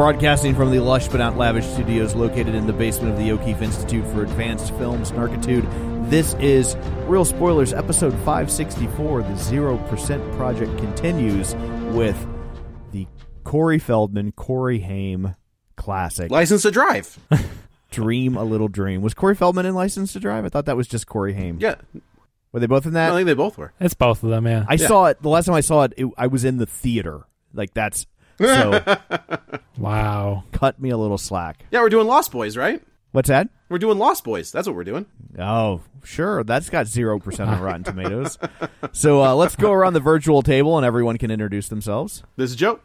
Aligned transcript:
Broadcasting 0.00 0.54
from 0.54 0.70
the 0.70 0.80
lush 0.80 1.08
but 1.08 1.18
not 1.18 1.36
lavish 1.36 1.66
studios 1.66 2.14
located 2.14 2.54
in 2.54 2.66
the 2.66 2.72
basement 2.72 3.12
of 3.12 3.18
the 3.18 3.30
O'Keefe 3.32 3.60
Institute 3.60 4.02
for 4.06 4.22
Advanced 4.22 4.72
Film 4.76 5.02
Snarkitude, 5.02 6.08
this 6.08 6.32
is 6.40 6.74
Real 7.06 7.26
Spoilers, 7.26 7.74
episode 7.74 8.14
564. 8.24 9.20
The 9.20 9.28
0% 9.28 10.36
Project 10.38 10.78
continues 10.78 11.54
with 11.94 12.16
the 12.92 13.06
Corey 13.44 13.78
Feldman, 13.78 14.32
Corey 14.32 14.78
Haim 14.78 15.36
classic. 15.76 16.30
License 16.30 16.62
to 16.62 16.70
drive. 16.70 17.18
Dream 17.90 18.38
a 18.38 18.42
Little 18.44 18.68
Dream. 18.68 19.02
Was 19.02 19.12
Corey 19.12 19.34
Feldman 19.34 19.66
in 19.66 19.74
License 19.74 20.14
to 20.14 20.18
Drive? 20.18 20.46
I 20.46 20.48
thought 20.48 20.64
that 20.64 20.78
was 20.78 20.88
just 20.88 21.06
Corey 21.08 21.34
Haim. 21.34 21.58
Yeah, 21.60 21.74
Were 22.52 22.60
they 22.60 22.66
both 22.66 22.86
in 22.86 22.94
that? 22.94 23.12
I 23.12 23.16
think 23.16 23.26
they 23.26 23.34
both 23.34 23.58
were. 23.58 23.74
It's 23.78 23.92
both 23.92 24.22
of 24.22 24.30
them, 24.30 24.46
yeah. 24.46 24.64
I 24.66 24.76
saw 24.76 25.04
it, 25.08 25.20
the 25.20 25.28
last 25.28 25.44
time 25.44 25.56
I 25.56 25.60
saw 25.60 25.82
it, 25.82 25.92
it 25.98 26.06
I 26.16 26.26
was 26.28 26.46
in 26.46 26.56
the 26.56 26.64
theater. 26.64 27.26
Like, 27.52 27.74
that's. 27.74 28.06
So, 28.40 28.98
wow. 29.78 30.44
cut 30.52 30.80
me 30.80 30.90
a 30.90 30.96
little 30.96 31.18
slack. 31.18 31.64
Yeah, 31.70 31.80
we're 31.80 31.90
doing 31.90 32.06
Lost 32.06 32.32
Boys, 32.32 32.56
right? 32.56 32.82
What's 33.12 33.28
that? 33.28 33.48
We're 33.68 33.78
doing 33.78 33.98
Lost 33.98 34.24
Boys. 34.24 34.50
That's 34.50 34.66
what 34.66 34.74
we're 34.76 34.84
doing. 34.84 35.06
Oh, 35.38 35.82
sure. 36.04 36.42
That's 36.44 36.70
got 36.70 36.86
0% 36.86 37.46
on 37.46 37.60
Rotten 37.60 37.84
Tomatoes. 37.84 38.38
So 38.92 39.22
uh, 39.22 39.34
let's 39.34 39.56
go 39.56 39.72
around 39.72 39.92
the 39.92 40.00
virtual 40.00 40.42
table 40.42 40.76
and 40.76 40.86
everyone 40.86 41.18
can 41.18 41.30
introduce 41.30 41.68
themselves. 41.68 42.22
This 42.36 42.50
is 42.50 42.56
Joe. 42.56 42.80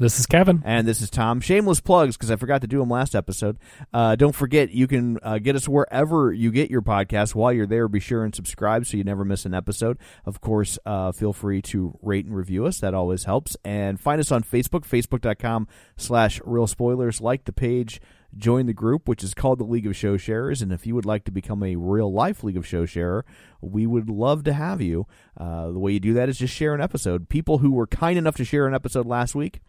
This 0.00 0.20
is 0.20 0.26
Kevin. 0.26 0.62
And 0.64 0.86
this 0.86 1.02
is 1.02 1.10
Tom. 1.10 1.40
Shameless 1.40 1.80
plugs 1.80 2.16
because 2.16 2.30
I 2.30 2.36
forgot 2.36 2.60
to 2.60 2.68
do 2.68 2.78
them 2.78 2.88
last 2.88 3.16
episode. 3.16 3.58
Uh, 3.92 4.14
don't 4.14 4.34
forget, 4.34 4.70
you 4.70 4.86
can 4.86 5.18
uh, 5.24 5.38
get 5.38 5.56
us 5.56 5.68
wherever 5.68 6.32
you 6.32 6.52
get 6.52 6.70
your 6.70 6.82
podcast. 6.82 7.34
While 7.34 7.52
you're 7.52 7.66
there, 7.66 7.88
be 7.88 7.98
sure 7.98 8.22
and 8.22 8.32
subscribe 8.32 8.86
so 8.86 8.96
you 8.96 9.02
never 9.02 9.24
miss 9.24 9.44
an 9.44 9.54
episode. 9.54 9.98
Of 10.24 10.40
course, 10.40 10.78
uh, 10.86 11.10
feel 11.10 11.32
free 11.32 11.62
to 11.62 11.98
rate 12.00 12.26
and 12.26 12.36
review 12.36 12.64
us. 12.64 12.78
That 12.78 12.94
always 12.94 13.24
helps. 13.24 13.56
And 13.64 13.98
find 13.98 14.20
us 14.20 14.30
on 14.30 14.44
Facebook, 14.44 14.86
facebook.com 14.86 15.66
slash 15.96 16.40
real 16.44 16.68
spoilers. 16.68 17.20
Like 17.20 17.44
the 17.44 17.52
page. 17.52 18.00
Join 18.36 18.66
the 18.66 18.74
group, 18.74 19.08
which 19.08 19.24
is 19.24 19.34
called 19.34 19.58
the 19.58 19.64
League 19.64 19.86
of 19.86 19.96
Show 19.96 20.16
Sharers. 20.16 20.62
And 20.62 20.70
if 20.70 20.86
you 20.86 20.94
would 20.94 21.06
like 21.06 21.24
to 21.24 21.32
become 21.32 21.62
a 21.64 21.74
real 21.74 22.12
life 22.12 22.44
League 22.44 22.58
of 22.58 22.66
Show 22.66 22.84
Sharer, 22.84 23.24
we 23.60 23.84
would 23.86 24.08
love 24.08 24.44
to 24.44 24.52
have 24.52 24.80
you. 24.80 25.06
Uh, 25.36 25.72
the 25.72 25.78
way 25.78 25.92
you 25.92 25.98
do 25.98 26.12
that 26.12 26.28
is 26.28 26.38
just 26.38 26.54
share 26.54 26.74
an 26.74 26.80
episode. 26.80 27.28
People 27.28 27.58
who 27.58 27.72
were 27.72 27.86
kind 27.86 28.16
enough 28.18 28.36
to 28.36 28.44
share 28.44 28.68
an 28.68 28.74
episode 28.74 29.06
last 29.06 29.34
week 29.34 29.60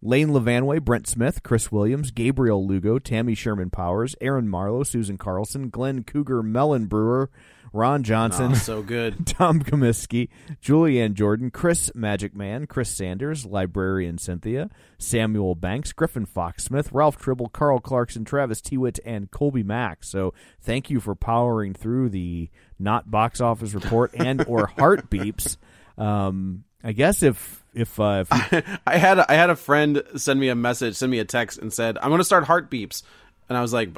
Lane 0.00 0.28
Levanway, 0.28 0.82
Brent 0.82 1.06
Smith, 1.08 1.42
Chris 1.42 1.72
Williams, 1.72 2.10
Gabriel 2.10 2.66
Lugo, 2.66 2.98
Tammy 2.98 3.34
Sherman 3.34 3.70
Powers, 3.70 4.14
Aaron 4.20 4.48
Marlowe, 4.48 4.84
Susan 4.84 5.18
Carlson, 5.18 5.70
Glenn 5.70 6.04
Cougar 6.04 6.42
Mellon 6.42 6.86
Brewer, 6.86 7.30
Ron 7.72 8.02
Johnson, 8.02 8.52
Oh, 8.52 8.54
so 8.54 8.82
good. 8.82 9.26
Tom 9.26 9.60
Comiskey, 9.62 10.28
Julianne 10.62 11.12
Jordan, 11.12 11.50
Chris 11.50 11.90
Magic 11.94 12.34
Man, 12.34 12.66
Chris 12.66 12.88
Sanders, 12.88 13.44
Librarian 13.44 14.16
Cynthia, 14.16 14.70
Samuel 14.98 15.54
Banks, 15.54 15.92
Griffin 15.92 16.24
Fox 16.24 16.64
Smith, 16.64 16.90
Ralph 16.92 17.18
Tribble, 17.18 17.48
Carl 17.50 17.78
Clarkson, 17.80 18.24
Travis 18.24 18.62
Tewitt, 18.62 19.00
and 19.04 19.30
Colby 19.30 19.62
Mack. 19.62 20.02
So 20.02 20.32
thank 20.62 20.88
you 20.88 20.98
for 21.00 21.14
powering 21.14 21.74
through 21.74 22.08
the 22.08 22.48
not 22.78 23.10
box 23.10 23.40
office 23.40 23.74
report 23.74 24.12
and 24.14 24.44
or 24.46 24.68
heart 24.68 25.10
beeps. 25.10 25.58
Um, 25.98 26.64
I 26.82 26.92
guess 26.92 27.22
if 27.22 27.62
if 27.78 27.98
uh, 28.00 28.24
if 28.30 28.52
you, 28.52 28.62
I 28.86 28.96
had 28.98 29.18
a, 29.18 29.30
I 29.30 29.34
had 29.34 29.50
a 29.50 29.56
friend 29.56 30.02
send 30.16 30.38
me 30.40 30.48
a 30.48 30.54
message, 30.54 30.96
send 30.96 31.10
me 31.10 31.18
a 31.18 31.24
text, 31.24 31.58
and 31.58 31.72
said, 31.72 31.96
"I'm 31.98 32.08
going 32.10 32.18
to 32.20 32.24
start 32.24 32.44
heartbeeps, 32.44 33.02
and 33.48 33.56
I 33.56 33.62
was 33.62 33.72
like, 33.72 33.90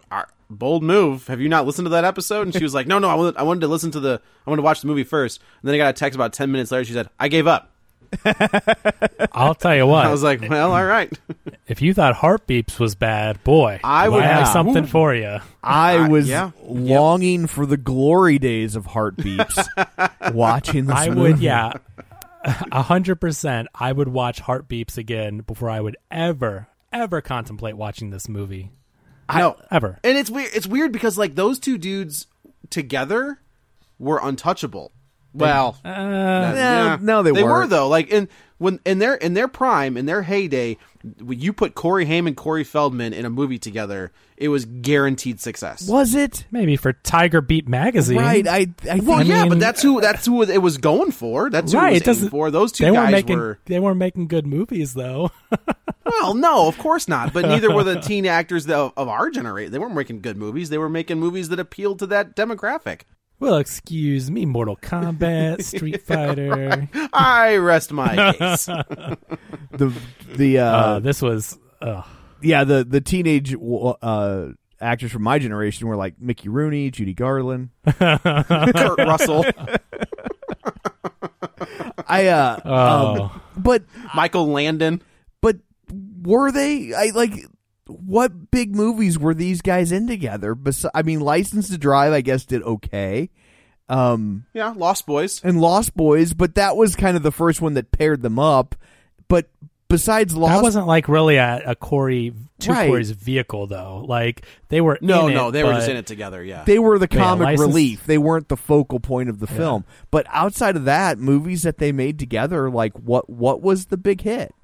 "Bold 0.50 0.82
move! 0.82 1.26
Have 1.28 1.40
you 1.40 1.48
not 1.48 1.66
listened 1.66 1.86
to 1.86 1.90
that 1.90 2.04
episode?" 2.04 2.42
And 2.46 2.54
she 2.54 2.62
was 2.62 2.74
like, 2.74 2.86
"No, 2.86 2.98
no, 2.98 3.08
I 3.08 3.14
wanted, 3.14 3.36
I 3.36 3.42
wanted 3.42 3.60
to 3.60 3.68
listen 3.68 3.90
to 3.92 4.00
the, 4.00 4.20
I 4.46 4.50
wanted 4.50 4.60
to 4.62 4.64
watch 4.64 4.80
the 4.80 4.86
movie 4.86 5.04
first. 5.04 5.40
And 5.62 5.68
then 5.68 5.74
I 5.74 5.78
got 5.78 5.90
a 5.90 5.92
text 5.92 6.14
about 6.16 6.32
ten 6.32 6.52
minutes 6.52 6.70
later. 6.70 6.84
She 6.84 6.92
said, 6.92 7.08
"I 7.18 7.28
gave 7.28 7.46
up." 7.46 7.70
I'll 9.32 9.54
tell 9.54 9.74
you 9.76 9.86
what. 9.86 10.04
I 10.06 10.10
was 10.10 10.22
like, 10.22 10.40
"Well, 10.48 10.72
all 10.72 10.84
right." 10.84 11.16
if 11.68 11.80
you 11.80 11.94
thought 11.94 12.14
heartbeeps 12.16 12.78
was 12.80 12.94
bad, 12.94 13.42
boy, 13.44 13.80
I 13.84 14.08
would- 14.08 14.22
I 14.22 14.26
have 14.26 14.40
Yeah. 14.40 14.52
something 14.52 14.86
for 14.86 15.14
you. 15.14 15.38
I 15.62 16.08
was 16.08 16.28
yeah. 16.28 16.50
longing 16.64 17.46
for 17.46 17.66
the 17.66 17.76
glory 17.76 18.38
days 18.38 18.74
of 18.76 18.86
heart 18.86 19.16
beeps 19.16 19.64
watching 20.34 20.86
this 20.86 20.96
I 20.96 21.08
movie. 21.10 21.20
would, 21.20 21.38
yeah, 21.38 21.74
a 22.72 22.82
hundred 22.82 23.16
percent. 23.16 23.68
I 23.74 23.92
would 23.92 24.08
watch 24.08 24.40
Heart 24.40 24.68
Beeps 24.68 24.96
again 24.98 25.38
before 25.38 25.68
I 25.70 25.80
would 25.80 25.96
ever, 26.10 26.68
ever 26.92 27.20
contemplate 27.20 27.76
watching 27.76 28.10
this 28.10 28.28
movie. 28.28 28.70
no, 29.32 29.56
Ever. 29.70 29.98
and 30.02 30.16
it's 30.18 30.30
weird. 30.30 30.50
It's 30.54 30.66
weird 30.66 30.92
because 30.92 31.16
like 31.18 31.34
those 31.34 31.58
two 31.58 31.78
dudes 31.78 32.26
together 32.70 33.40
were 33.98 34.20
untouchable. 34.22 34.92
Well, 35.32 35.76
Uh, 35.84 35.88
Yeah, 35.88 36.98
no, 37.00 37.22
they 37.22 37.30
were. 37.30 37.36
they 37.36 37.42
were 37.44 37.66
though. 37.66 37.88
Like 37.88 38.08
in 38.08 38.28
when 38.58 38.80
in 38.84 38.98
their 38.98 39.14
in 39.14 39.34
their 39.34 39.46
prime, 39.48 39.96
in 39.96 40.06
their 40.06 40.22
heyday, 40.22 40.76
when 40.89 40.89
you 41.28 41.52
put 41.52 41.74
Corey 41.74 42.04
Haim 42.06 42.26
and 42.26 42.36
Corey 42.36 42.64
Feldman 42.64 43.12
in 43.12 43.24
a 43.24 43.30
movie 43.30 43.58
together, 43.58 44.12
it 44.36 44.48
was 44.48 44.64
guaranteed 44.64 45.40
success. 45.40 45.88
Was 45.88 46.14
it 46.14 46.44
maybe 46.50 46.76
for 46.76 46.92
Tiger 46.92 47.40
Beat 47.40 47.68
magazine, 47.68 48.18
right? 48.18 48.46
I 48.46 48.66
I 48.90 49.00
Well, 49.00 49.18
I 49.18 49.22
yeah, 49.22 49.42
mean- 49.42 49.48
but 49.50 49.60
that's 49.60 49.82
who 49.82 50.00
that's 50.00 50.26
who 50.26 50.42
it 50.42 50.58
was 50.62 50.78
going 50.78 51.12
for. 51.12 51.50
That's 51.50 51.72
who 51.72 51.78
right? 51.78 51.92
it 51.94 51.96
It 51.96 52.06
was 52.06 52.08
aiming 52.08 52.14
doesn't. 52.16 52.30
for. 52.30 52.50
Those 52.50 52.72
two 52.72 52.84
they 52.84 52.90
guys 52.90 52.98
weren't 52.98 53.12
making. 53.12 53.38
were. 53.38 53.58
They 53.66 53.80
weren't 53.80 53.98
making 53.98 54.28
good 54.28 54.46
movies 54.46 54.94
though. 54.94 55.30
Well, 56.22 56.34
no, 56.34 56.66
of 56.66 56.76
course 56.78 57.06
not. 57.06 57.32
But 57.32 57.44
neither 57.46 57.72
were 57.72 57.84
the 57.84 58.00
teen 58.00 58.26
actors 58.26 58.68
of, 58.68 58.92
of 58.96 59.06
our 59.08 59.30
generation. 59.30 59.70
They 59.70 59.78
weren't 59.78 59.94
making 59.94 60.22
good 60.22 60.36
movies. 60.36 60.68
They 60.68 60.78
were 60.78 60.88
making 60.88 61.20
movies 61.20 61.50
that 61.50 61.60
appealed 61.60 62.00
to 62.00 62.06
that 62.08 62.34
demographic. 62.34 63.02
Well, 63.40 63.56
excuse 63.56 64.30
me, 64.30 64.46
Mortal 64.46 64.76
Kombat, 64.76 65.62
Street 65.64 66.02
Fighter. 66.06 66.88
I 67.12 67.56
rest 67.56 67.92
my 67.92 68.32
case. 68.38 68.66
the 68.66 69.92
the 70.36 70.58
uh, 70.58 70.64
Uh, 70.64 70.98
this 71.00 71.20
was. 71.22 71.58
Uh, 71.82 72.02
yeah 72.42 72.64
the 72.64 72.84
the 72.84 73.00
teenage 73.00 73.54
uh, 73.54 74.46
actors 74.80 75.10
from 75.12 75.22
my 75.22 75.38
generation 75.38 75.86
were 75.88 75.96
like 75.96 76.20
Mickey 76.20 76.48
Rooney, 76.48 76.90
Judy 76.90 77.12
Garland. 77.14 77.70
Kurt 77.86 78.98
Russell, 78.98 79.44
I 82.06 82.26
uh, 82.26 82.60
Oh. 82.64 83.22
um, 83.32 83.40
but 83.56 83.84
Michael 84.14 84.48
Landon. 84.48 85.02
but 85.40 85.56
were 86.22 86.50
they? 86.52 86.92
I 86.94 87.10
like 87.14 87.32
what 88.10 88.50
big 88.50 88.74
movies 88.74 89.18
were 89.18 89.34
these 89.34 89.62
guys 89.62 89.92
in 89.92 90.06
together? 90.06 90.54
Bes- 90.54 90.86
I 90.94 91.02
mean, 91.02 91.20
License 91.20 91.68
to 91.70 91.78
Drive, 91.78 92.12
I 92.12 92.20
guess, 92.20 92.44
did 92.44 92.62
okay. 92.62 93.30
Um, 93.88 94.46
Yeah, 94.52 94.72
Lost 94.76 95.06
Boys. 95.06 95.40
and 95.42 95.60
Lost 95.60 95.96
Boys, 95.96 96.32
but 96.32 96.54
that 96.54 96.76
was 96.76 96.94
kind 96.96 97.16
of 97.16 97.22
the 97.22 97.32
first 97.32 97.60
one 97.60 97.74
that 97.74 97.90
paired 97.90 98.22
them 98.22 98.38
up. 98.38 98.74
But 99.28 99.48
besides 99.88 100.36
Lost, 100.36 100.54
That 100.54 100.62
wasn't 100.62 100.86
like 100.86 101.08
really 101.08 101.36
a, 101.36 101.62
a 101.66 101.74
Corey, 101.74 102.32
two 102.60 102.70
Right. 102.72 102.88
Corey's 102.88 103.10
vehicle 103.10 103.66
though. 103.66 104.04
Like 104.06 104.44
they 104.68 104.80
were 104.80 104.96
No, 105.00 105.26
in 105.28 105.34
no, 105.34 105.48
it, 105.48 105.52
they 105.52 105.64
were 105.64 105.72
just 105.72 105.88
in 105.88 105.96
it 105.96 106.06
together. 106.06 106.42
Yeah. 106.44 106.62
they 106.64 106.78
were 106.78 106.98
the 107.00 107.08
Yeah, 107.10 107.18
comic 107.20 107.44
license- 107.46 107.66
relief. 107.66 108.06
They 108.06 108.18
weren't 108.18 108.48
the 108.48 108.56
focal 108.56 109.00
point 109.00 109.28
of 109.28 109.40
the 109.40 109.46
film. 109.48 109.84
But 110.12 110.26
outside 110.30 110.76
of 110.76 110.84
that, 110.84 111.18
movies 111.18 111.62
that 111.64 111.78
they 111.78 111.90
made 111.90 112.18
together, 112.18 112.70
like 112.70 112.92
what 112.94 113.28
what 113.28 113.60
was 113.60 113.86
the 113.86 113.96
big 113.96 114.20
hit? 114.20 114.54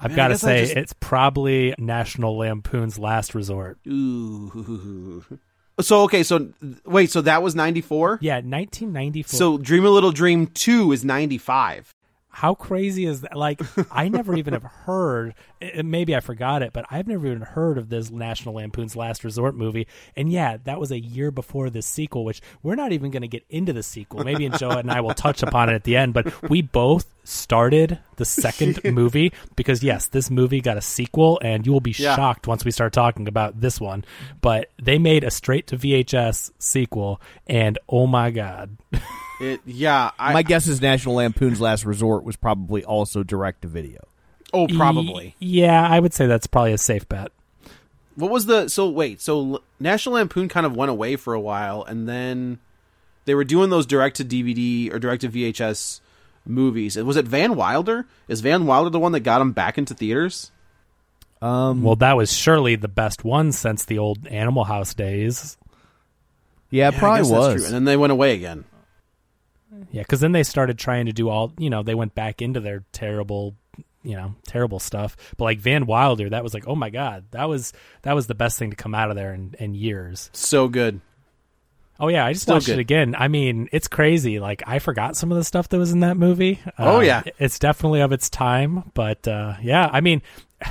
I've 0.00 0.14
got 0.14 0.28
to 0.28 0.38
say, 0.38 0.62
just- 0.64 0.76
it's 0.76 0.92
probably 1.00 1.74
National 1.78 2.36
Lampoon's 2.38 2.98
Last 2.98 3.34
Resort. 3.34 3.78
Ooh. 3.88 5.24
So 5.80 6.02
okay, 6.02 6.24
so 6.24 6.50
wait, 6.84 7.10
so 7.10 7.20
that 7.20 7.40
was 7.42 7.54
ninety 7.54 7.80
four. 7.80 8.18
Yeah, 8.20 8.36
1994. 8.36 9.38
So 9.38 9.58
Dream 9.58 9.84
a 9.84 9.90
Little 9.90 10.10
Dream 10.10 10.48
two 10.48 10.90
is 10.90 11.04
ninety 11.04 11.38
five. 11.38 11.94
How 12.30 12.54
crazy 12.54 13.04
is 13.06 13.22
that? 13.22 13.36
Like, 13.36 13.60
I 13.90 14.08
never 14.08 14.36
even 14.36 14.52
have 14.52 14.62
heard. 14.84 15.34
Maybe 15.82 16.14
I 16.14 16.20
forgot 16.20 16.62
it, 16.62 16.72
but 16.72 16.84
I've 16.90 17.08
never 17.08 17.26
even 17.26 17.40
heard 17.40 17.78
of 17.78 17.88
this 17.88 18.10
National 18.10 18.54
Lampoon's 18.56 18.94
Last 18.94 19.24
Resort 19.24 19.56
movie. 19.56 19.88
And 20.14 20.30
yeah, 20.30 20.58
that 20.64 20.78
was 20.78 20.92
a 20.92 21.00
year 21.00 21.30
before 21.32 21.68
the 21.70 21.82
sequel, 21.82 22.24
which 22.24 22.40
we're 22.62 22.76
not 22.76 22.92
even 22.92 23.10
going 23.10 23.22
to 23.22 23.28
get 23.28 23.44
into 23.50 23.72
the 23.72 23.82
sequel. 23.82 24.22
Maybe 24.24 24.46
and 24.46 24.56
Joe 24.58 24.70
and 24.70 24.90
I 24.90 25.00
will 25.00 25.14
touch 25.14 25.42
upon 25.42 25.68
it 25.68 25.74
at 25.74 25.84
the 25.84 25.96
end. 25.96 26.14
But 26.14 26.48
we 26.48 26.62
both 26.62 27.06
started 27.24 27.98
the 28.16 28.24
second 28.24 28.80
movie 28.94 29.32
because 29.56 29.82
yes, 29.82 30.06
this 30.06 30.30
movie 30.30 30.60
got 30.60 30.76
a 30.76 30.80
sequel, 30.82 31.40
and 31.42 31.66
you 31.66 31.72
will 31.72 31.80
be 31.80 31.94
Yeah. 31.98 32.14
shocked 32.14 32.46
once 32.46 32.64
we 32.64 32.70
start 32.70 32.92
talking 32.92 33.26
about 33.26 33.60
this 33.60 33.80
one. 33.80 34.04
But 34.40 34.70
they 34.80 34.98
made 34.98 35.24
a 35.24 35.30
straight 35.30 35.66
to 35.68 35.76
VHS 35.76 36.52
sequel, 36.58 37.20
and 37.48 37.78
oh 37.88 38.06
my 38.06 38.30
god. 38.30 38.76
It 39.40 39.60
yeah. 39.66 40.10
I, 40.18 40.32
My 40.32 40.42
guess 40.42 40.66
is 40.66 40.80
National 40.80 41.16
Lampoon's 41.16 41.60
Last 41.60 41.84
Resort 41.84 42.24
was 42.24 42.36
probably 42.36 42.84
also 42.84 43.22
direct 43.22 43.62
to 43.62 43.68
video. 43.68 44.00
oh 44.52 44.66
probably. 44.68 45.26
Y- 45.26 45.34
yeah, 45.40 45.86
I 45.88 46.00
would 46.00 46.12
say 46.14 46.26
that's 46.26 46.46
probably 46.46 46.72
a 46.72 46.78
safe 46.78 47.08
bet. 47.08 47.30
What 48.16 48.30
was 48.32 48.46
the 48.46 48.68
so 48.68 48.88
wait 48.88 49.20
so 49.20 49.54
L- 49.54 49.62
National 49.78 50.16
Lampoon 50.16 50.48
kind 50.48 50.66
of 50.66 50.74
went 50.76 50.90
away 50.90 51.14
for 51.16 51.34
a 51.34 51.40
while 51.40 51.84
and 51.84 52.08
then 52.08 52.58
they 53.26 53.34
were 53.34 53.44
doing 53.44 53.70
those 53.70 53.86
direct 53.86 54.16
to 54.16 54.24
DVD 54.24 54.92
or 54.92 54.98
direct 54.98 55.20
to 55.20 55.28
VHS 55.28 56.00
movies. 56.46 56.96
Was 56.96 57.16
it 57.16 57.26
Van 57.28 57.54
Wilder? 57.54 58.06
Is 58.26 58.40
Van 58.40 58.66
Wilder 58.66 58.90
the 58.90 58.98
one 58.98 59.12
that 59.12 59.20
got 59.20 59.40
him 59.40 59.52
back 59.52 59.76
into 59.78 59.94
theaters? 59.94 60.50
Um, 61.40 61.82
Well, 61.82 61.94
that 61.96 62.16
was 62.16 62.32
surely 62.32 62.74
the 62.74 62.88
best 62.88 63.22
one 63.22 63.52
since 63.52 63.84
the 63.84 63.98
old 63.98 64.26
Animal 64.26 64.64
House 64.64 64.94
days. 64.94 65.56
yeah, 66.70 66.88
it 66.88 66.94
Yeah, 66.94 66.98
probably 66.98 67.30
was. 67.30 67.54
true. 67.54 67.64
And 67.66 67.74
then 67.74 67.84
they 67.84 67.96
went 67.96 68.10
away 68.12 68.34
again. 68.34 68.64
Yeah, 69.90 70.02
because 70.02 70.20
then 70.20 70.32
they 70.32 70.42
started 70.42 70.78
trying 70.78 71.06
to 71.06 71.12
do 71.12 71.28
all, 71.28 71.52
you 71.58 71.68
know, 71.70 71.82
they 71.82 71.94
went 71.94 72.14
back 72.14 72.40
into 72.40 72.60
their 72.60 72.84
terrible, 72.92 73.54
you 74.02 74.16
know, 74.16 74.34
terrible 74.46 74.78
stuff. 74.78 75.16
But 75.36 75.44
like 75.44 75.58
Van 75.58 75.84
Wilder, 75.86 76.30
that 76.30 76.42
was 76.42 76.54
like, 76.54 76.66
oh 76.66 76.74
my 76.74 76.90
god, 76.90 77.24
that 77.32 77.48
was 77.48 77.72
that 78.02 78.14
was 78.14 78.26
the 78.26 78.34
best 78.34 78.58
thing 78.58 78.70
to 78.70 78.76
come 78.76 78.94
out 78.94 79.10
of 79.10 79.16
there 79.16 79.34
in, 79.34 79.54
in 79.58 79.74
years. 79.74 80.30
So 80.32 80.68
good. 80.68 81.00
Oh 82.00 82.06
yeah, 82.08 82.24
I 82.24 82.32
just 82.32 82.44
Still 82.44 82.54
watched 82.54 82.66
good. 82.66 82.74
it 82.78 82.80
again. 82.80 83.16
I 83.18 83.26
mean, 83.28 83.68
it's 83.72 83.88
crazy. 83.88 84.38
Like 84.38 84.62
I 84.66 84.78
forgot 84.78 85.16
some 85.16 85.32
of 85.32 85.36
the 85.38 85.42
stuff 85.44 85.68
that 85.70 85.78
was 85.78 85.90
in 85.92 86.00
that 86.00 86.16
movie. 86.16 86.60
Oh, 86.78 86.98
Uh, 86.98 87.00
yeah. 87.00 87.22
it's 87.38 87.58
definitely 87.58 88.00
of 88.00 88.12
its 88.12 88.30
time. 88.30 88.90
But 88.94 89.26
uh, 89.26 89.54
yeah, 89.60 89.90
I 89.92 90.00
mean, 90.00 90.22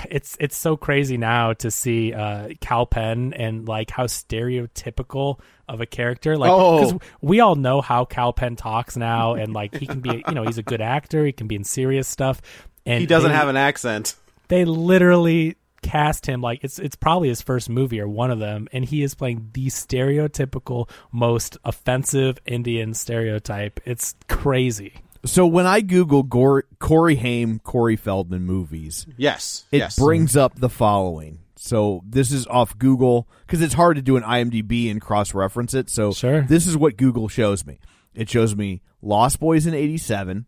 it's 0.09 0.37
it's 0.39 0.55
so 0.55 0.77
crazy 0.77 1.17
now 1.17 1.51
to 1.53 1.69
see 1.69 2.13
uh, 2.13 2.49
Kal 2.61 2.85
Penn 2.85 3.33
and 3.33 3.67
like 3.67 3.91
how 3.91 4.05
stereotypical 4.05 5.39
of 5.67 5.81
a 5.81 5.85
character. 5.85 6.37
Like, 6.37 6.51
Oh. 6.51 6.79
because 6.93 7.09
we 7.21 7.39
all 7.39 7.55
know 7.55 7.81
how 7.81 8.05
Kal 8.05 8.33
Penn 8.33 8.55
talks 8.55 8.95
now, 8.97 9.33
and 9.35 9.53
like 9.53 9.75
he 9.75 9.85
can 9.85 9.99
be, 10.01 10.23
you 10.27 10.33
know, 10.33 10.43
he's 10.43 10.57
a 10.57 10.63
good 10.63 10.81
actor. 10.81 11.25
He 11.25 11.31
can 11.31 11.47
be 11.47 11.55
in 11.55 11.63
serious 11.63 12.07
stuff. 12.07 12.41
And 12.85 12.99
He 13.01 13.05
doesn't 13.05 13.29
they- 13.31 13.35
have 13.35 13.49
an 13.49 13.57
accent. 13.57 14.15
they 14.47 14.63
literally 14.65 15.55
cast 15.83 16.25
him 16.25 16.41
like 16.41 16.59
it's 16.63 16.79
it's 16.79 16.95
probably 16.95 17.29
his 17.29 17.41
first 17.41 17.69
movie 17.69 18.01
or 18.01 18.07
one 18.09 18.31
of 18.31 18.39
them 18.39 18.67
and 18.73 18.83
he 18.83 19.03
is 19.03 19.13
playing 19.13 19.47
the 19.53 19.67
stereotypical 19.67 20.89
most 21.11 21.55
offensive 21.63 22.39
indian 22.45 22.93
stereotype 22.93 23.79
it's 23.85 24.15
crazy 24.27 24.93
So 25.25 25.45
when 25.45 25.65
I 25.67 25.81
Google 25.81 26.23
Gor- 26.23 26.65
Corey 26.79 27.15
Haim, 27.15 27.59
Corey 27.59 27.95
Feldman 27.95 28.43
movies, 28.43 29.05
Yes. 29.17 29.65
it 29.71 29.77
yes. 29.79 29.97
brings 29.99 30.35
up 30.37 30.55
the 30.59 30.69
following. 30.69 31.39
So 31.59 32.01
this 32.07 32.31
is 32.31 32.45
off 32.47 32.77
Google 32.77 33.27
because 33.45 33.61
it's 33.61 33.73
hard 33.73 33.95
to 33.97 34.01
do 34.01 34.15
an 34.17 34.23
IMDb 34.23 34.89
and 34.91 35.01
cross 35.01 35.33
reference 35.33 35.73
it. 35.73 35.89
So 35.89 36.11
Sure. 36.13 36.41
this 36.41 36.67
is 36.67 36.77
what 36.77 36.97
Google 36.97 37.27
shows 37.27 37.65
me. 37.65 37.79
It 38.13 38.29
shows 38.29 38.55
me 38.55 38.81
Lost 39.01 39.39
Boys 39.39 39.65
in 39.65 39.73
'87, 39.73 40.45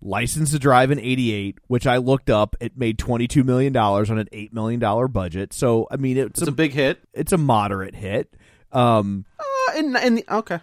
License 0.00 0.50
to 0.50 0.58
Drive 0.58 0.90
in 0.90 0.98
'88, 1.00 1.58
which 1.66 1.86
I 1.86 1.96
looked 1.96 2.28
up. 2.30 2.56
It 2.60 2.76
made 2.76 2.98
22 2.98 3.42
million 3.44 3.72
dollars 3.72 4.10
on 4.10 4.18
an 4.18 4.28
eight 4.32 4.52
million 4.52 4.80
dollar 4.80 5.08
budget. 5.08 5.52
So 5.52 5.86
I 5.90 5.96
mean, 5.96 6.16
it's, 6.18 6.40
It's 6.40 6.48
a, 6.48 6.50
a 6.50 6.54
big 6.54 6.72
hit. 6.72 7.00
it's 7.12 7.32
a 7.32 7.38
moderate 7.38 7.94
hit. 7.94 8.34
Um, 8.72 9.24
Uh, 9.38 9.78
in, 9.78 9.96
in 9.96 10.14
the, 10.16 10.24
okay. 10.30 10.58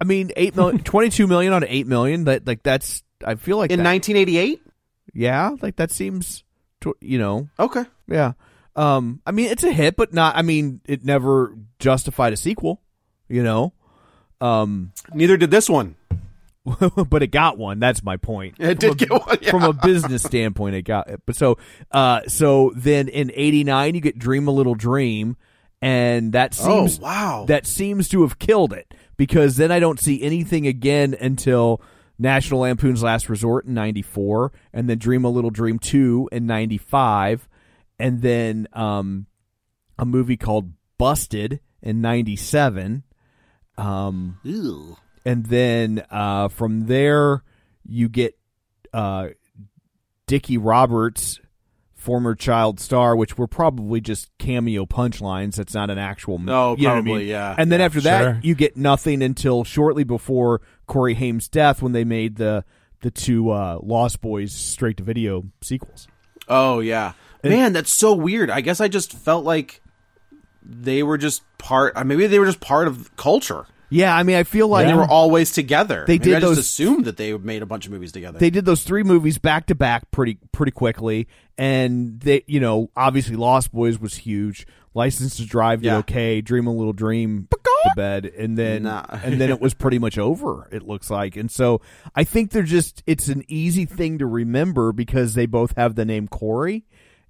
I 0.00 0.04
mean, 0.04 0.30
eight 0.36 0.54
million, 0.54 0.78
22 0.84 1.26
million 1.26 1.52
on 1.52 1.64
eight 1.66 1.86
million. 1.86 2.24
That 2.24 2.46
like 2.46 2.62
that's. 2.62 3.02
I 3.24 3.34
feel 3.36 3.56
like 3.56 3.70
In 3.70 3.82
1988? 3.82 4.60
yeah, 5.14 5.50
like 5.62 5.76
that 5.76 5.90
seems, 5.90 6.44
to, 6.82 6.94
you 7.00 7.18
know, 7.18 7.48
Okay. 7.58 7.84
Yeah. 8.06 8.32
Um 8.76 9.20
I 9.26 9.32
mean 9.32 9.50
it's 9.50 9.64
a 9.64 9.72
hit 9.72 9.96
but 9.96 10.12
not 10.12 10.36
I 10.36 10.42
mean 10.42 10.80
it 10.84 11.04
never 11.04 11.56
justified 11.78 12.32
a 12.32 12.36
sequel, 12.36 12.80
you 13.28 13.42
know. 13.42 13.72
Um 14.40 14.92
Neither 15.12 15.36
did 15.36 15.50
this 15.50 15.68
one. 15.68 15.96
but 17.08 17.22
it 17.22 17.28
got 17.28 17.58
one. 17.58 17.78
That's 17.78 18.02
my 18.02 18.16
point. 18.16 18.56
It 18.58 18.66
From 18.66 18.76
did 18.76 18.90
a- 18.90 19.06
get 19.06 19.10
one, 19.10 19.38
yeah. 19.40 19.50
From 19.50 19.62
a 19.62 19.72
business 19.72 20.22
standpoint 20.22 20.74
it 20.74 20.82
got 20.82 21.08
it. 21.08 21.22
But 21.26 21.36
so 21.36 21.58
uh 21.90 22.22
so 22.28 22.72
then 22.76 23.08
in 23.08 23.30
89 23.34 23.94
you 23.94 24.00
get 24.00 24.18
Dream 24.18 24.48
a 24.48 24.52
Little 24.52 24.74
Dream 24.74 25.36
and 25.82 26.32
that 26.32 26.54
seems 26.54 26.98
oh, 26.98 27.02
wow. 27.02 27.44
that 27.48 27.66
seems 27.66 28.08
to 28.08 28.22
have 28.22 28.38
killed 28.38 28.72
it 28.72 28.94
because 29.16 29.56
then 29.56 29.70
I 29.70 29.78
don't 29.78 30.00
see 30.00 30.22
anything 30.22 30.66
again 30.66 31.14
until 31.18 31.80
National 32.18 32.60
Lampoon's 32.60 33.02
Last 33.02 33.28
Resort 33.28 33.66
in 33.66 33.74
94 33.74 34.52
and 34.72 34.88
then 34.88 34.98
Dream 34.98 35.24
a 35.24 35.30
Little 35.30 35.50
Dream 35.50 35.78
2 35.78 36.30
in 36.32 36.46
95 36.46 37.48
and 37.98 38.22
then 38.22 38.66
um 38.72 39.26
a 39.98 40.04
movie 40.04 40.36
called 40.36 40.72
Busted 40.98 41.60
in 41.82 42.00
97 42.00 43.02
um 43.78 44.38
Ew. 44.42 44.96
and 45.24 45.46
then 45.46 46.04
uh 46.10 46.48
from 46.48 46.86
there 46.86 47.42
you 47.84 48.08
get 48.08 48.36
uh 48.92 49.28
Dickie 50.26 50.58
Roberts 50.58 51.40
former 51.94 52.34
child 52.34 52.78
star 52.80 53.16
which 53.16 53.36
were 53.36 53.46
probably 53.48 54.00
just 54.00 54.30
cameo 54.38 54.86
punchlines 54.86 55.56
that's 55.56 55.74
not 55.74 55.90
an 55.90 55.98
actual 55.98 56.38
movie. 56.38 56.52
No, 56.52 56.76
you 56.76 56.84
know 56.84 56.90
I 56.90 56.94
probably, 56.94 57.12
mean? 57.20 57.26
yeah. 57.28 57.54
and 57.58 57.70
then 57.72 57.80
Yeah, 57.80 57.86
after 57.86 58.00
sure. 58.00 58.10
that 58.10 58.44
you 58.44 58.54
get 58.54 58.76
nothing 58.76 59.22
until 59.22 59.64
shortly 59.64 60.04
before 60.04 60.60
Corey 60.86 61.14
Haim's 61.14 61.48
death 61.48 61.82
when 61.82 61.92
they 61.92 62.04
made 62.04 62.36
the 62.36 62.64
the 63.02 63.10
two 63.10 63.50
uh 63.50 63.78
Lost 63.82 64.20
Boys 64.20 64.52
straight 64.52 64.96
to 64.98 65.02
video 65.02 65.44
sequels 65.62 66.06
Oh 66.48 66.78
yeah, 66.78 67.12
man, 67.50 67.72
that's 67.72 67.92
so 67.92 68.12
weird. 68.14 68.50
I 68.50 68.60
guess 68.60 68.80
I 68.80 68.88
just 68.88 69.12
felt 69.12 69.44
like 69.44 69.80
they 70.62 71.02
were 71.02 71.18
just 71.18 71.42
part. 71.58 71.96
uh, 71.96 72.04
Maybe 72.04 72.26
they 72.26 72.38
were 72.38 72.46
just 72.46 72.60
part 72.60 72.88
of 72.88 73.14
culture. 73.16 73.66
yeah 73.88 74.16
I 74.16 74.22
mean 74.24 74.36
I 74.36 74.42
feel 74.42 74.66
like 74.68 74.86
They 74.88 74.94
were 74.94 75.04
always 75.04 75.52
together. 75.52 76.04
They 76.06 76.14
Maybe 76.14 76.24
did 76.24 76.34
I 76.36 76.40
just 76.40 76.60
assumed 76.60 77.04
that 77.04 77.16
they 77.16 77.36
made 77.38 77.62
a 77.62 77.66
bunch 77.66 77.86
of 77.86 77.92
movies 77.92 78.10
together. 78.12 78.38
they 78.38 78.50
did 78.50 78.64
those 78.64 78.82
three 78.82 79.04
movies 79.04 79.38
back 79.38 79.66
to 79.66 79.74
back 79.76 80.10
pretty 80.10 80.38
pretty 80.52 80.72
quickly 80.72 81.28
and 81.56 82.18
they 82.20 82.42
you 82.48 82.58
know 82.60 82.90
obviously 82.96 83.36
lost 83.36 83.72
boys 83.72 83.98
was 84.00 84.16
huge 84.16 84.66
license 84.94 85.36
to 85.36 85.46
drive 85.46 85.82
did 85.82 85.88
Yeah. 85.88 85.98
okay 85.98 86.40
dream 86.40 86.66
a 86.66 86.72
little 86.74 86.92
dream 86.92 87.46
to 87.50 87.90
bed 87.94 88.26
and 88.26 88.58
then 88.58 88.82
Nah. 88.82 89.04
and 89.22 89.40
then 89.40 89.50
it 89.50 89.60
was 89.60 89.72
pretty 89.72 90.00
much 90.00 90.18
over 90.18 90.68
it 90.72 90.82
looks 90.82 91.08
like 91.08 91.36
and 91.36 91.48
so 91.50 91.80
i 92.16 92.24
think 92.24 92.50
they're 92.50 92.62
just 92.64 93.04
it's 93.06 93.28
an 93.28 93.44
easy 93.46 93.84
thing 93.84 94.18
to 94.18 94.26
remember 94.26 94.92
because 94.92 95.34
they 95.34 95.46
both 95.46 95.76
have 95.76 95.94
the 95.94 96.04
name 96.04 96.26
corey 96.26 96.84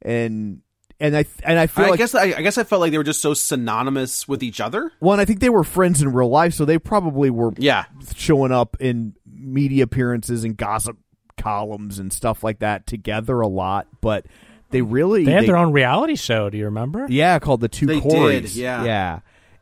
and 0.06 0.62
and 1.00 1.14
i 1.16 1.26
and 1.44 1.58
i 1.58 1.66
feel 1.66 1.84
I 1.84 1.88
like 1.90 1.98
guess 1.98 2.14
I, 2.14 2.22
I 2.22 2.40
guess 2.42 2.56
I 2.56 2.64
felt 2.64 2.80
like 2.80 2.90
they 2.92 2.96
were 2.98 3.04
just 3.04 3.20
so 3.20 3.34
synonymous 3.34 4.26
with 4.26 4.42
each 4.42 4.60
other. 4.60 4.90
one 5.00 5.20
i 5.20 5.24
think 5.26 5.40
they 5.40 5.50
were 5.50 5.64
friends 5.64 6.00
in 6.00 6.10
real 6.12 6.30
life 6.30 6.54
so 6.54 6.64
they 6.64 6.78
probably 6.78 7.28
were 7.28 7.52
Yeah, 7.58 7.84
showing 8.14 8.52
up 8.52 8.76
in 8.80 9.14
media 9.26 9.84
appearances 9.84 10.44
and 10.44 10.56
gossip 10.56 10.96
columns 11.36 11.98
and 11.98 12.10
stuff 12.12 12.42
like 12.42 12.60
that 12.60 12.86
together 12.86 13.40
a 13.42 13.46
lot, 13.46 13.86
but 14.00 14.24
they 14.70 14.80
really 14.80 15.24
they 15.26 15.32
had 15.32 15.44
their 15.46 15.58
own 15.58 15.70
reality 15.72 16.16
show 16.16 16.48
do 16.48 16.56
you 16.56 16.64
remember 16.64 17.06
yeah 17.10 17.38
called 17.38 17.60
the 17.60 17.68
two 17.68 17.84
They 17.86 18.00
Coreys. 18.00 18.54
did, 18.54 18.60
yeah. 18.62 18.84
yeah, 18.84 19.20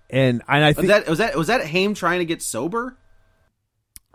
and 0.08 0.40
and 0.48 0.64
I 0.64 0.68
was 0.68 0.76
think 0.76 0.88
that 0.88 1.08
was 1.08 1.18
that 1.18 1.36
was 1.36 1.46
that 1.48 1.66
Haim 1.66 1.94
trying 1.94 2.20
to 2.20 2.24
get 2.26 2.42
sober? 2.42 2.96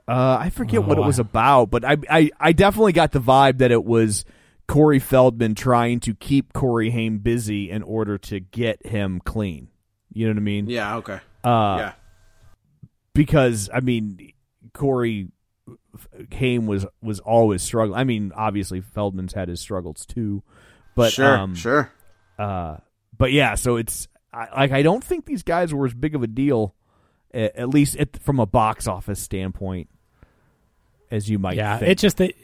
uh, 0.07 0.37
I 0.39 0.49
forget 0.49 0.83
what 0.83 0.97
it 0.97 1.01
Oh, 1.01 1.05
was 1.07 1.19
about, 1.19 1.69
but 1.69 1.85
I, 1.85 1.97
I 2.09 2.31
I 2.39 2.51
definitely 2.53 2.93
got 2.93 3.11
the 3.11 3.19
vibe 3.21 3.59
that 3.59 3.71
it 3.71 3.83
was 3.83 4.25
Corey 4.69 4.99
Feldman 4.99 5.55
trying 5.55 5.99
to 6.01 6.13
keep 6.13 6.53
Corey 6.53 6.91
Haim 6.91 7.17
busy 7.17 7.71
in 7.71 7.81
order 7.81 8.19
to 8.19 8.39
get 8.39 8.85
him 8.85 9.19
clean. 9.19 9.69
You 10.13 10.27
know 10.27 10.33
what 10.33 10.37
I 10.37 10.43
mean? 10.43 10.69
Yeah, 10.69 10.97
okay. 10.97 11.19
Uh, 11.43 11.75
yeah, 11.79 11.93
because 13.13 13.71
I 13.73 13.79
mean, 13.79 14.31
Corey 14.73 15.31
Haim 16.31 16.67
was 16.67 16.85
was 17.01 17.19
always 17.19 17.63
struggling. 17.63 17.99
I 17.99 18.03
mean, 18.03 18.31
obviously 18.35 18.79
Feldman's 18.79 19.33
had 19.33 19.49
his 19.49 19.59
struggles 19.59 20.05
too, 20.05 20.43
but 20.95 21.13
sure, 21.13 21.35
um, 21.35 21.55
sure. 21.55 21.91
uh, 22.37 22.77
but 23.17 23.31
yeah, 23.31 23.55
so 23.55 23.77
it's 23.77 24.07
I, 24.31 24.61
like 24.61 24.71
I 24.71 24.83
don't 24.83 25.03
think 25.03 25.25
these 25.25 25.41
guys 25.41 25.73
were 25.73 25.87
as 25.87 25.95
big 25.95 26.13
of 26.13 26.21
a 26.21 26.27
deal, 26.27 26.75
at, 27.33 27.55
at 27.55 27.69
least 27.69 27.95
at, 27.97 28.21
from 28.21 28.39
a 28.39 28.45
box 28.45 28.87
office 28.87 29.19
standpoint, 29.19 29.89
as 31.09 31.27
you 31.27 31.39
might. 31.39 31.57
yeah, 31.57 31.79
think. 31.79 31.91
it's 31.91 32.03
just 32.03 32.17
that 32.17 32.35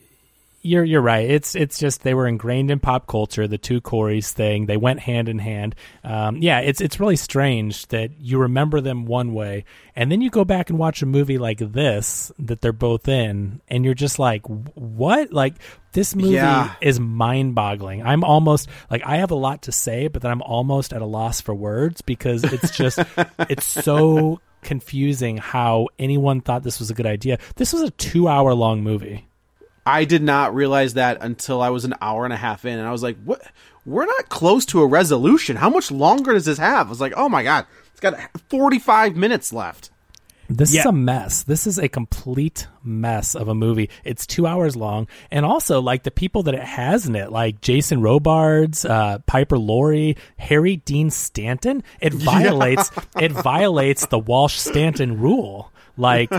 you're 0.66 0.84
you're 0.84 1.02
right. 1.02 1.30
It's 1.30 1.56
it's 1.56 1.78
just 1.80 2.02
they 2.04 2.14
were 2.14 2.28
ingrained 2.28 2.72
in 2.72 2.80
pop 2.80 3.08
culture. 3.08 3.48
The 3.48 3.58
two 3.58 3.80
Coreys 3.82 4.32
thing, 4.32 4.66
they 4.66 4.78
went 4.78 5.00
hand 5.00 5.30
in 5.30 5.40
hand. 5.40 5.76
Um, 6.04 6.38
yeah, 6.38 6.60
it's 6.60 6.82
it's 6.82 7.00
really 7.00 7.16
strange 7.16 7.88
that 7.88 8.12
you 8.20 8.40
remember 8.40 8.82
them 8.82 9.06
one 9.06 9.34
way, 9.34 9.66
and 9.96 10.12
then 10.12 10.22
you 10.22 10.30
go 10.30 10.44
back 10.44 10.70
and 10.70 10.80
watch 10.80 11.02
a 11.02 11.06
movie 11.06 11.38
like 11.38 11.60
this 11.60 12.32
that 12.40 12.62
they're 12.62 12.74
both 12.74 13.08
in, 13.08 13.62
and 13.68 13.86
you're 13.86 13.94
just 13.94 14.18
like, 14.20 14.42
what? 14.48 15.32
Like 15.32 15.56
this 15.94 16.16
movie 16.16 16.34
Yeah. 16.34 16.74
is 16.82 17.00
mind 17.00 17.56
boggling. 17.56 18.04
I'm 18.04 18.24
almost 18.24 18.68
like 18.90 19.04
I 19.06 19.18
have 19.18 19.32
a 19.32 19.36
lot 19.36 19.62
to 19.64 19.72
say, 19.72 20.08
but 20.08 20.22
then 20.22 20.32
I'm 20.32 20.42
almost 20.42 20.92
at 20.94 21.02
a 21.02 21.06
loss 21.06 21.40
for 21.42 21.54
words 21.56 22.02
because 22.02 22.44
it's 22.44 22.76
just 22.76 23.00
it's 23.50 23.66
so 23.68 24.40
confusing 24.64 25.38
how 25.38 25.88
anyone 26.00 26.42
thought 26.42 26.64
this 26.64 26.80
was 26.80 26.90
a 26.90 26.94
good 26.96 27.06
idea. 27.06 27.38
This 27.56 27.72
was 27.72 27.84
a 27.84 27.92
two 27.92 28.28
hour 28.28 28.54
long 28.54 28.82
movie. 28.84 29.28
I 29.86 30.06
did 30.06 30.24
not 30.24 30.56
realize 30.56 30.96
that 30.96 31.18
until 31.22 31.62
I 31.62 31.70
was 31.70 31.86
an 31.86 31.94
hour 32.01 32.24
and 32.25 32.34
a 32.34 32.38
half 32.38 32.65
in, 32.65 32.77
and 32.77 32.88
I 32.88 32.92
was 32.92 33.04
like, 33.04 33.18
"What? 33.24 33.42
We're 33.86 34.06
not 34.06 34.30
close 34.30 34.65
to 34.68 34.82
a 34.82 34.88
resolution. 34.88 35.58
How 35.58 35.70
much 35.70 35.92
longer 35.92 36.34
does 36.34 36.46
this 36.46 36.58
have?" 36.58 36.88
I 36.88 36.89
was 36.89 37.01
like, 37.01 37.13
"Oh 37.15 37.30
my 37.30 37.44
god, 37.44 37.65
it's 37.92 38.00
got 38.00 38.18
forty-five 38.50 39.15
minutes 39.15 39.54
left." 39.54 39.92
This 40.50 40.75
is 40.75 40.86
a 40.86 40.92
mess. 40.92 41.44
This 41.44 41.65
is 41.65 41.80
a 41.80 41.89
complete 41.89 42.68
mess 42.84 43.36
of 43.36 43.48
a 43.48 43.56
movie. 43.56 43.89
It's 44.04 44.27
two 44.27 44.46
hours 44.46 44.75
long, 44.75 45.08
and 45.32 45.46
also 45.46 45.82
like 45.82 46.04
the 46.04 46.12
people 46.12 46.44
that 46.44 46.54
it 46.54 46.63
has 46.63 47.08
in 47.08 47.15
it, 47.15 47.32
like 47.32 47.62
Jason 47.62 48.01
Robards, 48.01 48.86
uh, 48.86 49.20
Piper 49.25 49.58
Laurie, 49.58 50.18
Harry 50.38 50.77
Dean 50.77 51.10
Stanton. 51.10 51.84
It 52.00 52.13
violates 52.13 52.92
it 53.20 53.32
violates 53.32 54.06
the 54.08 54.20
Walsh 54.20 54.58
Stanton 54.58 55.20
rule. 55.20 55.72
Like 55.98 56.30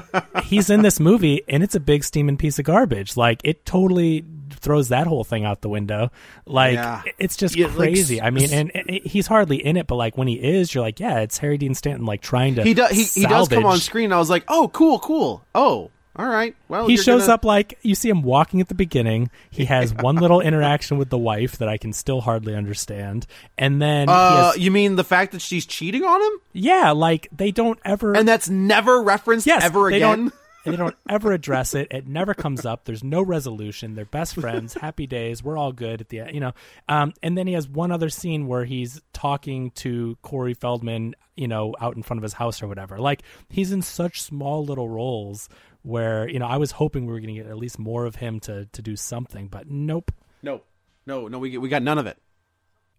he's 0.45 0.71
in 0.71 0.83
this 0.83 1.01
movie, 1.01 1.43
and 1.49 1.63
it's 1.63 1.75
a 1.75 1.81
big 1.81 2.05
steaming 2.05 2.37
piece 2.37 2.59
of 2.59 2.65
garbage. 2.65 3.17
Like 3.17 3.41
it 3.45 3.65
totally 3.65 4.25
throws 4.51 4.89
that 4.89 5.07
whole 5.07 5.25
thing 5.25 5.45
out 5.45 5.61
the 5.61 5.69
window. 5.69 6.11
Like 6.47 6.75
Yeah. 6.75 7.03
it's 7.19 7.37
just 7.37 7.57
Yeah, 7.57 7.67
like, 7.67 7.77
crazy. 7.77 8.21
I 8.21 8.31
mean, 8.31 8.53
and, 8.53 8.71
and 8.75 8.91
he's 9.05 9.27
hardly 9.27 9.65
in 9.65 9.77
it, 9.77 9.87
but 9.87 9.97
like 9.97 10.17
when 10.17 10.29
he 10.29 10.35
is, 10.35 10.75
you're 10.75 10.85
like, 10.85 11.01
yeah, 11.01 11.21
it's 11.21 11.39
Harry 11.39 11.59
Dean 11.59 11.75
Stanton, 11.75 12.07
like 12.07 12.21
trying 12.21 12.55
to 12.57 12.63
He 12.63 12.75
does. 12.75 12.91
He, 12.91 13.21
he 13.23 13.27
does 13.27 13.49
come 13.49 13.67
on 13.67 13.79
screen. 13.79 14.13
I 14.13 14.19
was 14.19 14.31
like, 14.31 14.45
"Oh, 14.49 14.69
cool, 14.69 14.99
cool. 15.01 15.45
Oh, 15.55 15.91
all 16.19 16.27
right. 16.27 16.55
Well, 16.69 16.87
he 16.89 16.97
shows 16.97 17.23
gonna- 17.23 17.35
up 17.35 17.45
like 17.45 17.79
you 17.83 17.95
see 17.95 18.09
him 18.09 18.23
walking 18.23 18.61
at 18.61 18.69
the 18.69 18.75
beginning. 18.75 19.31
He 19.51 19.65
has 19.67 19.93
one 19.95 20.17
little 20.17 20.41
interaction 20.41 20.99
with 20.99 21.11
the 21.11 21.19
wife 21.19 21.59
that 21.59 21.69
I 21.69 21.77
can 21.77 21.93
still 21.93 22.21
hardly 22.23 22.55
understand, 22.55 23.27
and 23.59 23.81
then 23.81 24.09
Uh, 24.09 24.53
has- 24.53 24.59
you 24.59 24.71
mean 24.71 24.97
the 24.97 25.05
fact 25.05 25.33
that 25.33 25.41
she's 25.43 25.67
cheating 25.67 26.05
on 26.05 26.21
him, 26.23 26.41
yeah, 26.53 26.91
like 26.93 27.29
they 27.37 27.51
don't 27.51 27.79
ever 27.85 28.17
and 28.17 28.27
that's 28.27 28.49
never 28.49 29.03
referenced 29.03 29.47
yes, 29.47 29.63
ever 29.65 29.91
they 29.91 29.97
again? 29.97 30.19
Don't, 30.19 30.35
and 30.67 30.73
they 30.73 30.77
don't 30.79 30.97
ever 31.09 31.31
address 31.33 31.75
it. 31.75 31.87
It 31.93 32.09
never 32.09 32.35
comes 32.35 32.67
up. 32.67 32.87
There's 32.87 33.05
no 33.05 33.23
resolution. 33.23 33.95
They're 33.95 34.05
best 34.05 34.35
friends, 34.35 34.75
happy 34.75 35.07
days. 35.07 35.41
We're 35.43 35.57
all 35.57 35.71
good 35.73 36.01
at 36.01 36.09
the 36.09 36.21
end, 36.21 36.35
you 36.35 36.41
know. 36.41 36.55
Um, 36.89 37.15
and 37.23 37.39
then 37.39 37.47
he 37.47 37.53
has 37.53 37.69
one 37.69 37.93
other 37.93 38.09
scene 38.09 38.49
where 38.49 38.65
he's 38.65 39.01
talking 39.13 39.71
to 39.77 40.17
Corey 40.23 40.55
Feldman, 40.55 41.15
you 41.37 41.47
know, 41.47 41.75
out 41.81 41.95
in 41.95 42.03
front 42.03 42.19
of 42.19 42.25
his 42.25 42.33
house 42.33 42.63
or 42.65 42.67
whatever. 42.67 42.99
Like 42.99 43.23
he's 43.49 43.71
in 43.71 43.81
such 43.83 44.21
small 44.23 44.65
little 44.65 44.89
roles 44.89 45.49
where 45.87 46.29
you 46.29 46.39
know 46.41 46.47
I 46.47 46.57
was 46.57 46.73
hoping 46.73 47.07
we 47.07 47.13
were 47.13 47.21
going 47.21 47.35
to 47.35 47.43
get 47.43 47.51
at 47.51 47.57
least 47.57 47.79
more 47.79 48.07
of 48.07 48.17
him 48.17 48.41
to 48.41 48.67
to 48.67 48.83
do 48.83 48.97
something, 48.97 49.49
but 49.49 49.71
nope. 49.71 50.11
Nope. 50.43 50.67
no, 51.07 51.29
no. 51.29 51.39
We 51.39 51.57
we 51.59 51.69
got 51.69 51.83
none 51.83 51.99
of 51.99 52.07
it. 52.07 52.19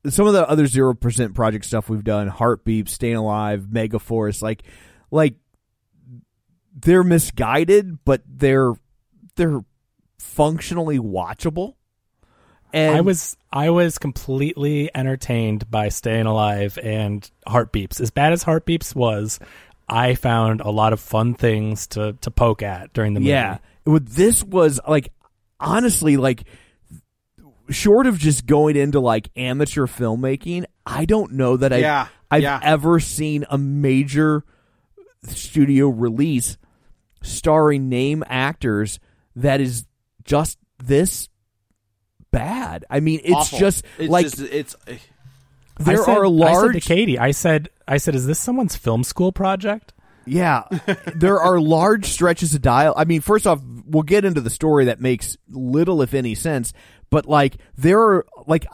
some 0.09 0.25
of 0.25 0.33
the 0.33 0.47
other 0.47 0.67
zero 0.67 0.93
percent 0.93 1.35
project 1.35 1.65
stuff 1.65 1.89
we've 1.89 2.03
done, 2.03 2.29
Heartbeeps, 2.29 2.91
Staying 2.91 3.15
Alive, 3.17 3.69
Mega 3.69 3.99
Force, 3.99 4.41
like 4.41 4.63
like 5.11 5.35
they're 6.73 7.03
misguided, 7.03 8.03
but 8.05 8.21
they're 8.25 8.73
they're 9.35 9.61
functionally 10.17 10.99
watchable. 10.99 11.75
And 12.73 12.95
I 12.95 13.01
was 13.01 13.37
I 13.51 13.69
was 13.69 13.97
completely 13.97 14.89
entertained 14.95 15.69
by 15.69 15.89
Staying 15.89 16.25
Alive 16.25 16.77
and 16.81 17.29
Heartbeeps. 17.47 18.01
As 18.01 18.11
bad 18.11 18.33
as 18.33 18.43
Heartbeeps 18.43 18.93
was, 18.93 19.39
I 19.89 20.15
found 20.15 20.61
a 20.61 20.69
lot 20.69 20.93
of 20.93 20.99
fun 20.99 21.33
things 21.33 21.87
to 21.87 22.13
to 22.21 22.31
poke 22.31 22.61
at 22.61 22.93
during 22.93 23.13
the 23.13 23.19
movie. 23.19 23.29
yeah. 23.29 23.57
This 23.85 24.43
was 24.43 24.79
like 24.87 25.13
honestly 25.59 26.17
like 26.17 26.43
short 27.69 28.05
of 28.07 28.17
just 28.17 28.45
going 28.45 28.75
into 28.75 28.99
like 28.99 29.29
amateur 29.35 29.87
filmmaking, 29.87 30.65
I 30.85 31.05
don't 31.05 31.33
know 31.33 31.57
that 31.57 31.71
I 31.73 31.77
Yeah, 31.77 32.07
I've 32.31 32.43
yeah. 32.43 32.59
ever 32.63 32.99
seen 32.99 33.45
a 33.49 33.57
major 33.57 34.43
studio 35.25 35.87
release 35.89 36.57
starring 37.21 37.89
name 37.89 38.23
actors 38.27 38.99
that 39.35 39.59
is 39.61 39.85
just 40.23 40.57
this 40.83 41.29
bad. 42.31 42.85
I 42.89 42.99
mean, 42.99 43.21
it's 43.23 43.33
Awful. 43.35 43.59
just 43.59 43.85
It's 43.97 44.09
like 44.09 44.25
just, 44.25 44.39
it's. 44.41 44.75
Eh. 44.87 44.97
I 45.79 45.83
there 45.83 46.03
said- 46.03 46.17
are 46.17 46.25
I 46.25 46.29
large 46.29 46.73
said 46.73 46.81
to 46.81 46.87
Katie, 46.87 47.19
I 47.19 47.31
said 47.31 47.69
I 47.87 47.97
said, 47.97 48.15
is 48.15 48.25
this 48.25 48.39
someone's 48.39 48.75
film 48.75 49.03
school 49.03 49.31
project? 49.31 49.93
Yeah, 50.25 50.63
there 51.15 51.39
are 51.39 51.59
large 51.59 52.05
stretches 52.05 52.53
of 52.53 52.61
dial. 52.61 52.93
I 52.97 53.05
mean, 53.05 53.21
first 53.21 53.47
off, 53.47 53.61
we'll 53.85 54.03
get 54.03 54.25
into 54.25 54.41
the 54.41 54.49
story 54.49 54.85
that 54.85 54.99
makes 54.99 55.37
little, 55.49 56.01
if 56.01 56.13
any, 56.13 56.35
sense. 56.35 56.73
But 57.09 57.27
like, 57.27 57.57
there 57.77 58.01
are 58.01 58.25
like, 58.45 58.65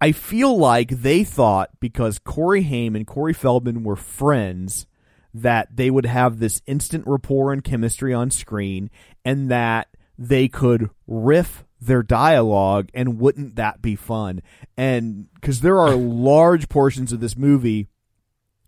I 0.00 0.10
feel 0.12 0.58
like 0.58 0.88
they 0.90 1.22
thought 1.22 1.70
because 1.78 2.18
Corey 2.18 2.62
Haim 2.64 2.96
and 2.96 3.06
Corey 3.06 3.32
Feldman 3.34 3.84
were 3.84 3.94
friends 3.94 4.86
that 5.32 5.68
they 5.76 5.90
would 5.90 6.06
have 6.06 6.38
this 6.40 6.60
instant 6.66 7.04
rapport 7.06 7.52
and 7.52 7.62
chemistry 7.62 8.12
on 8.12 8.30
screen, 8.32 8.90
and 9.24 9.50
that 9.52 9.86
they 10.18 10.48
could 10.48 10.90
riff 11.06 11.64
their 11.80 12.02
dialogue, 12.02 12.88
and 12.94 13.18
wouldn't 13.20 13.56
that 13.56 13.80
be 13.82 13.94
fun? 13.96 14.40
And 14.76 15.28
because 15.34 15.60
there 15.60 15.78
are 15.80 15.94
large 15.96 16.68
portions 16.68 17.12
of 17.12 17.20
this 17.20 17.36
movie 17.36 17.86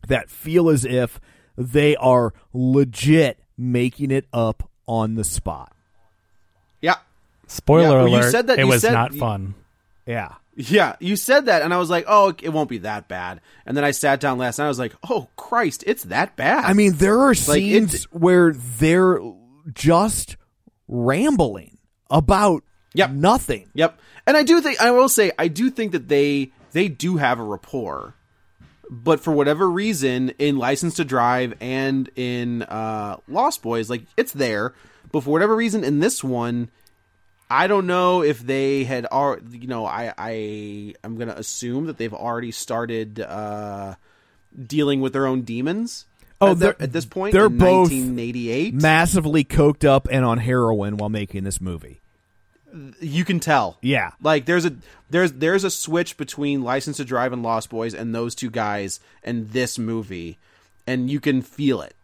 that 0.09 0.31
feel 0.31 0.69
as 0.71 0.85
if 0.85 1.21
they 1.57 1.97
are 1.97 2.33
legit 2.52 3.38
making 3.59 4.11
it 4.11 4.26
up 4.33 4.69
on 4.87 5.14
the 5.14 5.25
spot. 5.25 5.73
Yeah, 6.81 6.97
Spoiler 7.47 7.99
Yeah, 7.99 8.05
well, 8.05 8.25
you 8.25 8.31
said 8.31 8.47
that- 8.47 8.59
it 8.59 8.62
you 8.62 8.69
was 8.69 8.83
said- 8.83 8.93
not 8.93 9.14
fun. 9.14 9.55
Yeah. 10.07 10.35
yeah. 10.57 10.97
You 10.99 11.14
said 11.17 11.47
that, 11.47 11.62
and 11.62 11.73
I 11.73 11.76
was 11.76 11.90
like, 11.90 12.05
"Oh, 12.09 12.33
it 12.43 12.49
won't 12.49 12.69
be 12.71 12.79
that 12.79 13.07
bad." 13.07 13.40
And 13.67 13.76
then 13.76 13.85
I 13.85 13.90
sat 13.93 14.19
down 14.19 14.38
last 14.38 14.59
night. 14.59 14.64
I 14.64 14.69
was 14.69 14.79
like, 14.79 14.95
"Oh 15.09 15.29
Christ, 15.37 15.85
it's 15.87 16.05
that 16.05 16.37
bad." 16.37 16.64
I 16.64 16.73
mean, 16.73 16.95
there 16.95 17.21
are 17.21 17.35
scenes 17.35 17.95
it- 17.95 18.02
where 18.12 18.52
they're 18.52 19.21
just 19.73 20.37
rambling 20.88 21.79
about 22.11 22.64
Yep. 22.95 23.11
nothing. 23.11 23.69
Yep. 23.75 23.99
And 24.27 24.37
I 24.37 24.43
do 24.43 24.61
think 24.61 24.81
I 24.81 24.91
will 24.91 25.09
say 25.09 25.33
I 25.39 25.49
do 25.49 25.71
think 25.71 25.93
that 25.93 26.09
they 26.09 26.53
they 26.73 26.89
do 26.89 27.17
have 27.17 27.39
a 27.39 27.45
rapport. 27.45 28.15
But 28.93 29.21
for 29.21 29.31
whatever 29.33 29.71
reason 29.71 30.31
in 30.41 30.59
License 30.59 30.97
to 30.97 31.05
Drive 31.05 31.55
and 31.61 32.11
in 32.17 32.63
uh 32.63 33.17
Lost 33.29 33.63
Boys 33.63 33.89
like 33.89 34.03
it's 34.17 34.33
there, 34.33 34.75
but 35.13 35.23
for 35.23 35.31
whatever 35.31 35.55
reason 35.55 35.85
in 35.85 36.01
this 36.01 36.25
one 36.25 36.69
I 37.53 37.67
don't 37.67 37.87
know 37.89 38.23
if 38.23 38.39
they 38.41 38.85
had 38.85 39.07
already, 39.07 39.59
you 39.59 39.67
know, 39.69 39.85
I 39.87 40.13
I 40.19 40.95
I'm 41.05 41.17
going 41.17 41.29
to 41.29 41.39
assume 41.39 41.87
that 41.87 41.99
they've 41.99 42.15
already 42.15 42.51
started 42.53 43.21
uh 43.21 43.95
dealing 44.67 45.01
with 45.01 45.13
their 45.13 45.27
own 45.27 45.43
demons. 45.43 46.07
Oh, 46.41 46.53
at, 46.53 46.59
they're- 46.59 46.73
the- 46.79 46.83
at 46.85 46.93
this 46.93 47.05
point 47.07 47.33
they're 47.33 47.47
in 47.47 47.59
both 47.59 47.91
1988. 47.91 48.75
Massively 48.75 49.45
coked 49.45 49.85
up 49.85 50.09
and 50.11 50.25
on 50.25 50.39
heroin 50.39 50.97
while 50.97 51.09
making 51.11 51.45
this 51.45 51.61
movie. 51.61 52.01
You 53.00 53.25
can 53.25 53.41
tell. 53.41 53.79
Yeah. 53.83 54.11
Like 54.23 54.47
there's 54.47 54.65
a 54.65 54.75
there's 55.11 55.33
there's 55.33 55.65
a 55.65 55.71
switch 55.71 56.17
between 56.17 56.62
License 56.62 56.99
to 56.99 57.05
Drive 57.05 57.33
and 57.33 57.43
Lost 57.43 57.71
Boys 57.71 57.95
and 57.95 58.15
those 58.15 58.35
two 58.35 58.50
guys 58.50 59.00
and 59.25 59.50
this 59.50 59.79
movie, 59.79 60.39
and 60.87 61.11
you 61.11 61.21
can 61.21 61.43
feel 61.43 61.83
it. 61.83 61.95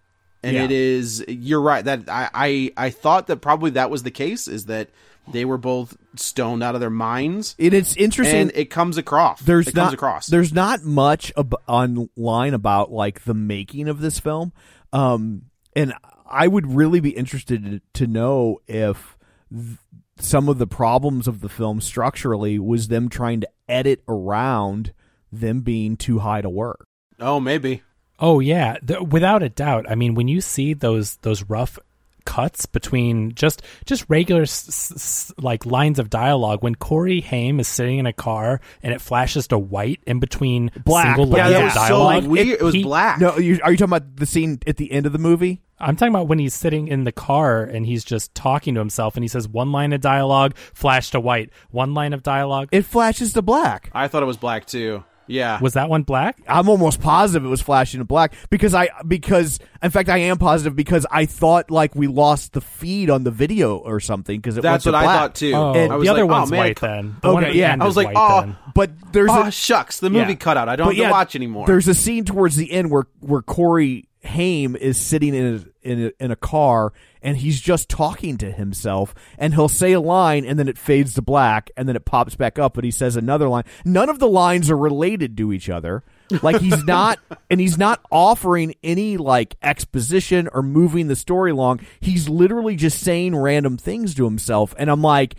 And 0.42 0.54
Yeah. 0.56 0.64
it 0.64 0.70
is 0.70 1.25
you're 1.28 1.61
right 1.61 1.85
that 1.85 2.08
I, 2.08 2.28
I 2.35 2.73
I 2.76 2.90
thought 2.90 3.26
that 3.28 3.37
probably 3.38 3.70
that 3.73 3.90
was 3.90 4.02
the 4.02 4.11
case 4.11 4.49
is 4.49 4.66
that 4.66 4.88
they 5.28 5.44
were 5.44 5.58
both 5.58 5.96
stoned 6.14 6.62
out 6.62 6.75
of 6.76 6.80
their 6.80 6.88
minds, 6.90 7.56
And 7.58 7.75
it's 7.75 7.96
interesting. 7.96 8.42
and 8.42 8.52
it 8.54 8.66
comes 8.70 8.96
across. 8.96 9.40
there's 9.40 9.66
it 9.66 9.75
not 9.75 9.82
comes 9.87 9.94
across. 9.94 10.26
there's 10.28 10.52
not 10.52 10.85
much 10.85 11.32
ab- 11.37 11.56
online 11.66 12.54
about 12.54 12.92
like 12.92 13.25
the 13.25 13.35
making 13.35 13.88
of 13.88 14.00
this 14.00 14.20
film 14.20 14.52
um 14.92 15.42
and 15.75 15.92
i 16.30 16.46
would 16.46 16.64
really 16.76 17.00
be 17.00 17.11
interested 17.11 17.80
to, 17.94 18.06
know 18.06 18.61
if 18.68 19.16
th- 19.52 19.78
some 20.18 20.49
of 20.49 20.58
the 20.58 20.66
problems 20.66 21.28
of 21.28 21.40
the 21.40 21.49
film 21.49 21.80
structurally 21.80 22.58
was 22.58 22.88
them 22.88 23.08
trying 23.08 23.40
to 23.40 23.49
edit 23.68 24.02
around 24.08 24.92
them 25.30 25.61
being 25.61 25.96
too 25.96 26.20
high 26.20 26.40
to 26.40 26.49
work 26.49 26.87
oh, 27.20 27.40
maybe. 27.40 27.82
Oh 28.18 28.40
yeah, 28.40 28.76
the, 28.82 29.02
without 29.02 29.42
a 29.42 29.49
doubt. 29.49 29.90
I 29.90 29.94
mean, 29.94 30.14
when 30.14 30.28
you 30.28 30.40
see 30.40 30.75
those 30.75 31.16
those 31.18 31.44
rough 31.44 31.78
cuts 32.26 32.66
between 32.66 33.33
just 33.35 33.62
just 33.87 34.04
regular 34.11 34.42
s- 34.42 34.68
s- 34.68 34.92
s- 34.95 35.33
like 35.38 35.64
lines 35.64 35.99
of 35.99 36.11
dialogue. 36.11 36.62
When 36.62 36.75
Corey 36.75 37.23
Haim 37.23 37.59
is 37.61 37.68
sitting 37.68 37.99
in 37.99 38.04
a 38.04 38.12
car 38.12 38.61
and 38.83 38.92
it 38.92 39.00
flashes 39.00 39.47
to 39.49 39.59
white 39.59 40.00
in 40.06 40.18
between 40.18 40.71
Black, 40.85 41.06
single 41.16 41.25
but 41.26 41.38
lines 41.38 41.52
yeah, 41.52 41.59
that 41.59 41.61
of 41.61 41.64
was 41.64 41.75
so 41.75 41.80
dialogue. 41.80 42.26
weird. 42.26 42.49
It 42.49 42.62
was 42.62 42.75
he- 42.75 42.83
black. 42.83 43.18
No, 43.21 43.38
you, 43.38 43.59
are 43.64 43.71
you 43.71 43.78
talking 43.78 43.95
about 43.97 44.16
the 44.16 44.26
scene 44.26 44.59
at 44.66 44.76
the 44.76 44.92
end 44.92 45.06
of 45.06 45.12
the 45.12 45.18
movie? 45.18 45.62
I'm 45.78 45.95
talking 45.95 46.14
about 46.14 46.26
when 46.28 46.38
he's 46.38 46.54
sitting 46.54 46.88
in 46.88 47.04
the 47.04 47.12
car 47.12 47.62
and 47.62 47.85
he's 47.87 48.02
just 48.02 48.35
talking 48.35 48.75
to 48.75 48.80
himself 48.80 49.14
and 49.16 49.23
he 49.25 49.28
says 49.28 49.47
one 49.47 49.73
line 49.73 49.92
of 49.92 50.00
dialogue, 50.00 50.56
flash 50.56 51.11
to 51.11 51.21
white. 51.21 51.50
One 51.71 51.92
line 51.95 52.12
of 52.14 52.23
dialogue. 52.23 52.71
It 52.73 52.83
flashes 52.87 53.33
to 53.35 53.42
black. 53.42 53.90
I 53.92 54.09
thought 54.09 54.23
it 54.23 54.26
was 54.26 54.38
black 54.38 54.66
too. 54.66 55.04
Yeah. 55.28 55.61
Was 55.61 55.75
that 55.75 55.88
one 55.88 56.02
black? 56.02 56.40
I'm 56.49 56.68
almost 56.68 57.00
positive 57.00 57.45
it 57.45 57.49
was 57.49 57.61
flashing 57.62 57.99
to 58.00 58.04
black 58.04 58.35
because 58.50 58.75
I 58.75 58.88
because 59.06 59.59
in 59.83 59.90
fact 59.90 60.09
I 60.09 60.18
am 60.18 60.38
positive 60.38 60.76
because 60.76 61.06
I 61.11 61.26
thought 61.26 61.71
like 61.71 61.95
we 61.95 62.06
lost 62.06 62.52
the 62.52 62.61
feed 62.61 63.11
on 63.11 63.25
the 63.25 63.30
video 63.30 63.76
or 63.76 64.00
something 64.00 64.38
because 64.38 64.56
it 64.56 64.62
That's 64.62 64.85
went 64.87 64.95
what 64.95 65.02
to 65.02 65.06
I 65.09 65.12
thought 65.14 65.35
too. 65.35 65.52
Oh, 65.54 65.75
And 65.75 65.92
I 65.92 65.97
was 65.97 66.06
the 66.06 66.12
other 66.12 66.25
like, 66.25 66.30
one's 66.30 66.49
oh, 66.49 66.52
man, 66.52 66.59
white 66.59 66.80
then. 66.80 67.16
The 67.23 67.28
Okay, 67.28 67.47
at 67.47 67.52
the 67.52 67.59
yeah. 67.59 67.76
I 67.80 67.85
was 67.85 67.97
like, 67.97 68.06
white 68.09 68.16
oh, 68.16 68.40
then. 68.42 68.56
But 68.75 69.12
there's 69.12 69.30
oh 69.30 69.42
a 69.45 69.50
shucks, 69.50 70.00
the 70.00 70.11
movie 70.11 70.33
Yeah. 70.33 70.37
cut 70.37 70.56
out. 70.56 70.68
I 70.68 70.76
don't 70.76 70.88
But 70.88 70.97
have 70.97 71.00
yeah, 71.02 71.09
to 71.09 71.12
watch 71.12 71.35
anymore. 71.37 71.66
There's 71.66 71.88
a 71.88 71.95
scene 71.95 72.25
towards 72.25 72.56
the 72.56 72.71
end 72.71 72.90
where 72.90 73.06
where 73.21 73.42
Corey 73.42 74.09
Haim 74.25 74.76
is 74.76 74.99
sitting 74.99 75.35
in 75.35 75.54
a, 75.54 75.64
in 75.87 76.07
a, 76.07 76.25
in 76.25 76.31
a 76.31 76.37
car 76.37 76.93
and 77.23 77.37
he's 77.37 77.61
just 77.61 77.88
talking 77.88 78.37
to 78.38 78.50
himself 78.50 79.14
and 79.38 79.55
he'll 79.55 79.69
say 79.69 79.93
a 79.93 80.00
line 80.00 80.45
and 80.45 80.59
then 80.59 80.69
it 80.69 80.76
fades 80.76 81.14
to 81.14 81.23
black 81.23 81.71
and 81.76 81.88
then 81.88 81.97
it 81.97 82.05
pops 82.05 82.35
back 82.35 82.59
up 82.59 82.75
but 82.75 82.85
he 82.85 82.90
says 82.90 83.16
another 83.16 83.49
line. 83.49 83.64
None 83.85 84.09
of 84.09 84.19
the 84.19 84.28
lines 84.28 84.71
are 84.71 84.76
related 84.76 85.37
to 85.38 85.52
each 85.52 85.71
other. 85.71 86.02
Like 86.43 86.61
he's 86.61 86.85
not 86.87 87.19
and 87.49 87.61
he's 87.61 87.78
not 87.78 88.00
offering 88.11 88.75
any 88.83 89.16
like 89.16 89.57
exposition 89.62 90.49
or 90.52 90.62
moving 90.62 91.07
the 91.07 91.16
story 91.16 91.52
along. 91.52 91.81
He's 92.00 92.28
literally 92.28 92.76
just 92.76 93.00
saying 93.00 93.37
random 93.37 93.78
things 93.78 94.14
to 94.16 94.25
himself 94.25 94.75
and 94.76 94.90
I'm 94.90 95.02
like 95.02 95.37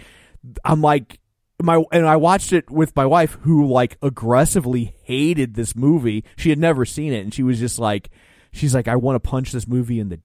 I'm 0.63 0.81
like 0.81 1.19
my 1.61 1.83
and 1.91 2.07
I 2.07 2.15
watched 2.15 2.53
it 2.53 2.69
with 2.69 2.95
my 2.95 3.05
wife 3.05 3.37
who 3.41 3.67
like 3.67 3.97
aggressively 4.01 4.95
hated 5.03 5.55
this 5.55 5.75
movie. 5.75 6.23
She 6.37 6.49
had 6.49 6.59
never 6.59 6.85
seen 6.85 7.11
it 7.13 7.21
and 7.23 7.33
she 7.33 7.43
was 7.43 7.59
just 7.59 7.79
like 7.79 8.09
she's 8.51 8.73
like 8.75 8.87
I 8.87 8.95
want 8.95 9.15
to 9.21 9.29
punch 9.29 9.51
this 9.51 9.67
movie 9.67 9.99
in 9.99 10.09
the 10.09 10.19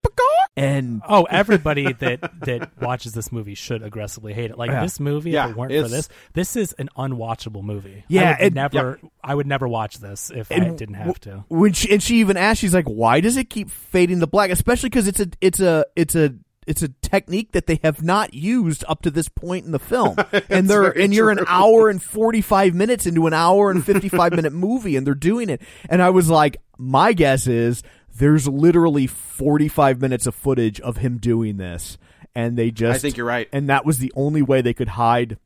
and 0.55 1.01
Oh, 1.09 1.25
everybody 1.25 1.93
that 1.95 2.21
that 2.45 2.71
watches 2.81 3.15
this 3.15 3.33
movie 3.33 3.55
should 3.55 3.83
aggressively 3.83 4.35
hate 4.35 4.51
it. 4.51 4.59
Like 4.59 4.71
Yeah. 4.71 4.83
this 4.83 5.01
movie, 5.01 5.31
Yeah, 5.31 5.47
if 5.47 5.51
it 5.53 5.57
weren't 5.57 5.73
for 5.73 5.89
this, 5.89 6.09
this 6.35 6.57
is 6.57 6.75
an 6.75 6.91
unwatchable 6.97 7.63
movie. 7.63 8.05
Yeah, 8.09 8.37
I 8.39 8.43
would 8.43 8.47
it- 8.49 8.55
never, 8.55 9.01
I 9.25 9.35
would 9.35 9.47
never 9.47 9.67
watch 9.67 9.99
this 9.99 10.31
if 10.35 10.53
I 10.53 10.59
didn't 10.59 10.95
have 10.95 11.19
to. 11.21 11.45
when 11.49 11.73
she 11.73 11.91
and 11.91 12.03
she 12.03 12.17
even 12.21 12.37
asked 12.37 12.61
she's 12.61 12.75
like 12.75 12.85
why 12.87 13.21
does 13.21 13.37
it 13.39 13.49
keep 13.49 13.71
fading 13.71 14.21
to 14.21 14.27
black 14.27 14.51
especially 14.51 14.91
cuz 14.91 15.09
it's 15.09 15.21
a 15.21 15.29
it's 15.41 15.61
a 15.61 15.87
it's 15.97 16.15
a 16.15 16.35
it's 16.67 16.83
a 16.83 16.89
technique 16.89 17.53
that 17.53 17.67
they 17.67 17.81
have 17.83 18.03
not 18.03 18.35
used 18.35 18.85
up 18.89 19.03
to 19.03 19.11
this 19.11 19.29
point 19.29 19.65
in 19.65 19.73
the 19.73 19.79
film 19.79 20.17
and 20.51 20.69
they're 20.69 20.93
very 20.93 21.05
and 21.05 21.15
you're 21.15 21.31
an 21.31 21.41
hour 21.49 21.89
and 21.89 22.03
45 22.03 22.75
minutes 22.75 23.07
into 23.07 23.27
an 23.27 23.33
hour 23.33 23.71
and 23.71 23.85
55 23.85 24.33
minute 24.35 24.53
movie 24.53 24.97
and 24.97 25.07
they're 25.07 25.15
doing 25.15 25.49
it 25.49 25.61
and 25.89 26.01
i 26.03 26.11
was 26.11 26.29
like 26.31 26.59
my 26.79 27.13
guess 27.15 27.47
is 27.47 27.83
there's 28.17 28.47
literally 28.47 29.07
45 29.07 30.01
minutes 30.01 30.27
of 30.27 30.35
footage 30.35 30.81
of 30.81 30.99
him 30.99 31.19
doing 31.19 31.57
this 31.57 31.99
and 32.35 32.57
they 32.57 32.71
just 32.71 32.97
I 32.97 32.99
think 32.99 33.17
you're 33.17 33.27
right. 33.27 33.49
and 33.53 33.69
that 33.69 33.85
was 33.85 33.99
the 33.99 34.13
only 34.15 34.43
way 34.43 34.61
they 34.63 34.75
could 34.75 34.89
hide 34.89 35.39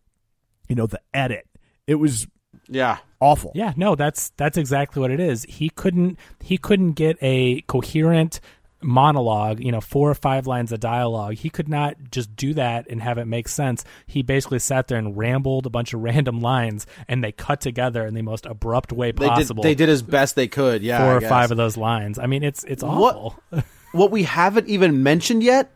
you 0.69 0.75
know 0.75 0.87
the 0.87 1.01
edit 1.15 1.47
it 1.87 1.97
was 1.97 2.27
yeah. 2.69 2.99
awful 3.21 3.53
Yeah, 3.55 3.73
no, 3.77 3.95
that's 3.95 4.31
that's 4.37 4.57
exactly 4.57 5.01
what 5.01 5.11
it 5.11 5.21
is. 5.21 5.45
He 5.49 5.69
couldn't 5.71 6.19
he 6.41 6.59
couldn't 6.59 6.93
get 6.93 7.17
a 7.21 7.61
coherent 7.63 8.41
monologue, 8.87 9.61
you 9.61 9.73
know, 9.73 9.81
four 9.81 10.09
or 10.09 10.15
five 10.15 10.47
lines 10.47 10.71
of 10.73 10.81
dialogue. 10.81 11.35
He 11.35 11.51
could 11.51 11.69
not 11.69 11.97
just 12.11 12.35
do 12.37 12.55
that 12.55 12.87
and 12.89 13.03
have 13.03 13.19
it 13.19 13.27
make 13.27 13.49
sense. 13.49 13.85
He 14.07 14.23
basically 14.23 14.61
sat 14.61 14.87
there 14.89 14.97
and 14.97 15.17
rambled 15.17 15.67
a 15.67 15.71
bunch 15.71 15.93
of 15.93 16.01
random 16.03 16.41
lines 16.41 16.87
and 17.09 17.23
they 17.23 17.33
cut 17.33 17.61
together 17.61 18.07
in 18.07 18.15
the 18.15 18.23
most 18.23 18.47
abrupt 18.47 18.93
way 18.93 19.11
They 19.11 19.27
did 19.27 19.35
possible. 19.35 19.63
they 19.65 19.75
did 19.75 19.89
as 19.89 20.03
best 20.03 20.37
they 20.37 20.49
could. 20.49 20.83
Yeah. 20.83 20.99
four 21.01 21.09
I 21.13 21.15
or 21.17 21.21
guess. 21.21 21.29
five 21.29 21.51
of 21.51 21.57
those 21.57 21.77
lines. 21.77 22.19
I 22.19 22.27
mean, 22.27 22.43
it's 22.43 22.63
it's 22.65 22.83
What- 22.83 23.17
awful. 23.17 23.43
What 23.93 24.11
we 24.11 24.25
haven't 24.25 24.69
even 24.69 25.03
mentioned 25.03 25.43
yet. 25.43 25.71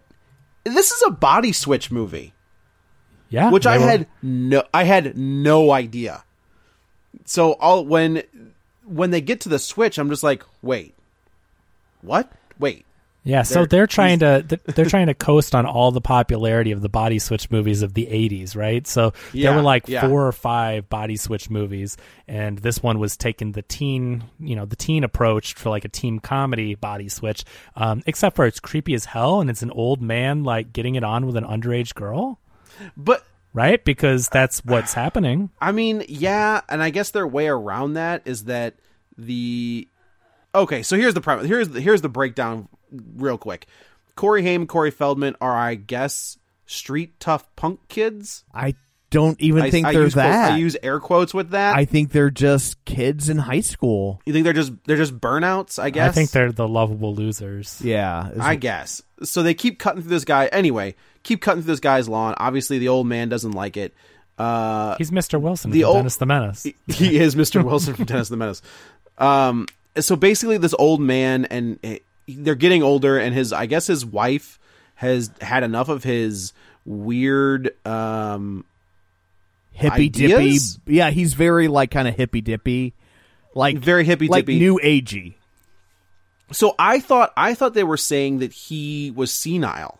This 0.64 0.90
is 0.90 1.02
a 1.06 1.10
body 1.10 1.52
switch 1.52 1.90
movie, 1.90 2.34
yeah, 3.30 3.50
which 3.50 3.66
I 3.66 3.78
were- 3.78 3.84
had 3.86 4.06
no 4.22 4.62
I 4.74 4.84
had 4.84 5.16
no 5.16 5.70
idea. 5.72 6.22
So 7.24 7.52
all 7.54 7.84
when 7.86 8.22
when 8.84 9.10
they 9.10 9.20
get 9.22 9.40
to 9.42 9.48
the 9.48 9.58
switch, 9.58 9.98
I'm 9.98 10.10
just 10.10 10.22
like, 10.22 10.44
wait, 10.60 10.94
what? 12.02 12.30
Wait, 12.58 12.84
Yeah, 13.22 13.42
so 13.42 13.54
They're- 13.60 13.66
they're 13.66 13.86
trying 13.86 14.20
to 14.20 14.44
they're 14.74 14.86
trying 14.86 15.08
to 15.08 15.14
coast 15.14 15.54
on 15.54 15.66
all 15.66 15.90
the 15.92 16.00
popularity 16.00 16.72
of 16.72 16.80
the 16.80 16.88
body 16.88 17.18
switch 17.18 17.50
movies 17.50 17.82
of 17.82 17.92
the 17.94 18.06
80s, 18.06 18.56
right? 18.56 18.86
So 18.86 19.10
there 19.10 19.42
Yeah, 19.42 19.56
were 19.56 19.62
like 19.62 19.88
yeah. 19.88 20.08
four 20.08 20.26
or 20.26 20.32
five 20.32 20.88
body 20.88 21.16
switch 21.16 21.50
movies 21.50 21.96
and 22.26 22.58
this 22.60 22.82
one 22.82 22.98
was 22.98 23.16
taking 23.18 23.52
the 23.52 23.60
teen, 23.62 24.24
you 24.38 24.56
know, 24.56 24.64
the 24.64 24.76
teen 24.76 25.04
approach 25.04 25.52
for 25.54 25.68
like 25.68 25.84
a 25.84 25.88
teen 25.88 26.18
comedy 26.20 26.74
body 26.74 27.08
switch. 27.10 27.44
Um, 27.76 28.02
except 28.06 28.36
for 28.36 28.46
it's 28.46 28.58
creepy 28.60 28.94
as 28.94 29.04
hell 29.04 29.40
and 29.42 29.50
it's 29.50 29.62
an 29.62 29.70
old 29.70 30.00
man 30.00 30.42
like 30.42 30.72
getting 30.72 30.94
it 30.94 31.04
on 31.04 31.26
with 31.26 31.36
an 31.36 31.44
underage 31.44 31.94
girl, 31.94 32.38
but 32.96 33.22
right? 33.52 33.84
Because 33.84 34.28
that's 34.28 34.64
what's 34.64 34.94
happening. 34.94 35.50
I 35.60 35.72
mean, 35.72 36.04
yeah, 36.08 36.62
and 36.70 36.82
I 36.82 36.88
guess 36.88 37.10
their 37.10 37.26
way 37.26 37.48
around 37.48 37.94
that 37.94 38.22
is 38.24 38.44
that 38.44 38.76
the 39.18 39.86
okay. 40.54 40.82
So 40.82 40.96
here's 40.96 41.12
the 41.14 41.20
premise. 41.20 41.46
Here's 41.46 41.68
the, 41.68 41.80
here's 41.82 42.00
the 42.00 42.08
breakdown, 42.08 42.68
real 43.16 43.38
quick. 43.38 43.66
Corey 44.16 44.42
Haim, 44.42 44.66
Corey 44.66 44.90
Feldman 44.90 45.36
are, 45.40 45.56
I 45.56 45.74
guess, 45.76 46.38
street 46.66 47.18
tough 47.20 47.44
punk 47.56 47.80
kids. 47.88 48.44
i 48.54 48.74
don't 49.10 49.40
even 49.40 49.62
I, 49.62 49.70
think 49.72 49.88
I 49.88 49.92
they're 49.92 50.04
use 50.04 50.12
quote- 50.14 50.22
that 50.24 50.52
I 50.52 50.56
use 50.58 50.76
air 50.84 51.00
quotes 51.00 51.34
with 51.34 51.50
that. 51.50 51.74
I 51.74 51.84
think 51.84 52.12
they're 52.12 52.30
just 52.30 52.84
kids 52.84 53.28
in 53.28 53.38
high 53.38 53.60
school. 53.60 54.20
you 54.24 54.32
think 54.32 54.44
they're 54.44 54.52
just 54.52 54.72
they're 54.86 54.96
just 54.96 55.18
burnouts? 55.18 55.80
I 55.80 55.90
guess. 55.90 56.10
I 56.10 56.12
think 56.12 56.30
they're 56.30 56.52
the 56.52 56.68
lovable 56.68 57.12
losers. 57.14 57.80
Yeah, 57.82 58.28
is- 58.30 58.38
I 58.38 58.54
guess. 58.54 59.02
So 59.24 59.42
they 59.42 59.52
keep 59.54 59.80
cutting 59.80 60.02
through 60.02 60.10
this 60.10 60.24
guy. 60.24 60.46
Anyway, 60.46 60.94
keep 61.24 61.40
cutting 61.42 61.62
through 61.64 61.72
this 61.72 61.80
guy's 61.80 62.08
lawn. 62.08 62.34
Obviously, 62.38 62.78
the 62.78 62.86
old 62.86 63.08
man 63.08 63.28
doesn't 63.28 63.50
like 63.50 63.76
it. 63.76 63.94
Uh, 64.38 64.94
He's 64.96 65.10
Mr. 65.10 65.40
Wilson 65.40 65.72
the 65.72 65.80
from 65.80 65.88
old- 65.88 65.96
Dennis 65.98 66.16
the 66.16 66.26
Menace. 66.26 66.62
he 66.86 67.18
is 67.18 67.34
Mr. 67.34 67.64
Wilson 67.64 67.94
from 67.94 68.04
Dennis 68.04 68.28
the 68.28 68.36
Menace. 68.36 68.62
Um, 69.18 69.66
so 69.98 70.14
basically, 70.14 70.56
this 70.56 70.74
old 70.78 71.00
man 71.00 71.46
and 71.46 71.80
they're 72.38 72.54
getting 72.54 72.82
older, 72.82 73.18
and 73.18 73.34
his 73.34 73.52
I 73.52 73.66
guess 73.66 73.86
his 73.86 74.04
wife 74.04 74.58
has 74.96 75.30
had 75.40 75.62
enough 75.62 75.88
of 75.88 76.04
his 76.04 76.52
weird. 76.84 77.74
Um, 77.86 78.64
hippy 79.72 80.08
dippy. 80.08 80.58
Yeah, 80.86 81.10
he's 81.10 81.34
very 81.34 81.68
like 81.68 81.90
kind 81.90 82.06
of 82.08 82.14
hippy 82.14 82.40
dippy, 82.40 82.94
like 83.54 83.78
Very 83.78 84.04
hippy-dippy. 84.04 84.30
like 84.30 84.48
new 84.48 84.78
agey. 84.82 85.34
so 86.52 86.74
I 86.78 87.00
thought 87.00 87.32
I 87.36 87.54
thought 87.54 87.74
they 87.74 87.84
were 87.84 87.96
saying 87.96 88.40
that 88.40 88.52
he 88.52 89.12
was 89.14 89.32
senile. 89.32 89.98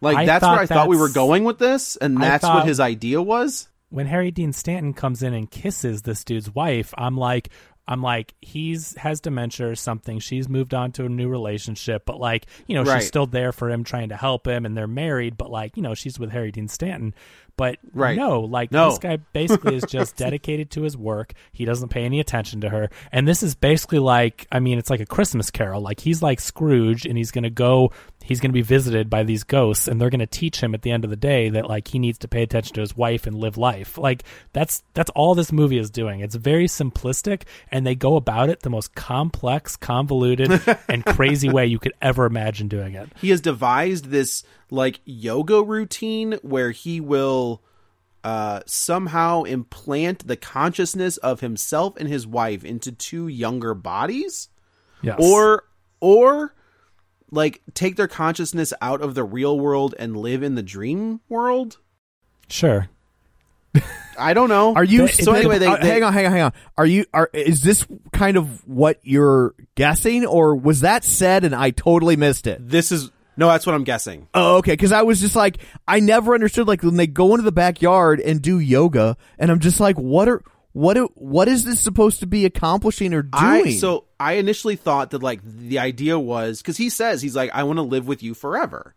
Like 0.00 0.16
I 0.16 0.26
that's 0.26 0.42
where 0.42 0.50
thought 0.52 0.60
I 0.60 0.66
thought 0.66 0.88
we 0.88 0.96
were 0.96 1.08
going 1.08 1.44
with 1.44 1.58
this, 1.58 1.96
and 1.96 2.18
I 2.18 2.22
that's 2.22 2.44
what 2.44 2.66
his 2.66 2.80
idea 2.80 3.20
was. 3.22 3.68
when 3.88 4.06
Harry 4.06 4.30
Dean 4.30 4.52
Stanton 4.52 4.92
comes 4.92 5.22
in 5.22 5.32
and 5.32 5.50
kisses 5.50 6.02
this 6.02 6.22
dude's 6.24 6.54
wife, 6.54 6.92
I'm 6.98 7.16
like, 7.16 7.48
I'm 7.88 8.02
like, 8.02 8.34
he's 8.40 8.96
has 8.96 9.20
dementia 9.20 9.68
or 9.68 9.74
something. 9.76 10.18
She's 10.18 10.48
moved 10.48 10.74
on 10.74 10.90
to 10.92 11.04
a 11.04 11.08
new 11.08 11.28
relationship, 11.28 12.02
but 12.04 12.18
like, 12.18 12.46
you 12.66 12.74
know, 12.74 12.82
Right. 12.82 12.98
she's 13.00 13.06
still 13.08 13.26
there 13.26 13.52
for 13.52 13.70
him, 13.70 13.84
trying 13.84 14.08
to 14.08 14.16
help 14.16 14.46
him, 14.46 14.66
and 14.66 14.76
they're 14.76 14.86
married. 14.88 15.36
But 15.36 15.50
like, 15.50 15.76
you 15.76 15.82
know, 15.82 15.94
she's 15.94 16.18
with 16.18 16.30
Harry 16.30 16.50
Dean 16.50 16.66
Stanton. 16.68 17.14
But 17.56 17.78
Right. 17.94 18.16
no, 18.16 18.40
like 18.40 18.70
No. 18.70 18.90
this 18.90 18.98
guy 18.98 19.16
basically 19.32 19.76
is 19.76 19.84
just 19.88 20.16
dedicated 20.26 20.70
to 20.72 20.82
his 20.82 20.96
work. 20.96 21.32
He 21.52 21.64
doesn't 21.64 21.88
pay 21.88 22.04
any 22.04 22.20
attention 22.20 22.60
to 22.62 22.68
her, 22.68 22.90
and 23.12 23.26
this 23.26 23.42
is 23.42 23.54
basically 23.54 23.98
like, 23.98 24.46
I 24.52 24.60
mean, 24.60 24.78
it's 24.78 24.90
like 24.90 25.00
a 25.00 25.06
Christmas 25.06 25.50
Carol. 25.50 25.80
Like 25.80 26.00
he's 26.00 26.22
like 26.22 26.40
Scrooge, 26.40 27.06
and 27.06 27.16
he's 27.16 27.30
gonna 27.30 27.50
go. 27.50 27.92
He's 28.24 28.40
going 28.40 28.50
to 28.50 28.54
be 28.54 28.62
visited 28.62 29.08
by 29.08 29.22
these 29.22 29.44
ghosts, 29.44 29.86
and 29.86 30.00
they're 30.00 30.10
going 30.10 30.18
to 30.18 30.26
teach 30.26 30.60
him 30.60 30.74
at 30.74 30.82
the 30.82 30.90
end 30.90 31.04
of 31.04 31.10
the 31.10 31.16
day 31.16 31.48
that 31.50 31.68
like 31.68 31.86
he 31.86 32.00
needs 32.00 32.18
to 32.18 32.26
pay 32.28 32.42
attention 32.42 32.74
to 32.74 32.80
his 32.80 32.96
wife 32.96 33.24
and 33.28 33.36
live 33.38 33.56
life. 33.56 33.96
Like 33.98 34.24
that's 34.52 34.82
that's 34.94 35.10
all 35.10 35.36
this 35.36 35.52
movie 35.52 35.78
is 35.78 35.90
doing. 35.90 36.18
It's 36.18 36.34
very 36.34 36.66
simplistic, 36.66 37.42
and 37.70 37.86
they 37.86 37.94
go 37.94 38.16
about 38.16 38.48
it 38.48 38.62
the 38.62 38.70
most 38.70 38.96
complex, 38.96 39.76
convoluted, 39.76 40.50
and 40.88 41.04
crazy 41.06 41.48
way 41.48 41.66
you 41.66 41.78
could 41.78 41.92
ever 42.02 42.26
imagine 42.26 42.66
doing 42.66 42.94
it. 42.94 43.08
he 43.20 43.30
has 43.30 43.40
devised 43.40 44.06
this 44.06 44.42
like 44.70 45.00
yoga 45.04 45.62
routine 45.62 46.38
where 46.42 46.70
he 46.72 47.00
will 47.00 47.62
uh, 48.24 48.60
somehow 48.66 49.44
implant 49.44 50.26
the 50.26 50.36
consciousness 50.36 51.16
of 51.18 51.40
himself 51.40 51.96
and 51.96 52.08
his 52.08 52.26
wife 52.26 52.64
into 52.64 52.90
two 52.92 53.28
younger 53.28 53.74
bodies 53.74 54.48
Yes. 55.02 55.16
or 55.20 55.64
or 56.00 56.54
like 57.30 57.62
take 57.74 57.96
their 57.96 58.08
consciousness 58.08 58.72
out 58.80 59.00
of 59.02 59.14
the 59.14 59.22
real 59.24 59.58
world 59.60 59.94
and 59.98 60.16
live 60.16 60.42
in 60.42 60.54
the 60.56 60.62
dream 60.62 61.20
world 61.28 61.76
sure. 62.48 62.88
i 64.18 64.32
don't 64.32 64.48
know 64.48 64.74
Are 64.74 64.82
you 64.84 65.06
so 65.06 65.32
anyway 65.34 65.58
they, 65.58 65.66
uh, 65.66 65.76
they- 65.76 65.88
hang 65.88 66.02
on, 66.02 66.12
hang 66.12 66.26
on, 66.26 66.32
hang 66.32 66.42
on. 66.42 66.52
Are 66.78 66.86
you 66.86 67.04
are 67.12 67.28
is 67.34 67.62
this 67.62 67.86
kind 68.12 68.36
of 68.38 68.66
what 68.66 68.98
you're 69.02 69.54
guessing, 69.74 70.24
or 70.24 70.56
was 70.56 70.80
that 70.80 71.04
said 71.04 71.44
and 71.44 71.54
I 71.54 71.70
totally 71.70 72.16
missed 72.16 72.46
it? 72.46 72.58
this 72.66 72.90
is 72.90 73.10
No, 73.36 73.48
that's 73.48 73.66
what 73.66 73.74
I'm 73.74 73.84
guessing. 73.84 74.28
Oh, 74.34 74.56
okay. 74.58 74.72
Because 74.72 74.92
I 74.92 75.02
was 75.02 75.20
just 75.20 75.36
like, 75.36 75.58
I 75.86 76.00
never 76.00 76.34
understood 76.34 76.66
like 76.66 76.82
when 76.82 76.96
they 76.96 77.06
go 77.06 77.32
into 77.32 77.42
the 77.42 77.52
backyard 77.52 78.20
and 78.20 78.40
do 78.40 78.58
yoga, 78.58 79.16
and 79.38 79.50
I'm 79.50 79.60
just 79.60 79.78
like, 79.80 79.96
what 79.96 80.28
are 80.28 80.42
what 80.72 80.98
are, 80.98 81.06
what 81.14 81.48
is 81.48 81.64
this 81.64 81.80
supposed 81.80 82.20
to 82.20 82.26
be 82.26 82.44
accomplishing 82.44 83.14
or 83.14 83.22
doing? 83.22 83.66
I 83.66 83.70
so 83.72 84.04
I 84.20 84.34
initially 84.34 84.76
thought 84.76 85.10
that 85.10 85.22
like 85.22 85.40
the 85.42 85.78
idea 85.78 86.18
was 86.18 86.60
because 86.60 86.76
he 86.76 86.90
says 86.90 87.22
he's 87.22 87.34
like 87.34 87.50
I 87.54 87.62
want 87.64 87.78
to 87.78 87.82
live 87.82 88.06
with 88.06 88.22
you 88.22 88.34
forever, 88.34 88.94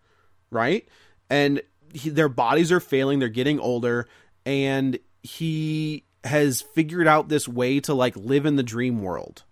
right? 0.52 0.86
And 1.30 1.62
he, 1.94 2.10
their 2.10 2.30
bodies 2.30 2.72
are 2.72 2.80
failing, 2.82 3.20
they're 3.20 3.30
getting 3.30 3.60
older, 3.60 4.08
and 4.46 5.00
he 5.24 6.04
has 6.26 6.62
figured 6.62 7.08
out 7.08 7.30
this 7.30 7.48
way 7.48 7.80
to 7.82 7.94
like 7.94 8.16
live 8.18 8.46
in 8.46 8.58
the 8.58 8.64
dream 8.64 9.02
world, 9.02 9.44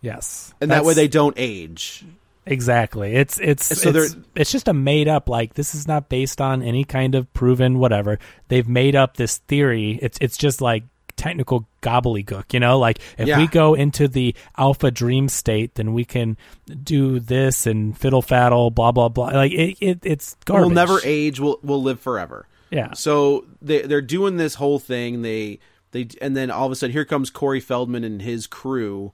Yes, 0.00 0.54
and 0.60 0.70
that 0.70 0.84
way 0.84 0.94
they 0.94 1.08
don't 1.08 1.34
age. 1.36 2.04
Exactly. 2.46 3.14
It's 3.16 3.38
it's 3.38 3.66
So 3.80 3.90
it's, 3.90 4.16
it's 4.36 4.52
just 4.52 4.68
a 4.68 4.72
made 4.72 5.08
up 5.08 5.28
like 5.28 5.54
this 5.54 5.74
is 5.74 5.88
not 5.88 6.08
based 6.08 6.40
on 6.40 6.62
any 6.62 6.84
kind 6.84 7.14
of 7.14 7.32
proven 7.34 7.78
whatever. 7.78 8.18
They've 8.48 8.68
made 8.68 8.94
up 8.94 9.16
this 9.16 9.38
theory. 9.38 9.98
It's 10.00 10.16
it's 10.20 10.36
just 10.36 10.60
like 10.60 10.84
technical 11.16 11.66
gobbledygook, 11.82 12.52
you 12.52 12.60
know? 12.60 12.78
Like 12.78 13.00
if 13.18 13.26
Yeah. 13.26 13.38
we 13.38 13.48
go 13.48 13.74
into 13.74 14.06
the 14.06 14.34
alpha 14.56 14.90
dream 14.90 15.28
state, 15.28 15.74
then 15.74 15.92
we 15.92 16.04
can 16.04 16.36
do 16.84 17.18
this 17.18 17.66
and 17.66 17.98
fiddle 17.98 18.22
faddle, 18.22 18.72
blah 18.72 18.92
blah 18.92 19.08
blah. 19.08 19.26
Like 19.28 19.52
it, 19.52 19.76
it 19.80 19.98
it's 20.04 20.36
garbage. 20.44 20.66
We'll 20.66 20.74
never 20.74 21.00
age. 21.04 21.40
We'll 21.40 21.58
we'll 21.62 21.82
live 21.82 22.00
forever. 22.00 22.46
Yeah. 22.70 22.92
So 22.94 23.44
they 23.60 23.82
they're 23.82 24.00
doing 24.02 24.36
this 24.36 24.54
whole 24.54 24.78
thing. 24.78 25.22
They 25.22 25.58
they 25.90 26.08
and 26.20 26.36
then 26.36 26.50
all 26.50 26.66
of 26.66 26.72
a 26.72 26.76
sudden 26.76 26.92
here 26.92 27.04
comes 27.04 27.30
Corey 27.30 27.60
Feldman 27.60 28.04
and 28.04 28.22
his 28.22 28.46
crew, 28.46 29.12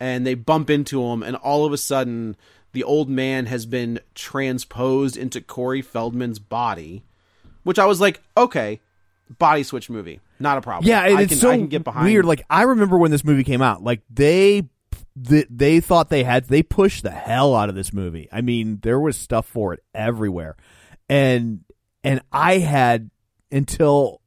and 0.00 0.26
they 0.26 0.34
bump 0.34 0.68
into 0.70 1.02
him, 1.02 1.22
and 1.22 1.36
all 1.36 1.64
of 1.64 1.72
a 1.72 1.78
sudden 1.78 2.36
the 2.72 2.84
old 2.84 3.08
man 3.08 3.46
has 3.46 3.66
been 3.66 4.00
transposed 4.14 5.16
into 5.16 5.40
Corey 5.40 5.82
Feldman's 5.82 6.38
body, 6.38 7.04
which 7.62 7.78
I 7.78 7.86
was 7.86 8.00
like, 8.00 8.20
okay, 8.36 8.80
body 9.38 9.62
switch 9.62 9.90
movie, 9.90 10.20
not 10.38 10.58
a 10.58 10.60
problem. 10.60 10.88
Yeah, 10.88 11.00
I 11.00 11.22
it's 11.22 11.32
can, 11.32 11.38
so 11.38 11.50
I 11.50 11.56
can 11.56 11.68
get 11.68 11.84
behind. 11.84 12.06
weird. 12.06 12.24
Like 12.24 12.44
I 12.48 12.62
remember 12.62 12.98
when 12.98 13.10
this 13.10 13.24
movie 13.24 13.44
came 13.44 13.62
out, 13.62 13.82
like 13.82 14.02
they 14.10 14.68
they, 15.16 15.46
they 15.50 15.80
thought 15.80 16.10
they 16.10 16.24
had 16.24 16.44
they 16.48 16.62
pushed 16.62 17.02
the 17.02 17.10
hell 17.10 17.54
out 17.54 17.68
of 17.68 17.74
this 17.74 17.92
movie. 17.92 18.28
I 18.30 18.40
mean, 18.40 18.80
there 18.82 19.00
was 19.00 19.16
stuff 19.16 19.46
for 19.46 19.74
it 19.74 19.82
everywhere, 19.94 20.56
and 21.08 21.64
and 22.04 22.20
I 22.32 22.58
had 22.58 23.10
until 23.50 24.20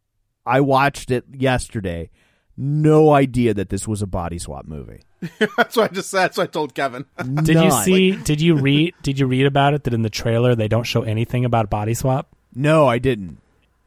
I 0.45 0.61
watched 0.61 1.11
it 1.11 1.25
yesterday, 1.31 2.09
no 2.57 3.13
idea 3.13 3.53
that 3.53 3.69
this 3.69 3.87
was 3.87 4.01
a 4.01 4.07
body 4.07 4.39
swap 4.39 4.65
movie. 4.65 5.01
that's 5.57 5.75
what 5.77 5.91
I 5.91 5.93
just 5.93 6.09
said. 6.09 6.23
That's 6.23 6.37
what 6.37 6.43
I 6.49 6.51
told 6.51 6.73
Kevin. 6.73 7.05
Did 7.17 7.47
you 7.49 7.53
None. 7.69 7.83
see 7.83 8.11
did 8.15 8.41
you 8.41 8.55
read 8.55 8.93
did 9.03 9.19
you 9.19 9.27
read 9.27 9.45
about 9.45 9.73
it 9.73 9.83
that 9.83 9.93
in 9.93 10.01
the 10.01 10.09
trailer 10.09 10.55
they 10.55 10.67
don't 10.67 10.83
show 10.83 11.03
anything 11.03 11.45
about 11.45 11.69
body 11.69 11.93
swap? 11.93 12.27
No, 12.55 12.87
I 12.87 12.97
didn't. 12.97 13.37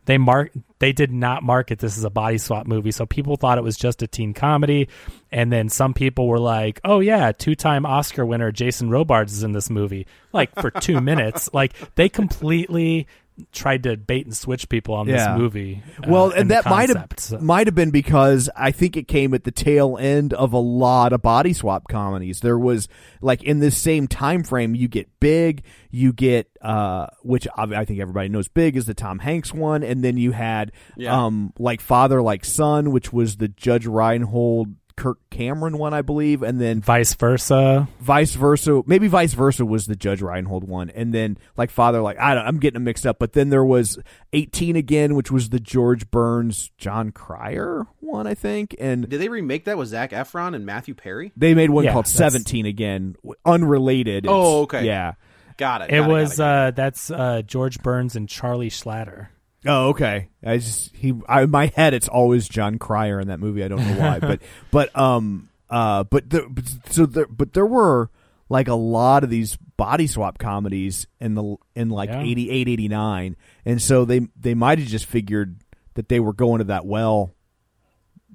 they 0.07 0.17
mark 0.19 0.53
they 0.79 0.93
did 0.93 1.11
not 1.11 1.43
market 1.43 1.79
this 1.79 1.97
as 1.99 2.05
a 2.05 2.11
body 2.11 2.37
swap 2.39 2.67
movie 2.67 2.91
so 2.93 3.07
people 3.07 3.37
thought 3.37 3.57
it 3.59 3.65
was 3.65 3.77
just 3.77 4.03
a 4.03 4.07
teen 4.07 4.35
comedy 4.35 4.89
and 5.33 5.51
then 5.51 5.69
some 5.71 5.95
people 5.95 6.29
were 6.29 6.39
like 6.39 6.79
oh 6.85 7.01
yeah 7.01 7.33
two-time 7.33 7.87
oscar 7.87 8.25
winner 8.27 8.53
jason 8.53 8.91
robards 8.91 9.33
is 9.33 9.43
in 9.43 9.53
this 9.53 9.71
movie 9.71 10.07
like 10.33 10.55
for 10.61 10.71
two 10.71 11.01
minutes 11.11 11.49
like 11.55 11.73
they 11.95 12.09
completely 12.11 13.07
tried 13.51 13.83
to 13.83 13.97
bait 13.97 14.25
and 14.27 14.37
switch 14.37 14.69
people 14.69 14.95
on 14.95 15.09
Yeah. 15.09 15.33
this 15.33 15.39
movie 15.41 15.83
uh, 15.99 16.07
Well, 16.09 16.31
and 16.31 16.51
that 16.53 16.65
might 16.67 16.89
have 16.89 17.09
so- 17.19 17.39
might 17.41 17.67
have 17.67 17.75
been 17.75 17.91
because 17.91 18.49
I 18.57 18.71
think 18.71 18.97
it 18.97 19.09
came 19.09 19.35
at 19.35 19.43
the 19.43 19.51
tail 19.51 19.99
end 20.01 20.33
of 20.33 20.53
a 20.53 20.59
lot 20.59 21.13
of 21.13 21.21
body 21.23 21.53
swap 21.53 21.89
comedies. 21.89 22.41
There 22.41 22.59
was 22.59 22.87
like 23.21 23.43
in 23.43 23.59
this 23.59 23.77
same 23.77 24.07
time 24.07 24.45
frame, 24.45 24.75
you 24.77 24.87
get 24.87 25.09
Big, 25.19 25.65
you 25.91 26.13
get 26.13 26.49
uh, 26.63 27.07
which 27.23 27.49
I 27.57 27.63
I 27.65 27.85
think 27.85 27.99
everybody 28.01 28.29
knows. 28.29 28.47
Big 28.47 28.77
is 28.77 28.87
the 28.87 28.95
Tom 28.95 29.19
Hanks 29.19 29.53
one, 29.53 29.83
and 29.83 30.05
then 30.05 30.17
you 30.17 30.31
had 30.33 30.71
Yeah. 30.97 31.25
um 31.25 31.53
like 31.59 31.81
Father 31.81 32.23
Like 32.23 32.45
Son, 32.45 32.93
which 32.93 33.13
was 33.13 33.37
the 33.39 33.49
Judge 33.49 33.87
Reinhold. 33.87 34.69
Kirk 34.97 35.19
Cameron 35.31 35.79
one, 35.79 35.93
I 35.93 36.03
believe, 36.03 36.43
and 36.43 36.61
then 36.61 36.81
vice 36.81 37.15
versa 37.15 37.89
vice 38.01 38.35
versa. 38.35 38.83
Maybe 38.87 39.09
vice 39.09 39.35
versa 39.35 39.65
was 39.67 39.87
the 39.87 39.97
Judge 39.97 40.23
Reinhold 40.23 40.65
one, 40.69 40.91
and 40.91 41.13
then 41.13 41.37
like 41.57 41.71
Father, 41.71 42.01
like 42.01 42.19
I 42.19 42.35
don't, 42.35 42.47
I'm 42.47 42.59
getting 42.59 42.75
them 42.75 42.85
mixed 42.85 43.07
up. 43.07 43.19
But 43.19 43.33
then 43.33 43.51
there 43.51 43.65
was 43.65 43.99
18 44.33 44.77
again, 44.77 45.15
which 45.15 45.31
was 45.31 45.49
the 45.51 45.59
George 45.61 46.11
Burns, 46.11 46.71
Jon 46.79 47.11
Cryer 47.11 47.87
one, 48.01 48.27
I 48.27 48.35
think, 48.35 48.75
and 48.79 49.09
Did 49.09 49.21
they 49.21 49.29
remake 49.29 49.65
that 49.65 49.77
with 49.79 49.89
Zac 49.89 50.13
Efron 50.13 50.55
and 50.55 50.65
Matthew 50.65 50.95
Perry? 50.95 51.33
they 51.37 51.55
made 51.55 51.71
one 51.71 51.85
Yeah, 51.85 51.93
called 51.93 52.05
that's- 52.07 52.17
17 52.33 52.65
again, 52.67 53.17
w- 53.23 53.35
unrelated. 53.45 54.27
Oh, 54.29 54.63
okay. 54.63 54.85
yeah. 54.87 55.15
Got 55.57 55.83
it. 55.83 55.91
it 55.91 55.99
got 56.01 56.09
was 56.11 56.37
got 56.39 56.45
uh 56.67 56.71
that's 56.73 57.11
uh 57.13 57.41
george 57.47 57.81
burns 57.81 58.17
and 58.17 58.29
charlie 58.29 58.71
schlatter 58.71 59.29
Oh, 59.67 59.89
okay. 59.91 60.29
I 60.45 60.59
just 60.59 60.95
he 60.95 61.15
I, 61.29 61.43
in 61.43 61.51
my 61.51 61.67
head 61.75 61.95
it's 61.95 62.09
always 62.09 62.49
Jon 62.49 62.79
Cryer 62.79 63.21
in 63.21 63.29
that 63.29 63.41
movie. 63.41 63.65
I 63.65 63.69
don't 63.69 63.79
know 63.87 63.99
why, 64.01 64.19
but 64.19 64.41
but 64.71 64.97
um 64.99 65.49
uh 65.71 66.05
but 66.05 66.29
the 66.31 66.47
but, 66.49 66.65
so 66.91 67.07
there 67.07 67.27
but 67.27 67.53
there 67.55 67.67
were 67.67 68.11
like 68.51 68.69
a 68.69 68.75
lot 68.75 69.25
of 69.25 69.31
these 69.31 69.57
body 69.77 70.07
swap 70.07 70.39
comedies 70.39 71.07
in 71.21 71.35
the 71.35 71.57
in 71.75 71.89
like 71.89 72.11
Yeah. 72.11 72.21
88 72.21 72.69
89 72.69 73.37
and 73.65 73.81
so 73.83 74.05
they 74.05 74.21
they 74.39 74.55
might 74.55 74.79
have 74.79 74.87
just 74.89 75.07
figured 75.07 75.57
that 75.95 76.09
they 76.09 76.21
were 76.21 76.35
going 76.35 76.59
to 76.59 76.65
that 76.65 76.85
well 76.87 77.33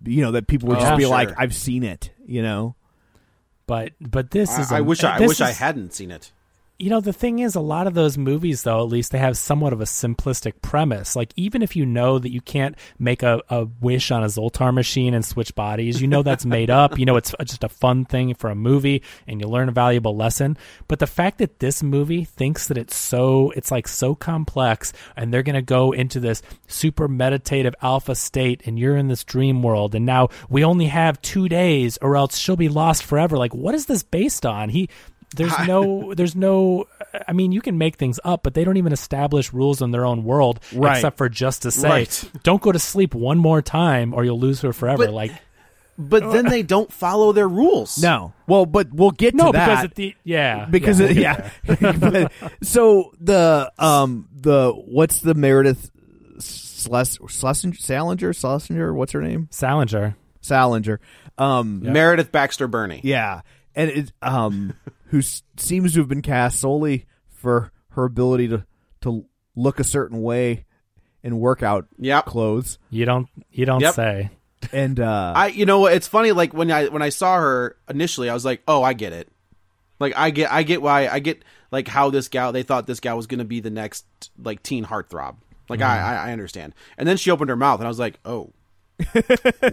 you 0.03 0.21
know 0.23 0.31
that 0.31 0.47
people 0.47 0.69
would 0.69 0.77
Oh, 0.79 0.81
just 0.81 0.97
be 0.97 1.03
sure. 1.03 1.11
like 1.11 1.29
I've 1.37 1.53
seen 1.53 1.83
it, 1.83 2.11
you 2.25 2.41
know. 2.41 2.75
but 3.67 3.91
but 4.01 4.31
this 4.31 4.57
is 4.57 4.71
I, 4.71 4.77
I 4.77 4.79
a- 4.79 4.83
wish 4.83 5.03
I, 5.03 5.15
I 5.15 5.19
this 5.19 5.27
wish 5.27 5.41
I 5.41 5.51
hadn't 5.51 5.93
seen 5.93 6.09
it. 6.11 6.31
You 6.79 6.89
know 6.89 7.01
the 7.01 7.11
thing 7.11 7.39
is 7.39 7.55
a 7.55 7.59
lot 7.59 7.87
of 7.87 7.93
those 7.93 8.17
movies 8.17 8.63
though 8.63 8.79
at 8.79 8.87
least 8.87 9.11
they 9.11 9.17
have 9.17 9.37
somewhat 9.37 9.73
of 9.73 9.81
a 9.81 9.85
simplistic 9.85 10.61
premise. 10.61 11.13
Like 11.13 11.33
even 11.35 11.61
if 11.61 11.75
you 11.75 11.85
know 11.85 12.17
that 12.17 12.31
you 12.31 12.39
can't 12.39 12.75
make 12.97 13.21
a, 13.21 13.41
a 13.49 13.65
wish 13.81 14.11
on 14.11 14.23
a 14.23 14.27
zoltar 14.27 14.73
machine 14.73 15.13
and 15.13 15.25
switch 15.25 15.53
bodies 15.55 16.01
you 16.01 16.07
know 16.07 16.23
that's 16.23 16.45
made 16.45 16.69
up. 16.69 16.97
You 16.97 17.05
know 17.05 17.17
it's 17.17 17.35
just 17.43 17.65
a 17.65 17.69
fun 17.69 18.05
thing 18.05 18.33
for 18.33 18.49
a 18.49 18.55
movie 18.55 19.03
and 19.27 19.41
you 19.41 19.47
learn 19.47 19.67
a 19.67 19.73
valuable 19.73 20.15
lesson. 20.15 20.57
But 20.87 20.99
the 20.99 21.07
fact 21.07 21.39
that 21.39 21.59
this 21.59 21.83
movie 21.83 22.23
thinks 22.23 22.67
that 22.67 22.77
it's 22.77 22.95
so 22.95 23.51
it's 23.57 23.71
like 23.71 23.87
so 23.87 24.15
complex 24.15 24.93
and 25.17 25.33
they're 25.33 25.43
going 25.43 25.55
to 25.55 25.61
go 25.61 25.91
into 25.91 26.21
this 26.21 26.41
super 26.67 27.09
meditative 27.09 27.75
alpha 27.81 28.15
state 28.15 28.61
and 28.65 28.79
you're 28.79 28.95
in 28.95 29.09
this 29.09 29.25
dream 29.25 29.61
world 29.61 29.95
and 29.95 30.05
now 30.05 30.29
we 30.49 30.63
only 30.63 30.85
have 30.85 31.21
two 31.21 31.49
days 31.49 31.97
or 32.01 32.15
else 32.15 32.37
she'll 32.37 32.55
be 32.55 32.69
lost 32.69 33.03
forever. 33.03 33.37
Like 33.37 33.53
what 33.53 33.75
is 33.75 33.87
this 33.87 34.01
based 34.01 34.45
on? 34.45 34.69
He 34.69 34.87
there's 35.35 35.57
no 35.67 36.13
there's 36.15 36.35
no 36.35 36.85
i 37.27 37.33
mean 37.33 37.51
you 37.51 37.61
can 37.61 37.77
make 37.77 37.95
things 37.97 38.19
up 38.23 38.41
but 38.43 38.53
they 38.53 38.63
don't 38.63 38.77
even 38.77 38.91
establish 38.91 39.53
rules 39.53 39.81
in 39.81 39.91
their 39.91 40.05
own 40.05 40.23
world 40.23 40.59
Right. 40.73 40.97
except 40.97 41.17
for 41.17 41.29
just 41.29 41.61
to 41.63 41.71
say 41.71 41.87
Right. 41.89 42.23
don't 42.43 42.61
go 42.61 42.71
to 42.71 42.79
sleep 42.79 43.13
one 43.13 43.37
more 43.37 43.61
time 43.61 44.13
or 44.13 44.23
you'll 44.25 44.39
lose 44.39 44.61
her 44.61 44.73
forever 44.73 45.05
But- 45.05 45.13
like 45.13 45.31
But 45.97 46.31
then 46.31 46.45
they 46.45 46.63
don't 46.63 46.89
follow 46.93 47.33
their 47.33 47.47
rules. 47.49 48.01
No. 48.01 48.31
Well, 48.47 48.65
but 48.65 48.87
we'll 48.93 49.11
get 49.11 49.35
no 49.35 49.47
to 49.47 49.51
that. 49.51 49.65
because 49.67 49.83
at 49.83 49.95
the 49.95 50.15
yeah 50.23 50.65
because 50.71 50.99
yeah, 51.01 51.49
it, 51.67 51.81
we'll 51.81 51.93
yeah. 51.93 51.97
But- 51.99 52.31
so 52.63 53.11
the 53.19 53.69
um 53.77 54.29
the 54.33 54.71
what's 54.71 55.19
the 55.19 55.33
Meredith 55.33 55.91
Sles- 56.39 57.19
Schlesinger 57.29 57.75
Salinger 57.75 58.33
Schlesinger 58.33 58.93
what's 58.93 59.11
her 59.11 59.21
name 59.21 59.47
salinger 59.51 60.15
Salinger 60.41 60.99
um 61.37 61.81
Meredith 61.83 62.31
Baxter 62.31 62.67
Birney. 62.67 63.01
yeah 63.03 63.41
and 63.75 63.89
it 63.89 64.11
um 64.21 64.73
who 65.07 65.21
seems 65.21 65.93
to 65.93 65.99
have 65.99 66.07
been 66.07 66.21
cast 66.21 66.59
solely 66.59 67.05
for 67.29 67.71
her 67.89 68.05
ability 68.05 68.47
to 68.47 68.65
to 69.01 69.25
look 69.55 69.79
a 69.79 69.83
certain 69.83 70.21
way 70.21 70.65
in 71.23 71.39
workout 71.39 71.87
Yep. 71.97 72.25
clothes 72.25 72.77
you 72.89 73.05
don't 73.05 73.27
you 73.51 73.65
don't 73.65 73.81
Yep. 73.81 73.93
say 73.95 74.29
and 74.73 74.99
uh 74.99 75.33
I 75.35 75.47
you 75.47 75.65
know 75.65 75.85
it's 75.87 76.07
funny 76.07 76.31
like 76.31 76.53
when 76.53 76.69
I 76.71 76.87
when 76.87 77.01
I 77.01 77.09
saw 77.09 77.37
her 77.37 77.77
initially 77.89 78.29
I 78.29 78.33
was 78.33 78.43
like, 78.43 78.61
"Oh, 78.67 78.83
I 78.83 78.91
get 78.93 79.13
it." 79.13 79.29
Like 79.99 80.13
I 80.17 80.29
get 80.31 80.51
I 80.51 80.63
get 80.63 80.81
why 80.81 81.07
I 81.07 81.19
get 81.19 81.43
like 81.71 81.87
how 81.87 82.09
this 82.09 82.27
gal 82.27 82.51
they 82.51 82.63
thought 82.63 82.85
this 82.87 82.99
gal 82.99 83.15
was 83.15 83.25
going 83.27 83.39
to 83.39 83.45
be 83.45 83.61
the 83.61 83.69
next 83.69 84.05
like 84.37 84.61
teen 84.61 84.83
heartthrob. 84.85 85.35
Like 85.69 85.81
I, 85.81 85.99
I 85.99 86.15
I 86.29 86.31
understand. 86.33 86.73
And 86.97 87.07
then 87.07 87.15
she 87.17 87.31
opened 87.31 87.49
her 87.49 87.55
mouth 87.55 87.79
and 87.79 87.87
I 87.87 87.89
was 87.89 87.99
like, 87.99 88.19
"Oh. 88.25 88.51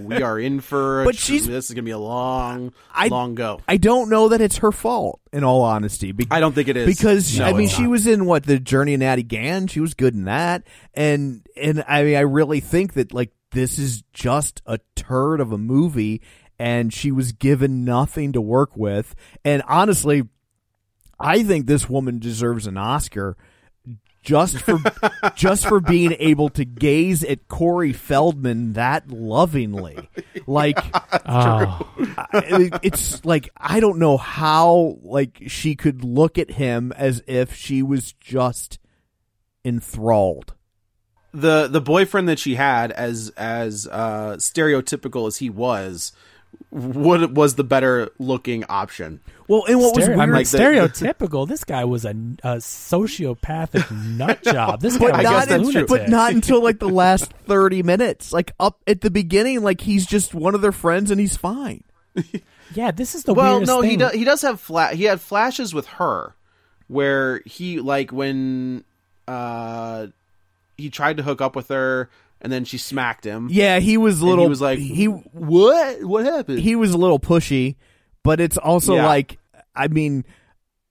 We 0.00 0.22
are 0.22 0.38
in 0.38 0.60
for 0.60 1.02
a 1.02 1.04
But 1.04 1.16
she's- 1.16 1.46
this 1.46 1.66
is 1.66 1.70
going 1.70 1.84
to 1.84 1.88
be 1.88 1.90
a 1.90 1.98
long 1.98 2.72
I- 2.94 3.08
long 3.08 3.34
go." 3.34 3.60
I 3.68 3.76
don't 3.76 4.08
know 4.10 4.28
that 4.28 4.40
it's 4.40 4.58
her 4.58 4.72
fault, 4.72 5.20
in 5.32 5.44
all 5.44 5.62
honesty. 5.62 6.12
Be- 6.12 6.26
I 6.30 6.40
don't 6.40 6.54
think 6.54 6.68
it 6.68 6.76
is. 6.76 6.86
because 6.86 7.38
No, 7.38 7.44
I 7.46 7.52
mean 7.52 7.68
she 7.68 7.82
not. 7.82 7.90
was 7.90 8.06
in 8.06 8.24
what 8.26 8.44
the 8.44 8.58
Journey 8.58 8.94
of 8.94 9.00
Natty 9.00 9.22
Gann. 9.22 9.66
She 9.66 9.80
was 9.80 9.94
good 9.94 10.14
in 10.14 10.24
that, 10.24 10.62
and 10.94 11.46
and 11.60 11.84
I 11.88 12.04
mean 12.04 12.16
I 12.16 12.20
really 12.20 12.60
think 12.60 12.94
that 12.94 13.12
like 13.12 13.32
this 13.52 13.78
is 13.78 14.02
just 14.12 14.62
a 14.66 14.78
turd 14.94 15.40
of 15.40 15.52
a 15.52 15.58
movie, 15.58 16.20
and 16.58 16.92
she 16.92 17.10
was 17.12 17.32
given 17.32 17.84
nothing 17.84 18.32
to 18.32 18.40
work 18.40 18.76
with. 18.76 19.14
And 19.44 19.62
honestly, 19.68 20.22
I 21.18 21.42
think 21.42 21.66
this 21.66 21.88
woman 21.88 22.18
deserves 22.18 22.66
an 22.66 22.76
Oscar 22.76 23.36
just 24.26 24.58
for 24.58 24.78
just 25.36 25.66
for 25.66 25.80
being 25.80 26.14
able 26.18 26.48
to 26.50 26.64
gaze 26.66 27.24
at 27.24 27.48
Corey 27.48 27.94
Feldman 27.94 28.74
that 28.74 29.08
lovingly. 29.08 29.96
Like 30.48 30.78
Oh, 31.26 31.88
I- 32.32 32.70
it's 32.84 33.24
like 33.24 33.48
I 33.56 33.80
don't 33.80 33.98
know 33.98 34.16
how 34.16 34.98
like 35.02 35.42
she 35.48 35.74
could 35.74 36.04
look 36.04 36.38
at 36.38 36.50
him 36.52 36.92
as 36.92 37.20
if 37.26 37.54
she 37.56 37.82
was 37.82 38.12
just 38.12 38.78
enthralled. 39.64 40.54
the 41.34 41.66
the 41.66 41.80
boyfriend 41.80 42.28
that 42.28 42.38
she 42.38 42.54
had 42.54 42.92
as 42.92 43.30
as 43.36 43.88
uh 43.90 44.36
stereotypical 44.38 45.26
as 45.26 45.38
he 45.38 45.50
was 45.50 46.12
what 46.70 47.32
was 47.32 47.54
the 47.54 47.64
better 47.64 48.10
looking 48.18 48.64
option 48.68 49.20
Well, 49.48 49.64
and 49.68 49.78
what 49.78 49.94
Stereo- 49.94 50.16
was 50.16 50.18
weird, 50.18 50.30
like, 50.30 50.48
the- 50.48 50.58
stereotypical. 50.58 51.48
this 51.48 51.64
guy 51.64 51.84
was 51.84 52.04
a, 52.04 52.10
a 52.10 52.56
sociopathic 52.56 53.90
nut 54.16 54.42
job. 54.42 54.80
This 54.80 54.96
guy 54.96 55.06
but 55.10 55.16
was 55.16 55.24
not, 55.24 55.44
a 55.46 55.48
that's 55.58 55.74
in- 55.74 55.86
but 55.86 56.08
not 56.08 56.32
until 56.32 56.62
like 56.62 56.78
the 56.78 56.88
last 56.88 57.32
thirty 57.46 57.82
minutes. 57.82 58.32
Like 58.32 58.52
up 58.60 58.80
at 58.86 59.00
the 59.00 59.10
beginning, 59.10 59.62
like 59.62 59.80
he's 59.80 60.06
just 60.06 60.34
one 60.34 60.54
of 60.54 60.60
their 60.60 60.72
friends 60.72 61.10
and 61.10 61.20
he's 61.20 61.36
fine. 61.36 61.84
Yeah, 62.74 62.90
this 62.90 63.14
is 63.14 63.22
the 63.22 63.32
well 63.32 63.60
no 63.60 63.80
thing. 63.80 63.90
he 63.92 63.96
does 63.96 64.12
he 64.12 64.24
does 64.24 64.42
have 64.42 64.60
fla- 64.60 64.88
he 64.92 65.04
had 65.04 65.20
flashes 65.20 65.72
with 65.72 65.86
her 65.86 66.34
where 66.88 67.40
he 67.46 67.78
like 67.78 68.10
when 68.10 68.82
uh 69.28 70.08
he 70.76 70.90
tried 70.90 71.18
to 71.18 71.22
hook 71.22 71.40
up 71.40 71.54
with 71.54 71.68
her 71.68 72.10
and 72.40 72.53
then 72.53 72.64
she 72.64 72.79
smacked 72.79 73.25
him 73.25 73.49
Yeah, 73.51 73.79
he 73.81 73.96
was 73.96 74.20
a 74.20 74.27
little. 74.27 74.44
he 74.44 74.49
was 74.49 74.61
like 74.61 74.79
he 74.79 75.07
what 75.07 76.03
what 76.05 76.25
happened 76.25 76.61
he 76.61 76.77
was 76.77 76.92
a 76.92 76.99
little 76.99 77.18
pushy, 77.18 77.77
but 78.22 78.40
it's 78.40 78.57
also 78.59 78.94
Yeah. 78.96 79.07
like 79.07 79.38
I 79.75 79.88
mean, 79.88 80.25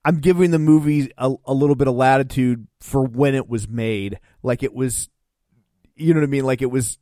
I'm 0.04 0.20
giving 0.20 0.52
the 0.52 0.60
movie 0.60 1.12
a, 1.18 1.34
a 1.46 1.54
little 1.54 1.76
bit 1.76 1.88
of 1.88 1.96
latitude 1.96 2.68
for 2.80 3.04
when 3.04 3.34
it 3.34 3.50
was 3.50 3.68
made. 3.68 4.20
Like 4.44 4.62
it 4.62 4.74
was, 4.76 5.10
you 5.96 6.14
know 6.14 6.20
what 6.20 6.28
I 6.28 6.30
mean? 6.30 6.46
Like 6.46 6.62
it 6.62 6.70
was, 6.70 7.00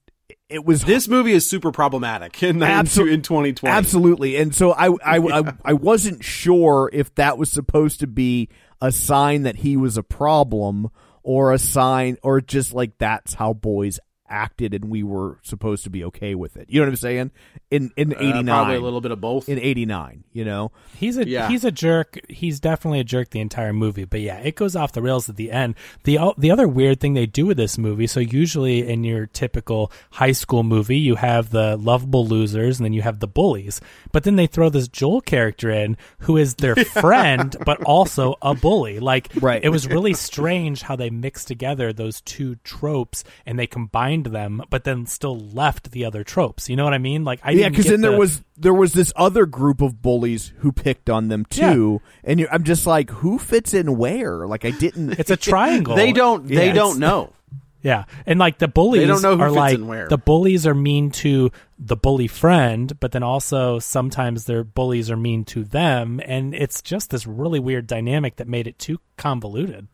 it 0.47 0.63
was 0.63 0.85
this 0.85 1.09
movie 1.09 1.33
is 1.33 1.45
super 1.45 1.73
problematic 1.73 2.41
in, 2.41 2.59
Absol- 2.59 3.11
in 3.11 3.21
2020 3.21 3.75
Absolutely. 3.75 4.37
And 4.37 4.55
so 4.55 4.71
I, 4.71 4.87
I, 5.05 5.17
I, 5.17 5.53
I 5.65 5.73
wasn't 5.73 6.23
sure 6.23 6.89
if 6.93 7.13
that 7.15 7.37
was 7.37 7.51
supposed 7.51 7.99
to 7.99 8.07
be 8.07 8.47
a 8.81 8.91
sign 8.93 9.43
that 9.43 9.57
he 9.57 9.75
was 9.75 9.97
a 9.97 10.03
problem 10.03 10.89
or 11.23 11.51
a 11.51 11.59
sign 11.59 12.15
or 12.23 12.39
just 12.39 12.73
like 12.73 12.97
that's 12.97 13.33
how 13.33 13.51
boys 13.53 13.99
acted 14.33 14.73
and 14.73 14.85
we 14.85 15.03
were 15.03 15.37
supposed 15.43 15.83
to 15.83 15.89
be 15.91 16.03
okay 16.05 16.33
with 16.33 16.57
it. 16.57 16.65
You 16.69 16.79
know 16.81 16.87
what 16.87 16.89
I'm 16.93 16.95
saying? 16.97 17.31
In 17.69 17.91
in 17.95 18.13
Uh, 18.13 18.17
89. 18.19 18.45
probably 18.45 18.75
a 18.75 18.79
little 18.81 18.99
bit 19.01 19.11
of 19.11 19.21
both 19.21 19.47
in 19.47 19.59
89, 19.59 20.23
you 20.33 20.43
know. 20.43 20.71
He's 20.97 21.17
a 21.17 21.27
Yeah. 21.27 21.47
he's 21.49 21.63
a 21.63 21.71
jerk. 21.71 22.19
He's 22.29 22.59
definitely 22.59 22.99
a 22.99 23.03
jerk 23.03 23.29
the 23.29 23.39
entire 23.39 23.73
movie. 23.73 24.05
But 24.05 24.21
yeah, 24.21 24.37
it 24.39 24.55
goes 24.55 24.75
off 24.75 24.91
the 24.91 25.01
rails 25.01 25.29
at 25.29 25.35
the 25.35 25.51
end. 25.51 25.75
the 26.03 26.17
The 26.37 26.49
other 26.51 26.67
weird 26.67 26.99
thing 26.99 27.13
they 27.13 27.25
do 27.27 27.45
with 27.45 27.57
this 27.57 27.77
movie. 27.77 28.07
So 28.07 28.19
usually 28.19 28.87
in 28.87 29.03
your 29.03 29.27
typical 29.27 29.91
high 30.11 30.31
school 30.31 30.63
movie, 30.63 30.97
you 30.97 31.15
have 31.15 31.51
the 31.51 31.77
lovable 31.77 32.25
losers 32.25 32.79
and 32.79 32.85
then 32.85 32.93
you 32.93 33.03
have 33.03 33.19
the 33.19 33.27
bullies. 33.27 33.79
But 34.11 34.23
then 34.23 34.35
they 34.35 34.47
throw 34.47 34.69
this 34.69 34.87
Joel 34.87 35.21
character 35.21 35.69
in 35.69 35.95
who 36.19 36.37
is 36.37 36.55
their 36.55 36.75
friend, 37.03 37.55
but 37.65 37.81
also 37.83 38.35
a 38.41 38.55
bully. 38.55 38.99
Like 38.99 39.29
Right. 39.39 39.63
it 39.63 39.69
was 39.69 39.87
really 39.87 40.13
strange 40.13 40.81
how 40.81 40.95
they 40.95 41.09
mixed 41.11 41.47
together 41.47 41.93
those 41.93 42.21
two 42.21 42.55
tropes 42.63 43.23
and 43.45 43.59
they 43.59 43.67
combined 43.67 44.22
them, 44.25 44.61
but 44.69 44.83
then 44.83 45.05
still 45.05 45.37
left 45.39 45.91
the 45.91 46.05
other 46.05 46.23
tropes. 46.23 46.69
You 46.69 46.75
know 46.75 46.83
what 46.83 46.93
I 46.93 46.97
mean? 46.99 47.23
Like 47.23 47.39
I 47.43 47.51
yeah, 47.51 47.69
because 47.69 47.85
get 47.85 47.91
then 47.91 48.01
there 48.01 48.17
was 48.17 48.41
there 48.57 48.73
was 48.73 48.93
this 48.93 49.11
other 49.15 49.45
group 49.45 49.81
of 49.81 50.01
bullies 50.01 50.53
who 50.59 50.71
picked 50.71 51.09
on 51.09 51.27
them 51.27 51.45
too, 51.45 52.01
and 52.23 52.39
you're, 52.39 52.51
I'm 52.53 52.63
just 52.63 52.85
like, 52.85 53.09
who 53.09 53.37
fits 53.39 53.73
in 53.73 53.97
where? 53.97 54.47
Like 54.47 54.65
I 54.65 54.71
didn't. 54.71 55.19
it's 55.19 55.31
a 55.31 55.37
triangle. 55.37 55.95
they 55.97 56.11
don't 56.13 56.47
they 56.47 56.67
Yeah, 56.67 56.73
don't 56.73 56.99
know 56.99 57.33
Yeah, 57.83 58.05
and 58.25 58.39
like 58.39 58.59
the 58.59 58.69
bullies 58.69 59.01
They 59.01 59.07
don't 59.07 59.21
know 59.21 59.35
who 59.35 59.41
are 59.43 59.49
fits 59.49 59.57
like 59.57 59.75
in 59.75 59.87
where. 59.87 60.07
the 60.07 60.17
bullies 60.17 60.65
are 60.65 60.73
mean 60.73 61.11
to 61.11 61.51
the 61.77 61.97
bully 61.97 62.27
friend, 62.27 62.97
but 63.01 63.11
then 63.11 63.23
also 63.23 63.77
sometimes 63.79 64.45
their 64.45 64.63
bullies 64.63 65.11
are 65.11 65.17
mean 65.17 65.43
to 65.45 65.65
them, 65.65 66.21
and 66.23 66.55
it's 66.55 66.81
just 66.81 67.09
this 67.09 67.27
really 67.27 67.59
weird 67.59 67.85
dynamic 67.87 68.37
that 68.37 68.47
made 68.47 68.67
it 68.67 68.79
too 68.79 69.01
convoluted. 69.17 69.89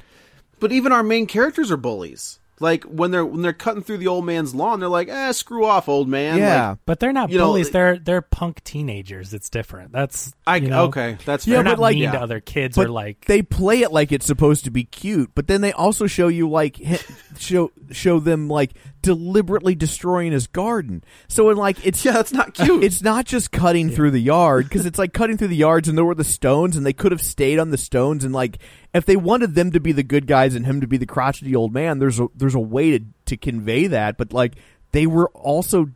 But 0.59 0.71
even 0.71 0.91
our 0.91 1.01
main 1.01 1.25
characters 1.25 1.71
are 1.71 1.77
bullies. 1.77 2.38
Like 2.61 2.83
when 2.83 3.11
they're 3.11 3.25
when 3.25 3.41
they're 3.41 3.53
cutting 3.53 3.83
through 3.83 3.97
the 3.99 4.07
old 4.07 4.25
man's 4.25 4.53
lawn, 4.53 4.79
they're 4.79 4.89
like, 4.89 5.07
"Eh, 5.07 5.31
screw 5.31 5.65
off, 5.65 5.87
old 5.87 6.07
man." 6.09 6.37
yeah, 6.37 6.69
Like, 6.71 6.77
But 6.85 6.99
they're 6.99 7.13
not 7.13 7.29
know, 7.29 7.45
bullies; 7.45 7.67
like- 7.67 7.73
they're 7.73 7.97
they're 7.99 8.21
punk 8.21 8.63
teenagers. 8.63 9.33
It's 9.33 9.49
different. 9.49 9.91
That's 9.93 10.33
I 10.45 10.57
you 10.57 10.67
know, 10.69 10.85
okay, 10.85 11.17
that's 11.25 11.47
Yeah, 11.47 11.55
fair. 11.57 11.63
but 11.63 11.69
not 11.71 11.79
like- 11.79 11.93
mean 11.95 12.03
yeah. 12.03 12.11
to 12.13 12.21
other 12.21 12.39
kids 12.41 12.75
but 12.75 12.87
or 12.87 12.89
like 12.89 13.25
they 13.25 13.41
play 13.41 13.81
it 13.81 13.91
like 13.93 14.11
it's 14.11 14.25
supposed 14.25 14.65
to 14.65 14.71
be 14.71 14.83
cute, 14.83 15.31
but 15.35 15.47
then 15.47 15.61
they 15.61 15.71
also 15.71 16.05
show 16.07 16.27
you 16.27 16.49
like 16.49 16.79
show 17.37 17.71
show 17.91 18.19
them 18.19 18.47
like 18.49 18.71
deliberately 19.01 19.75
destroying 19.75 20.31
his 20.33 20.47
garden. 20.47 21.03
So 21.29 21.49
in 21.51 21.57
like 21.57 21.85
it's 21.85 22.03
yeah, 22.03 22.11
that's 22.11 22.33
not 22.33 22.53
cute. 22.53 22.83
It's 22.83 23.01
not 23.01 23.25
just 23.25 23.51
cutting 23.51 23.89
through 23.89 24.11
the 24.11 24.19
yard 24.19 24.65
because 24.67 24.85
it's 24.85 24.99
like 24.99 25.13
cutting 25.13 25.37
through 25.37 25.47
the 25.47 25.55
yards 25.55 25.87
and 25.87 25.97
there 25.97 26.03
were 26.05 26.15
the 26.15 26.23
stones 26.25 26.75
and 26.75 26.85
they 26.85 26.93
could 26.93 27.13
have 27.13 27.21
stayed 27.21 27.59
on 27.59 27.69
the 27.69 27.77
stones 27.77 28.25
and 28.25 28.33
like 28.33 28.57
if 28.93 29.05
they 29.05 29.15
wanted 29.15 29.55
them 29.55 29.71
to 29.71 29.79
be 29.79 29.91
the 29.91 30.03
good 30.03 30.25
guys 30.27 30.55
and 30.55 30.65
him 30.65 30.81
to 30.81 30.87
be 30.87 30.97
the 30.97 31.05
crotchety 31.05 31.55
old 31.55 31.73
man, 31.73 31.99
there's 31.99 32.19
a 32.19 32.27
there's 32.35 32.55
a 32.55 32.59
way 32.59 32.97
to 32.97 33.05
to 33.25 33.37
convey 33.37 33.87
that, 33.87 34.17
but 34.17 34.33
like 34.33 34.53
they 34.91 35.05
were 35.05 35.29
also 35.29 35.89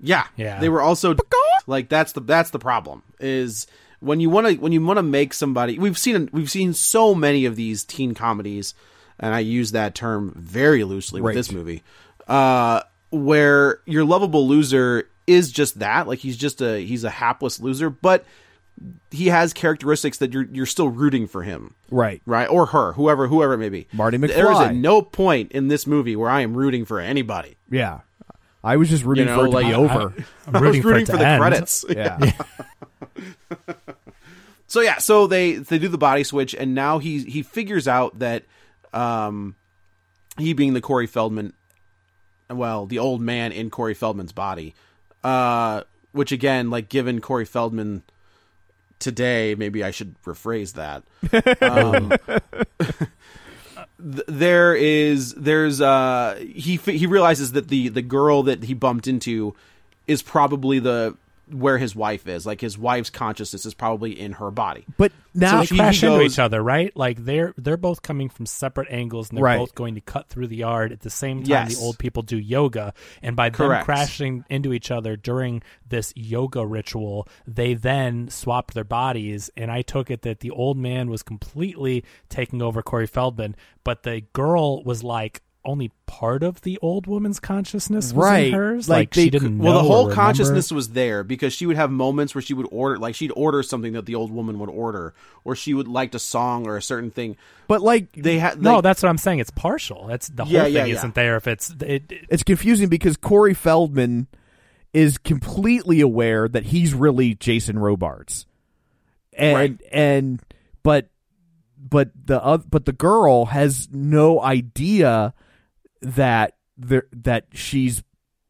yeah, 0.00 0.26
Yeah. 0.36 0.60
They 0.60 0.68
were 0.68 0.82
also 0.82 1.16
like 1.66 1.88
that's 1.88 2.12
the 2.12 2.20
that's 2.20 2.50
the 2.50 2.58
problem 2.58 3.02
is 3.20 3.66
when 4.00 4.20
you 4.20 4.28
want 4.28 4.46
to 4.46 4.54
when 4.56 4.72
you 4.72 4.84
want 4.84 4.98
to 4.98 5.02
make 5.02 5.32
somebody. 5.32 5.78
We've 5.78 5.96
seen 5.96 6.28
we've 6.32 6.50
seen 6.50 6.74
so 6.74 7.14
many 7.14 7.46
of 7.46 7.56
these 7.56 7.84
teen 7.84 8.12
comedies, 8.14 8.74
and 9.18 9.34
I 9.34 9.38
use 9.38 9.72
that 9.72 9.94
term 9.94 10.34
very 10.36 10.84
loosely 10.84 11.22
with 11.22 11.28
Right. 11.28 11.36
this 11.36 11.50
movie, 11.50 11.82
uh, 12.28 12.82
where 13.10 13.80
your 13.86 14.04
lovable 14.04 14.46
loser 14.46 15.08
is 15.26 15.50
just 15.50 15.78
that. 15.78 16.06
Like 16.06 16.18
he's 16.18 16.36
just 16.36 16.60
a 16.60 16.84
he's 16.84 17.04
a 17.04 17.10
hapless 17.10 17.58
loser, 17.60 17.88
but 17.88 18.26
he 19.10 19.28
has 19.28 19.52
characteristics 19.52 20.18
that 20.18 20.32
you're 20.32 20.46
you're 20.52 20.66
still 20.66 20.88
rooting 20.88 21.26
for 21.26 21.42
him. 21.42 21.74
right. 21.90 22.20
right 22.26 22.48
or 22.48 22.66
her 22.66 22.92
whoever 22.94 23.28
whoever 23.28 23.54
it 23.54 23.58
may 23.58 23.68
be 23.68 23.86
Marty 23.92 24.18
McFly. 24.18 24.68
at 24.68 24.74
no 24.74 25.02
point 25.02 25.52
in 25.52 25.68
this 25.68 25.86
movie 25.86 26.16
where 26.16 26.30
i 26.30 26.40
am 26.40 26.56
rooting 26.56 26.84
for 26.84 26.98
anybody 27.00 27.56
Yeah. 27.70 28.00
I 28.64 28.76
was 28.78 28.88
just 28.88 29.04
rooting 29.04 29.28
You 29.28 29.34
know, 29.34 29.40
for 29.40 29.46
it 29.46 29.50
to 29.50 29.54
like, 29.56 29.66
be 29.66 29.74
I- 29.74 29.76
over. 29.76 30.14
I'm 30.16 30.26
i 30.56 30.60
was 30.60 30.82
rooting 30.84 31.06
for, 31.06 31.12
for, 31.12 31.18
the 31.18 31.26
end. 31.28 31.40
credits 31.40 31.84
yeah. 31.88 32.18
so 34.66 34.80
yeah 34.80 34.98
so 34.98 35.26
they 35.26 35.54
they 35.54 35.78
do 35.78 35.88
the 35.88 35.98
body 35.98 36.24
switch 36.24 36.54
and 36.54 36.74
now 36.74 36.98
he 36.98 37.20
he 37.24 37.42
figures 37.42 37.86
out 37.86 38.18
that 38.18 38.44
um 38.92 39.54
he 40.38 40.52
being 40.52 40.74
the 40.74 40.80
corey 40.80 41.06
feldman 41.06 41.52
well 42.50 42.86
the 42.86 42.98
old 42.98 43.20
man 43.20 43.52
in 43.52 43.70
corey 43.70 43.94
feldman's 43.94 44.32
body 44.32 44.74
uh 45.22 45.82
which 46.12 46.32
again 46.32 46.70
like 46.70 46.88
given 46.88 47.20
corey 47.20 47.44
feldman 47.44 48.02
today 49.04 49.54
maybe 49.54 49.84
i 49.84 49.90
should 49.92 50.16
rephrase 50.24 50.72
that. 50.72 51.04
Um, 51.60 52.12
th- 53.98 54.24
there 54.26 54.74
is 54.74 55.34
there's 55.34 55.80
uh 55.80 56.36
he 56.40 56.76
he 56.76 57.06
realizes 57.06 57.52
that 57.52 57.68
the 57.68 57.88
the 57.88 58.02
girl 58.02 58.42
that 58.44 58.64
he 58.64 58.74
bumped 58.74 59.06
into 59.06 59.54
is 60.06 60.22
probably 60.22 60.78
the 60.78 61.16
where 61.50 61.78
his 61.78 61.94
wife 61.94 62.26
is 62.26 62.46
like 62.46 62.60
his 62.60 62.78
wife's 62.78 63.10
consciousness 63.10 63.66
is 63.66 63.74
probably 63.74 64.18
in 64.18 64.32
her 64.32 64.50
body 64.50 64.84
But 64.96 65.12
now 65.34 65.60
they 65.60 65.66
he- 65.66 65.76
crash 65.76 66.00
he 66.00 66.06
into 66.06 66.22
each 66.22 66.38
other, 66.38 66.62
right? 66.62 66.96
Like 66.96 67.24
they're 67.24 67.52
they're 67.58 67.76
both 67.76 68.02
coming 68.02 68.28
from 68.28 68.46
separate 68.46 68.88
angles, 68.90 69.28
and 69.30 69.36
they're 69.36 69.44
Right. 69.44 69.58
both 69.58 69.74
going 69.74 69.96
to 69.96 70.00
cut 70.00 70.28
through 70.28 70.46
the 70.46 70.56
yard 70.56 70.92
at 70.92 71.00
the 71.00 71.10
same 71.10 71.38
time. 71.42 71.48
Yes. 71.50 71.76
The 71.76 71.82
old 71.82 71.98
people 71.98 72.22
do 72.22 72.38
yoga, 72.38 72.94
and 73.22 73.34
by 73.36 73.50
them 73.50 73.82
crashing 73.84 74.44
into 74.48 74.72
each 74.72 74.90
other 74.90 75.16
during 75.16 75.62
this 75.88 76.12
yoga 76.16 76.64
ritual, 76.64 77.26
they 77.46 77.74
then 77.74 78.28
swapped 78.28 78.74
their 78.74 78.84
bodies. 78.84 79.50
And 79.56 79.70
I 79.70 79.82
took 79.82 80.10
it 80.10 80.22
that 80.22 80.40
the 80.40 80.50
old 80.50 80.76
man 80.78 81.10
was 81.10 81.22
completely 81.22 82.04
taking 82.28 82.62
over 82.62 82.82
Corey 82.82 83.06
Feldman, 83.06 83.56
but 83.82 84.02
the 84.04 84.22
girl 84.32 84.82
was 84.84 85.02
like 85.02 85.42
only 85.64 85.90
part 86.06 86.42
of 86.42 86.60
the 86.62 86.78
old 86.82 87.06
woman's 87.06 87.40
consciousness 87.40 88.12
was 88.12 88.24
Right. 88.24 88.46
in 88.48 88.52
hers. 88.54 88.88
Like, 88.88 88.96
Like, 88.98 89.14
they 89.14 89.24
she 89.24 89.30
didn't 89.30 89.58
well 89.58 89.72
know 89.74 89.78
the 89.82 89.88
whole 89.88 89.96
remember. 90.04 90.14
consciousness 90.14 90.70
was 90.70 90.90
there 90.90 91.24
because 91.24 91.52
she 91.52 91.66
would 91.66 91.76
have 91.76 91.90
moments 91.90 92.34
where 92.34 92.42
she 92.42 92.54
would 92.54 92.66
order 92.70 92.98
like 92.98 93.14
she'd 93.14 93.32
order 93.34 93.62
something 93.62 93.94
that 93.94 94.06
the 94.06 94.14
old 94.14 94.30
woman 94.30 94.58
would 94.58 94.68
order 94.68 95.14
or 95.44 95.56
she 95.56 95.72
would 95.74 95.88
liked 95.88 96.14
a 96.14 96.18
song 96.18 96.66
or 96.66 96.76
a 96.76 96.82
certain 96.82 97.10
thing 97.10 97.36
but 97.68 97.80
like 97.80 98.12
they 98.12 98.38
had 98.38 98.60
No, 98.60 98.80
that's 98.80 99.02
what 99.02 99.08
I'm 99.08 99.18
saying. 99.18 99.38
It's 99.38 99.50
partial. 99.50 100.06
That's 100.06 100.28
the 100.28 100.44
whole 100.44 100.52
Yeah, 100.52 100.64
thing 100.64 100.74
yeah, 100.74 100.84
yeah. 100.84 100.94
isn't 100.94 101.14
there 101.14 101.36
if 101.36 101.46
it's 101.46 101.70
it, 101.80 101.82
it- 102.12 102.26
it's 102.28 102.42
confusing 102.42 102.88
because 102.88 103.16
Corey 103.16 103.54
Feldman 103.54 104.26
is 104.92 105.18
completely 105.18 106.00
aware 106.00 106.46
that 106.48 106.64
he's 106.66 106.94
really 106.94 107.34
Jason 107.34 107.78
Robards, 107.78 108.46
and 109.32 109.54
Right. 109.56 109.80
and 109.90 110.40
but 110.84 111.08
but 111.90 112.10
the 112.26 112.40
oth- 112.42 112.70
but 112.70 112.84
the 112.86 112.92
girl 112.92 113.46
has 113.46 113.88
no 113.92 114.40
idea 114.40 115.34
that 116.04 116.54
there 116.76 117.06
that 117.12 117.46
she's 117.52 118.02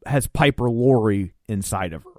has 0.05 0.27
Piper 0.27 0.69
Laurie 0.69 1.33
inside 1.47 1.93
of 1.93 2.03
her. 2.03 2.09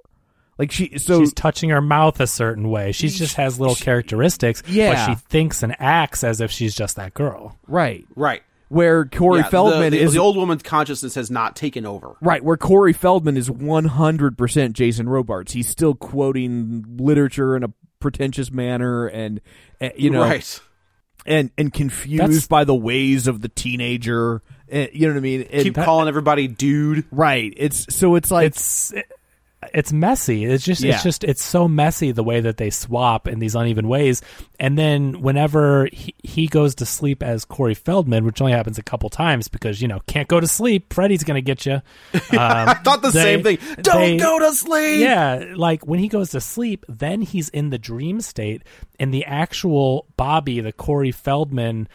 Like 0.58 0.72
she 0.72 0.98
so 0.98 1.20
she's 1.20 1.32
touching 1.34 1.70
her 1.70 1.80
mouth 1.82 2.18
a 2.20 2.26
certain 2.26 2.70
way. 2.70 2.92
She 2.92 3.08
just 3.08 3.36
has 3.36 3.60
little 3.60 3.74
characteristics, 3.74 4.62
Yeah. 4.66 4.94
but 4.94 5.06
she 5.06 5.14
thinks 5.28 5.62
and 5.62 5.76
acts 5.78 6.24
as 6.24 6.40
if 6.40 6.50
she's 6.50 6.74
just 6.74 6.96
that 6.96 7.14
girl. 7.14 7.56
right. 7.66 8.04
right 8.14 8.42
where 8.68 9.04
Corey 9.04 9.40
Yeah, 9.42 9.48
Feldman 9.48 9.92
the, 9.92 9.98
the, 9.98 10.02
is 10.04 10.12
the 10.12 10.18
old 10.18 10.36
woman's 10.36 10.64
consciousness 10.64 11.14
has 11.14 11.30
not 11.30 11.54
taken 11.54 11.86
over. 11.86 12.16
Right, 12.20 12.42
where 12.42 12.56
Corey 12.56 12.92
Feldman 12.92 13.36
is 13.36 13.48
100% 13.48 14.72
Jason 14.72 15.08
Robards. 15.08 15.52
He's 15.52 15.68
still 15.68 15.94
quoting 15.94 16.84
literature 16.98 17.54
in 17.56 17.62
a 17.62 17.72
pretentious 18.00 18.50
manner 18.50 19.06
and, 19.06 19.40
uh, 19.80 19.90
you 19.96 20.10
know, 20.10 20.22
right. 20.22 20.60
and, 21.24 21.52
and 21.56 21.72
confused 21.72 22.22
That's- 22.22 22.46
by 22.48 22.64
the 22.64 22.74
ways 22.74 23.28
of 23.28 23.40
the 23.40 23.48
teenager. 23.48 24.42
Uh, 24.72 24.86
you 24.92 25.06
know 25.06 25.12
what 25.14 25.18
I 25.18 25.20
mean? 25.20 25.42
And- 25.50 25.62
Keep 25.62 25.74
calling 25.76 26.08
everybody 26.08 26.48
dude. 26.48 27.04
right. 27.10 27.52
It's, 27.56 27.94
so 27.94 28.14
it's 28.16 28.30
like, 28.30 28.46
it's 28.46 28.92
it's 29.74 29.92
messy. 29.92 30.44
It's 30.44 30.64
just 30.64 30.80
Yeah. 30.82 30.94
it's 30.94 31.02
just 31.02 31.24
it's 31.24 31.42
so 31.42 31.66
messy 31.66 32.12
the 32.12 32.22
way 32.22 32.40
that 32.40 32.56
they 32.56 32.70
swap 32.70 33.26
in 33.26 33.40
these 33.40 33.56
uneven 33.56 33.88
ways. 33.88 34.22
And 34.60 34.78
then 34.78 35.22
whenever 35.22 35.88
he, 35.92 36.14
he 36.22 36.46
goes 36.46 36.76
to 36.76 36.86
sleep 36.86 37.20
as 37.20 37.44
Corey 37.44 37.74
Feldman, 37.74 38.24
which 38.24 38.40
only 38.40 38.52
happens 38.52 38.78
a 38.78 38.82
couple 38.82 39.08
times 39.08 39.48
because 39.48 39.82
you 39.82 39.88
know 39.88 40.00
can't 40.06 40.28
go 40.28 40.38
to 40.38 40.46
sleep. 40.46 40.92
Freddy's 40.92 41.24
gonna 41.24 41.40
get 41.40 41.66
you. 41.66 41.80
Um, 42.30 42.38
I 42.68 42.74
thought 42.74 43.02
the 43.02 43.10
they- 43.10 43.22
same 43.22 43.42
thing. 43.42 43.58
Don't 43.82 44.00
they- 44.00 44.16
go 44.18 44.38
to 44.38 44.52
sleep. 44.54 45.00
Yeah, 45.00 45.54
like 45.56 45.84
when 45.86 45.98
he 45.98 46.08
goes 46.08 46.30
to 46.30 46.40
sleep, 46.40 46.84
then 46.88 47.22
he's 47.22 47.48
in 47.48 47.70
the 47.70 47.78
dream 47.78 48.20
state, 48.20 48.62
and 49.00 49.12
the 49.12 49.24
actual 49.24 50.06
Bobby, 50.16 50.60
the 50.60 50.72
Corey 50.72 51.10
Feldman 51.12 51.88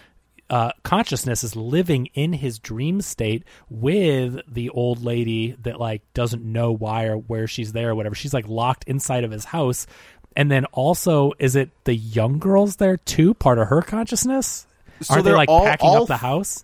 uh, 0.51 0.71
consciousness, 0.83 1.43
is 1.43 1.55
living 1.55 2.09
in 2.13 2.33
his 2.33 2.59
dream 2.59 3.01
state 3.01 3.43
with 3.69 4.39
the 4.47 4.69
old 4.69 5.03
lady 5.03 5.55
that 5.63 5.79
like 5.79 6.01
doesn't 6.13 6.43
know 6.43 6.71
why 6.71 7.05
or 7.05 7.15
where 7.17 7.47
she's 7.47 7.71
there 7.71 7.91
or 7.91 7.95
whatever. 7.95 8.13
She's 8.13 8.33
like 8.33 8.47
locked 8.47 8.83
inside 8.83 9.23
of 9.23 9.31
his 9.31 9.45
house, 9.45 9.87
and 10.35 10.51
then 10.51 10.65
also, 10.65 11.31
is 11.39 11.55
it 11.55 11.69
the 11.85 11.95
young 11.95 12.37
girls 12.37 12.75
there 12.75 12.97
too? 12.97 13.33
Part 13.33 13.57
of 13.57 13.69
her 13.69 13.81
consciousness? 13.81 14.67
So 15.01 15.15
Are 15.15 15.21
they 15.23 15.31
like 15.31 15.49
all- 15.49 15.65
packing 15.65 15.89
all 15.89 16.03
up 16.03 16.07
the 16.07 16.17
house? 16.17 16.63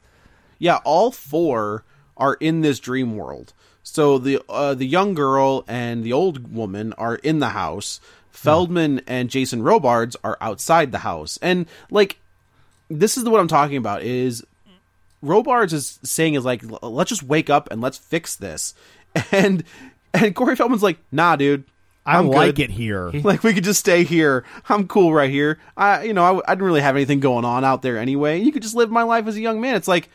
Yeah, 0.60 0.80
all 0.84 1.12
four 1.12 1.84
are 2.16 2.36
in 2.36 2.62
this 2.62 2.80
dream 2.80 3.16
world. 3.16 3.54
So 3.84 4.18
the 4.18 4.42
uh, 4.50 4.74
the 4.74 4.86
young 4.86 5.14
girl 5.14 5.64
and 5.68 6.04
the 6.04 6.12
old 6.14 6.54
woman 6.54 6.94
are 6.94 7.16
in 7.16 7.40
the 7.40 7.50
house. 7.50 8.02
Feldman 8.32 9.02
and 9.08 9.30
Jason 9.30 9.64
Robards 9.64 10.16
are 10.24 10.38
outside 10.42 10.92
the 10.92 11.00
house. 11.00 11.40
And 11.42 11.66
like 11.90 12.20
this 12.90 13.18
is 13.18 13.24
what 13.26 13.40
I'm 13.40 13.48
talking 13.48 13.78
about 13.78 14.04
is 14.04 14.46
Robards 15.22 15.74
is 15.74 16.00
saying 16.04 16.36
is 16.36 16.46
like 16.46 16.62
let's 16.82 17.10
just 17.10 17.24
wake 17.24 17.50
up 17.50 17.72
and 17.72 17.82
let's 17.82 17.98
fix 17.98 18.36
this. 18.36 18.74
And 19.32 19.64
and 20.14 20.36
Corey 20.36 20.56
Feldman's 20.56 20.84
like, 20.84 21.00
"Nah, 21.12 21.36
dude. 21.38 21.64
I 22.06 22.20
I'm 22.20 22.28
like 22.28 22.56
good. 22.56 22.66
it 22.66 22.70
here. 22.72 23.10
Like 23.24 23.44
we 23.44 23.54
could 23.54 23.64
just 23.64 23.80
stay 23.80 24.04
here. 24.04 24.46
I'm 24.70 24.88
cool 24.88 25.14
right 25.14 25.30
here. 25.30 25.60
I, 25.76 26.04
you 26.04 26.14
know, 26.14 26.24
I, 26.24 26.52
I 26.52 26.56
didn't 26.56 26.66
really 26.66 26.82
have 26.82 26.96
anything 26.96 27.20
going 27.20 27.44
on 27.44 27.66
out 27.66 27.82
there 27.82 27.98
anyway. 27.98 28.40
You 28.40 28.52
could 28.52 28.62
just 28.62 28.76
live 28.76 28.90
my 28.92 29.04
life 29.04 29.28
as 29.28 29.36
a 29.36 29.42
young 29.42 29.60
man. 29.60 29.76
It's 29.76 29.88
like 29.88 30.08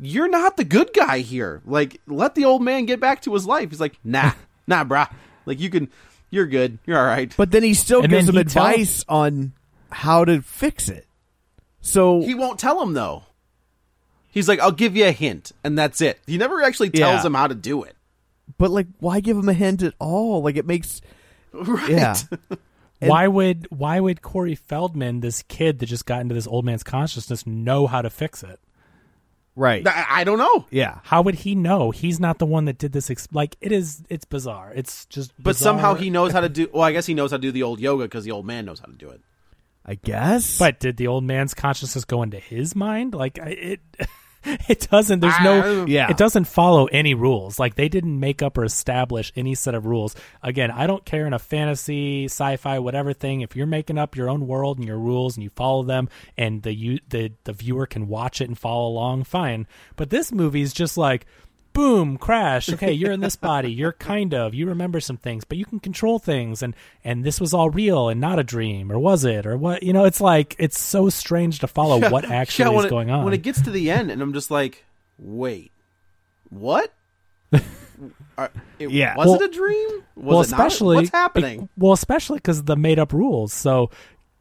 you're 0.00 0.28
not 0.28 0.56
the 0.56 0.64
good 0.64 0.90
guy 0.94 1.18
here. 1.20 1.60
Like 1.66 2.00
let 2.06 2.34
the 2.34 2.46
old 2.46 2.62
man 2.62 2.86
get 2.86 2.98
back 2.98 3.22
to 3.22 3.34
his 3.34 3.46
life. 3.46 3.70
He's 3.70 3.80
like, 3.80 3.98
nah, 4.02 4.32
nah, 4.66 4.84
brah. 4.84 5.12
Like 5.44 5.60
you 5.60 5.70
can, 5.70 5.88
you're 6.30 6.46
good. 6.46 6.78
You're 6.86 6.98
all 6.98 7.04
right. 7.06 7.32
But 7.36 7.50
then 7.52 7.62
he 7.62 7.74
still 7.74 8.00
And 8.02 8.10
gives 8.10 8.28
him 8.28 8.34
them 8.34 8.46
he 8.46 8.52
tells- 8.52 8.70
advice 8.70 9.04
on 9.08 9.52
how 9.92 10.24
to 10.24 10.40
fix 10.42 10.88
it. 10.88 11.05
So 11.86 12.20
he 12.20 12.34
won't 12.34 12.58
tell 12.58 12.82
him 12.82 12.92
though. 12.94 13.22
He's 14.30 14.48
like, 14.48 14.60
I'll 14.60 14.72
give 14.72 14.96
you 14.96 15.06
a 15.06 15.12
hint, 15.12 15.52
and 15.64 15.78
that's 15.78 16.00
it. 16.00 16.20
He 16.26 16.36
never 16.36 16.62
actually 16.62 16.90
tells 16.90 17.22
Yeah. 17.22 17.26
him 17.26 17.34
how 17.34 17.46
to 17.46 17.54
do 17.54 17.84
it. 17.84 17.96
but 18.58 18.70
like, 18.70 18.86
why 18.98 19.20
give 19.20 19.36
him 19.36 19.48
a 19.48 19.52
hint 19.54 19.82
at 19.82 19.94
all? 19.98 20.42
Like, 20.42 20.56
it 20.56 20.66
makes 20.66 21.00
Right. 21.52 21.88
yeah. 21.90 22.16
And- 23.00 23.10
why 23.10 23.28
would 23.28 23.66
why 23.70 24.00
would 24.00 24.22
Corey 24.22 24.54
Feldman, 24.54 25.20
this 25.20 25.42
kid 25.48 25.78
that 25.78 25.86
just 25.86 26.06
got 26.06 26.20
into 26.22 26.34
this 26.34 26.46
old 26.46 26.64
man's 26.64 26.82
consciousness, 26.82 27.46
know 27.46 27.86
how 27.86 28.02
to 28.02 28.10
fix 28.10 28.42
it? 28.42 28.58
right. 29.54 29.86
I, 29.88 30.04
I 30.20 30.24
don't 30.24 30.38
know. 30.38 30.66
Yeah. 30.70 30.98
How 31.04 31.22
would 31.22 31.34
he 31.36 31.54
know? 31.54 31.90
He's 31.90 32.20
not 32.20 32.38
the 32.38 32.44
one 32.46 32.66
that 32.66 32.76
did 32.78 32.92
this. 32.92 33.08
Ex- 33.10 33.28
like 33.32 33.56
it 33.62 33.72
is, 33.72 34.02
it's 34.10 34.24
bizarre. 34.26 34.72
It's 34.74 35.06
just. 35.06 35.32
But 35.38 35.50
bizarre. 35.56 35.64
somehow 35.74 35.94
he 35.94 36.10
knows 36.10 36.32
how 36.32 36.40
to 36.40 36.48
do. 36.50 36.68
Well, 36.72 36.82
I 36.82 36.92
guess 36.92 37.06
he 37.06 37.14
knows 37.14 37.30
how 37.30 37.36
to 37.38 37.40
do 37.42 37.52
the 37.52 37.62
old 37.62 37.80
yoga 37.80 38.04
because 38.04 38.24
the 38.24 38.32
old 38.32 38.44
man 38.46 38.64
knows 38.66 38.80
how 38.80 38.86
to 38.86 38.92
do 38.92 39.08
it. 39.10 39.20
I 39.86 39.94
guess. 39.94 40.58
But 40.58 40.80
did 40.80 40.96
the 40.96 41.06
old 41.06 41.24
man's 41.24 41.54
consciousness 41.54 42.04
go 42.04 42.22
into 42.22 42.38
his 42.38 42.74
mind? 42.74 43.14
Like 43.14 43.38
it. 43.38 43.80
It 44.68 44.86
doesn't. 44.90 45.20
There's 45.20 45.34
no. 45.42 45.86
Yeah. 45.86 46.08
It 46.08 46.16
doesn't 46.16 46.44
follow 46.44 46.86
any 46.86 47.14
rules. 47.14 47.58
Like 47.58 47.74
they 47.74 47.88
didn't 47.88 48.20
make 48.20 48.42
up 48.42 48.56
or 48.56 48.64
establish 48.64 49.32
any 49.34 49.56
set 49.56 49.74
of 49.74 49.86
rules. 49.86 50.14
Again, 50.40 50.70
I 50.70 50.86
don't 50.86 51.04
care 51.04 51.26
in 51.26 51.32
a 51.32 51.38
fantasy, 51.40 52.26
sci-fi, 52.26 52.78
whatever 52.78 53.12
thing. 53.12 53.40
If 53.40 53.56
you're 53.56 53.66
making 53.66 53.98
up 53.98 54.14
your 54.14 54.30
own 54.30 54.46
world 54.46 54.78
and 54.78 54.86
your 54.86 54.98
rules 54.98 55.36
and 55.36 55.42
you 55.42 55.50
follow 55.50 55.82
them, 55.82 56.08
and 56.38 56.62
the 56.62 56.72
you 56.72 57.00
the 57.08 57.32
the 57.42 57.52
viewer 57.52 57.86
can 57.86 58.06
watch 58.06 58.40
it 58.40 58.48
and 58.48 58.56
follow 58.56 58.88
along, 58.88 59.24
fine. 59.24 59.66
But 59.96 60.10
this 60.10 60.30
movie 60.30 60.62
is 60.62 60.72
just 60.72 60.96
like. 60.96 61.26
Boom! 61.76 62.16
Crash. 62.16 62.70
Okay, 62.70 62.92
you're 62.94 63.12
in 63.12 63.20
this 63.20 63.36
body. 63.36 63.70
You're 63.70 63.92
kind 63.92 64.32
of. 64.32 64.54
You 64.54 64.66
remember 64.68 64.98
some 64.98 65.18
things, 65.18 65.44
but 65.44 65.58
you 65.58 65.66
can 65.66 65.78
control 65.78 66.18
things, 66.18 66.62
and 66.62 66.74
and 67.04 67.22
this 67.22 67.38
was 67.38 67.52
all 67.52 67.68
real 67.68 68.08
and 68.08 68.18
not 68.18 68.38
a 68.38 68.42
dream, 68.44 68.90
or 68.90 68.98
was 68.98 69.24
it, 69.24 69.44
or 69.46 69.58
what? 69.58 69.82
You 69.82 69.92
know, 69.92 70.04
it's 70.04 70.20
like 70.20 70.56
it's 70.58 70.80
so 70.80 71.10
strange 71.10 71.58
to 71.58 71.66
follow 71.66 72.08
what 72.10 72.24
actually 72.24 72.70
when 72.70 72.78
is 72.78 72.84
it- 72.86 72.90
going 72.90 73.10
on. 73.10 73.24
When 73.26 73.34
it 73.34 73.42
gets 73.42 73.60
to 73.62 73.70
the 73.70 73.90
end, 73.90 74.10
and 74.10 74.22
I'm 74.22 74.32
just 74.32 74.50
like, 74.50 74.84
wait, 75.18 75.70
what? 76.48 76.92
Are- 78.38 78.50
it- 78.78 78.90
Yeah. 78.90 79.14
Was 79.14 79.26
Well- 79.26 79.34
it 79.42 79.50
a 79.50 79.52
dream? 79.52 79.88
Was 80.16 80.24
well, 80.24 80.40
it 80.40 80.50
not? 80.50 80.60
especially 80.66 80.96
what's 80.96 81.10
happening? 81.10 81.68
Well, 81.76 81.92
especially 81.92 82.38
because 82.38 82.64
the 82.64 82.76
made 82.76 82.98
up 82.98 83.12
rules. 83.12 83.52
So 83.52 83.90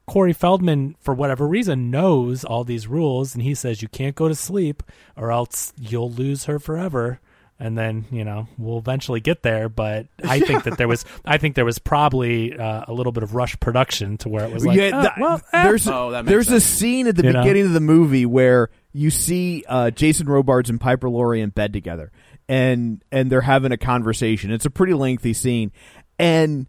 Corey 0.08 0.34
Feldman, 0.34 0.96
for 1.00 1.14
whatever 1.14 1.48
reason, 1.48 1.90
knows 1.90 2.44
all 2.44 2.64
these 2.64 2.88
rules, 2.88 3.34
and 3.34 3.42
he 3.44 3.56
says 3.56 3.82
you 3.82 3.88
can't 3.88 4.16
go 4.16 4.28
to 4.28 4.36
sleep, 4.36 4.84
or 5.16 5.32
else 5.32 5.74
you'll 5.80 6.12
lose 6.12 6.46
her 6.46 6.60
forever. 6.60 7.20
And 7.58 7.78
then 7.78 8.04
you 8.12 8.26
know 8.26 8.50
we'll 8.58 8.78
eventually 8.80 9.22
get 9.22 9.42
there, 9.42 9.70
but 9.70 10.08
I 10.22 10.42
think 10.42 10.66
that 10.66 10.78
there 10.78 10.90
was, 10.90 11.06
I 11.26 11.38
think 11.38 11.56
there 11.56 11.64
was 11.64 11.80
probably 11.80 12.54
uh, 12.54 12.84
a 12.86 12.92
little 12.92 13.14
bit 13.14 13.24
of 13.24 13.34
rush 13.34 13.58
production 13.62 14.18
to 14.18 14.30
where 14.30 14.44
it 14.44 14.52
was 14.52 14.66
like, 14.66 14.78
yeah, 14.78 14.92
"Oh, 14.94 15.02
th- 15.02 15.14
well, 15.18 15.42
eh." 15.54 15.64
there's 15.64 15.88
Oh, 15.88 16.12
that 16.12 16.26
makes 16.26 16.32
there's 16.32 16.52
a 16.52 16.60
scene 16.60 17.08
at 17.08 17.16
the 17.16 17.24
You 17.24 17.32
know? 17.32 17.42
beginning 17.42 17.68
of 17.68 17.72
the 17.72 17.80
movie 17.80 18.26
where 18.26 18.70
you 18.92 19.10
see 19.10 19.64
uh, 19.70 19.90
Jason 19.92 20.28
Robards 20.28 20.70
and 20.70 20.82
Piper 20.82 21.10
Laurie 21.10 21.40
in 21.40 21.50
bed 21.50 21.72
together, 21.72 22.12
and 22.50 23.02
and 23.10 23.32
they're 23.32 23.40
having 23.40 23.72
a 23.72 23.78
conversation. 23.78 24.52
It's 24.52 24.66
a 24.66 24.70
pretty 24.70 24.94
lengthy 24.94 25.32
scene, 25.34 25.72
and 26.20 26.68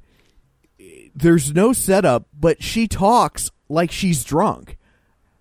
there's 1.16 1.52
no 1.54 1.72
setup, 1.72 2.28
but 2.38 2.62
she 2.62 2.86
talks 2.86 3.50
like 3.68 3.90
she's 3.90 4.22
drunk, 4.22 4.76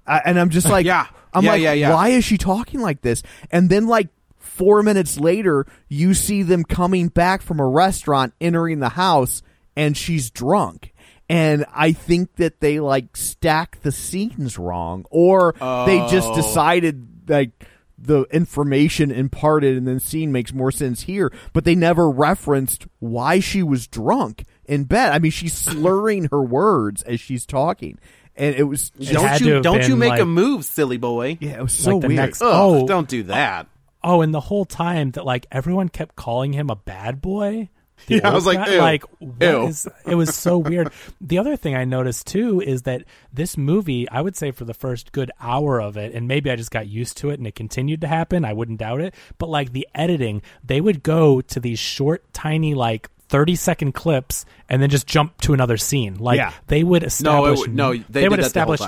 I, 0.07 0.21
and 0.25 0.39
I'm 0.39 0.49
just 0.49 0.69
like, 0.75 0.85
Yeah. 0.85 1.05
I'm 1.33 1.43
Yeah, 1.43 1.51
like, 1.51 1.61
yeah, 1.61 1.73
yeah. 1.73 1.93
why 1.93 2.09
is 2.09 2.23
she 2.25 2.37
talking 2.37 2.79
like 2.79 3.01
this? 3.01 3.21
And 3.51 3.69
then 3.69 3.87
like. 3.87 4.09
Four 4.37 4.83
minutes 4.83 5.19
later, 5.19 5.65
you 5.89 6.13
see 6.13 6.41
them 6.41 6.63
coming 6.63 7.09
back 7.09 7.41
from 7.41 7.59
a 7.59 7.67
restaurant, 7.67 8.33
entering 8.39 8.79
the 8.79 8.87
house, 8.87 9.41
and 9.75 9.97
she's 9.97 10.29
drunk. 10.29 10.93
And 11.27 11.65
I 11.73 11.91
think 11.91 12.37
that 12.37 12.61
they 12.61 12.79
like 12.79 13.17
stack 13.17 13.81
the 13.81 13.91
scenes 13.91 14.57
wrong, 14.57 15.03
or 15.09 15.55
they 15.85 16.07
just 16.09 16.29
Oh. 16.29 16.35
decided 16.37 17.05
like 17.27 17.49
the 17.97 18.21
information 18.31 19.11
imparted 19.11 19.75
in 19.75 19.83
the 19.83 19.99
scene 19.99 20.31
makes 20.31 20.53
more 20.53 20.71
sense 20.71 21.01
here, 21.01 21.33
but 21.51 21.65
they 21.65 21.75
never 21.75 22.09
referenced 22.09 22.87
why 22.99 23.41
she 23.41 23.61
was 23.61 23.87
drunk 23.87 24.45
in 24.67 24.83
bed. 24.85 25.11
I 25.11 25.19
mean, 25.19 25.31
she's 25.31 25.53
slurring 25.53 26.25
her 26.31 26.41
words 26.41 27.01
as 27.03 27.19
she's 27.19 27.45
talking, 27.45 27.97
and 28.35 28.55
it 28.55 28.63
was 28.63 28.91
It 28.99 29.13
don't 29.13 29.41
you 29.41 29.61
don't 29.61 29.87
you 29.87 29.95
make 29.95 30.09
like- 30.09 30.21
a 30.21 30.25
move, 30.25 30.65
silly 30.65 30.97
boy? 30.97 31.37
yeah, 31.41 31.51
it 31.57 31.61
was 31.61 31.73
so 31.73 31.93
Like 31.93 32.01
the 32.01 32.07
weird. 32.09 32.17
next- 32.17 32.41
Ugh, 32.41 32.49
Oh. 32.51 32.87
don't 32.87 33.07
do 33.07 33.23
that. 33.23 33.67
Oh, 34.03 34.21
and 34.21 34.33
the 34.33 34.39
whole 34.41 34.65
time 34.65 35.11
that 35.11 35.25
like 35.25 35.47
everyone 35.51 35.89
kept 35.89 36.15
calling 36.15 36.53
him 36.53 36.69
a 36.69 36.75
bad 36.75 37.21
boy. 37.21 37.69
Yeah, 38.07 38.29
I 38.29 38.33
was 38.35 38.45
like, 38.45 38.57
guy, 38.57 38.73
ew. 38.73 38.79
like 38.79 39.03
what 39.19 39.41
Ew. 39.41 39.63
is- 39.67 39.87
it 40.05 40.15
was 40.15 40.35
so 40.35 40.57
weird. 40.57 40.91
The 41.21 41.37
other 41.39 41.55
thing 41.55 41.75
I 41.75 41.85
noticed 41.85 42.27
too 42.27 42.59
is 42.61 42.81
that 42.83 43.05
this 43.33 43.57
movie, 43.57 44.07
I 44.09 44.19
would 44.19 44.35
say 44.35 44.51
for 44.51 44.65
the 44.65 44.73
first 44.73 45.13
good 45.13 45.31
hour 45.39 45.81
of 45.81 45.95
it, 45.95 46.13
and 46.13 46.27
maybe 46.27 46.51
I 46.51 46.57
just 46.57 46.71
got 46.71 46.87
used 46.89 47.15
to 47.19 47.29
it 47.29 47.39
and 47.39 47.47
it 47.47 47.55
continued 47.55 48.01
to 48.01 48.07
happen. 48.07 48.43
I 48.43 48.51
wouldn't 48.51 48.79
doubt 48.79 48.99
it. 48.99 49.15
But 49.37 49.47
like 49.49 49.71
the 49.71 49.87
editing, 49.95 50.41
they 50.61 50.81
would 50.81 51.03
go 51.03 51.39
to 51.39 51.59
these 51.61 51.79
short, 51.79 52.25
tiny, 52.33 52.73
like 52.75 53.09
30 53.29 53.55
second 53.55 53.91
clips 53.93 54.45
and 54.69 54.81
then 54.81 54.89
just 54.89 55.07
jump 55.07 55.39
to 55.41 55.53
another 55.53 55.77
scene. 55.77 56.15
Like 56.17 56.37
Yeah. 56.37 56.51
they 56.67 56.83
would 56.83 57.03
establish 57.03 57.59
would- 57.59 57.73
no, 57.75 57.93
they 57.93 57.97
would 57.97 58.07
did 58.07 58.29
that 58.31 58.35
the 58.37 58.45
establish 58.45 58.81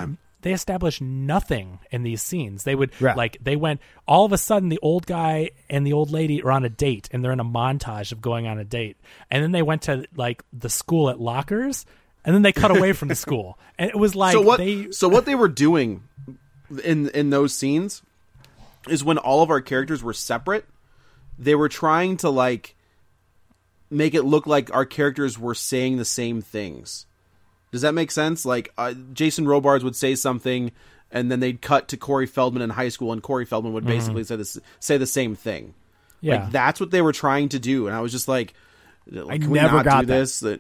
they 0.44 0.54
established 0.54 1.02
nothing 1.02 1.80
in 1.92 2.04
these 2.04 2.22
scenes. 2.22 2.64
They 2.64 2.76
would 2.76 2.92
Right. 3.02 3.18
like 3.18 3.38
they 3.42 3.56
went 3.56 3.82
all 4.08 4.24
of 4.24 4.32
a 4.32 4.38
sudden 4.38 4.70
the 4.70 4.80
old 4.84 5.08
guy 5.08 5.50
and 5.70 5.86
the 5.86 5.94
old 5.94 6.12
lady 6.12 6.42
are 6.44 6.52
on 6.52 6.64
a 6.64 6.70
date 6.70 7.10
and 7.12 7.24
they're 7.24 7.32
in 7.32 7.40
a 7.40 7.44
montage 7.46 8.12
of 8.12 8.22
going 8.22 8.46
on 8.48 8.60
a 8.60 8.64
date. 8.64 8.98
And 9.32 9.44
then 9.44 9.52
they 9.52 9.64
went 9.64 9.82
to 9.84 10.06
like 10.16 10.44
the 10.54 10.70
school 10.70 11.10
at 11.10 11.20
lockers 11.20 11.86
and 12.24 12.36
then 12.36 12.44
they 12.44 12.52
cut 12.54 12.70
away 12.72 12.94
from 12.94 13.08
the 13.08 13.16
school. 13.26 13.58
And 13.80 13.90
it 13.90 13.98
was 13.98 14.16
like 14.16 14.34
so 14.34 14.42
what? 14.42 14.58
they 14.58 14.92
so 14.92 15.10
what 15.10 15.26
they 15.26 15.36
were 15.36 15.48
doing 15.50 16.04
in 16.84 17.10
in 17.10 17.32
those 17.32 17.54
scenes 17.54 18.04
is 18.88 19.04
when 19.04 19.18
all 19.18 19.42
of 19.42 19.50
our 19.50 19.60
characters 19.60 20.04
were 20.04 20.14
separate. 20.14 20.66
They 21.40 21.56
were 21.56 21.68
trying 21.70 22.18
to 22.18 22.30
like 22.30 22.76
make 23.90 24.14
it 24.14 24.24
look 24.24 24.48
like 24.48 24.74
our 24.74 24.86
characters 24.86 25.38
were 25.40 25.56
saying 25.56 25.98
the 25.98 26.06
same 26.06 26.42
things. 26.42 27.06
Does 27.72 27.82
that 27.82 27.94
make 27.94 28.12
sense? 28.12 28.46
Like 28.46 28.72
uh, 28.78 28.94
Jason 29.14 29.48
Robards 29.48 29.84
would 29.84 29.96
say 29.96 30.16
something, 30.16 30.72
and 31.12 31.30
then 31.32 31.40
they'd 31.40 31.62
cut 31.62 31.88
to 31.90 31.98
Corey 31.98 32.26
Feldman 32.26 32.62
in 32.62 32.70
high 32.72 32.90
school, 32.90 33.12
and 33.12 33.22
Corey 33.22 33.46
Feldman 33.46 33.70
Mm-hmm. 33.72 33.76
would 33.76 33.86
basically 33.86 34.24
say 34.24 34.36
this 34.36 34.58
say 34.80 34.98
the 34.98 35.06
same 35.06 35.36
thing. 35.36 35.74
Yeah. 36.22 36.44
Like 36.44 36.52
that's 36.52 36.80
what 36.80 36.92
they 36.92 37.02
were 37.02 37.14
trying 37.14 37.50
to 37.50 37.60
do, 37.60 37.88
and 37.88 37.96
I 37.96 38.02
was 38.02 38.12
just 38.12 38.28
like, 38.28 38.54
I 39.30 39.38
never 39.38 39.84
got 39.84 40.06
this. 40.08 40.40
That- 40.42 40.60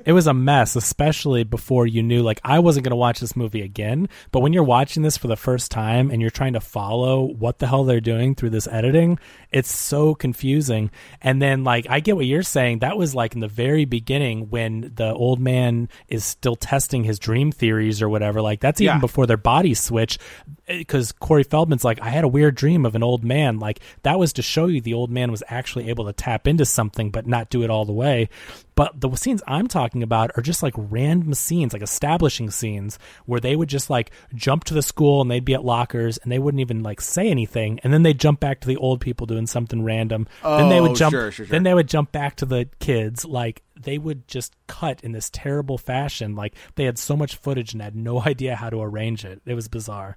it 0.04 0.12
was 0.12 0.26
a 0.26 0.34
mess, 0.34 0.76
especially 0.76 1.44
before 1.44 1.86
you 1.86 2.02
knew. 2.02 2.22
Like, 2.22 2.40
I 2.44 2.58
wasn't 2.58 2.84
going 2.84 2.90
to 2.90 2.96
watch 2.96 3.20
this 3.20 3.36
movie 3.36 3.62
again. 3.62 4.08
But 4.32 4.40
when 4.40 4.52
you're 4.52 4.64
watching 4.64 5.02
this 5.02 5.16
for 5.16 5.28
the 5.28 5.36
first 5.36 5.70
time 5.70 6.10
and 6.10 6.20
you're 6.20 6.30
trying 6.30 6.54
to 6.54 6.60
follow 6.60 7.24
what 7.24 7.58
the 7.58 7.66
hell 7.66 7.84
they're 7.84 8.00
doing 8.00 8.34
through 8.34 8.50
this 8.50 8.66
editing, 8.68 9.18
it's 9.50 9.74
so 9.74 10.14
confusing. 10.14 10.90
And 11.22 11.40
then, 11.40 11.64
like, 11.64 11.86
I 11.88 12.00
get 12.00 12.16
what 12.16 12.26
you're 12.26 12.42
saying. 12.42 12.80
That 12.80 12.96
was 12.96 13.14
like 13.14 13.34
in 13.34 13.40
the 13.40 13.48
very 13.48 13.84
beginning 13.84 14.50
when 14.50 14.92
the 14.96 15.12
old 15.12 15.40
man 15.40 15.88
is 16.08 16.24
still 16.24 16.56
testing 16.56 17.04
his 17.04 17.18
dream 17.18 17.52
theories 17.52 18.02
or 18.02 18.08
whatever. 18.08 18.40
Like, 18.42 18.60
that's 18.60 18.80
even 18.80 18.96
Yeah. 18.96 19.00
before 19.00 19.26
their 19.26 19.36
bodies 19.36 19.80
switch. 19.80 20.18
Eh, 20.66 20.78
because 20.78 21.12
Corey 21.12 21.42
Feldman's 21.44 21.84
like, 21.84 22.00
I 22.00 22.08
had 22.10 22.24
a 22.24 22.28
weird 22.28 22.54
dream 22.54 22.84
of 22.86 22.94
an 22.94 23.02
old 23.02 23.24
man. 23.24 23.58
Like, 23.58 23.80
that 24.02 24.18
was 24.18 24.32
to 24.34 24.42
show 24.42 24.66
you 24.66 24.80
the 24.80 24.94
old 24.94 25.10
man 25.10 25.30
was 25.30 25.42
actually 25.48 25.88
able 25.88 26.06
to 26.06 26.12
tap 26.12 26.46
into 26.48 26.64
something, 26.64 27.10
but 27.10 27.26
not 27.26 27.50
do 27.50 27.62
it 27.62 27.67
all 27.70 27.84
the 27.84 27.92
way. 27.92 28.28
But 28.74 29.00
the 29.00 29.12
scenes 29.16 29.42
I'm 29.46 29.66
talking 29.66 30.02
about 30.04 30.30
are 30.36 30.42
just 30.42 30.62
like 30.62 30.74
random 30.76 31.34
scenes, 31.34 31.72
like 31.72 31.82
establishing 31.82 32.50
scenes 32.50 32.98
where 33.26 33.40
they 33.40 33.56
would 33.56 33.68
just 33.68 33.90
like 33.90 34.12
jump 34.34 34.62
to 34.64 34.74
the 34.74 34.82
school 34.82 35.20
and 35.20 35.28
they'd 35.30 35.44
be 35.44 35.54
at 35.54 35.64
lockers 35.64 36.16
and 36.18 36.30
they 36.30 36.38
wouldn't 36.38 36.60
even 36.60 36.82
like 36.84 37.00
say 37.00 37.28
anything. 37.28 37.80
And 37.82 37.92
then 37.92 38.04
they'd 38.04 38.20
jump 38.20 38.38
back 38.38 38.60
to 38.60 38.68
the 38.68 38.76
old 38.76 39.00
people 39.00 39.26
doing 39.26 39.48
something 39.48 39.82
random. 39.82 40.28
then 40.44 40.68
they 40.68 40.78
Oh, 40.78 40.82
would 40.88 40.96
jump, 40.96 41.10
sure, 41.12 41.32
sure, 41.32 41.46
sure. 41.46 41.46
then 41.46 41.64
they 41.64 41.74
would 41.74 41.88
jump 41.88 42.12
back 42.12 42.36
to 42.36 42.46
the 42.46 42.68
kids. 42.78 43.24
Like 43.24 43.62
they 43.80 43.98
would 43.98 44.28
just 44.28 44.54
cut 44.68 45.02
in 45.02 45.10
this 45.10 45.28
terrible 45.30 45.76
fashion. 45.78 46.36
Like 46.36 46.54
they 46.76 46.84
had 46.84 46.98
so 46.98 47.16
much 47.16 47.34
footage 47.36 47.72
and 47.72 47.82
had 47.82 47.96
no 47.96 48.20
idea 48.26 48.54
how 48.54 48.70
to 48.70 48.80
arrange 48.80 49.24
it. 49.24 49.42
It 49.44 49.54
was 49.54 49.66
bizarre. 49.66 50.16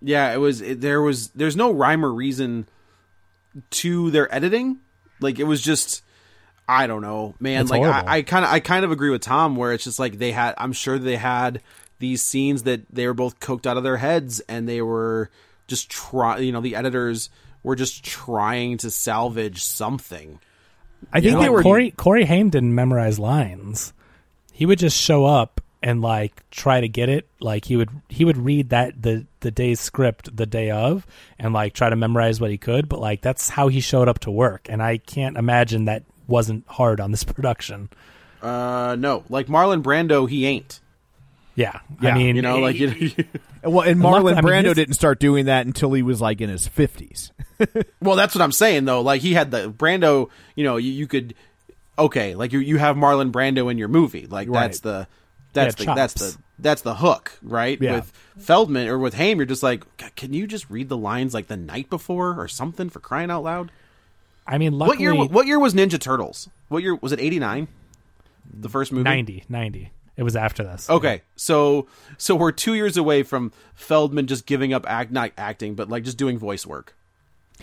yeah, 0.00 0.32
it 0.32 0.38
was. 0.38 0.62
It, 0.62 0.80
there 0.80 1.02
was. 1.02 1.28
There's 1.30 1.56
no 1.56 1.72
rhyme 1.72 2.04
or 2.06 2.12
reason 2.12 2.68
to 3.70 4.10
their 4.10 4.32
editing. 4.34 4.78
Like 5.20 5.38
it 5.38 5.44
was 5.44 5.60
just. 5.60 6.02
I 6.68 6.86
don't 6.86 7.00
know, 7.00 7.34
man. 7.40 7.62
It's 7.62 7.70
like 7.70 7.80
horrible. 7.80 8.08
I, 8.08 8.20
kind 8.22 8.44
of, 8.44 8.50
I 8.50 8.60
kind 8.60 8.84
of 8.84 8.92
agree 8.92 9.08
with 9.08 9.22
Tom, 9.22 9.56
where 9.56 9.72
it's 9.72 9.84
just 9.84 9.98
like 9.98 10.18
they 10.18 10.32
had. 10.32 10.54
I'm 10.58 10.74
sure 10.74 10.98
they 10.98 11.16
had 11.16 11.62
these 11.98 12.22
scenes 12.22 12.64
that 12.64 12.82
they 12.90 13.06
were 13.06 13.14
both 13.14 13.40
coked 13.40 13.66
out 13.66 13.78
of 13.78 13.84
their 13.84 13.96
heads, 13.96 14.40
and 14.40 14.68
they 14.68 14.82
were 14.82 15.30
just 15.66 15.90
try. 15.90 16.38
You 16.38 16.52
know, 16.52 16.60
the 16.60 16.76
editors 16.76 17.30
were 17.62 17.74
just 17.74 18.04
trying 18.04 18.76
to 18.78 18.90
salvage 18.90 19.64
something. 19.64 20.40
I 21.10 21.20
think 21.20 21.24
You 21.24 21.32
know, 21.32 21.42
they 21.42 21.48
were. 21.48 21.62
Corey 21.62 21.90
Corey 21.92 22.26
Haim 22.26 22.50
didn't 22.50 22.74
memorize 22.74 23.18
lines. 23.18 23.94
He 24.52 24.66
would 24.66 24.78
just 24.78 25.00
show 25.00 25.24
up 25.24 25.62
and 25.82 26.02
like 26.02 26.48
try 26.50 26.80
to 26.80 26.88
get 26.88 27.08
it. 27.08 27.26
Like 27.40 27.64
he 27.64 27.76
would 27.76 27.90
he 28.08 28.24
would 28.24 28.36
read 28.36 28.70
that 28.70 29.00
the 29.00 29.26
the 29.40 29.50
day's 29.50 29.80
script 29.80 30.36
the 30.36 30.46
day 30.46 30.70
of 30.70 31.06
and 31.38 31.54
like 31.54 31.72
try 31.72 31.88
to 31.88 31.96
memorize 31.96 32.40
what 32.40 32.50
he 32.50 32.58
could. 32.58 32.88
But 32.88 33.00
like 33.00 33.22
that's 33.22 33.48
how 33.48 33.68
he 33.68 33.80
showed 33.80 34.08
up 34.08 34.18
to 34.20 34.30
work, 34.30 34.66
and 34.68 34.82
I 34.82 34.98
can't 34.98 35.36
imagine 35.36 35.86
that 35.86 36.04
wasn't 36.28 36.64
hard 36.68 37.00
on 37.00 37.10
this 37.10 37.24
production. 37.34 37.88
Uh, 38.40 38.94
no, 38.98 39.24
like 39.28 39.48
Marlon 39.48 39.82
Brando, 39.82 40.28
he 40.30 40.46
ain't. 40.46 40.78
Yeah, 41.56 41.80
Yeah, 42.00 42.14
I 42.14 42.14
mean, 42.16 42.36
You 42.36 42.42
know, 42.42 42.58
like 42.58 42.76
you, 42.78 43.10
well, 43.64 43.80
and 43.80 43.90
And 43.90 44.00
Marlon 44.00 44.22
luckily- 44.22 44.32
I 44.34 44.40
mean, 44.42 44.44
Brando 44.52 44.66
his- 44.66 44.74
didn't 44.76 44.94
start 44.94 45.18
doing 45.18 45.46
that 45.46 45.66
until 45.66 45.92
he 45.92 46.02
was 46.02 46.20
like 46.20 46.40
in 46.40 46.48
his 46.48 46.68
fifties. 46.68 47.32
Well, 48.00 48.14
that's 48.14 48.36
what 48.36 48.42
I'm 48.42 48.52
saying 48.52 48.84
though. 48.84 49.00
Like 49.00 49.20
he 49.20 49.34
had 49.34 49.50
the 49.50 49.68
Brando, 49.68 50.30
you 50.54 50.62
know, 50.62 50.76
you, 50.76 50.92
you 50.92 51.08
could 51.08 51.34
okay, 51.98 52.36
like 52.36 52.52
you 52.52 52.60
you 52.60 52.76
have 52.78 52.94
Marlon 52.94 53.32
Brando 53.32 53.68
in 53.68 53.76
your 53.78 53.88
movie. 53.88 54.28
Like 54.28 54.46
Right. 54.48 54.60
that's 54.60 54.78
the 54.80 55.08
that's 55.52 55.74
the 55.74 55.84
Yeah, 55.86 55.94
that's 55.96 56.14
the 56.14 56.36
that's 56.60 56.82
the 56.82 56.94
hook, 56.94 57.36
right? 57.42 57.76
Yeah. 57.80 57.96
With 57.96 58.12
Feldman 58.38 58.86
or 58.86 58.96
with 59.00 59.14
Haim, 59.14 59.38
you're 59.38 59.46
just 59.46 59.64
like, 59.64 59.82
can 60.14 60.32
you 60.32 60.46
just 60.46 60.70
read 60.70 60.88
the 60.88 60.96
lines 60.96 61.34
like 61.34 61.48
the 61.48 61.56
night 61.56 61.90
before 61.90 62.40
or 62.40 62.46
something 62.46 62.88
for 62.90 63.00
crying 63.00 63.32
out 63.32 63.42
loud? 63.42 63.72
I 64.48 64.58
mean, 64.58 64.72
luckily, 64.78 65.06
What 65.06 65.14
year 65.16 65.26
what 65.28 65.46
year 65.46 65.58
was 65.58 65.74
Ninja 65.74 66.00
Turtles? 66.00 66.48
What 66.68 66.82
year 66.82 66.94
was 66.96 67.12
it 67.12 67.20
89? 67.20 67.68
The 68.52 68.68
first 68.68 68.92
movie? 68.92 69.04
90, 69.04 69.44
90. 69.48 69.90
It 70.16 70.22
was 70.22 70.34
after 70.34 70.64
this. 70.64 70.88
Okay, 70.90 71.22
so 71.36 71.86
so 72.16 72.34
we're 72.34 72.50
two 72.50 72.74
years 72.74 72.96
away 72.96 73.22
from 73.22 73.52
Feldman 73.74 74.26
just 74.26 74.46
giving 74.46 74.72
up 74.72 74.84
act 74.88 75.12
not 75.12 75.30
acting, 75.38 75.74
but 75.74 75.88
like 75.88 76.02
just 76.02 76.16
doing 76.18 76.38
voice 76.38 76.66
work 76.66 76.96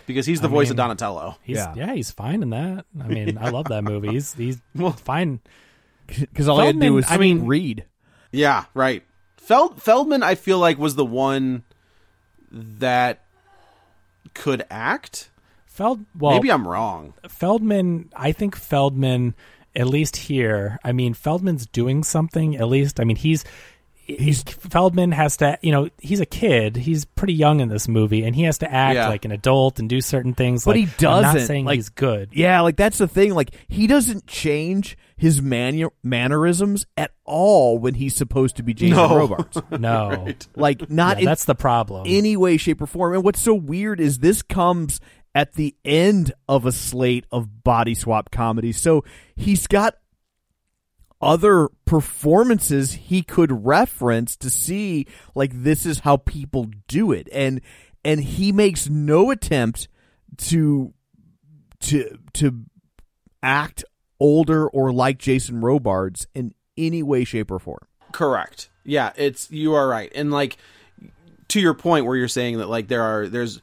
because 0.06 0.26
he's 0.26 0.40
the 0.42 0.48
I 0.48 0.52
voice 0.52 0.70
of 0.70 0.78
Donatello. 0.78 1.38
He's, 1.44 1.58
Yeah. 1.58 1.74
yeah. 1.76 1.94
he's 1.94 2.12
fine 2.12 2.42
in 2.44 2.52
that. 2.52 2.86
I 3.04 3.08
mean, 3.08 3.38
I 3.38 3.50
love 3.50 3.66
that 3.70 3.84
movie. 3.84 4.10
He's 4.10 4.34
he's 4.36 4.62
fine. 4.98 5.40
Because 6.08 6.48
all 6.48 6.62
I 6.62 6.68
had 6.68 6.76
to 6.76 6.82
do 6.82 6.94
was 6.94 7.06
I 7.10 7.18
mean- 7.18 7.46
read. 7.46 7.86
Yeah, 8.32 8.66
right. 8.74 9.04
Feld 9.38 9.82
Feldman, 9.82 10.24
I 10.24 10.36
feel 10.36 10.60
like 10.60 10.78
was 10.78 10.96
the 10.96 11.06
one 11.06 11.64
that 12.52 13.24
could 14.34 14.66
act. 14.70 15.30
Feld. 15.76 16.06
Well, 16.18 16.34
Maybe 16.36 16.52
I'm 16.52 16.68
wrong. 16.68 17.14
Feldman, 17.28 18.10
I 18.16 18.32
think 18.32 18.56
Feldman, 18.56 19.36
at 19.76 19.88
least 19.88 20.16
here, 20.16 20.80
I 20.84 20.94
mean, 20.94 21.14
Feldman's 21.14 21.66
doing 21.68 22.04
something. 22.04 22.56
At 22.56 22.68
least, 22.70 23.00
I 23.00 23.04
mean, 23.04 23.18
he's 23.18 23.44
he's 24.08 24.44
Feldman 24.44 25.12
has 25.14 25.38
to, 25.38 25.58
you 25.64 25.72
know, 25.72 25.90
he's 26.00 26.20
a 26.20 26.26
kid. 26.28 26.76
He's 26.78 27.06
pretty 27.06 27.34
young 27.34 27.60
in 27.60 27.70
this 27.70 27.88
movie, 27.88 28.24
and 28.24 28.36
he 28.36 28.44
has 28.44 28.60
to 28.60 28.72
act 28.72 28.96
Yeah. 28.96 29.10
like 29.10 29.26
an 29.26 29.32
adult 29.32 29.80
and 29.80 29.90
do 29.90 30.00
certain 30.00 30.34
things. 30.34 30.64
But 30.64 30.76
like, 30.78 30.80
he 30.88 30.96
doesn't. 30.98 31.26
I'm 31.30 31.36
not 31.38 31.46
saying 31.48 31.66
like, 31.66 31.76
he's 31.76 31.90
good. 31.90 32.30
Yeah, 32.32 32.62
like 32.62 32.78
that's 32.78 32.98
the 33.00 33.08
thing. 33.08 33.34
Like 33.34 33.52
he 33.68 33.88
doesn't 33.88 34.28
change 34.28 34.98
his 35.18 35.42
manu- 35.42 35.90
mannerisms 36.04 36.86
at 36.98 37.12
all 37.24 37.78
when 37.80 37.94
he's 37.96 38.16
supposed 38.16 38.58
to 38.58 38.64
be 38.64 38.74
Jason 38.74 38.98
No. 38.98 39.16
Robards. 39.18 39.58
No, 39.80 40.28
Like 40.56 40.90
not 40.90 41.18
Yeah, 41.18 41.22
in 41.22 41.26
that's 41.26 41.46
the 41.46 41.56
problem. 41.56 42.04
any 42.06 42.36
way, 42.38 42.58
shape, 42.58 42.82
or 42.82 42.86
form. 42.86 43.14
And 43.16 43.24
what's 43.24 43.42
so 43.42 43.54
weird 43.56 44.00
is 44.00 44.20
this 44.20 44.42
comes 44.42 45.00
at 45.36 45.54
the 45.54 45.76
end 45.84 46.34
of 46.48 46.66
a 46.66 46.72
slate 46.72 47.26
of 47.30 47.64
body 47.64 47.94
swap 47.94 48.32
comedies. 48.32 48.82
So 48.82 49.04
he's 49.36 49.68
got 49.68 49.98
other 51.22 51.68
performances 51.86 52.94
he 52.94 53.22
could 53.22 53.66
reference 53.66 54.36
to 54.38 54.50
see 54.50 55.06
like 55.34 55.52
this 55.54 55.86
is 55.86 56.00
how 56.00 56.18
people 56.18 56.70
do 56.88 57.12
it 57.12 57.28
and 57.32 57.62
and 58.04 58.20
he 58.22 58.52
makes 58.52 58.90
no 58.90 59.32
attempt 59.32 59.88
to 60.38 60.94
to 61.80 62.18
to 62.34 62.66
act 63.42 63.84
older 64.20 64.68
or 64.68 64.92
like 64.92 65.18
Jason 65.18 65.62
Robards 65.62 66.28
in 66.36 66.54
any 66.78 67.02
way 67.02 67.24
shape 67.24 67.50
or 67.50 67.60
form. 67.60 67.88
Correct. 68.12 68.70
Yeah, 68.84 69.14
it's 69.16 69.50
you 69.52 69.74
are 69.74 69.88
right. 69.88 70.12
And 70.14 70.32
like 70.32 70.58
to 71.50 71.60
your 71.60 71.74
point 71.74 72.06
where 72.06 72.18
you're 72.18 72.28
saying 72.28 72.58
that 72.60 72.70
like 72.70 72.88
there 72.88 73.04
are 73.04 73.28
there's 73.28 73.62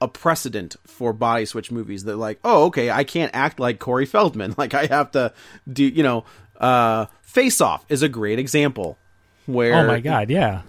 a 0.00 0.08
precedent 0.08 0.76
for 0.86 1.12
body 1.12 1.44
switch 1.44 1.70
movies 1.70 2.04
that 2.04 2.16
like, 2.16 2.38
oh, 2.44 2.66
okay, 2.66 2.90
I 2.90 3.04
can't 3.04 3.30
act 3.34 3.58
like 3.58 3.78
Corey 3.78 4.06
Feldman. 4.06 4.54
Like 4.58 4.74
I 4.74 4.86
have 4.86 5.12
to 5.12 5.32
do, 5.70 5.84
you 5.84 6.02
know, 6.02 6.24
uh 6.58 7.06
Face 7.22 7.60
Off 7.60 7.84
is 7.88 8.02
a 8.02 8.08
great 8.08 8.38
example 8.38 8.98
where 9.46 9.74
oh 9.74 9.86
my 9.86 10.00
god, 10.00 10.30
yeah. 10.30 10.62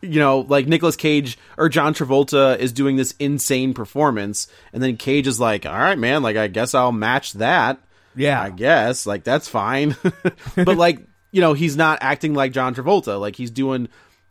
you 0.00 0.20
know, 0.20 0.40
like 0.40 0.66
Nicolas 0.66 0.96
Cage 0.96 1.38
or 1.56 1.68
John 1.68 1.94
Travolta 1.94 2.58
is 2.58 2.72
doing 2.72 2.96
this 2.96 3.14
insane 3.18 3.74
performance, 3.74 4.48
and 4.72 4.82
then 4.82 4.96
Cage 4.96 5.26
is 5.26 5.40
like, 5.40 5.66
"All 5.66 5.72
right, 5.72 5.98
man, 5.98 6.22
like 6.22 6.36
I 6.36 6.48
guess 6.48 6.74
I'll 6.74 6.92
match 6.92 7.32
that." 7.34 7.78
Yeah. 8.16 8.42
I 8.42 8.50
guess 8.50 9.06
like 9.06 9.24
that's 9.24 9.48
fine, 9.48 9.96
but 10.56 10.76
like 10.76 11.00
you 11.32 11.40
know, 11.40 11.52
he's 11.52 11.76
not 11.76 11.98
acting 12.00 12.34
like 12.34 12.52
John 12.52 12.74
Travolta. 12.74 13.20
Like 13.20 13.36
he's 13.36 13.50
doing, 13.50 13.88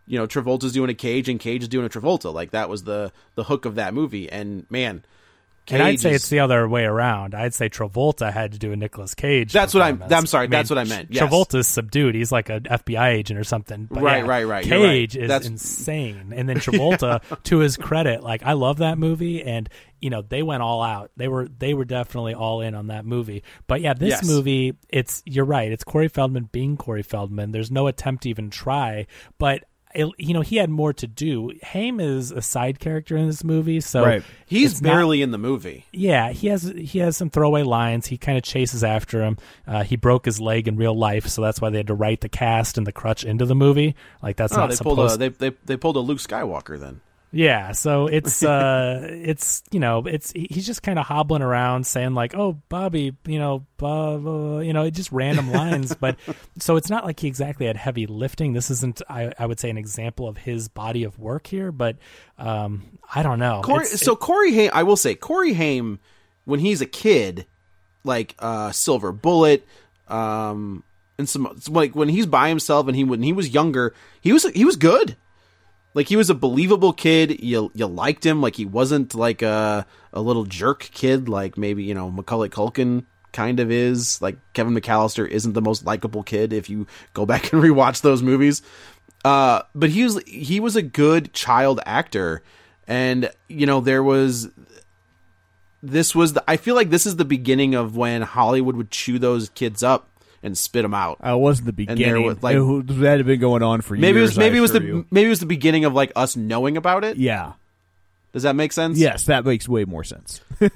you 0.10 0.18
know, 0.20 0.28
Travolta's 0.28 0.74
doing 0.74 0.90
a 0.90 0.94
Cage 0.96 1.30
and 1.30 1.40
Cage 1.40 1.62
is 1.64 1.70
doing 1.70 1.86
a 1.86 1.90
Travolta. 1.90 2.34
Like 2.34 2.52
that 2.52 2.68
was 2.68 2.84
the 2.84 3.14
the 3.36 3.46
hook 3.46 3.64
of 3.66 3.76
that 3.76 3.94
movie, 3.94 4.30
and 4.30 4.66
man. 4.70 5.06
and 5.72 5.84
I'd 5.84 6.00
say 6.00 6.10
is- 6.10 6.16
it's 6.24 6.30
the 6.30 6.40
other 6.40 6.68
way 6.68 6.84
around. 6.86 7.36
I'd 7.36 7.54
say 7.54 7.70
Travolta 7.70 8.34
had 8.34 8.54
to 8.54 8.58
do 8.58 8.72
a 8.72 8.76
Nicolas 8.76 9.14
Cage. 9.14 9.54
That's 9.54 9.72
what 9.72 9.84
I'm- 9.84 10.02
I'm 10.10 10.26
sorry, 10.26 10.48
that's 10.48 10.68
what 10.72 10.80
I 10.80 10.84
meant, 10.84 11.10
yes. 11.12 11.22
Travolta's 11.24 11.68
subdued. 11.68 12.16
He's 12.16 12.32
like 12.32 12.50
an 12.50 12.64
FBI 12.64 13.10
agent 13.10 13.40
or 13.40 13.44
something. 13.44 13.88
But 13.92 14.02
Right, 14.02 14.24
yeah, 14.24 14.28
right, 14.28 14.44
right, 14.48 14.66
you're 14.66 14.80
right. 14.80 14.88
Cage 14.88 15.16
is 15.16 15.28
That's- 15.28 15.48
insane. 15.48 16.34
And 16.36 16.50
then 16.50 16.58
Travolta, 16.60 17.22
to 17.44 17.60
his 17.60 17.78
credit, 17.78 18.24
like 18.24 18.42
I 18.44 18.54
love 18.54 18.80
that 18.80 18.98
movie, 18.98 19.44
and 19.44 19.70
you 20.02 20.10
know 20.10 20.24
they 20.24 20.42
went 20.42 20.64
all 20.64 20.82
out. 20.82 21.12
They 21.18 21.28
were 21.28 21.48
they 21.48 21.76
were 21.76 21.86
definitely 21.86 22.34
all 22.34 22.62
in 22.62 22.74
on 22.74 22.88
that 22.88 23.06
movie. 23.06 23.44
But 23.68 23.82
yeah, 23.82 23.94
this 23.94 24.10
Yes. 24.10 24.26
movie, 24.28 24.74
it's 24.90 25.22
you're 25.28 25.46
right. 25.46 25.72
It's 25.72 25.84
Corey 25.84 26.08
Feldman 26.08 26.50
being 26.52 26.78
Corey 26.78 27.04
Feldman. 27.04 27.52
There's 27.52 27.70
no 27.70 27.86
attempt 27.86 28.24
to 28.24 28.30
even 28.30 28.50
try, 28.50 29.06
but. 29.38 29.66
You 29.96 30.34
know 30.36 30.42
he 30.42 30.58
had 30.58 30.70
more 30.70 30.94
to 30.94 31.08
do. 31.08 31.52
Haim 31.64 32.00
is 32.00 32.30
a 32.32 32.42
side 32.44 32.80
character 32.80 33.18
in 33.18 33.26
this 33.26 33.44
movie, 33.44 33.80
so 33.82 34.04
Right. 34.06 34.24
he's 34.46 34.74
it's 34.74 34.82
not- 34.82 34.90
barely 34.92 35.22
in 35.24 35.32
the 35.32 35.38
movie. 35.40 35.86
yeah, 35.92 36.32
he 36.32 36.48
has 36.48 36.62
he 36.64 37.00
has 37.00 37.18
some 37.18 37.30
throwaway 37.32 37.64
lines. 37.64 38.06
He 38.08 38.18
kind 38.18 38.38
of 38.38 38.44
chases 38.44 38.84
after 38.84 39.24
him. 39.24 39.38
Uh, 39.68 39.84
he 39.84 39.96
broke 39.96 40.26
his 40.26 40.40
leg 40.40 40.68
in 40.68 40.76
real 40.76 40.96
life, 40.96 41.28
so 41.28 41.42
that's 41.42 41.60
why 41.60 41.72
they 41.72 41.78
had 41.78 41.88
to 41.88 41.96
write 41.96 42.22
the 42.22 42.30
cast 42.30 42.78
and 42.78 42.86
the 42.86 42.92
crutch 42.92 43.24
into 43.24 43.46
the 43.48 43.56
movie. 43.56 43.96
Like 44.22 44.36
that's 44.38 44.54
Oh, 44.54 44.58
not 44.58 44.70
they 44.70 44.76
pulled 44.78 45.00
a 45.00 45.10
supposed. 45.10 45.20
they, 45.40 45.50
they 45.50 45.56
they 45.66 45.76
pulled 45.78 45.96
a 45.96 46.02
Luke 46.02 46.20
Skywalker 46.20 46.80
then. 46.80 47.02
Yeah, 47.32 47.74
so 47.74 48.08
it's 48.08 48.42
uh 48.44 49.08
it's 49.10 49.62
you 49.72 49.80
know, 49.80 50.06
it's 50.06 50.32
he's 50.32 50.66
just 50.66 50.82
kind 50.82 50.98
of 50.98 51.06
hobbling 51.06 51.42
around 51.44 51.86
saying 51.86 52.14
like, 52.16 52.34
"Oh, 52.36 52.54
Bobby, 52.70 53.16
you 53.26 53.38
know, 53.40 53.66
blah, 53.78 54.18
blah, 54.18 54.32
blah," 54.32 54.60
you 54.60 54.74
know, 54.74 54.90
just 54.90 55.12
random 55.12 55.52
lines, 55.54 55.94
but 55.96 56.18
so 56.58 56.76
it's 56.76 56.90
not 56.90 57.06
like 57.06 57.20
he 57.20 57.28
exactly 57.28 57.68
had 57.68 57.78
heavy 57.78 58.08
lifting. 58.08 58.54
This 58.54 58.72
isn't 58.72 59.02
I, 59.08 59.32
I 59.38 59.46
would 59.46 59.60
say 59.60 59.70
an 59.70 59.78
example 59.78 60.28
of 60.28 60.38
his 60.38 60.68
body 60.70 61.04
of 61.04 61.20
work 61.20 61.46
here, 61.48 61.72
but 61.72 61.98
um 62.38 62.84
I 63.14 63.22
don't 63.22 63.40
know. 63.40 63.62
Corey, 63.64 63.86
It's- 63.86 64.02
so 64.02 64.16
Corey 64.16 64.54
Haim, 64.54 64.72
I 64.74 64.84
will 64.84 64.98
say 64.98 65.14
Corey 65.16 65.54
Haim, 65.54 66.00
when 66.46 66.60
he's 66.60 66.82
a 66.82 66.86
kid, 66.88 67.46
like 68.04 68.34
uh, 68.40 68.72
Silver 68.72 69.12
Bullet, 69.12 69.68
um, 70.08 70.84
and 71.20 71.30
some 71.30 71.60
like 71.70 71.96
when 71.96 72.10
he's 72.10 72.26
by 72.26 72.50
himself 72.50 72.88
and 72.88 72.96
he 72.96 73.04
when 73.04 73.22
he 73.22 73.34
was 73.34 73.50
younger, 73.50 73.94
he 74.22 74.34
was 74.34 74.50
he 74.52 74.66
was 74.66 74.76
good. 74.78 75.16
Like 76.00 76.08
he 76.08 76.16
was 76.16 76.30
a 76.30 76.34
believable 76.34 76.94
kid. 76.94 77.44
You 77.44 77.74
you 77.76 77.86
liked 77.86 78.26
him. 78.26 78.42
Like 78.42 78.56
he 78.56 78.64
wasn't 78.64 79.14
like 79.14 79.42
a 79.42 79.86
a 80.14 80.22
little 80.22 80.46
jerk 80.46 80.90
kid. 80.94 81.28
Like 81.28 81.58
maybe 81.58 81.84
you 81.84 81.94
know 81.94 82.10
Macaulay 82.10 82.48
Culkin 82.48 83.04
kind 83.34 83.60
of 83.60 83.70
is. 83.70 84.22
Like 84.22 84.38
Kevin 84.54 84.74
McAllister 84.74 85.28
isn't 85.28 85.52
the 85.52 85.62
most 85.62 85.86
likable 85.86 86.24
kid 86.24 86.54
if 86.54 86.70
you 86.70 86.88
go 87.14 87.26
back 87.32 87.52
and 87.52 87.62
rewatch 87.62 88.00
those 88.00 88.24
movies. 88.24 88.62
Uh, 89.26 89.64
but 89.76 89.90
he 89.90 90.06
was 90.06 90.24
he 90.24 90.62
was 90.62 90.78
a 90.78 90.82
good 90.82 91.34
child 91.34 91.82
actor, 91.86 92.44
and 92.88 93.30
you 93.50 93.66
know 93.66 93.82
there 93.82 94.02
was 94.02 94.48
this 95.84 96.16
was 96.16 96.32
the, 96.32 96.44
I 96.48 96.56
feel 96.56 96.76
like 96.76 96.92
this 96.92 97.06
is 97.06 97.18
the 97.18 97.26
beginning 97.26 97.76
of 97.76 97.98
when 97.98 98.22
Hollywood 98.22 98.78
would 98.78 98.90
chew 98.90 99.20
those 99.20 99.50
kids 99.50 99.84
up 99.84 100.09
and 100.44 100.58
spit 100.58 100.84
them 100.84 100.94
out. 100.94 101.18
Uh, 101.26 101.36
it 101.36 101.40
wasn't 101.40 101.76
the 101.76 101.86
And 101.88 101.98
there 102.00 102.14
beginning. 102.16 102.26
was, 102.26 102.42
like- 102.44 102.56
it, 102.56 102.88
that 103.02 103.18
had 103.18 103.26
been 103.26 103.40
going 103.40 103.64
on 103.64 103.82
for 103.82 103.96
Maybe 103.96 104.18
it 104.18 104.22
years. 104.22 104.30
was 104.32 104.38
maybe 104.38 104.56
I 104.56 104.60
it 104.60 104.62
was 104.62 104.72
the 104.72 104.82
you. 104.84 105.06
maybe 105.12 105.26
it 105.28 105.30
was 105.30 105.40
the 105.40 105.46
beginning 105.46 105.86
of 105.86 105.94
like 105.94 106.12
us 106.16 106.36
knowing 106.36 106.78
about 106.78 107.04
it. 107.04 107.18
yeah. 107.18 107.54
Does 108.32 108.44
that 108.44 108.56
make 108.56 108.72
sense? 108.74 108.98
Yes, 109.00 109.26
that 109.26 109.44
makes 109.44 109.68
way 109.68 109.86
more 109.86 110.04
sense. 110.04 110.42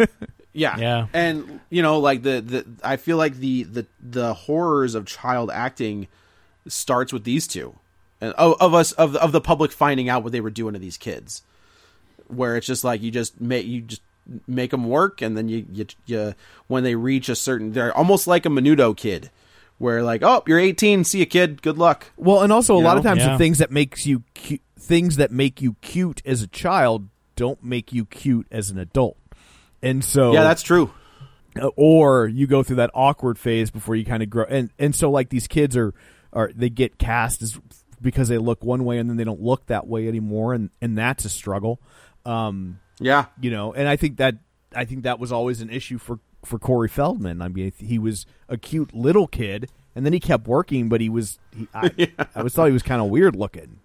Yeah. 0.56 0.78
Yeah. 0.78 1.08
And 1.14 1.60
you 1.72 1.82
know, 1.82 1.98
like 2.00 2.22
the, 2.22 2.40
the 2.40 2.66
I 2.84 2.98
feel 2.98 3.18
like 3.18 3.38
the 3.38 3.64
the 3.64 3.88
the 4.00 4.34
horrors 4.36 4.94
of 4.94 5.08
child 5.08 5.50
acting 5.50 6.08
starts 6.68 7.12
with 7.12 7.24
these 7.24 7.48
two. 7.48 7.76
And 8.22 8.34
of, 8.36 8.62
of 8.62 8.74
us 8.76 8.92
of 8.92 9.14
the, 9.14 9.22
of 9.24 9.32
the 9.32 9.42
public 9.42 9.72
finding 9.72 10.10
out 10.10 10.22
what 10.22 10.32
they 10.32 10.42
were 10.42 10.52
doing 10.52 10.74
to 10.74 10.80
these 10.80 10.96
kids. 10.98 11.42
Where 12.28 12.56
it's 12.56 12.68
just 12.68 12.84
like 12.84 13.02
you 13.02 13.10
just 13.10 13.42
make 13.42 13.66
you 13.66 13.82
just 13.82 14.04
make 14.48 14.70
them 14.70 14.86
work 14.88 15.24
and 15.24 15.36
then 15.36 15.50
you 15.50 15.66
you, 15.74 15.86
you 16.06 16.34
when 16.68 16.84
they 16.84 16.94
reach 16.94 17.30
a 17.30 17.36
certain 17.36 17.74
they're 17.74 17.96
almost 17.98 18.28
like 18.28 18.46
a 18.46 18.50
menudo 18.50 18.96
kid 18.96 19.32
where 19.78 20.04
like, 20.04 20.22
"Oh, 20.24 20.44
you're 20.48 20.60
18, 20.60 21.04
see 21.04 21.20
you 21.20 21.26
kid, 21.26 21.62
good 21.62 21.78
luck." 21.78 22.08
Well, 22.18 22.42
and 22.42 22.52
also 22.54 22.76
a 22.76 22.78
You 22.80 22.84
lot 22.84 22.94
know? 22.94 23.00
of 23.00 23.04
times 23.06 23.20
Yeah. 23.20 23.32
the 23.34 23.38
things 23.38 23.58
that 23.60 23.72
makes 23.72 24.06
you 24.06 24.24
cu- 24.36 24.60
things 24.80 25.16
that 25.18 25.32
make 25.32 25.62
you 25.62 25.76
cute 25.82 26.22
as 26.26 26.42
a 26.42 26.48
child 26.48 27.08
don't 27.36 27.64
make 27.64 27.92
you 27.94 28.06
cute 28.06 28.48
as 28.52 28.70
an 28.70 28.78
adult. 28.78 29.18
And 29.82 30.04
so 30.04 30.34
Yeah, 30.34 30.44
that's 30.44 30.62
true. 30.62 30.92
uh, 31.60 31.68
or 31.76 32.28
you 32.28 32.48
go 32.48 32.64
through 32.64 32.78
that 32.78 32.92
awkward 32.94 33.38
phase 33.38 33.70
before 33.72 33.96
you 33.96 34.04
kind 34.06 34.24
of 34.24 34.30
grow 34.30 34.46
and 34.50 34.72
and 34.80 34.96
so 34.96 35.10
like 35.12 35.30
these 35.30 35.48
kids 35.48 35.78
are 35.78 35.94
are 36.34 36.52
they 36.56 36.70
get 36.70 36.98
cast 36.98 37.42
as 37.44 37.60
because 38.02 38.28
they 38.28 38.38
look 38.40 38.64
one 38.64 38.84
way 38.86 38.98
and 38.98 39.08
then 39.10 39.18
they 39.18 39.24
don't 39.24 39.42
look 39.42 39.66
that 39.68 39.86
way 39.88 40.08
anymore 40.08 40.54
and 40.56 40.72
and 40.82 40.98
that's 40.98 41.26
a 41.26 41.30
struggle 41.30 41.80
um 42.26 42.80
Yeah. 43.00 43.26
you 43.40 43.52
know 43.52 43.72
and 43.72 43.88
i 43.88 43.96
think 43.96 44.18
that 44.18 44.36
i 44.76 44.84
think 44.86 45.04
that 45.04 45.20
was 45.20 45.32
always 45.32 45.62
an 45.62 45.70
issue 45.70 45.98
for 46.00 46.20
for 46.46 46.60
corey 46.60 46.90
feldman 46.90 47.42
i 47.42 47.48
mean 47.48 47.72
he 47.78 47.98
was 48.00 48.26
a 48.50 48.58
cute 48.58 48.94
little 48.94 49.28
kid 49.28 49.70
and 49.96 50.06
then 50.06 50.14
he 50.14 50.20
kept 50.20 50.48
working 50.48 50.90
but 50.90 51.02
he 51.02 51.10
was 51.10 51.40
he, 51.56 51.68
I, 51.74 51.90
I 52.20 52.26
always 52.38 52.54
thought 52.54 52.66
he 52.66 52.74
was 52.74 52.84
kind 52.84 53.02
of 53.02 53.10
weird 53.10 53.36
looking 53.36 53.80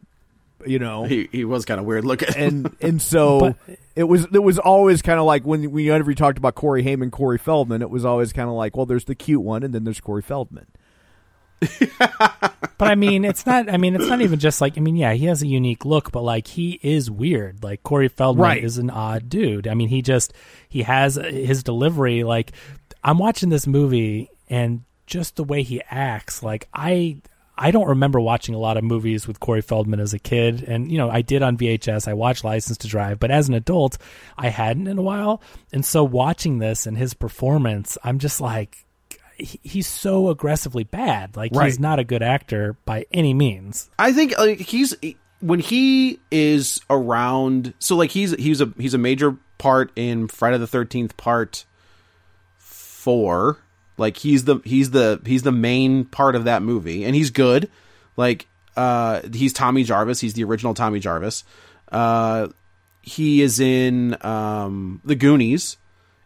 you 0.66 0.78
know 0.80 1.04
He 1.04 1.28
he 1.30 1.44
was 1.44 1.64
kind 1.64 1.78
of 1.78 1.86
weird 1.86 2.04
looking. 2.04 2.28
and 2.36 2.74
and 2.80 3.00
so 3.00 3.54
it 3.94 4.04
was 4.04 4.26
it 4.32 4.42
was 4.42 4.58
always 4.58 5.02
kind 5.02 5.20
of 5.20 5.24
like 5.24 5.44
when 5.44 5.70
whenever 5.70 6.10
you 6.10 6.16
talked 6.16 6.36
about 6.36 6.56
Corey 6.56 6.82
Haim, 6.82 7.08
Corey 7.12 7.38
Feldman, 7.38 7.80
it 7.80 7.90
was 7.90 8.04
always 8.04 8.32
kind 8.32 8.48
of 8.48 8.56
like, 8.56 8.76
well, 8.76 8.84
there's 8.84 9.04
the 9.04 9.14
cute 9.14 9.42
one, 9.42 9.62
and 9.62 9.72
then 9.72 9.84
there's 9.84 10.00
Corey 10.00 10.20
Feldman. 10.20 10.66
but 11.98 12.52
I 12.80 12.94
mean, 12.94 13.24
it's 13.24 13.44
not. 13.46 13.68
I 13.68 13.76
mean, 13.76 13.94
it's 13.96 14.06
not 14.06 14.20
even 14.20 14.38
just 14.38 14.60
like. 14.60 14.76
I 14.78 14.80
mean, 14.80 14.96
yeah, 14.96 15.12
he 15.14 15.26
has 15.26 15.42
a 15.42 15.46
unique 15.46 15.84
look, 15.84 16.12
but 16.12 16.22
like 16.22 16.46
he 16.46 16.78
is 16.82 17.10
weird. 17.10 17.62
Like 17.62 17.82
Corey 17.82 18.08
Feldman 18.08 18.42
Right. 18.42 18.64
is 18.64 18.78
an 18.78 18.90
odd 18.90 19.28
dude. 19.28 19.66
I 19.66 19.74
mean, 19.74 19.88
he 19.88 20.02
just 20.02 20.32
he 20.68 20.82
has 20.82 21.16
his 21.16 21.62
delivery. 21.62 22.24
Like 22.24 22.52
I'm 23.02 23.18
watching 23.18 23.48
this 23.48 23.66
movie 23.66 24.30
and 24.48 24.84
just 25.06 25.36
the 25.36 25.44
way 25.44 25.62
he 25.62 25.82
acts. 25.90 26.42
Like 26.42 26.68
I. 26.72 27.20
I 27.60 27.72
don't 27.72 27.88
remember 27.88 28.20
watching 28.20 28.54
a 28.54 28.58
lot 28.58 28.76
of 28.76 28.84
movies 28.84 29.26
with 29.26 29.40
Corey 29.40 29.62
Feldman 29.62 29.98
as 29.98 30.14
a 30.14 30.20
kid, 30.20 30.62
and 30.62 30.92
you 30.92 30.96
know 30.96 31.10
I 31.10 31.22
did 31.22 31.42
on 31.42 31.56
VHS. 31.58 32.06
I 32.06 32.14
watched 32.14 32.44
License 32.44 32.78
to 32.78 32.86
Drive, 32.86 33.18
but 33.18 33.32
as 33.32 33.48
an 33.48 33.54
adult, 33.54 33.98
I 34.36 34.46
hadn't 34.48 34.86
in 34.86 34.96
a 34.96 35.02
while. 35.02 35.42
And 35.72 35.84
so 35.84 36.04
watching 36.04 36.58
this 36.58 36.86
and 36.86 36.96
his 36.96 37.14
performance, 37.14 37.98
I'm 38.04 38.20
just 38.20 38.40
like, 38.40 38.86
he's 39.38 39.86
so 39.86 40.28
aggressively 40.30 40.84
bad. 40.84 41.36
Like 41.36 41.52
Right. 41.54 41.66
he's 41.66 41.78
not 41.78 41.98
a 41.98 42.04
good 42.04 42.22
actor 42.22 42.76
by 42.84 43.06
any 43.12 43.34
means. 43.34 43.88
I 43.98 44.12
think 44.12 44.36
like 44.38 44.58
he's 44.60 44.94
when 45.40 45.60
he 45.60 46.18
is 46.30 46.80
around. 46.90 47.74
So 47.78 47.96
like 47.96 48.10
he's 48.10 48.32
he's 48.32 48.60
a 48.60 48.72
he's 48.78 48.94
a 48.94 48.98
major 48.98 49.36
part 49.58 49.90
in 49.96 50.28
Friday 50.28 50.58
the 50.58 50.66
Thirteenth 50.66 51.16
Part 51.16 51.64
Four. 52.58 53.58
Like 53.96 54.16
he's 54.16 54.44
the 54.44 54.60
he's 54.64 54.90
the 54.90 55.20
he's 55.24 55.42
the 55.42 55.52
main 55.52 56.04
part 56.04 56.34
of 56.36 56.44
that 56.44 56.62
movie, 56.62 57.04
and 57.04 57.14
he's 57.14 57.30
good. 57.30 57.70
Like 58.16 58.46
uh, 58.76 59.22
he's 59.32 59.52
Tommy 59.52 59.82
Jarvis. 59.84 60.20
He's 60.20 60.34
the 60.34 60.44
original 60.44 60.74
Tommy 60.74 61.00
Jarvis. 61.00 61.42
Uh, 61.90 62.48
he 63.02 63.40
is 63.42 63.58
in 63.58 64.16
um, 64.24 65.00
the 65.04 65.14
Goonies, 65.16 65.78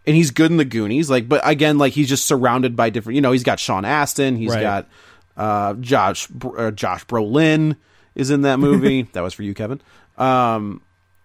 and 0.06 0.16
he's 0.16 0.30
good 0.30 0.50
in 0.50 0.56
the 0.56 0.64
Goonies. 0.64 1.08
Like, 1.10 1.28
but 1.28 1.40
again, 1.44 1.78
like 1.78 1.92
he's 1.92 2.08
just 2.08 2.26
surrounded 2.26 2.74
by 2.76 2.90
different. 2.90 3.14
You 3.16 3.20
know, 3.20 3.32
he's 3.32 3.44
got 3.44 3.58
Sean 3.60 3.84
Astin. 3.84 4.36
He's 4.36 4.50
Right. 4.50 4.60
got 4.62 4.88
uh, 5.36 5.74
Josh 5.74 6.28
uh, 6.56 6.70
Josh 6.72 7.04
Brolin 7.06 7.76
is 8.14 8.30
in 8.30 8.42
that 8.42 8.58
movie. 8.58 9.02
that 9.12 9.20
was 9.22 9.32
for 9.34 9.42
you, 9.42 9.54
Kevin. 9.54 9.80
Um, 10.18 10.82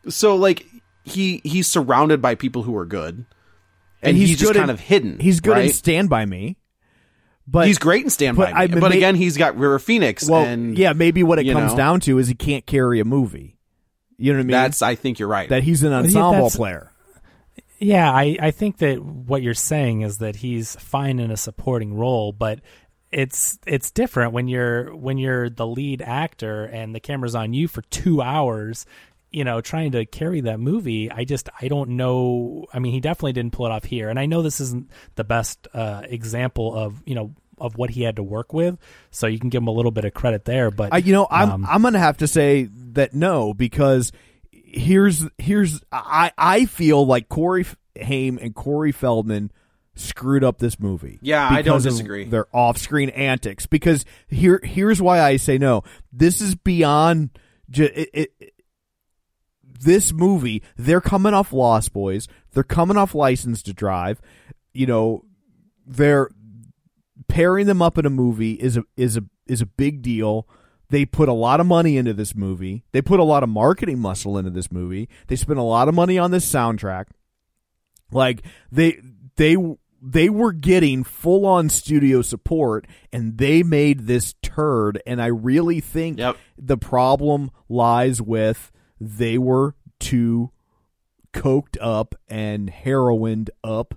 so 0.10 0.36
like 0.36 0.66
he 1.04 1.42
he's 1.44 1.68
surrounded 1.68 2.22
by 2.22 2.36
people 2.36 2.64
who 2.64 2.76
are 2.78 2.86
good, 2.86 3.26
and, 4.02 4.16
he's, 4.16 4.32
just 4.38 4.44
good 4.44 4.56
kind 4.58 4.70
in- 4.70 4.74
of 4.74 4.80
hidden. 4.80 5.20
He's 5.20 5.40
good 5.40 5.58
in 5.58 5.64
right? 5.66 5.74
Stand 5.74 6.10
by 6.10 6.26
Me, 6.26 6.58
but 7.48 7.68
he's 7.68 7.78
great 7.78 8.04
in 8.04 8.10
Stand 8.10 8.38
but 8.38 8.52
by 8.52 8.68
Me. 8.68 8.74
I- 8.76 8.80
but 8.80 8.90
may- 8.92 8.98
again, 8.98 9.16
he's 9.16 9.36
got 9.38 9.58
River 9.58 9.80
Phoenix. 9.80 10.30
well, 10.30 10.44
and 10.46 10.78
yeah, 10.78 10.94
maybe 10.94 11.24
what 11.24 11.40
it 11.40 11.52
comes 11.52 11.72
know, 11.74 11.78
down 11.78 12.00
to 12.02 12.18
is 12.20 12.28
he 12.30 12.34
can't 12.36 12.66
carry 12.66 13.00
a 13.00 13.06
movie. 13.06 13.58
You 14.18 14.32
know 14.34 14.40
what 14.40 14.44
I 14.44 14.46
mean? 14.46 14.52
That's 14.52 14.82
I 14.82 14.96
think 14.96 15.20
you're 15.20 15.28
right. 15.28 15.50
that 15.50 15.64
he's 15.64 15.84
an 15.84 15.94
ensemble 15.94 16.32
that's- 16.32 16.56
player. 16.56 16.92
Yeah, 17.80 18.12
I, 18.12 18.38
I 18.40 18.52
think 18.52 18.78
that 18.78 19.00
what 19.02 19.44
you're 19.44 19.54
saying 19.54 20.02
is 20.02 20.18
that 20.18 20.38
he's 20.38 20.76
fine 20.78 21.20
in 21.20 21.30
a 21.30 21.38
supporting 21.38 21.94
role, 21.94 22.32
but 22.32 22.60
it's 23.12 23.58
it's 23.66 23.92
different 23.92 24.34
when 24.34 24.48
you're 24.48 24.96
when 24.96 25.18
you're 25.18 25.50
the 25.50 25.66
lead 25.66 26.02
actor 26.02 26.66
and 26.66 26.94
the 26.94 27.00
camera's 27.00 27.36
on 27.36 27.54
you 27.54 27.68
for 27.68 27.82
two 27.84 28.22
hours 28.22 28.86
you 29.32 29.44
know 29.44 29.62
trying 29.62 29.92
to 29.92 30.06
carry 30.06 30.42
that 30.42 30.60
movie. 30.60 31.12
I 31.12 31.24
just 31.24 31.50
i 31.62 31.68
don't 31.68 31.92
know. 31.92 32.66
I 32.74 32.80
mean 32.80 32.94
he 32.94 33.00
definitely 33.00 33.34
didn't 33.34 33.54
pull 33.54 33.66
it 33.66 33.72
off 33.72 33.86
here. 33.86 34.10
And 34.10 34.20
i 34.20 34.26
know 34.26 34.42
this 34.42 34.60
isn't 34.60 34.92
the 35.16 35.24
best 35.24 35.68
uh 35.74 36.04
example 36.06 36.76
of 36.76 37.02
you 37.06 37.16
know 37.16 37.34
of 37.60 37.76
what 37.76 37.90
he 37.90 38.04
had 38.04 38.18
to 38.18 38.24
work 38.24 38.54
with. 38.54 38.78
So 39.10 39.26
you 39.28 39.40
can 39.40 39.50
give 39.50 39.62
him 39.62 39.68
a 39.68 39.72
little 39.72 39.92
bit 39.92 40.06
of 40.06 40.14
credit 40.14 40.46
there 40.46 40.72
but 40.72 40.94
I, 40.94 40.98
you 40.98 41.14
know, 41.14 41.28
I'm 41.30 41.52
um, 41.52 41.68
I'm 41.70 41.82
gonna 41.82 42.00
have 42.00 42.18
to 42.18 42.28
say 42.28 42.70
that 42.94 43.14
no 43.14 43.54
because 43.54 44.12
here's 44.68 45.26
here's 45.38 45.82
I 45.92 46.32
I 46.38 46.66
feel 46.66 47.06
like 47.06 47.30
Corey 47.30 47.66
Haim 48.00 48.38
and 48.42 48.54
Corey 48.54 48.92
Feldman 48.92 49.52
screwed 49.96 50.44
up 50.44 50.60
this 50.60 50.80
movie. 50.80 51.18
Yeah, 51.22 51.48
I 51.50 51.62
don't 51.62 51.82
disagree. 51.82 52.26
Their 52.26 52.46
off-screen 52.56 53.10
antics 53.10 53.66
because 53.66 54.06
here 54.28 54.60
here's 54.64 55.02
why 55.02 55.22
I 55.22 55.38
say 55.38 55.58
no. 55.58 55.84
This 56.12 56.42
is 56.42 56.56
beyond. 56.56 57.32
It, 57.74 58.10
it, 58.14 58.34
it- 58.40 58.54
this 59.80 60.12
movie, 60.12 60.64
they're 60.76 61.02
coming 61.02 61.36
off 61.36 61.54
Lost 61.54 61.94
Boys. 61.94 62.28
They're 62.54 62.64
coming 62.64 62.98
off 62.98 63.14
License 63.14 63.62
to 63.64 63.74
Drive. 63.74 64.20
You 64.74 64.88
know, 64.88 65.24
they're 65.86 66.30
pairing 67.28 67.68
them 67.68 67.82
up 67.84 67.98
in 68.00 68.06
a 68.06 68.10
movie 68.10 68.54
is 68.54 68.76
a 68.78 68.84
is 68.96 69.18
a 69.18 69.24
is 69.46 69.62
a 69.62 69.68
big 69.68 70.02
deal. 70.02 70.48
They 70.90 71.06
put 71.06 71.28
a 71.30 71.34
lot 71.34 71.60
of 71.60 71.66
money 71.66 71.98
into 71.98 72.14
this 72.14 72.34
movie. 72.36 72.84
They 72.94 73.02
put 73.02 73.20
a 73.20 73.24
lot 73.24 73.44
of 73.44 73.50
marketing 73.50 74.00
muscle 74.00 74.38
into 74.38 74.52
this 74.52 74.72
movie. 74.72 75.10
They 75.28 75.36
spent 75.36 75.60
a 75.60 75.64
lot 75.64 75.88
of 75.90 75.96
money 75.96 76.18
on 76.18 76.32
this 76.32 76.50
soundtrack. 76.52 77.06
Like 78.12 78.44
they 78.72 79.00
they 79.36 79.58
they 80.02 80.30
were 80.30 80.54
getting 80.54 81.04
full 81.04 81.46
on 81.46 81.70
studio 81.70 82.22
support 82.22 82.88
and 83.12 83.38
they 83.38 83.64
made 83.64 84.08
this 84.08 84.36
turd 84.42 85.02
and 85.06 85.22
I 85.22 85.26
really 85.28 85.82
think 85.82 86.20
Yep. 86.20 86.38
the 86.58 86.78
problem 86.78 87.52
lies 87.68 88.22
with 88.22 88.72
they 89.02 89.38
were 89.38 89.76
too 90.00 90.52
coked 91.34 91.78
up 91.82 92.16
and 92.30 92.70
heroined 92.70 93.50
up 93.64 93.96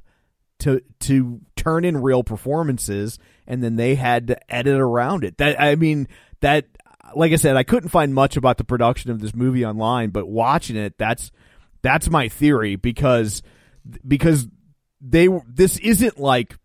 to 0.61 0.83
to 1.01 1.41
turn 1.61 1.85
in 1.85 1.97
real 2.01 2.23
performances 2.25 3.19
and 3.47 3.63
then 3.63 3.77
they 3.77 3.95
had 3.95 4.27
to 4.29 4.53
edit 4.55 4.81
around 4.81 5.25
it 5.25 5.37
that 5.39 5.61
i 5.61 5.75
mean 5.75 6.07
that 6.41 6.67
like 7.17 7.33
I 7.33 7.37
said, 7.37 7.57
I 7.57 7.65
couldn't 7.65 7.89
find 7.89 8.15
much 8.15 8.37
about 8.37 8.57
the 8.57 8.63
production 8.63 9.11
of 9.11 9.19
this 9.21 9.35
movie 9.35 9.65
online, 9.67 10.11
but 10.11 10.29
watching 10.29 10.77
it, 10.77 10.95
that's 10.97 11.33
that's 11.83 12.09
my 12.09 12.29
theory 12.29 12.77
because 12.77 13.43
because 14.07 14.47
they 15.01 15.27
this 15.49 15.77
isn't 15.79 16.21
like 16.21 16.57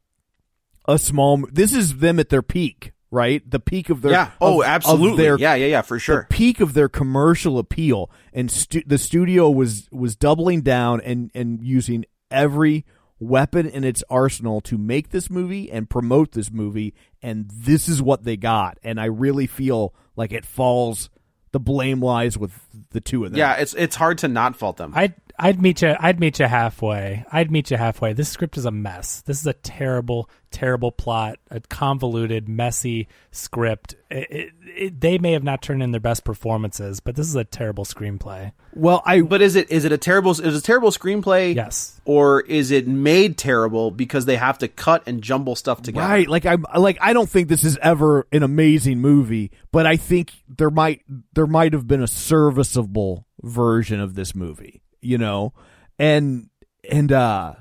a 0.88 1.00
small. 1.00 1.44
This 1.52 1.74
is 1.74 1.98
them 1.98 2.20
at 2.20 2.30
their 2.30 2.44
peak, 2.44 2.92
right? 3.10 3.42
The 3.50 3.60
peak 3.60 3.90
of 3.90 4.04
their 4.04 4.12
yeah. 4.12 4.32
Oh, 4.40 4.60
of- 4.62 4.68
of 4.68 4.72
absolutely. 4.72 5.24
their- 5.24 5.40
yeah, 5.40 5.56
yeah, 5.56 5.66
yeah, 5.68 5.82
for 5.82 5.98
sure. 5.98 6.28
the 6.30 6.36
peak 6.36 6.60
of 6.60 6.76
their 6.76 6.90
commercial 6.90 7.58
appeal, 7.58 8.12
and 8.32 8.52
stu- 8.52 8.84
the 8.86 9.00
studio 9.00 9.50
was 9.50 9.88
was 9.92 10.16
doubling 10.16 10.62
down 10.62 11.02
and 11.02 11.32
and 11.34 11.60
using 11.64 12.06
every 12.30 12.86
weapon 13.20 13.68
in 13.68 13.84
its 13.84 14.04
arsenal 14.10 14.62
to 14.62 14.78
make 14.78 15.10
this 15.10 15.30
movie 15.30 15.72
and 15.72 15.90
promote 15.90 16.34
this 16.34 16.52
movie, 16.52 16.94
and 17.22 17.50
this 17.50 17.88
is 17.88 18.02
what 18.02 18.24
they 18.24 18.38
got. 18.38 18.78
And 18.84 19.00
I 19.00 19.06
really 19.06 19.48
feel 19.48 19.94
like 20.16 20.32
it 20.32 20.46
falls. 20.46 21.10
The 21.52 21.60
blame 21.62 22.02
lies 22.02 22.38
with 22.38 22.52
the 22.90 23.00
two 23.00 23.24
of 23.24 23.32
them. 23.32 23.40
Yeah, 23.40 23.54
it's 23.54 23.74
it's 23.76 23.96
hard 23.96 24.18
to 24.20 24.28
not 24.28 24.58
fault 24.58 24.76
them. 24.76 24.92
I'd 24.94 25.14
I'd 25.38 25.62
meet 25.62 25.82
you. 25.82 25.96
I'd 26.00 26.20
meet 26.20 26.40
you 26.40 26.46
halfway. 26.46 27.26
I'd 27.32 27.52
meet 27.52 27.72
you 27.72 27.78
halfway. 27.78 28.14
This 28.14 28.30
script 28.30 28.58
is 28.58 28.66
a 28.66 28.72
mess. 28.72 29.22
This 29.22 29.40
is 29.40 29.48
a 29.48 29.54
terrible, 29.54 30.30
terrible 30.52 30.92
plot. 30.92 31.40
A 31.52 31.60
convoluted, 31.60 32.48
messy 32.48 33.08
script. 33.32 33.96
It, 34.10 34.32
it, 34.32 34.54
it, 34.76 35.02
they 35.02 35.18
may 35.18 35.34
have 35.34 35.44
not 35.44 35.62
turned 35.62 35.84
in 35.84 35.92
their 35.92 36.00
best 36.00 36.24
performances, 36.24 37.00
but 37.00 37.16
this 37.16 37.28
is 37.28 37.36
a 37.36 37.44
terrible 37.44 37.86
screenplay. 37.86 38.52
Well, 38.74 39.02
I 39.06 39.22
but 39.22 39.42
is 39.42 39.56
it 39.56 39.72
is 39.72 39.86
it 39.86 39.92
a 39.92 39.98
terrible 39.98 40.32
is 40.32 40.40
it 40.40 40.54
a 40.54 40.62
terrible 40.62 40.92
screenplay? 40.92 41.56
Yes. 41.56 42.00
Or 42.06 42.42
is 42.42 42.72
it 42.72 42.88
made 42.88 43.38
terrible 43.38 43.92
because 43.92 44.26
they 44.26 44.36
have 44.36 44.58
to 44.60 44.68
cut 44.68 45.04
and 45.06 45.22
jumble 45.22 45.56
stuff 45.56 45.82
together? 45.82 46.08
Right, 46.08 46.28
like 46.28 46.46
I'm 46.46 46.66
like 46.78 46.98
I 47.02 47.14
don't 47.14 47.30
think 47.30 47.48
this 47.48 47.64
is 47.64 47.78
ever 47.82 48.28
an 48.32 48.44
amazing 48.44 49.00
movie, 49.00 49.52
but 49.72 49.86
I 49.86 49.98
think 49.98 50.34
there 50.48 50.70
might 50.70 51.02
there 51.34 51.48
might 51.48 51.74
have 51.74 51.88
been 51.88 52.04
a 52.04 52.08
serviceable 52.08 53.26
version 53.42 54.00
of 54.00 54.16
this 54.16 54.36
movie, 54.36 54.82
you 55.06 55.18
know, 55.18 55.54
and 56.00 56.50
and 56.90 57.12
uh 57.12 57.56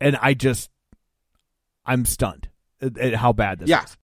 and 0.00 0.16
I 0.20 0.34
just 0.34 0.70
I'm 1.86 2.04
stunned 2.04 2.48
at, 2.80 2.98
at 2.98 3.14
how 3.14 3.32
bad 3.32 3.60
this 3.60 3.68
Yeah. 3.68 3.84
is. 3.84 3.96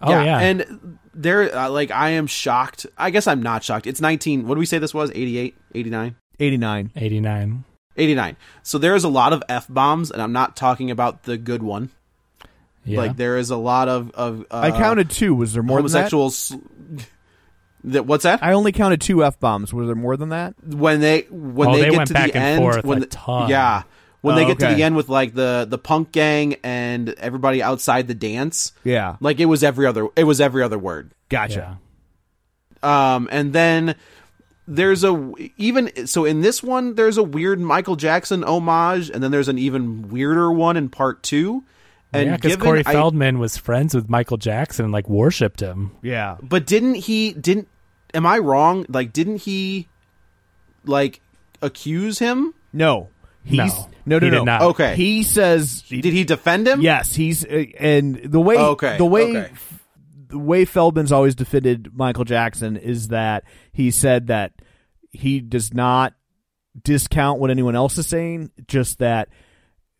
Oh 0.00 0.10
yeah. 0.10 0.38
And 0.38 0.98
there, 1.14 1.56
uh, 1.56 1.70
like, 1.70 1.90
I 1.90 2.10
am 2.10 2.26
shocked. 2.26 2.86
I 2.98 3.10
guess 3.10 3.26
I'm 3.26 3.42
not 3.42 3.62
shocked. 3.64 3.86
It's 3.86 4.00
19. 4.00 4.46
What 4.46 4.54
do 4.54 4.58
we 4.58 4.66
say 4.66 4.78
this 4.78 4.92
was? 4.92 5.10
88, 5.14 5.54
89? 5.74 6.16
89. 6.40 6.90
89. 6.96 7.64
89. 7.96 8.36
So 8.64 8.78
there's 8.78 9.04
a 9.04 9.08
lot 9.08 9.32
of 9.32 9.42
F 9.48 9.66
bombs, 9.68 10.10
and 10.10 10.20
I'm 10.20 10.32
not 10.32 10.56
talking 10.56 10.90
about 10.90 11.22
the 11.22 11.38
good 11.38 11.62
one. 11.62 11.90
Yeah. 12.84 12.98
Like, 12.98 13.16
there 13.16 13.38
is 13.38 13.50
a 13.50 13.56
lot 13.56 13.88
of. 13.88 14.10
of 14.10 14.40
uh, 14.50 14.58
I 14.58 14.72
counted 14.72 15.08
two. 15.08 15.34
Was 15.34 15.54
there 15.54 15.62
more 15.62 15.78
than 15.78 15.84
homosexuals. 15.84 16.54
That, 17.84 18.06
what's 18.06 18.22
that? 18.24 18.40
that? 18.40 18.46
I 18.46 18.52
only 18.54 18.72
counted 18.72 19.00
two 19.00 19.22
f 19.24 19.38
bombs. 19.38 19.72
Was 19.74 19.86
there 19.86 19.94
more 19.94 20.16
than 20.16 20.30
that? 20.30 20.54
when 20.64 21.00
they 21.00 21.26
when 21.30 21.68
Oh, 21.68 21.72
they, 21.74 21.82
they 21.82 21.90
get 21.90 21.96
went 21.98 22.08
to 22.08 22.14
back 22.14 22.32
the 22.32 22.36
and 22.38 22.44
end 22.44 22.58
forth 22.60 22.84
when 22.84 22.98
a 22.98 23.00
the- 23.02 23.06
ton. 23.06 23.50
yeah 23.50 23.82
when 24.22 24.34
Oh, 24.34 24.38
they 24.38 24.46
get 24.46 24.58
to 24.60 24.74
the 24.74 24.82
end 24.82 24.96
with 24.96 25.10
like 25.10 25.34
the 25.34 25.66
the 25.68 25.76
punk 25.76 26.10
gang 26.10 26.56
and 26.64 27.10
everybody 27.18 27.62
outside 27.62 28.08
the 28.08 28.14
dance 28.14 28.72
Yeah, 28.84 29.16
like 29.20 29.38
it 29.38 29.44
was 29.46 29.62
every 29.62 29.84
other 29.86 30.08
it 30.16 30.24
was 30.24 30.40
every 30.40 30.62
other 30.62 30.78
word 30.78 31.10
gotcha. 31.28 31.78
yeah. 32.82 33.14
um 33.16 33.28
and 33.30 33.52
then 33.52 33.96
there's 34.66 35.04
a 35.04 35.32
even 35.58 36.06
so 36.06 36.24
in 36.24 36.40
this 36.40 36.62
one 36.62 36.94
there's 36.94 37.18
a 37.18 37.22
weird 37.22 37.60
Michael 37.60 37.96
Jackson 37.96 38.42
homage 38.44 39.10
and 39.10 39.22
then 39.22 39.30
there's 39.30 39.48
an 39.48 39.58
even 39.58 40.08
weirder 40.08 40.50
one 40.50 40.78
in 40.78 40.88
part 40.88 41.22
2 41.22 41.62
and 42.14 42.26
yeah, 42.26 42.36
because 42.36 42.52
given 42.52 42.64
Corey 42.64 42.82
I- 42.86 42.92
Feldman 42.92 43.38
was 43.38 43.58
friends 43.58 43.94
with 43.94 44.08
Michael 44.08 44.36
Jackson 44.38 44.84
and 44.86 44.92
like 44.92 45.08
worshipped 45.08 45.60
him. 45.60 45.90
Yeah, 46.00 46.36
but 46.40 46.64
didn't 46.64 46.94
he 46.94 47.32
didn't 47.32 47.68
am 48.14 48.24
I 48.26 48.38
wrong 48.38 48.86
like 48.88 49.12
didn't 49.12 49.38
he 49.42 49.88
like 50.84 51.20
accuse 51.60 52.18
him 52.18 52.54
no, 52.72 53.08
he's 53.44 53.58
No, 53.58 53.88
no, 54.06 54.18
no, 54.18 54.26
he 54.26 54.30
no. 54.30 54.38
did 54.38 54.44
not. 54.44 54.62
Okay. 54.62 54.96
he 54.96 55.22
says 55.22 55.82
did 55.82 56.04
he 56.04 56.24
defend 56.24 56.66
him 56.66 56.80
Yes, 56.80 57.14
he's 57.14 57.44
uh, 57.44 57.64
and 57.78 58.16
the 58.16 58.40
way 58.40 58.56
Okay, 58.56 58.96
the 58.98 59.04
way 59.04 59.36
okay. 59.36 59.52
the 60.28 60.38
way 60.38 60.64
Feldman's 60.64 61.12
always 61.12 61.34
defended 61.34 61.90
Michael 61.94 62.24
Jackson 62.24 62.76
is 62.76 63.08
that 63.08 63.44
he 63.72 63.90
said 63.90 64.28
that 64.28 64.52
he 65.12 65.40
does 65.40 65.72
not 65.72 66.14
discount 66.82 67.38
what 67.38 67.50
anyone 67.50 67.76
else 67.76 67.96
is 67.98 68.06
saying, 68.08 68.50
just 68.66 68.98
that 68.98 69.28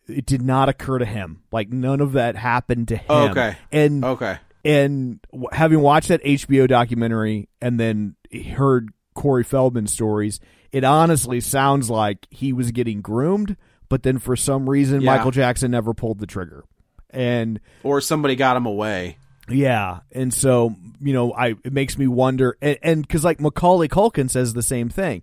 it 0.08 0.26
did 0.26 0.42
not 0.42 0.68
occur 0.68 0.98
to 0.98 1.04
him. 1.04 1.42
Like 1.52 1.70
none 1.70 2.00
of 2.00 2.12
that 2.12 2.34
happened 2.36 2.88
to 2.88 2.96
him. 2.96 3.30
Okay. 3.30 3.56
and 3.70 4.04
okay 4.04 4.38
and 4.64 5.20
having 5.52 5.80
watched 5.80 6.08
that 6.08 6.22
HBO 6.22 6.66
documentary 6.68 7.48
and 7.60 7.78
then 7.78 8.16
heard 8.54 8.90
Corey 9.14 9.44
Feldman 9.44 9.86
stories, 9.86 10.40
it 10.72 10.84
honestly 10.84 11.40
sounds 11.40 11.90
like 11.90 12.26
he 12.30 12.52
was 12.52 12.70
getting 12.72 13.00
groomed, 13.00 13.56
but 13.88 14.02
then 14.02 14.18
for 14.18 14.36
some 14.36 14.68
reason 14.68 15.00
Yeah. 15.02 15.16
Michael 15.16 15.30
Jackson 15.30 15.70
never 15.70 15.94
pulled 15.94 16.18
the 16.18 16.26
trigger. 16.26 16.64
And 17.10 17.60
or 17.82 18.00
somebody 18.00 18.34
got 18.36 18.56
him 18.56 18.66
away 18.66 19.18
yeah, 19.48 20.00
and 20.10 20.32
so 20.32 20.74
you 21.00 21.12
know, 21.12 21.32
I 21.34 21.48
it 21.64 21.72
makes 21.72 21.98
me 21.98 22.06
wonder, 22.08 22.56
and 22.62 23.02
because 23.06 23.24
like 23.24 23.40
Macaulay 23.42 23.88
Culkin 23.88 24.30
says 24.30 24.54
the 24.54 24.62
same 24.62 24.88
thing, 24.88 25.22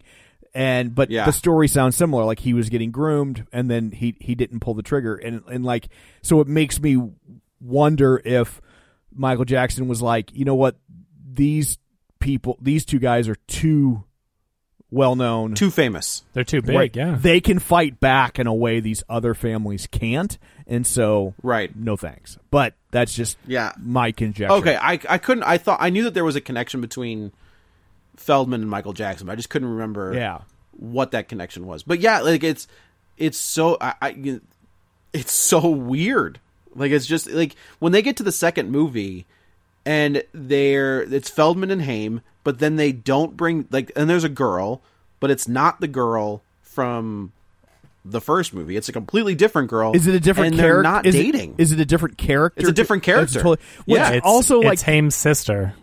and 0.53 0.93
but 0.93 1.09
Yeah. 1.09 1.25
the 1.25 1.31
story 1.33 1.67
sounds 1.67 1.95
similar. 1.95 2.23
Like 2.23 2.37
he 2.39 2.53
was 2.53 2.69
getting 2.69 2.91
groomed, 2.91 3.47
and 3.51 3.67
then 3.69 3.89
he 3.91 4.15
he 4.21 4.35
didn't 4.35 4.59
pull 4.59 4.75
the 4.75 4.83
trigger, 4.83 5.15
and 5.15 5.41
and 5.47 5.65
like 5.65 5.87
so 6.21 6.39
it 6.39 6.47
makes 6.47 6.79
me 6.79 7.01
wonder 7.59 8.21
if 8.23 8.61
Michael 9.13 9.45
Jackson 9.45 9.87
was 9.87 10.01
like, 10.01 10.31
you 10.33 10.45
know 10.45 10.55
what, 10.55 10.75
these 11.33 11.77
people, 12.19 12.57
these 12.61 12.85
two 12.85 12.99
guys 12.99 13.27
are 13.27 13.35
too 13.47 14.03
well 14.89 15.15
known, 15.15 15.55
too 15.55 15.71
famous 15.71 16.23
They're 16.33 16.43
too 16.43 16.61
big. 16.61 16.75
Right. 16.75 16.95
Yeah. 16.95 17.15
They 17.19 17.39
can 17.39 17.59
fight 17.59 17.99
back 18.01 18.39
in 18.39 18.47
a 18.47 18.53
way 18.53 18.79
these 18.81 19.03
other 19.07 19.33
families 19.33 19.87
can't, 19.87 20.37
and 20.67 20.85
so 20.85 21.33
Right. 21.41 21.73
no 21.75 21.95
thanks. 21.95 22.37
But 22.51 22.73
that's 22.91 23.13
just 23.13 23.37
Yeah. 23.47 23.71
my 23.81 24.11
conjecture. 24.11 24.53
Okay, 24.55 24.75
I 24.75 24.99
I 25.07 25.17
couldn't. 25.17 25.43
I 25.43 25.57
thought 25.57 25.77
I 25.81 25.89
knew 25.91 26.03
that 26.03 26.13
there 26.13 26.25
was 26.25 26.35
a 26.35 26.41
connection 26.41 26.81
between 26.81 27.31
Feldman 28.17 28.61
and 28.61 28.69
Michael 28.69 28.91
Jackson, 28.93 29.27
but 29.27 29.33
I 29.33 29.35
just 29.37 29.49
couldn't 29.49 29.69
remember. 29.69 30.13
Yeah. 30.13 30.39
what 30.73 31.11
that 31.11 31.27
connection 31.29 31.67
was. 31.67 31.83
But 31.83 31.99
yeah, 31.99 32.21
like 32.21 32.43
it's 32.43 32.67
it's 33.17 33.37
so 33.37 33.77
I, 33.79 33.93
I 34.01 34.39
it's 35.13 35.31
so 35.31 35.69
weird. 35.69 36.39
Like 36.75 36.91
it's 36.91 37.05
just 37.05 37.29
like 37.29 37.55
when 37.79 37.91
they 37.91 38.01
get 38.01 38.17
to 38.17 38.23
the 38.23 38.31
second 38.31 38.71
movie 38.71 39.25
and 39.85 40.23
they're 40.33 41.01
it's 41.01 41.29
Feldman 41.29 41.71
and 41.71 41.81
Haim, 41.81 42.21
but 42.43 42.59
then 42.59 42.75
they 42.75 42.91
don't 42.91 43.35
bring 43.35 43.67
like 43.71 43.91
and 43.95 44.09
there's 44.09 44.23
a 44.23 44.29
girl, 44.29 44.81
but 45.19 45.31
it's 45.31 45.47
not 45.47 45.81
the 45.81 45.87
girl 45.87 46.41
from 46.61 47.31
the 48.05 48.21
first 48.21 48.53
movie. 48.53 48.75
It's 48.77 48.89
a 48.89 48.93
completely 48.93 49.35
different 49.35 49.69
girl. 49.69 49.91
Is 49.95 50.07
it 50.07 50.15
a 50.15 50.19
different 50.19 50.55
character? 50.55 50.73
They're 50.75 50.83
not 50.83 51.05
is 51.05 51.13
dating. 51.15 51.55
is 51.57 51.71
it 51.71 51.79
a 51.79 51.85
different 51.85 52.17
character? 52.17 52.61
It's 52.61 52.69
a 52.69 52.73
different 52.73 53.03
That's 53.03 53.33
character. 53.33 53.39
totally- 53.39 53.57
which 53.85 53.99
Yeah. 53.99 54.09
It's 54.11 54.25
also 54.25 54.59
like 54.61 54.79
Haim's 54.81 55.13
sister. 55.15 55.73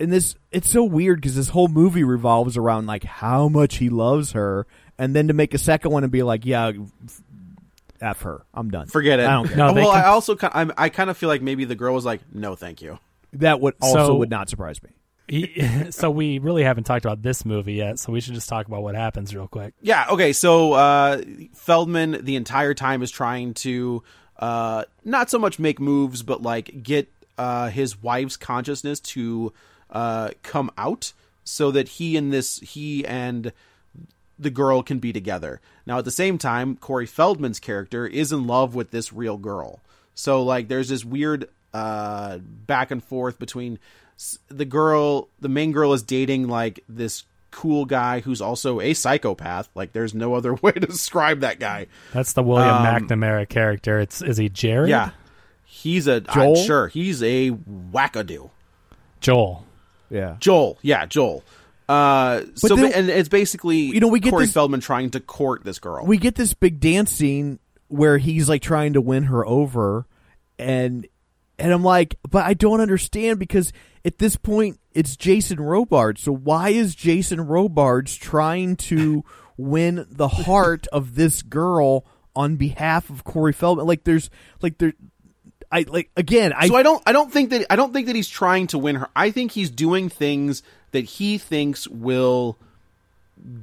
and 0.00 0.12
this 0.12 0.34
it's 0.50 0.68
so 0.70 0.82
weird 0.82 1.20
because 1.20 1.36
this 1.36 1.48
whole 1.50 1.68
movie 1.68 2.02
revolves 2.04 2.56
around 2.56 2.86
like 2.86 3.04
how 3.04 3.48
much 3.48 3.76
he 3.76 3.88
loves 3.90 4.32
her, 4.32 4.66
and 4.98 5.14
then 5.14 5.28
to 5.28 5.34
make 5.34 5.54
a 5.54 5.58
second 5.58 5.90
one 5.92 6.02
and 6.04 6.10
be 6.12 6.22
like, 6.22 6.44
yeah, 6.46 6.72
f- 8.04 8.16
f 8.18 8.22
her, 8.22 8.44
I'm 8.54 8.70
done. 8.70 8.86
Forget 8.86 9.20
it. 9.20 9.26
I 9.26 9.32
don't 9.32 9.48
care. 9.48 9.56
No, 9.56 9.72
they 9.74 9.80
well, 9.82 9.90
I 9.90 10.02
com- 10.02 10.12
also 10.12 10.36
ki- 10.36 10.48
I'm, 10.52 10.72
I 10.76 10.88
kind 10.88 11.10
of 11.10 11.16
feel 11.16 11.28
like 11.28 11.42
maybe 11.42 11.64
the 11.64 11.74
girl 11.74 11.94
was 11.94 12.04
like, 12.04 12.20
"No, 12.32 12.54
thank 12.54 12.82
you." 12.82 12.98
That 13.34 13.60
would 13.60 13.74
also 13.80 14.06
So- 14.06 14.14
would 14.16 14.30
not 14.30 14.48
surprise 14.48 14.82
me. 14.82 14.90
He, 15.26 15.62
so 15.90 16.10
we 16.10 16.38
really 16.38 16.64
haven't 16.64 16.84
talked 16.84 17.04
about 17.04 17.22
this 17.22 17.44
movie 17.46 17.74
yet, 17.74 17.98
so 17.98 18.12
we 18.12 18.20
should 18.20 18.34
just 18.34 18.48
talk 18.48 18.66
about 18.66 18.82
what 18.82 18.94
happens 18.94 19.34
real 19.34 19.48
quick. 19.48 19.72
Yeah. 19.80 20.06
Okay. 20.10 20.32
So 20.34 20.74
uh, 20.74 21.22
Feldman 21.54 22.24
the 22.24 22.36
entire 22.36 22.74
time 22.74 23.02
is 23.02 23.10
trying 23.10 23.54
to 23.54 24.02
uh, 24.38 24.84
not 25.04 25.30
so 25.30 25.38
much 25.38 25.58
make 25.58 25.80
moves, 25.80 26.22
but 26.22 26.42
like 26.42 26.82
get 26.82 27.08
uh, 27.38 27.68
his 27.70 28.02
wife's 28.02 28.36
consciousness 28.36 29.00
to 29.00 29.52
uh, 29.90 30.30
come 30.42 30.70
out, 30.76 31.12
so 31.44 31.70
that 31.70 31.88
he 31.88 32.16
and 32.16 32.32
this 32.32 32.58
he 32.60 33.06
and 33.06 33.52
the 34.38 34.50
girl 34.50 34.82
can 34.82 34.98
be 34.98 35.12
together. 35.12 35.60
Now, 35.86 35.98
at 35.98 36.04
the 36.04 36.10
same 36.10 36.38
time, 36.38 36.76
Corey 36.76 37.06
Feldman's 37.06 37.60
character 37.60 38.06
is 38.06 38.32
in 38.32 38.46
love 38.46 38.74
with 38.74 38.90
this 38.90 39.12
real 39.12 39.36
girl. 39.36 39.80
So, 40.14 40.42
like, 40.42 40.68
there's 40.68 40.88
this 40.88 41.04
weird 41.04 41.48
uh, 41.72 42.38
back 42.38 42.90
and 42.90 43.02
forth 43.02 43.38
between 43.38 43.78
the 44.48 44.64
girl, 44.64 45.28
the 45.40 45.48
main 45.48 45.72
girl 45.72 45.92
is 45.92 46.02
dating 46.02 46.46
like 46.48 46.80
this 46.88 47.24
cool 47.50 47.84
guy 47.84 48.20
who's 48.20 48.40
also 48.40 48.80
a 48.80 48.94
psychopath. 48.94 49.68
Like, 49.74 49.92
there's 49.92 50.14
no 50.14 50.34
other 50.34 50.54
way 50.62 50.72
to 50.72 50.80
describe 50.80 51.40
that 51.40 51.58
guy. 51.58 51.86
That's 52.12 52.32
the 52.32 52.42
William 52.42 52.68
Um, 52.74 52.84
McNamara 53.08 53.48
character. 53.48 53.98
It's 54.00 54.22
is 54.22 54.36
he 54.36 54.48
Jared? 54.48 54.88
Yeah, 54.90 55.10
he's 55.64 56.06
a 56.06 56.20
Joel? 56.20 56.58
I'm 56.58 56.64
sure 56.66 56.88
he's 56.88 57.22
a 57.22 57.50
wackadoo. 57.50 58.50
Joel. 59.20 59.64
Yeah, 60.10 60.36
Joel, 60.38 60.78
yeah, 60.82 61.06
Joel. 61.06 61.42
Uh, 61.88 62.42
so 62.54 62.74
then- 62.76 62.92
and 62.92 63.08
it's 63.10 63.28
basically 63.28 63.78
You 63.78 64.00
know, 64.00 64.08
we 64.08 64.20
get 64.20 64.30
Corey 64.30 64.44
this- 64.46 64.54
Feldman 64.54 64.80
trying 64.80 65.10
to 65.10 65.20
court 65.20 65.64
this 65.64 65.78
girl. 65.78 66.04
we 66.06 66.16
get 66.18 66.34
this 66.34 66.54
big 66.54 66.80
dance 66.80 67.12
scene 67.12 67.58
where 67.88 68.18
he's 68.18 68.48
like 68.48 68.62
trying 68.62 68.94
to 68.94 69.00
win 69.00 69.24
her 69.24 69.46
over, 69.46 70.06
and 70.58 71.06
and 71.58 71.72
I'm 71.72 71.84
like, 71.84 72.16
but 72.28 72.44
I 72.44 72.54
don't 72.54 72.80
understand 72.80 73.38
because 73.38 73.72
at 74.04 74.18
this 74.18 74.36
point 74.36 74.80
it's 74.92 75.16
Jason 75.16 75.60
Robards. 75.60 76.22
So 76.22 76.32
why 76.32 76.70
is 76.70 76.94
Jason 76.94 77.40
Robards 77.42 78.16
trying 78.16 78.76
to 78.76 79.22
win 79.56 80.06
the 80.10 80.28
heart 80.28 80.86
of 80.92 81.14
this 81.14 81.42
girl 81.42 82.04
on 82.34 82.56
behalf 82.56 83.08
of 83.10 83.22
Corey 83.24 83.52
Feldman? 83.52 83.86
Like 83.86 84.04
there's 84.04 84.30
like 84.62 84.78
there 84.78 84.94
I 85.74 85.84
like 85.88 86.08
again 86.16 86.52
I 86.56 86.68
so 86.68 86.76
I 86.76 86.84
don't 86.84 87.02
I 87.04 87.10
don't 87.10 87.32
think 87.32 87.50
that 87.50 87.66
I 87.68 87.74
don't 87.74 87.92
think 87.92 88.06
that 88.06 88.14
he's 88.14 88.28
trying 88.28 88.68
to 88.68 88.78
win 88.78 88.94
her. 88.94 89.08
I 89.16 89.32
think 89.32 89.50
he's 89.50 89.70
doing 89.70 90.08
things 90.08 90.62
that 90.92 91.04
he 91.04 91.36
thinks 91.36 91.88
will 91.88 92.56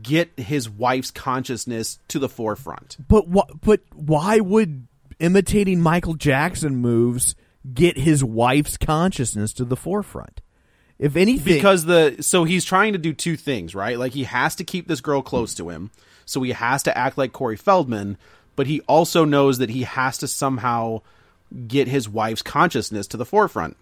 get 0.04 0.38
his 0.38 0.70
wife's 0.70 1.10
consciousness 1.10 2.00
to 2.10 2.20
the 2.20 2.28
forefront. 2.28 2.98
but 3.08 3.30
what 3.30 3.62
but 3.62 3.80
why 3.96 4.42
would 4.42 4.88
imitating 5.20 5.80
Michael 5.80 6.16
Jackson 6.16 6.76
moves 6.76 7.34
get 7.74 7.98
his 7.98 8.22
wife's 8.26 8.76
consciousness 8.76 9.54
to 9.54 9.64
the 9.64 9.78
forefront? 9.78 10.42
If 11.00 11.16
anything 11.16 11.54
because 11.54 11.86
the 11.86 12.18
so 12.20 12.44
he's 12.44 12.66
trying 12.66 12.92
to 12.92 13.00
do 13.00 13.14
two 13.14 13.38
things, 13.38 13.74
right? 13.74 13.98
Like 13.98 14.12
he 14.12 14.26
has 14.26 14.56
to 14.56 14.66
keep 14.66 14.90
this 14.90 15.00
girl 15.00 15.22
close 15.22 15.54
to 15.56 15.70
him, 15.70 15.92
so 16.26 16.42
he 16.44 16.52
has 16.52 16.84
to 16.84 16.98
act 16.98 17.18
like 17.18 17.32
Corey 17.32 17.56
Feldman, 17.56 18.18
but 18.58 18.68
he 18.68 18.82
also 18.82 19.24
knows 19.24 19.60
that 19.60 19.70
he 19.70 19.84
has 19.84 20.18
to 20.18 20.28
somehow 20.28 21.02
get 21.68 21.88
his 21.88 22.08
wife's 22.08 22.42
consciousness 22.42 23.08
to 23.08 23.18
the 23.18 23.26
forefront. 23.26 23.78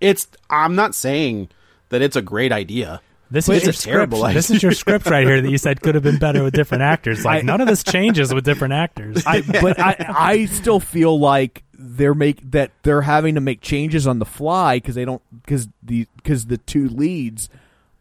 It's 0.00 0.26
I'm 0.50 0.74
not 0.74 0.94
saying 0.94 1.48
that 1.90 2.02
it's 2.02 2.16
a 2.16 2.22
great 2.22 2.52
idea. 2.52 3.00
This 3.30 3.46
But 3.46 3.56
is 3.56 3.62
your 3.62 3.70
a 3.70 3.74
terrible 3.74 4.18
script. 4.18 4.34
This 4.34 4.50
is 4.50 4.62
your 4.62 4.72
script 4.72 5.06
right 5.06 5.26
here 5.26 5.40
that 5.40 5.50
you 5.50 5.56
said 5.56 5.80
could 5.80 5.94
have 5.94 6.04
been 6.04 6.18
better 6.18 6.44
with 6.44 6.52
different 6.52 6.82
actors. 6.82 7.24
Like 7.24 7.44
none 7.44 7.62
of 7.62 7.66
this 7.66 7.82
changes 7.82 8.32
with 8.34 8.44
different 8.44 8.74
actors. 8.74 9.22
I, 9.26 9.40
but 9.62 9.80
I, 9.80 9.96
I 10.14 10.44
still 10.44 10.80
feel 10.80 11.18
like 11.18 11.62
they're 11.72 12.14
make 12.14 12.50
that 12.50 12.72
they're 12.82 13.00
having 13.00 13.36
to 13.36 13.40
make 13.40 13.62
changes 13.62 14.06
on 14.06 14.18
the 14.18 14.26
fly 14.26 14.76
because 14.76 14.94
they 14.96 15.06
don't 15.06 15.22
because 15.42 15.68
the 15.82 16.06
because 16.16 16.46
the 16.46 16.58
two 16.58 16.88
leads 16.90 17.48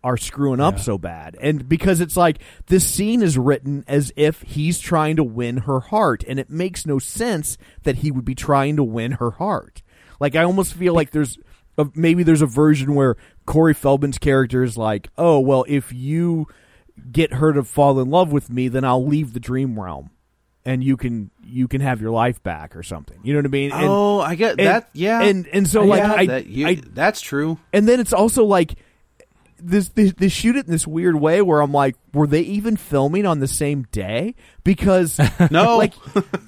are 0.04 0.18
screwing 0.18 0.60
up 0.60 0.80
so 0.80 0.98
bad 0.98 1.38
and 1.42 1.70
because 1.70 2.02
it's 2.02 2.18
like 2.18 2.40
this 2.66 2.88
scene 2.88 3.22
is 3.22 3.38
written 3.38 3.84
as 3.88 4.12
if 4.16 4.42
he's 4.42 4.80
trying 4.80 5.16
to 5.16 5.24
win 5.24 5.58
her 5.58 5.80
heart 5.80 6.24
and 6.28 6.40
it 6.40 6.50
makes 6.50 6.86
no 6.88 6.98
sense 6.98 7.56
that 7.84 7.98
he 7.98 8.10
would 8.10 8.26
be 8.26 8.34
trying 8.34 8.76
to 8.76 8.84
win 8.84 9.12
her 9.14 9.32
heart 9.32 9.84
like 10.20 10.36
i 10.36 10.44
almost 10.44 10.74
feel 10.74 10.94
like 10.96 11.12
there's 11.12 11.38
a, 11.78 11.86
maybe 11.94 12.24
there's 12.24 12.42
a 12.42 12.48
version 12.48 12.96
where 12.96 13.16
corey 13.46 13.76
feldman's 13.76 14.18
character 14.18 14.64
is 14.64 14.76
like 14.76 15.08
oh 15.20 15.40
well 15.40 15.64
if 15.68 15.94
you 15.94 16.48
get 17.12 17.34
her 17.34 17.54
to 17.54 17.64
fall 17.64 18.00
in 18.00 18.10
love 18.10 18.32
with 18.32 18.50
me 18.50 18.68
then 18.68 18.84
i'll 18.84 19.06
leave 19.06 19.34
the 19.34 19.40
dream 19.40 19.80
realm 19.80 20.10
and 20.66 20.84
you 20.84 20.98
can 20.98 21.30
you 21.44 21.68
can 21.68 21.82
have 21.82 22.02
your 22.02 22.12
life 22.12 22.42
back 22.44 22.76
or 22.76 22.84
something. 22.84 23.18
You 23.24 23.34
know 23.34 23.40
what 23.40 23.46
I 23.46 23.50
mean? 23.50 23.72
And- 23.72 23.88
oh, 23.90 24.20
I 24.20 24.36
get 24.36 24.52
and- 24.52 24.68
that. 24.68 24.90
Yeah, 24.94 25.22
and 25.24 25.48
and 25.48 25.68
so 25.68 25.84
like 25.84 25.98
Yeah, 26.00 26.14
I, 26.14 26.26
that, 26.28 26.46
you- 26.46 26.68
I 26.68 26.82
that's 26.94 27.20
true. 27.20 27.58
and 27.74 27.88
then 27.88 28.00
it's 28.00 28.14
also 28.14 28.46
like 28.46 28.76
this 29.64 29.90
they, 29.90 30.06
they 30.10 30.28
shoot 30.30 30.56
it 30.56 30.66
in 30.66 30.72
this 30.72 30.88
weird 30.88 31.16
way 31.16 31.42
where 31.42 31.62
I'm 31.62 31.72
like, 31.72 31.96
were 32.14 32.28
they 32.28 32.42
even 32.42 32.76
filming 32.78 33.26
on 33.26 33.40
the 33.40 33.48
same 33.48 33.84
day? 33.92 34.36
Because 34.64 35.20
No. 35.52 35.78
like 35.78 35.94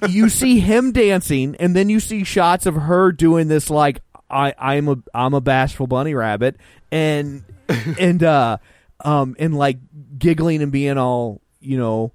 you 0.08 0.28
see 0.28 0.60
him 0.60 0.92
dancing, 0.92 1.56
and 1.58 1.74
then 1.76 1.88
you 1.88 2.00
see 2.00 2.24
shots 2.24 2.66
of 2.66 2.74
her 2.74 3.12
doing 3.12 3.48
this 3.48 3.70
like 3.70 4.00
I 4.30 4.54
I'm 4.58 4.88
a 4.88 4.96
I'm 5.14 5.34
a 5.34 5.40
bashful 5.40 5.86
bunny 5.86 6.14
rabbit, 6.14 6.56
and 6.90 7.44
and 7.98 8.22
uh 8.22 8.58
um 9.04 9.36
and 9.38 9.54
like 9.56 9.78
giggling 10.18 10.62
and 10.62 10.72
being 10.72 10.98
all 10.98 11.40
you 11.60 11.78
know 11.78 12.12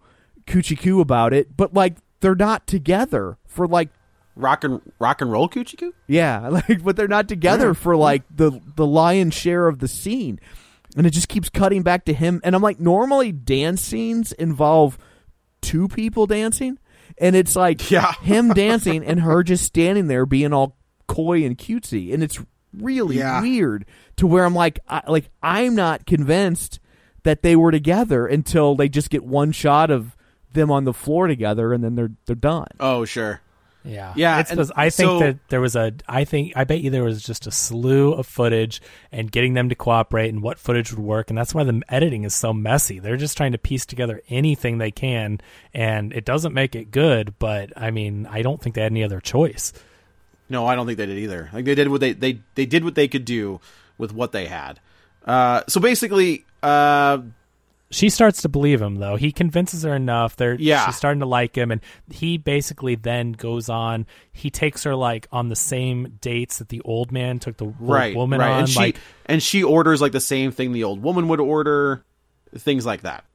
coochie 0.47 0.79
coo 0.79 0.99
about 1.01 1.33
it, 1.33 1.55
but 1.55 1.73
like 1.73 1.95
they're 2.19 2.35
not 2.35 2.67
together 2.67 3.37
for 3.47 3.67
like 3.67 3.89
Rock 4.35 4.63
and 4.63 4.79
rock 4.99 5.19
and 5.21 5.29
roll 5.31 5.49
coochie 5.49 5.77
coo. 5.77 5.93
yeah, 6.07 6.47
like 6.67 6.81
but 6.83 6.95
they're 6.95 7.07
not 7.09 7.27
together 7.27 7.73
for 7.73 7.97
like 7.97 8.23
the 8.33 8.61
the 8.75 8.85
lion's 8.85 9.33
share 9.33 9.67
of 9.67 9.79
the 9.79 9.87
scene. 9.87 10.39
And 10.99 11.07
it 11.07 11.11
just 11.11 11.29
keeps 11.29 11.49
cutting 11.49 11.81
back 11.81 12.03
to 12.05 12.13
him 12.13 12.41
and 12.43 12.53
I'm 12.53 12.61
like 12.61 12.77
normally 12.79 13.31
dance 13.31 13.79
scenes 13.81 14.33
involve 14.33 14.97
two 15.61 15.87
people 15.87 16.25
dancing 16.27 16.77
and 17.17 17.37
it's 17.37 17.55
like 17.55 17.89
Yeah. 17.91 18.11
him 18.21 18.49
dancing 18.53 19.05
and 19.05 19.21
her 19.21 19.41
just 19.41 19.63
standing 19.63 20.07
there 20.07 20.25
being 20.25 20.51
all 20.51 20.75
coy 21.07 21.45
and 21.45 21.57
cutesy 21.57 22.13
and 22.13 22.21
it's 22.21 22.39
really 22.77 23.17
Yeah. 23.19 23.39
weird 23.41 23.85
to 24.17 24.27
where 24.27 24.43
I'm 24.43 24.53
like 24.53 24.79
I, 24.89 25.01
like 25.07 25.29
I'm 25.41 25.73
not 25.73 26.05
convinced 26.05 26.81
that 27.23 27.43
they 27.43 27.55
were 27.55 27.71
together 27.71 28.27
until 28.27 28.75
they 28.75 28.89
just 28.89 29.09
get 29.09 29.23
one 29.23 29.53
shot 29.53 29.89
of 29.89 30.17
them 30.51 30.69
on 30.69 30.83
the 30.83 30.93
floor 30.93 31.27
together 31.27 31.71
and 31.73 31.81
then 31.81 31.95
they're 31.95 32.11
they're 32.25 32.35
done. 32.35 32.67
Oh, 32.79 33.05
sure. 33.05 33.39
Yeah, 33.85 34.13
Yeah, 34.17 34.39
It's 34.39 34.49
and 34.49 34.57
because 34.57 34.71
I 34.75 34.89
think 34.89 35.07
so- 35.07 35.19
that 35.19 35.37
there 35.47 35.61
was 35.61 35.75
a. 35.75 35.93
I 36.07 36.25
think 36.25 36.51
I 36.55 36.65
bet 36.65 36.81
you 36.81 36.89
there 36.89 37.03
was 37.03 37.23
just 37.23 37.47
a 37.47 37.51
slew 37.51 38.11
of 38.13 38.27
footage 38.27 38.81
and 39.11 39.31
getting 39.31 39.53
them 39.53 39.69
to 39.69 39.75
cooperate 39.75 40.29
and 40.29 40.41
what 40.43 40.59
footage 40.59 40.91
would 40.91 40.99
work, 40.99 41.29
and 41.29 41.37
that's 41.37 41.53
why 41.55 41.63
the 41.63 41.81
editing 41.87 42.23
is 42.25 42.33
so 42.33 42.51
messy. 42.51 42.99
They're 42.99 43.15
just 43.17 43.37
trying 43.37 43.53
to 43.53 43.57
piece 43.57 43.85
together 43.85 44.21
anything 44.29 44.77
they 44.79 44.91
can, 44.91 45.39
and 45.73 46.11
it 46.11 46.25
doesn't 46.25 46.53
make 46.53 46.75
it 46.75 46.91
good. 46.91 47.33
But 47.39 47.71
I 47.77 47.89
mean, 47.91 48.27
I 48.29 48.41
don't 48.41 48.61
think 48.61 48.75
they 48.75 48.81
had 48.81 48.91
any 48.91 49.03
other 49.03 49.21
choice. 49.21 49.71
No, 50.49 50.65
I 50.67 50.75
don't 50.75 50.85
think 50.85 50.97
they 50.97 51.05
did 51.05 51.17
either. 51.19 51.49
Like 51.53 51.63
they 51.65 51.75
did 51.75 51.87
what 51.87 52.01
they 52.01 52.11
they 52.13 52.41
they 52.55 52.65
did 52.65 52.83
what 52.83 52.95
they 52.95 53.07
could 53.07 53.23
do 53.23 53.61
with 53.97 54.11
what 54.11 54.33
they 54.33 54.47
had. 54.47 54.79
Uh, 55.25 55.61
so 55.67 55.79
basically, 55.79 56.45
uh, 56.63 57.19
She 57.91 58.09
starts 58.09 58.43
to 58.43 58.49
believe 58.49 58.81
him 58.81 58.95
though. 58.97 59.15
He 59.15 59.31
convinces 59.31 59.83
her 59.83 59.95
enough. 59.95 60.35
They're 60.35 60.53
Yeah. 60.53 60.85
she's 60.85 60.95
starting 60.95 61.21
to 61.21 61.25
like 61.25 61.57
him 61.57 61.71
and 61.71 61.81
he 62.11 62.37
basically 62.37 62.93
then 62.95 63.31
goes 63.31 63.67
on 63.67 64.05
he 64.31 64.49
takes 64.51 64.83
her 64.83 64.95
like 64.95 65.27
on 65.31 65.49
the 65.49 65.55
same 65.55 66.17
dates 66.21 66.59
that 66.59 66.69
the 66.69 66.81
old 66.85 67.11
man 67.11 67.39
took 67.39 67.57
the 67.57 67.65
old 67.65 67.75
right, 67.79 68.15
woman 68.15 68.39
right, 68.39 68.51
on 68.51 68.59
and 68.59 68.69
she 68.69 68.79
like 68.79 68.97
and 69.25 69.41
she 69.41 69.63
orders 69.63 70.01
like 70.01 70.11
the 70.11 70.19
same 70.19 70.51
thing 70.51 70.71
the 70.71 70.83
old 70.83 71.01
woman 71.01 71.27
would 71.29 71.39
order, 71.39 72.03
things 72.55 72.85
like 72.85 73.01
that. 73.01 73.25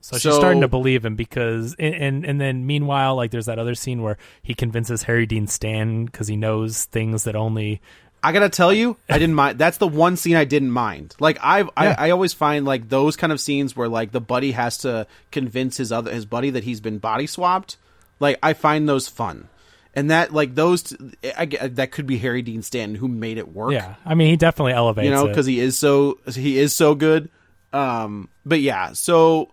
so, 0.00 0.18
she's 0.18 0.34
starting 0.34 0.60
to 0.60 0.68
believe 0.68 1.04
him 1.04 1.16
because 1.16 1.74
and, 1.78 1.94
and 1.94 2.24
and 2.26 2.40
then 2.40 2.66
meanwhile 2.66 3.16
like 3.16 3.30
there's 3.30 3.46
that 3.46 3.58
other 3.58 3.74
scene 3.74 4.02
where 4.02 4.18
he 4.42 4.54
convinces 4.54 5.04
Harry 5.04 5.24
Dean 5.26 5.46
Stan 5.46 6.06
cuz 6.08 6.28
he 6.28 6.36
knows 6.36 6.84
things 6.84 7.24
that 7.24 7.34
only 7.34 7.80
I 8.22 8.32
gotta 8.32 8.48
tell 8.48 8.72
you, 8.72 8.96
I 9.08 9.18
didn't 9.18 9.34
mind. 9.36 9.58
That's 9.58 9.78
the 9.78 9.86
one 9.88 10.16
scene 10.16 10.34
I 10.36 10.44
didn't 10.44 10.70
mind. 10.72 11.14
Like 11.20 11.38
I've, 11.42 11.70
I, 11.76 11.88
I 11.92 12.10
always 12.10 12.32
find 12.32 12.64
like 12.64 12.88
those 12.88 13.16
kind 13.16 13.32
of 13.32 13.40
scenes 13.40 13.76
where 13.76 13.88
like 13.88 14.10
the 14.12 14.20
buddy 14.20 14.52
has 14.52 14.78
to 14.78 15.06
convince 15.30 15.76
his 15.76 15.92
other 15.92 16.12
his 16.12 16.26
buddy 16.26 16.50
that 16.50 16.64
he's 16.64 16.80
been 16.80 16.98
body 16.98 17.26
swapped. 17.26 17.76
Like 18.20 18.38
I 18.42 18.52
find 18.54 18.88
those 18.88 19.06
fun, 19.06 19.48
and 19.94 20.10
that 20.10 20.32
like 20.34 20.56
those 20.56 20.82
t- 20.82 20.96
I, 21.36 21.44
get- 21.44 21.76
that 21.76 21.92
could 21.92 22.06
be 22.08 22.18
Harry 22.18 22.42
Dean 22.42 22.62
Stanton 22.62 22.96
who 22.96 23.06
made 23.06 23.38
it 23.38 23.52
work. 23.52 23.70
yeah 23.72 23.94
I 24.04 24.14
mean 24.14 24.28
he 24.30 24.36
definitely 24.36 24.72
elevates 24.72 25.04
you 25.04 25.12
know 25.12 25.26
because 25.28 25.46
he 25.46 25.60
is 25.60 25.78
so 25.78 26.18
he 26.34 26.58
is 26.58 26.74
so 26.74 26.96
good 26.96 27.30
um 27.72 28.28
but 28.44 28.60
yeah 28.60 28.92
so 28.94 29.52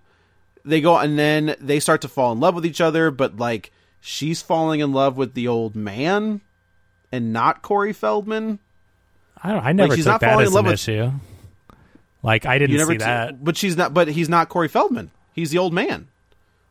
they 0.63 0.81
go 0.81 0.97
and 0.97 1.19
then 1.19 1.55
they 1.59 1.79
start 1.79 2.01
to 2.01 2.07
fall 2.07 2.31
in 2.31 2.39
love 2.39 2.55
with 2.55 2.65
each 2.65 2.81
other 2.81 3.11
but 3.11 3.37
like 3.37 3.71
she's 4.01 4.41
falling 4.41 4.79
in 4.79 4.91
love 4.93 5.17
with 5.17 5.33
the 5.35 5.47
old 5.47 5.75
man 5.75 6.41
and 7.15 7.33
not 7.33 7.61
corey 7.61 7.93
feldman 7.93 8.59
I 9.41 9.51
don't 9.51 9.65
I 9.65 9.71
never 9.71 9.95
she's 9.95 10.05
took 10.05 10.11
not 10.13 10.21
that 10.21 10.39
as 10.41 10.47
in 10.49 10.53
love 10.53 10.65
an 10.65 10.71
with- 10.71 10.79
issue. 10.87 11.11
Like 12.23 12.45
I 12.45 12.57
didn't 12.57 12.77
never 12.77 12.91
see 12.93 12.97
t- 12.97 13.03
that. 13.03 13.43
but 13.43 13.55
she's 13.57 13.77
not 13.77 13.93
but 13.93 14.07
he's 14.07 14.29
not 14.29 14.49
corey 14.49 14.67
feldman 14.67 15.11
he's 15.33 15.51
the 15.51 15.57
old 15.59 15.73
man 15.73 16.07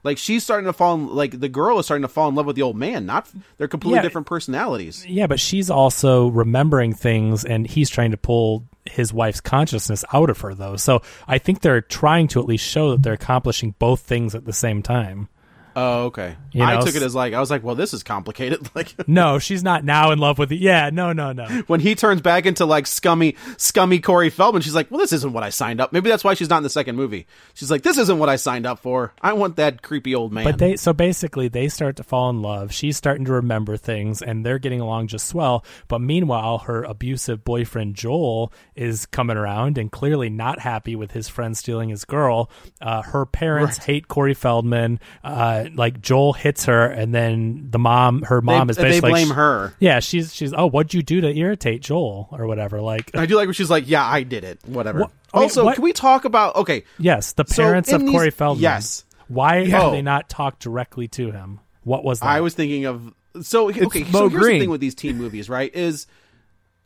like 0.03 0.19
she's 0.19 0.43
starting 0.43 0.67
to 0.67 0.73
fall 0.73 0.95
in, 0.97 1.15
like 1.15 1.39
the 1.41 1.49
girl 1.49 1.79
is 1.79 1.87
starting 1.87 2.03
to 2.03 2.09
fall 2.09 2.29
in 2.29 2.35
love 2.35 2.45
with 2.47 2.57
the 2.57 2.63
old 2.63 2.77
man 2.77 3.07
not 3.07 3.29
they're 3.57 3.69
completely 3.69 3.97
Yeah. 3.99 4.03
different 4.03 4.27
personalities 4.27 5.07
Yeah, 5.09 5.27
but 5.29 5.39
she's 5.41 5.71
also 5.71 6.29
remembering 6.29 6.93
things, 6.93 7.45
and 7.45 7.67
he's 7.67 7.89
trying 7.89 8.11
to 8.11 8.17
pull 8.17 8.65
his 8.85 9.13
wife's 9.15 9.41
consciousness 9.41 10.05
out 10.13 10.29
of 10.29 10.41
her, 10.41 10.55
though. 10.55 10.77
So 10.77 11.01
I 11.27 11.39
think 11.39 11.61
they're 11.61 11.81
trying 11.81 12.29
to 12.29 12.41
at 12.41 12.45
least 12.47 12.67
show 12.67 12.91
that 12.91 13.03
they're 13.03 13.15
accomplishing 13.15 13.75
both 13.79 14.01
things 14.01 14.35
at 14.35 14.45
the 14.45 14.53
same 14.53 14.83
time. 14.83 15.29
Oh 15.77 16.05
okay 16.05 16.37
You 16.53 16.63
i 16.63 16.75
know, 16.75 16.85
took 16.85 16.95
it 16.95 17.03
as 17.03 17.15
like 17.15 17.35
i 17.35 17.41
was 17.41 17.51
like 17.51 17.63
well 17.63 17.75
this 17.75 17.93
is 17.95 18.03
complicated 18.03 18.69
like 18.75 18.95
No, 19.07 19.39
she's 19.39 19.63
not 19.63 19.85
now 19.85 20.11
in 20.13 20.19
love 20.19 20.39
with. 20.39 20.51
Yeah, 20.53 20.91
no, 20.91 21.13
no, 21.13 21.33
no. 21.33 21.47
when 21.67 21.81
he 21.81 21.95
turns 21.95 22.21
back 22.21 22.47
into 22.47 22.65
like 22.65 22.87
scummy, 22.87 23.37
scummy 23.57 24.01
Corey 24.01 24.31
Feldman, 24.31 24.63
she's 24.63 24.75
like, 24.75 24.91
"Well, 24.91 25.01
this 25.01 25.13
isn't 25.13 25.33
what 25.33 25.43
I 25.43 25.51
signed 25.51 25.81
up." 25.81 25.93
Maybe 25.93 26.09
that's 26.11 26.25
why 26.25 26.35
she's 26.35 26.49
not 26.49 26.59
in 26.59 26.63
the 26.63 26.71
second 26.71 26.97
movie. 26.97 27.27
She's 27.55 27.71
like, 27.71 27.83
"This 27.83 27.99
isn't 27.99 28.19
what 28.19 28.29
I 28.29 28.37
signed 28.37 28.67
up 28.67 28.79
for. 28.81 29.13
I 29.21 29.33
want 29.35 29.57
that 29.57 29.83
creepy 29.83 30.15
old 30.15 30.33
man." 30.33 30.45
But 30.45 30.59
they 30.59 30.77
so 30.77 30.93
basically 30.93 31.49
they 31.49 31.69
start 31.69 31.97
to 31.97 32.03
fall 32.03 32.31
in 32.31 32.43
love. 32.43 32.73
She's 32.73 32.97
starting 32.97 33.25
to 33.27 33.33
remember 33.33 33.77
things 33.77 34.23
and 34.23 34.45
they're 34.45 34.59
getting 34.59 34.81
along 34.81 35.09
just 35.09 35.27
swell. 35.27 35.65
But 35.89 36.01
meanwhile, 36.01 36.59
her 36.59 36.83
abusive 36.85 37.45
boyfriend 37.45 37.95
Joel 37.95 38.53
is 38.75 39.07
coming 39.07 39.37
around 39.37 39.79
and 39.79 39.91
clearly 39.93 40.31
not 40.31 40.61
happy 40.61 40.97
with 40.97 41.13
his 41.13 41.29
friend 41.29 41.57
stealing 41.57 41.89
his 41.91 42.05
girl. 42.05 42.51
Uh, 42.81 43.03
her 43.03 43.27
parents 43.27 43.79
hate 43.79 44.09
Corey 44.09 44.35
Feldman. 44.35 45.01
Uh, 45.23 45.64
like 45.75 46.01
Joel 46.01 46.33
hits 46.33 46.65
her 46.67 46.87
and 46.87 47.15
then 47.15 47.69
the 47.71 47.79
mom 47.79 48.23
her 48.23 48.41
mom 48.41 48.71
is 48.71 48.77
they 48.77 48.83
basically 48.85 49.11
blame 49.11 49.31
her. 49.31 49.75
Yeah, 49.79 50.01
she's 50.01 50.35
she's 50.35 50.53
oh 50.53 50.67
what'd 50.67 50.95
you 50.95 51.03
do 51.03 51.21
to 51.23 51.29
irritate 51.37 51.83
Joel 51.83 52.29
or 52.33 52.47
whatever. 52.47 52.81
Like 52.81 53.17
I 53.17 53.27
do 53.27 53.37
like 53.37 53.47
when 53.47 53.55
she's 53.55 53.71
like, 53.71 53.85
"Yeah, 53.89 54.05
I 54.05 54.23
did 54.23 54.45
it. 54.45 54.61
Whatever." 54.67 55.01
What- 55.01 55.11
also, 55.33 55.65
what- 55.65 55.75
can 55.75 55.83
we 55.85 55.93
talk 55.93 56.25
about? 56.25 56.55
Okay, 56.57 56.85
yes, 56.99 57.33
the 57.33 57.45
parents 57.45 57.89
in 57.89 57.97
of 57.97 58.01
these- 58.03 58.11
Corey 58.13 58.31
Feldman. 58.31 58.63
yes. 58.63 59.05
Why 59.27 59.59
Yeah. 59.61 59.81
have 59.81 59.93
they 59.93 60.03
not 60.03 60.29
talked 60.29 60.61
directly 60.63 61.09
to 61.09 61.31
him? 61.33 61.59
What 61.83 62.05
was 62.05 62.21
that? 62.21 62.27
I 62.27 62.41
was 62.41 62.55
thinking 62.55 62.85
of 62.85 63.13
so 63.43 63.69
okay. 63.71 64.05
Mo 64.05 64.11
so 64.13 64.29
here's 64.29 64.43
Green. 64.43 64.55
the 64.55 64.61
thing 64.61 64.71
with 64.71 64.81
these 64.81 64.95
teen 64.95 65.17
movies, 65.19 65.49
right? 65.49 65.75
Is 65.75 66.07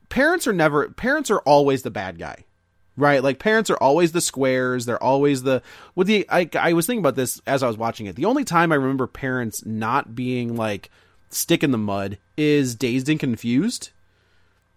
parents 0.08 0.46
are 0.46 0.52
never 0.52 0.88
parents 0.88 1.30
are 1.30 1.40
always 1.40 1.82
the 1.82 1.90
bad 1.90 2.18
guy 2.18 2.44
right 2.98 3.22
like 3.22 3.38
parents 3.38 3.70
are 3.70 3.76
always 3.76 4.12
the 4.12 4.20
squares 4.20 4.84
they're 4.84 5.02
always 5.02 5.44
the 5.44 5.62
with 5.94 6.08
the 6.08 6.26
I, 6.28 6.50
I 6.58 6.72
was 6.72 6.86
thinking 6.86 7.00
about 7.00 7.14
this 7.14 7.40
as 7.46 7.62
i 7.62 7.68
was 7.68 7.78
watching 7.78 8.06
it. 8.06 8.16
The 8.16 8.24
only 8.24 8.44
time 8.44 8.72
i 8.72 8.74
remember 8.74 9.06
parents 9.06 9.64
not 9.64 10.14
being 10.14 10.56
like 10.56 10.90
stick 11.30 11.62
in 11.62 11.70
the 11.70 11.78
mud 11.78 12.18
is 12.36 12.74
dazed 12.74 13.08
and 13.08 13.20
confused. 13.20 13.90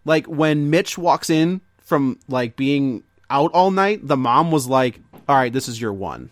Like 0.05 0.27
when 0.27 0.69
mitch 0.69 0.97
walks 0.97 1.29
in 1.29 1.61
from 1.79 2.19
like 2.29 2.55
being 2.55 3.03
out 3.29 3.51
all 3.53 3.71
night 3.71 4.07
the 4.07 4.17
mom 4.17 4.51
was 4.51 4.67
like 4.67 4.99
all 5.27 5.35
right 5.35 5.51
this 5.51 5.67
is 5.67 5.81
your 5.81 5.93
one. 5.93 6.29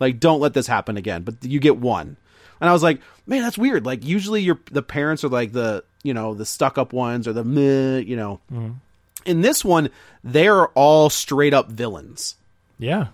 Like 0.00 0.18
don't 0.18 0.40
let 0.40 0.54
this 0.54 0.66
happen 0.66 0.96
again 0.96 1.22
but 1.22 1.36
you 1.42 1.60
get 1.60 1.78
one. 1.78 2.16
And 2.60 2.68
i 2.68 2.72
was 2.72 2.82
like 2.82 3.00
man 3.26 3.42
that's 3.42 3.58
weird. 3.58 3.86
Like 3.86 4.04
usually 4.04 4.42
your 4.42 4.58
the 4.72 4.82
parents 4.82 5.22
are 5.22 5.28
like 5.28 5.52
the 5.52 5.84
you 6.02 6.12
know 6.12 6.34
the 6.34 6.44
stuck 6.44 6.76
up 6.76 6.92
ones 6.92 7.28
or 7.28 7.32
the 7.32 7.44
meh, 7.44 7.98
you 7.98 8.16
know 8.16 8.40
mm-hmm. 8.52 8.72
In 9.26 9.40
this 9.40 9.64
one 9.64 9.90
they're 10.22 10.68
all 10.68 11.10
straight 11.10 11.52
up 11.54 11.70
villains. 11.70 12.36
Yeah. 12.78 13.08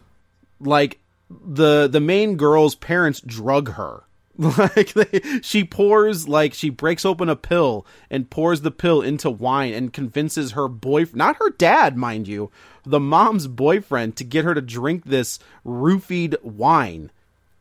like 0.61 0.99
the 1.31 1.87
the 1.89 2.01
main 2.01 2.37
girl's 2.37 2.75
parents 2.75 3.21
drug 3.21 3.73
her. 3.75 4.03
Like 4.41 4.95
they, 4.95 5.21
she 5.43 5.65
pours 5.65 6.27
like 6.27 6.55
she 6.55 6.71
breaks 6.71 7.05
open 7.05 7.29
a 7.29 7.37
pill 7.37 7.85
and 8.11 8.31
pours 8.31 8.63
the 8.63 8.71
pill 8.71 9.03
into 9.03 9.29
wine 9.29 9.75
and 9.75 9.93
convinces 9.93 10.53
her 10.53 10.67
boyfriend 10.67 11.17
not 11.17 11.37
her 11.37 11.51
dad 11.51 11.97
mind 11.99 12.27
you 12.27 12.51
the 12.85 12.99
mom's 13.01 13.47
boyfriend 13.47 14.17
to 14.17 14.25
get 14.25 14.47
her 14.47 14.55
to 14.55 14.63
drink 14.63 15.05
this 15.05 15.39
roofied 15.67 16.43
wine. 16.43 17.11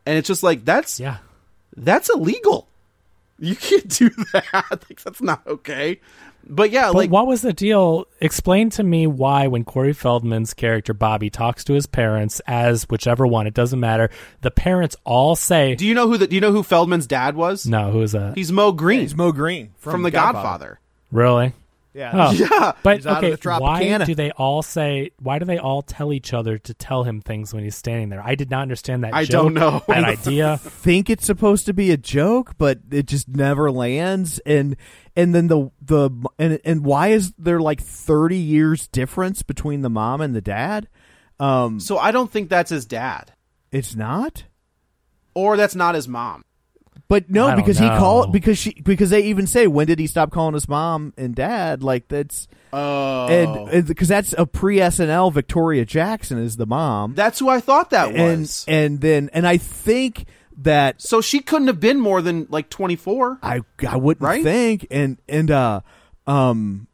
And 0.06 0.18
it's 0.18 0.28
just 0.30 0.42
like 0.44 0.64
that's 0.64 1.00
Yeah. 1.02 1.18
that's 1.76 2.10
illegal. 2.10 2.68
You 3.40 3.56
can't 3.58 3.90
do 3.90 4.10
that. 4.34 4.54
Like, 4.72 5.02
that's 5.04 5.22
not 5.22 5.46
okay 5.48 6.00
but 6.48 6.72
yeah 6.72 6.88
But 6.88 6.96
like 6.96 7.12
what 7.12 7.28
was 7.28 7.42
the 7.42 7.54
deal? 7.54 8.06
Explain 8.22 8.70
to 8.72 8.84
me 8.84 9.08
why, 9.08 9.48
when 9.48 9.64
Corey 9.64 9.94
Feldman's 9.94 10.54
character 10.54 10.94
Bobby 10.94 11.30
talks 11.30 11.64
to 11.66 11.74
his 11.74 11.86
parents 11.86 12.42
as 12.48 12.84
whichever 12.90 13.26
one, 13.28 13.48
it 13.48 13.54
doesn't 13.54 13.80
matter. 13.80 14.10
The 14.42 14.52
parents 14.52 14.96
all 15.04 15.36
say, 15.36 15.76
do 15.76 15.86
you 15.86 15.94
know 15.94 16.08
who 16.08 16.18
the, 16.18 16.28
do 16.28 16.36
you 16.36 16.42
know 16.42 16.52
who 16.52 16.64
feldman's 16.64 17.08
dad 17.08 17.36
was 17.36 17.66
"No, 17.66 17.92
who's 17.92 18.14
that? 18.14 18.36
he's 18.38 18.52
Moe 18.52 18.72
Greene 18.72 19.02
He's 19.02 19.16
Moe 19.16 19.32
Greene 19.32 19.72
from, 19.78 19.92
from, 19.92 20.04
the 20.04 20.12
godfather. 20.12 20.80
really?" 21.12 21.54
Yeah. 21.94 22.12
Oh. 22.14 22.32
Yeah. 22.34 22.74
But 22.84 22.98
He's 22.98 23.08
out 23.08 23.24
of 23.24 23.34
okay, 23.34 23.58
why 23.60 23.98
do 24.06 24.14
they 24.16 24.32
all 24.32 24.62
say? 24.62 25.12
Why 25.20 25.40
do 25.40 25.46
they 25.46 25.58
all 25.58 25.82
tell 25.82 26.14
each 26.14 26.34
other 26.34 26.58
to 26.60 26.74
tell 26.74 27.04
him 27.04 27.20
things 27.20 27.54
when 27.54 27.64
he's 27.64 27.76
standing 27.76 28.10
there? 28.10 28.22
I 28.24 28.36
did 28.36 28.52
not 28.52 28.62
understand 28.62 29.04
that. 29.04 29.14
I 29.16 29.26
joke, 29.26 29.32
don't 29.32 29.54
know. 29.56 29.84
that 29.88 30.04
idea. 30.06 30.58
think 30.58 31.10
it's 31.10 31.26
supposed 31.26 31.66
to 31.66 31.74
be 31.74 31.90
a 31.92 31.98
joke, 31.98 32.54
but 32.58 32.80
it 32.92 33.08
just 33.08 33.28
never 33.28 33.72
lands. 33.72 34.38
And 34.46 34.76
and 35.16 35.34
then 35.34 35.48
the 35.48 35.72
the 35.82 36.12
and 36.38 36.60
and 36.64 36.86
why 36.86 37.08
is 37.08 37.34
there 37.40 37.60
like 37.60 37.82
thirty 37.82 38.38
years 38.38 38.88
difference 38.88 39.42
between 39.42 39.82
the 39.82 39.90
mom 39.90 40.22
and 40.22 40.36
the 40.36 40.42
dad? 40.42 40.88
Um, 41.40 41.80
So 41.80 41.98
I 41.98 42.12
don't 42.12 42.30
think 42.32 42.50
that's 42.50 42.70
his 42.70 42.86
dad, 42.86 43.34
it's 43.72 43.96
not. 43.96 44.44
or 45.34 45.58
that's 45.58 45.76
not 45.76 45.96
his 45.96 46.08
mom. 46.08 46.44
But 47.08 47.30
no, 47.30 47.48
don't 47.48 47.56
because 47.56 47.78
he 47.80 47.88
called 47.88 48.32
because 48.34 48.58
she 48.58 48.74
because 48.84 49.10
they 49.10 49.22
even 49.24 49.48
say 49.48 49.68
when 49.68 49.88
did 49.88 50.00
he 50.00 50.08
stop 50.08 50.32
calling 50.32 50.56
us 50.56 50.68
mom 50.68 51.14
and 51.18 51.34
dad? 51.36 51.82
Like 51.84 52.08
that's 52.08 52.48
Oh, 52.74 53.26
and 53.28 53.88
because 53.88 54.08
that's 54.08 54.34
a 54.38 54.46
pre 54.46 54.78
SNL 54.78 55.32
Victoria 55.34 55.86
Jackson 55.86 56.38
is 56.38 56.58
the 56.58 56.66
mom, 56.68 57.16
that's 57.16 57.40
who 57.40 57.50
I 57.50 57.60
thought 57.62 57.90
that 57.92 58.14
and 58.16 58.42
was. 58.42 58.66
and 58.68 59.02
then 59.02 59.30
and 59.34 59.48
I 59.48 59.58
think 59.58 60.26
that 60.58 61.02
so 61.02 61.22
she 61.22 61.40
couldn't 61.40 61.68
have 61.68 61.80
been 61.80 62.00
more 62.00 62.22
than 62.22 62.46
like 62.50 62.70
twenty 62.70 62.96
four. 62.96 63.40
I 63.42 63.62
I 63.88 63.98
wouldn't 63.98 64.24
Right? 64.24 64.44
think 64.44 64.86
and 64.92 65.18
and 65.30 65.50
uh 65.50 65.82
um 66.28 66.88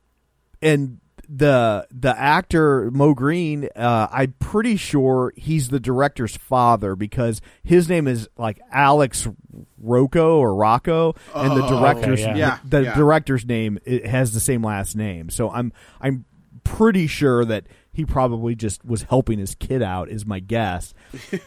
and 0.62 1.00
the 1.30 1.88
the 1.92 2.18
actor 2.20 2.90
Moe 2.92 3.14
Greene 3.14 3.68
uh 3.76 4.08
I'm 4.12 4.34
pretty 4.40 4.76
sure 4.78 5.34
he's 5.36 5.70
the 5.70 5.80
director's 5.80 6.36
father 6.38 6.96
because 6.96 7.42
his 7.64 7.90
name 7.90 8.08
is 8.08 8.28
like 8.38 8.60
Alex 8.72 9.28
Rocco 9.78 10.40
or 10.40 10.56
Rocco 10.56 11.16
and 11.34 11.52
the 11.58 11.68
director's 11.68 12.22
okay, 12.22 12.38
yeah. 12.38 12.60
the, 12.64 12.78
the 12.80 12.84
Yeah. 12.86 12.96
director's 12.96 13.46
name 13.46 13.80
it 13.86 14.06
has 14.06 14.34
the 14.34 14.40
same 14.40 14.64
last 14.64 14.96
name 14.96 15.30
so 15.30 15.50
I'm 15.52 15.74
I'm 16.02 16.26
pretty 16.64 17.08
sure 17.08 17.46
that 17.46 17.66
he 17.92 18.04
probably 18.06 18.56
just 18.56 18.84
was 18.84 19.04
helping 19.04 19.40
his 19.40 19.56
kid 19.56 19.82
out 19.82 20.10
is 20.10 20.26
my 20.26 20.40
guess 20.40 20.94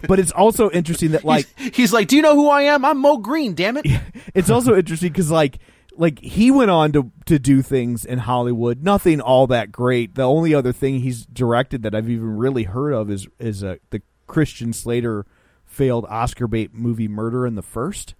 but 0.06 0.18
it's 0.18 0.32
also 0.32 0.70
interesting 0.70 1.10
that 1.12 1.24
like 1.24 1.46
He's 1.74 1.92
like, 1.92 2.08
"Do 2.08 2.16
you 2.16 2.22
know 2.22 2.34
who 2.34 2.48
I 2.48 2.62
am? 2.62 2.84
I'm 2.84 2.98
Moe 2.98 3.18
Greene. 3.18 3.54
Damn 3.54 3.76
it!" 3.76 3.86
it's 4.34 4.48
also 4.50 4.74
interesting 4.76 5.12
because 5.12 5.30
like 5.30 5.58
like 5.98 6.20
he 6.20 6.50
went 6.50 6.70
on 6.70 6.92
to 6.92 7.10
to 7.26 7.38
do 7.38 7.60
things 7.60 8.04
in 8.04 8.20
Hollywood, 8.20 8.82
nothing 8.82 9.20
all 9.20 9.46
that 9.48 9.70
great. 9.72 10.14
The 10.14 10.22
only 10.22 10.54
other 10.54 10.72
thing 10.72 11.00
he's 11.00 11.26
directed 11.26 11.82
that 11.82 11.94
I've 11.94 12.08
even 12.08 12.36
really 12.38 12.62
heard 12.64 12.92
of 12.92 13.10
is 13.10 13.26
is 13.38 13.62
uh, 13.64 13.76
the 13.90 14.00
Christian 14.26 14.72
Slater 14.72 15.26
failed 15.66 16.06
Oscar 16.08 16.46
bait 16.46 16.72
movie 16.72 17.08
Murder 17.08 17.46
in 17.46 17.54
the 17.56 17.62
First. 17.62 18.14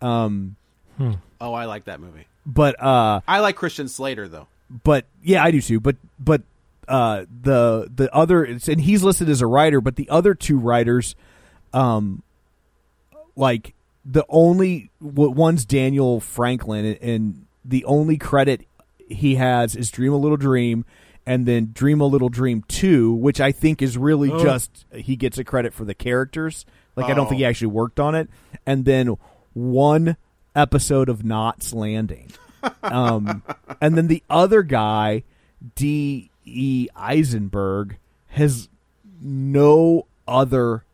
Um, 0.00 0.56
Oh, 1.40 1.52
I 1.54 1.64
like 1.64 1.84
that 1.86 1.98
movie. 2.00 2.26
but 2.46 2.80
uh, 2.80 3.20
I 3.26 3.40
like 3.40 3.56
Christian 3.56 3.88
Slater 3.88 4.28
though. 4.28 4.46
but 4.84 5.06
yeah, 5.22 5.42
I 5.42 5.50
do 5.50 5.60
too. 5.60 5.80
But 5.80 5.96
but 6.20 6.42
uh, 6.86 7.24
the 7.42 7.90
the 7.92 8.14
other 8.14 8.44
and 8.44 8.80
he's 8.80 9.02
listed 9.02 9.28
as 9.28 9.40
a 9.40 9.46
writer, 9.46 9.80
but 9.80 9.96
the 9.96 10.08
other 10.10 10.34
two 10.34 10.58
writers, 10.58 11.16
um, 11.72 12.22
like 13.36 13.74
the 14.04 14.24
only 14.28 14.90
one's 15.00 15.64
Daniel 15.64 16.20
Franklin, 16.20 16.96
and, 17.00 17.46
the 17.64 17.84
only 17.84 18.18
credit 18.18 18.66
he 19.08 19.36
has 19.36 19.76
is 19.76 19.88
Dream 19.88 20.12
a 20.12 20.16
Little 20.16 20.36
Dream, 20.36 20.84
and 21.24 21.46
then 21.46 21.70
Dream 21.72 22.00
a 22.00 22.06
Little 22.06 22.28
Dream 22.28 22.64
Two, 22.66 23.12
which 23.12 23.40
I 23.40 23.52
think 23.52 23.80
is 23.80 23.96
really 23.96 24.30
just 24.30 24.84
he 24.92 25.14
gets 25.14 25.38
a 25.38 25.44
credit 25.44 25.72
for 25.72 25.84
the 25.84 25.94
characters. 25.94 26.66
Like 26.96 27.08
I 27.08 27.14
don't 27.14 27.28
think 27.28 27.38
he 27.38 27.44
actually 27.44 27.68
worked 27.68 28.00
on 28.00 28.16
it, 28.16 28.28
and 28.66 28.84
then 28.84 29.16
one 29.52 30.16
episode 30.56 31.08
of 31.08 31.24
Knots 31.24 31.72
Landing 31.72 32.32
um, 32.82 33.42
and 33.80 33.96
then 33.96 34.08
the 34.08 34.22
other 34.28 34.62
guy, 34.62 35.24
D. 35.74 36.30
E. 36.44 36.88
Eisenberg, 36.96 37.96
has 38.28 38.68
no 39.20 40.06
other 40.26 40.84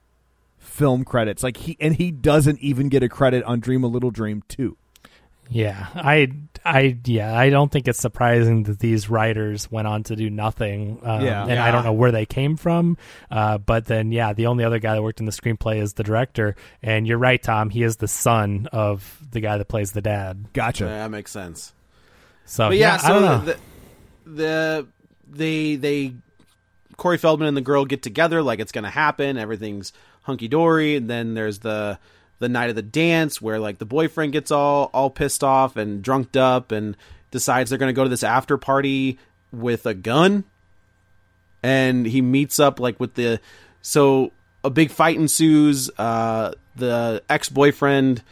film 0.79 1.05
credits. 1.05 1.43
Like 1.43 1.57
he 1.57 1.77
and 1.81 1.95
he 1.95 2.11
doesn't 2.13 2.61
even 2.61 2.89
get 2.89 3.03
a 3.03 3.09
credit 3.09 3.43
on 3.45 3.61
Dream 3.61 3.85
a 3.85 3.89
Little 3.89 4.11
Dream 4.11 4.43
two. 4.49 4.77
Yeah, 5.51 5.87
I, 5.95 6.31
I, 6.63 6.99
yeah, 7.07 7.35
I 7.35 7.49
don't 7.49 7.73
think 7.73 7.89
it's 7.89 7.99
surprising 7.99 8.65
that 8.65 8.81
these 8.81 9.09
writers 9.09 9.71
went 9.73 9.89
on 9.89 10.03
to 10.03 10.15
do 10.15 10.29
nothing. 10.29 11.01
Um, 11.03 11.25
Yeah. 11.25 11.43
and 11.47 11.59
I 11.59 11.71
don't 11.71 11.85
know 11.85 11.95
where 11.95 12.13
they 12.13 12.27
came 12.27 12.59
from. 12.59 12.99
Uh, 13.31 13.57
but 13.57 13.87
then, 13.87 14.13
yeah, 14.13 14.35
the 14.35 14.45
only 14.49 14.63
other 14.65 14.79
guy 14.79 14.95
that 14.95 15.03
worked 15.03 15.21
in 15.21 15.25
the 15.27 15.33
screenplay 15.33 15.81
is 15.81 15.95
the 15.95 16.03
director. 16.03 16.55
And 16.83 17.07
you're 17.07 17.17
right, 17.17 17.43
Tom. 17.43 17.71
He 17.71 17.83
is 17.83 17.97
the 17.97 18.09
son 18.09 18.69
of 18.73 19.19
the 19.31 19.41
guy 19.41 19.57
that 19.57 19.65
plays 19.69 19.93
the 19.93 20.03
dad. 20.03 20.49
Gotcha. 20.53 20.85
Yeah, 20.85 20.99
that 20.99 21.11
makes 21.11 21.31
sense. 21.31 21.73
So 22.45 22.69
But 22.69 22.77
yeah, 22.77 22.99
I 23.03 23.09
don't 23.09 23.23
so 23.23 23.27
know. 23.39 23.41
the, 23.47 23.57
the 24.27 24.87
they 25.31 25.77
they 25.77 26.13
Corey 26.99 27.17
Feldman 27.17 27.49
and 27.49 27.57
the 27.57 27.63
girl 27.63 27.87
get 27.87 28.03
together 28.03 28.43
like 28.43 28.61
it's 28.61 28.73
gonna 28.73 28.91
happen. 28.91 29.39
Everything's 29.39 29.95
hunky 30.25 30.49
dory, 30.49 30.97
and 30.97 31.09
then 31.09 31.33
there's 31.33 31.61
the 31.61 31.99
the 32.41 32.49
night 32.51 32.69
of 32.69 32.77
the 32.77 32.83
dance 32.83 33.41
where 33.41 33.59
like 33.59 33.79
the 33.79 33.87
boyfriend 33.87 34.33
gets 34.33 34.51
all 34.51 34.91
all 34.93 35.09
pissed 35.09 35.43
off 35.43 35.77
and 35.77 36.03
drunked 36.03 36.37
up 36.37 36.71
and 36.71 36.95
decides 37.31 37.71
they're 37.71 37.79
gonna 37.79 37.95
go 37.95 38.05
to 38.05 38.11
this 38.11 38.23
after 38.23 38.59
party 38.59 39.19
with 39.51 39.87
a 39.87 39.95
gun, 39.95 40.45
and 41.63 42.05
he 42.05 42.21
meets 42.21 42.61
up 42.61 42.79
like 42.79 43.01
with 43.01 43.15
the 43.15 43.41
so 43.81 44.33
a 44.63 44.69
big 44.69 44.91
fight 44.91 45.17
ensues. 45.17 45.89
Uh, 45.97 46.53
the 46.77 47.23
ex 47.31 47.49
boyfriend 47.49 48.23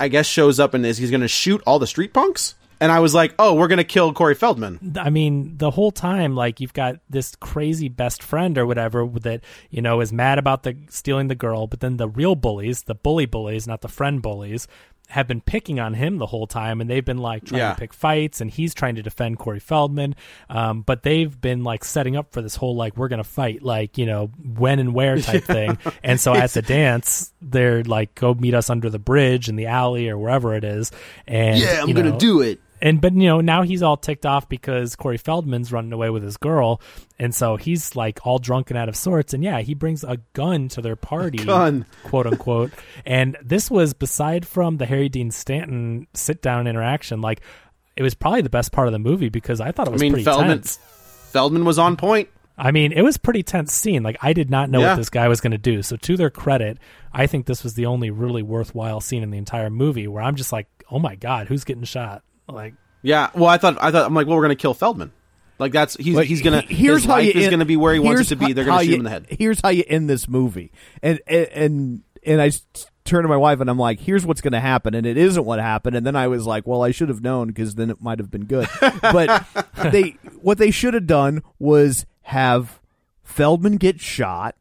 I 0.00 0.08
guess 0.08 0.26
shows 0.26 0.60
up 0.60 0.74
and 0.74 0.86
is 0.86 0.98
he's 0.98 1.10
going 1.10 1.22
to 1.22 1.28
shoot 1.28 1.62
all 1.66 1.78
the 1.78 1.86
street 1.86 2.12
punks. 2.12 2.54
And 2.80 2.92
I 2.92 3.00
was 3.00 3.14
like, 3.14 3.34
oh, 3.38 3.54
we're 3.54 3.68
going 3.68 3.78
to 3.78 3.84
kill 3.84 4.12
Corey 4.12 4.34
Feldman. 4.34 4.96
I 5.00 5.10
mean, 5.10 5.56
the 5.58 5.70
whole 5.70 5.90
time, 5.90 6.34
like 6.36 6.60
you've 6.60 6.72
got 6.74 6.96
this 7.10 7.34
crazy 7.36 7.88
best 7.88 8.22
friend 8.22 8.56
or 8.56 8.66
whatever 8.66 9.06
that 9.22 9.42
you 9.70 9.82
know 9.82 10.00
is 10.00 10.12
mad 10.12 10.38
about 10.38 10.62
the 10.62 10.76
stealing 10.88 11.28
the 11.28 11.34
girl, 11.34 11.66
but 11.66 11.80
then 11.80 11.96
the 11.96 12.08
real 12.08 12.34
bullies, 12.36 12.82
the 12.82 12.94
bully 12.94 13.26
bullies, 13.26 13.66
not 13.66 13.80
the 13.80 13.88
friend 13.88 14.22
bullies, 14.22 14.68
have 15.08 15.26
been 15.26 15.40
picking 15.40 15.80
on 15.80 15.94
him 15.94 16.18
the 16.18 16.26
whole 16.26 16.46
time, 16.46 16.82
and 16.82 16.90
they've 16.90 17.04
been 17.04 17.16
like 17.18 17.46
trying 17.46 17.60
Yeah. 17.60 17.72
to 17.72 17.80
pick 17.80 17.94
fights, 17.94 18.40
and 18.42 18.50
he's 18.50 18.74
trying 18.74 18.94
to 18.96 19.02
defend 19.02 19.38
Corey 19.38 19.58
Feldman. 19.58 20.14
Um, 20.50 20.82
but 20.82 21.02
they've 21.02 21.40
been 21.40 21.64
like 21.64 21.82
setting 21.82 22.14
up 22.14 22.32
for 22.32 22.42
this 22.42 22.56
whole 22.56 22.76
like 22.76 22.96
we're 22.96 23.08
gonna 23.08 23.24
fight, 23.24 23.62
like 23.62 23.96
you 23.98 24.04
know 24.06 24.26
when 24.54 24.78
and 24.78 24.94
where 24.94 25.18
type 25.18 25.44
thing. 25.56 25.78
And 26.04 26.20
so 26.20 26.34
at 26.34 26.50
the 26.50 26.62
dance, 26.78 27.32
they're 27.40 27.82
like, 27.82 28.14
go 28.14 28.34
meet 28.34 28.54
us 28.54 28.68
under 28.70 28.90
the 28.90 28.98
bridge 28.98 29.48
in 29.48 29.56
the 29.56 29.66
alley 29.66 30.08
or 30.10 30.18
wherever 30.18 30.54
it 30.54 30.62
is. 30.62 30.92
And 31.26 31.58
Yeah, 31.58 31.80
I'm 31.82 31.88
you 31.88 31.94
going 31.94 32.12
to 32.12 32.18
do 32.18 32.42
it. 32.42 32.60
And 32.80 33.00
but 33.00 33.12
you 33.14 33.26
know 33.28 33.40
now 33.40 33.62
he's 33.62 33.82
all 33.82 33.96
ticked 33.96 34.26
off 34.26 34.48
because 34.48 34.96
Corey 34.96 35.16
Feldman's 35.18 35.72
running 35.72 35.92
away 35.92 36.10
with 36.10 36.22
his 36.22 36.36
girl, 36.36 36.80
and 37.18 37.34
so 37.34 37.56
he's 37.56 37.96
like 37.96 38.26
all 38.26 38.38
drunk 38.38 38.70
and 38.70 38.78
out 38.78 38.88
of 38.88 38.96
sorts. 38.96 39.34
And 39.34 39.42
yeah, 39.42 39.60
he 39.60 39.74
brings 39.74 40.04
a 40.04 40.18
gun 40.32 40.68
to 40.70 40.80
their 40.80 40.96
party, 40.96 41.38
gun. 41.44 41.86
quote 42.04 42.26
unquote. 42.26 42.72
and 43.06 43.36
this 43.42 43.70
was 43.70 43.94
beside 43.94 44.46
from 44.46 44.76
the 44.76 44.86
Harry 44.86 45.08
Dean 45.08 45.30
Stanton 45.30 46.06
sit 46.14 46.42
down 46.42 46.66
interaction. 46.66 47.20
Like 47.20 47.40
it 47.96 48.02
was 48.02 48.14
probably 48.14 48.42
the 48.42 48.50
best 48.50 48.72
part 48.72 48.86
of 48.88 48.92
the 48.92 48.98
movie 48.98 49.28
because 49.28 49.60
I 49.60 49.72
thought 49.72 49.88
it 49.88 49.92
was 49.92 50.00
I 50.00 50.04
mean, 50.04 50.12
pretty 50.12 50.24
Feldman 50.24 50.58
tense. 50.58 50.78
Feldman 51.30 51.64
was 51.64 51.78
on 51.78 51.96
point. 51.96 52.28
I 52.60 52.72
mean, 52.72 52.90
it 52.92 53.02
was 53.02 53.16
a 53.16 53.20
pretty 53.20 53.42
tense 53.44 53.72
scene. 53.72 54.02
Like 54.02 54.16
I 54.20 54.32
did 54.32 54.50
not 54.50 54.68
know 54.70 54.80
Yeah. 54.80 54.90
what 54.90 54.96
this 54.96 55.10
guy 55.10 55.28
was 55.28 55.40
going 55.40 55.52
to 55.52 55.58
do. 55.58 55.82
So 55.82 55.96
to 55.96 56.16
their 56.16 56.30
credit, 56.30 56.78
I 57.12 57.26
think 57.26 57.46
this 57.46 57.62
was 57.62 57.74
the 57.74 57.86
only 57.86 58.10
really 58.10 58.42
worthwhile 58.42 59.00
scene 59.00 59.22
in 59.22 59.30
the 59.30 59.38
entire 59.38 59.70
movie 59.70 60.08
where 60.08 60.22
I'm 60.22 60.34
just 60.36 60.52
like, 60.52 60.66
oh 60.90 60.98
my 60.98 61.14
god, 61.14 61.46
who's 61.48 61.64
getting 61.64 61.84
shot? 61.84 62.22
Like, 62.48 62.74
Yeah. 63.02 63.30
Well, 63.34 63.46
I 63.48 63.58
thought 63.58 63.76
I 63.80 63.90
thought 63.90 64.06
I'm 64.06 64.14
like, 64.14 64.26
well, 64.26 64.36
we're 64.36 64.42
gonna 64.42 64.56
kill 64.56 64.74
Feldman. 64.74 65.12
Like 65.58 65.72
that's 65.72 65.96
he's 65.96 66.14
Like, 66.14 66.28
he's 66.28 66.42
gonna 66.42 66.60
he- 66.62 66.74
here's 66.74 67.02
his 67.02 67.10
how 67.10 67.18
you 67.18 67.30
is 67.32 67.44
end- 67.44 67.50
gonna 67.50 67.64
be 67.64 67.76
where 67.76 67.92
he 67.92 68.00
wants 68.00 68.22
it 68.22 68.26
to 68.26 68.36
be. 68.36 68.52
They're 68.52 68.64
gonna 68.64 68.82
shoot 68.84 68.88
you- 68.90 68.94
him 68.94 69.00
in 69.00 69.04
the 69.04 69.10
head. 69.10 69.26
Here's 69.28 69.60
how 69.60 69.70
you 69.70 69.84
end 69.86 70.08
this 70.08 70.28
movie, 70.28 70.70
and 71.02 71.20
and 71.26 71.46
and, 71.52 72.02
and 72.24 72.40
I 72.42 72.50
turned 73.04 73.24
to 73.24 73.28
my 73.28 73.36
wife 73.36 73.58
and 73.60 73.68
I'm 73.70 73.78
like, 73.78 73.98
"Here's 74.00 74.24
what's 74.26 74.40
going 74.40 74.52
to 74.52 74.60
happen," 74.60 74.94
and 74.94 75.06
it 75.06 75.16
isn't 75.16 75.44
what 75.44 75.58
happened. 75.60 75.96
And 75.96 76.06
then 76.06 76.14
I 76.14 76.28
was 76.28 76.46
like, 76.46 76.66
"Well, 76.66 76.82
I 76.82 76.90
should 76.90 77.08
have 77.08 77.22
known 77.22 77.48
because 77.48 77.74
then 77.74 77.90
it 77.90 78.00
might 78.02 78.18
have 78.20 78.30
been 78.30 78.44
good." 78.44 78.68
but 79.02 79.46
they 79.92 80.10
what 80.42 80.58
they 80.58 80.70
should 80.70 80.94
have 80.94 81.06
done 81.06 81.42
was 81.58 82.06
have 82.22 82.80
Feldman 83.24 83.76
get 83.78 84.00
shot, 84.00 84.54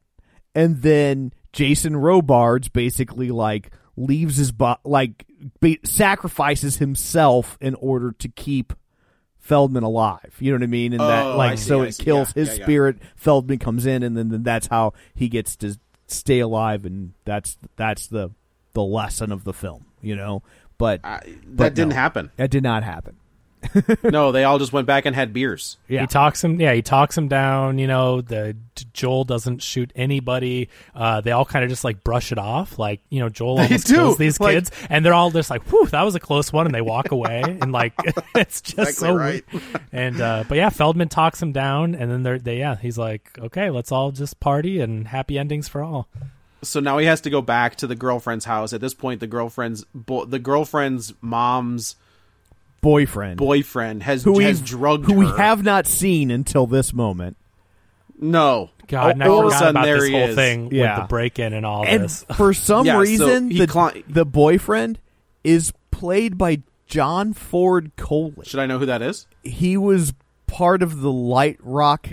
and 0.56 0.82
then 0.82 1.32
Jason 1.54 1.96
Robards 1.98 2.70
basically 2.70 3.30
like 3.32 3.72
leaves 3.98 4.38
his 4.38 4.52
bo- 4.52 4.78
like 4.86 5.26
ba- 5.60 5.78
sacrifices 5.84 6.78
himself 6.78 7.58
in 7.60 7.76
order 7.76 8.12
to 8.20 8.30
keep 8.30 8.74
Feldman 9.40 9.84
alive. 9.84 10.36
You 10.40 10.52
know 10.52 10.58
what 10.58 10.64
I 10.64 10.68
mean? 10.68 10.94
And 10.94 11.00
that 11.02 11.26
Oh, 11.26 11.38
like 11.38 11.52
I 11.54 11.56
see, 11.56 11.68
so 11.68 11.82
it 11.82 11.92
see. 11.94 12.04
kills 12.04 12.34
Yeah, 12.36 12.40
his 12.42 12.50
yeah, 12.50 12.56
yeah. 12.56 12.64
spirit. 12.66 12.98
Feldman 13.16 13.60
comes 13.60 13.86
in, 13.86 14.04
and 14.04 14.16
then, 14.16 14.30
then 14.30 14.44
that's 14.44 14.68
how 14.68 14.94
he 15.16 15.28
gets 15.30 15.56
to 15.58 15.78
stay 16.08 16.40
alive, 16.40 16.86
and 16.86 17.14
that's 17.26 17.58
that's 17.76 18.08
the 18.08 18.32
the 18.74 18.84
lesson 18.84 19.32
of 19.32 19.44
the 19.46 19.54
film. 19.54 19.86
You 20.02 20.16
know, 20.16 20.44
but 20.78 21.02
I, 21.04 21.22
but 21.46 21.58
that 21.58 21.74
didn't 21.76 21.90
no. 21.90 21.96
happen. 21.96 22.32
That 22.38 22.50
did 22.52 22.64
not 22.64 22.84
happen. 22.84 23.16
no, 24.04 24.32
they 24.32 24.44
all 24.44 24.60
just 24.60 24.74
went 24.74 24.88
back 24.88 25.06
and 25.06 25.16
had 25.16 25.34
beers. 25.34 25.78
Yeah. 25.88 26.02
He 26.02 26.08
talks 26.08 26.44
him, 26.44 26.60
yeah, 26.60 26.74
he 26.74 26.82
talks 26.82 27.18
him 27.18 27.28
down. 27.28 27.80
You 27.80 27.88
know, 27.88 28.22
the 28.22 28.56
Joel 28.94 29.24
doesn't 29.24 29.62
shoot 29.62 29.92
anybody. 29.96 30.70
Uh, 30.94 31.22
they 31.22 31.32
all 31.32 31.46
kind 31.46 31.64
of 31.64 31.70
just 31.70 31.84
like 31.84 32.04
brush 32.04 32.32
it 32.32 32.38
off, 32.38 32.78
like 32.78 33.02
you 33.10 33.20
know, 33.20 33.30
Joel 33.30 33.60
almost 33.60 33.88
do, 33.88 33.96
kills 33.96 34.18
these 34.18 34.40
like- 34.40 34.56
kids, 34.56 34.72
and 34.90 35.06
they're 35.06 35.14
all 35.14 35.32
just 35.32 35.50
like, 35.50 35.64
"Whew, 35.72 35.88
that 35.88 36.04
was 36.04 36.16
a 36.16 36.20
close 36.20 36.54
one," 36.54 36.66
and 36.66 36.76
they 36.76 36.82
walk 36.82 37.12
away, 37.12 37.42
and 37.62 37.72
like 37.72 37.94
it's 38.36 38.62
just 38.62 38.78
Exactly 38.90 39.08
so 39.08 39.16
right. 39.16 39.44
And 39.92 40.22
uh, 40.22 40.44
but 40.48 40.58
yeah, 40.58 40.70
Feldman 40.70 41.10
talks 41.10 41.42
him 41.42 41.52
down, 41.52 41.96
and 41.96 42.12
then 42.12 42.24
they're 42.24 42.40
they 42.40 42.60
yeah, 42.60 42.76
he's 42.76 42.98
like, 42.98 43.38
"Okay, 43.40 43.70
let's 43.70 43.92
all 43.92 44.12
just 44.12 44.40
party 44.40 44.80
and 44.80 45.08
happy 45.08 45.38
endings 45.38 45.68
for 45.68 45.82
all." 45.82 46.08
So 46.64 46.80
now 46.80 46.98
he 46.98 47.06
has 47.06 47.22
to 47.22 47.30
go 47.30 47.42
back 47.42 47.76
to 47.78 47.88
the 47.88 47.96
girlfriend's 47.96 48.46
house. 48.46 48.74
At 48.74 48.82
this 48.82 48.94
point, 48.94 49.20
the 49.20 49.28
girlfriend's 49.28 49.86
bo- 49.94 50.26
the 50.26 50.40
girlfriend's 50.40 51.14
mom's 51.22 51.96
Boyfriend, 52.88 53.38
boyfriend 53.38 54.04
has 54.04 54.24
who 54.24 54.40
has 54.40 54.62
we 54.62 54.66
drugged 54.68 55.06
who 55.06 55.14
we 55.16 55.26
have 55.26 55.64
not 55.64 55.88
seen 55.88 56.32
until 56.32 56.68
this 56.68 56.94
moment. 56.94 57.36
no. 58.20 58.70
God, 58.88 59.12
and 59.16 59.24
I 59.24 59.28
all 59.28 59.40
of 59.40 59.46
a 59.48 59.50
forgot 59.50 59.60
sudden 59.60 59.76
about 59.76 59.84
there 59.86 60.00
this 60.00 60.08
he 60.08 60.12
whole 60.14 60.30
is. 60.30 60.36
thing 60.36 60.70
Yeah. 60.72 60.96
with 61.00 61.04
the 61.04 61.08
break 61.10 61.40
in 61.40 61.52
and 61.52 61.66
all 61.66 61.84
And 61.86 62.04
this. 62.06 62.24
for 62.38 62.54
some 62.54 62.86
Yeah, 62.86 63.00
reason, 63.00 63.52
he 63.52 63.60
the 63.60 63.68
cli- 63.68 64.06
the 64.08 64.24
boyfriend 64.24 65.00
is 65.44 65.74
played 65.92 66.38
by 66.38 66.62
John 66.86 67.34
Ford 67.34 67.92
Coley. 67.98 68.46
Should 68.46 68.62
I 68.62 68.66
know 68.66 68.80
who 68.80 68.86
that 68.86 69.02
is? 69.02 69.28
he 69.44 69.76
was 69.76 70.14
part 70.46 70.82
of 70.82 71.02
the 71.02 71.12
light 71.12 71.58
rock 71.62 72.12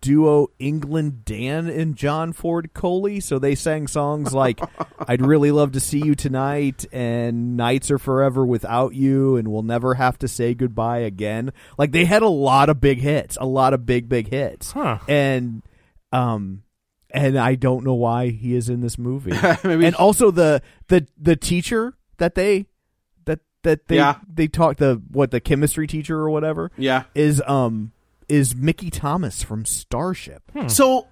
duo 0.00 0.48
England 0.58 1.24
Dan 1.24 1.68
and 1.68 1.94
John 1.96 2.32
Ford 2.32 2.70
Coley. 2.74 3.20
So 3.20 3.38
they 3.38 3.54
sang 3.54 3.86
songs 3.86 4.32
like 4.32 4.60
I'd 5.06 5.20
Really 5.20 5.50
Love 5.50 5.72
to 5.72 5.80
See 5.80 5.98
You 6.04 6.14
Tonight 6.14 6.86
and 6.92 7.56
Nights 7.56 7.90
Are 7.90 7.98
Forever 7.98 8.44
Without 8.46 8.94
You 8.94 9.36
and 9.36 9.48
We'll 9.48 9.62
Never 9.62 9.94
Have 9.94 10.18
to 10.20 10.28
Say 10.28 10.54
Goodbye 10.54 10.98
Again. 11.00 11.52
Like 11.78 11.92
they 11.92 12.04
had 12.04 12.22
a 12.22 12.28
lot 12.28 12.68
of 12.68 12.80
big 12.80 12.98
hits, 13.00 13.36
a 13.40 13.46
lot 13.46 13.74
of 13.74 13.84
big, 13.86 14.08
big 14.08 14.28
hits. 14.28 14.72
Huh. 14.72 14.98
And 15.08 15.62
um 16.12 16.62
and 17.12 17.36
I 17.38 17.56
don't 17.56 17.84
know 17.84 17.94
why 17.94 18.28
he 18.28 18.54
is 18.54 18.68
in 18.68 18.80
this 18.80 18.96
movie. 18.98 19.32
And 19.64 19.94
also 19.96 20.30
the 20.30 20.62
the 20.88 21.06
the 21.20 21.36
teacher 21.36 21.94
that 22.18 22.34
they 22.34 22.66
that 23.26 23.40
that 23.64 23.86
they 23.88 23.96
Yeah. 23.96 24.16
they 24.32 24.46
talk 24.48 24.76
the 24.78 25.02
what 25.10 25.30
the 25.30 25.40
chemistry 25.40 25.86
teacher 25.86 26.18
or 26.18 26.30
whatever 26.30 26.70
Yeah. 26.76 27.04
is 27.14 27.42
um 27.46 27.92
is 28.30 28.54
Mickey 28.54 28.90
Thomas 28.90 29.42
from 29.42 29.64
Starship. 29.64 30.42
Hmm. 30.52 30.68
So 30.68 31.08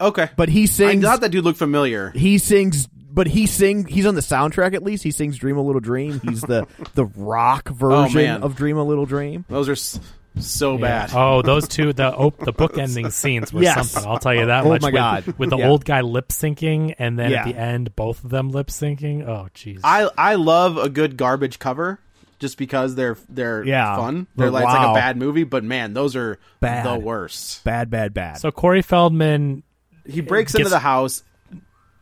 okay, 0.00 0.30
But 0.36 0.48
he 0.48 0.62
I 0.62 0.66
sings 0.66 1.04
thought 1.04 1.20
that 1.20 1.30
dude 1.30 1.44
looked 1.44 1.58
familiar. 1.58 2.10
he 2.10 2.38
sings 2.38 2.88
but 3.12 3.28
he 3.28 3.46
sing 3.46 3.86
he's 3.86 4.06
on 4.06 4.16
the 4.16 4.20
soundtrack 4.20 4.74
at 4.74 4.82
least. 4.82 5.04
He 5.04 5.12
sings 5.12 5.38
Dream 5.38 5.56
a 5.56 5.62
Little 5.62 5.80
Dream. 5.80 6.20
He's 6.20 6.40
the 6.40 6.66
the 6.94 7.04
rock 7.04 7.68
version 7.68 8.20
Oh, 8.20 8.24
man. 8.24 8.42
of 8.42 8.56
Dream 8.56 8.76
a 8.76 8.82
Little 8.84 9.06
Dream. 9.06 9.44
Those 9.48 9.68
are 9.68 9.72
s- 9.72 10.00
so 10.40 10.76
bad. 10.76 11.10
Oh, 11.14 11.42
those 11.42 11.68
two 11.68 11.92
the 11.92 12.12
op- 12.12 12.38
the 12.40 12.52
bookending 12.52 13.12
scenes 13.20 13.52
were 13.52 13.62
Yes. 13.62 13.92
something. 13.92 14.10
I'll 14.10 14.18
tell 14.18 14.34
you 14.34 14.46
that 14.46 14.64
Oh 14.64 14.68
much. 14.70 14.82
my 14.82 14.88
with, 14.88 14.94
God. 14.94 15.34
with 15.38 15.50
the 15.50 15.58
Yeah. 15.58 15.68
old 15.68 15.84
guy 15.84 16.00
lip 16.00 16.30
syncing, 16.30 16.92
and 16.98 17.16
then 17.16 17.26
at 17.26 17.46
Yeah. 17.46 17.52
the 17.52 17.56
end, 17.56 17.94
both 17.94 18.24
of 18.24 18.30
them 18.30 18.50
lip 18.50 18.66
syncing. 18.66 19.24
Oh, 19.28 19.46
jeez. 19.54 19.78
I 19.84 20.10
I 20.18 20.34
love 20.34 20.76
a 20.76 20.88
good 20.88 21.16
garbage 21.16 21.60
cover 21.60 22.00
just 22.38 22.58
because 22.58 22.94
they're 22.94 23.16
they're 23.28 23.64
Yeah. 23.64 23.96
fun. 23.96 24.26
They're 24.36 24.48
But 24.50 24.52
like, 24.54 24.64
it's 24.64 24.74
like 24.74 24.88
a 24.90 24.94
bad 24.94 25.16
movie, 25.16 25.44
but 25.44 25.64
man, 25.64 25.92
those 25.94 26.16
are 26.16 26.38
Bad. 26.60 26.84
the 26.86 26.98
worst. 26.98 27.64
Bad, 27.64 27.90
bad, 27.90 28.12
bad. 28.14 28.38
So 28.38 28.50
Corey 28.50 28.82
Feldman 28.82 29.62
He 30.06 30.20
breaks 30.20 30.54
into 30.54 30.68
the 30.68 30.78
house. 30.78 31.22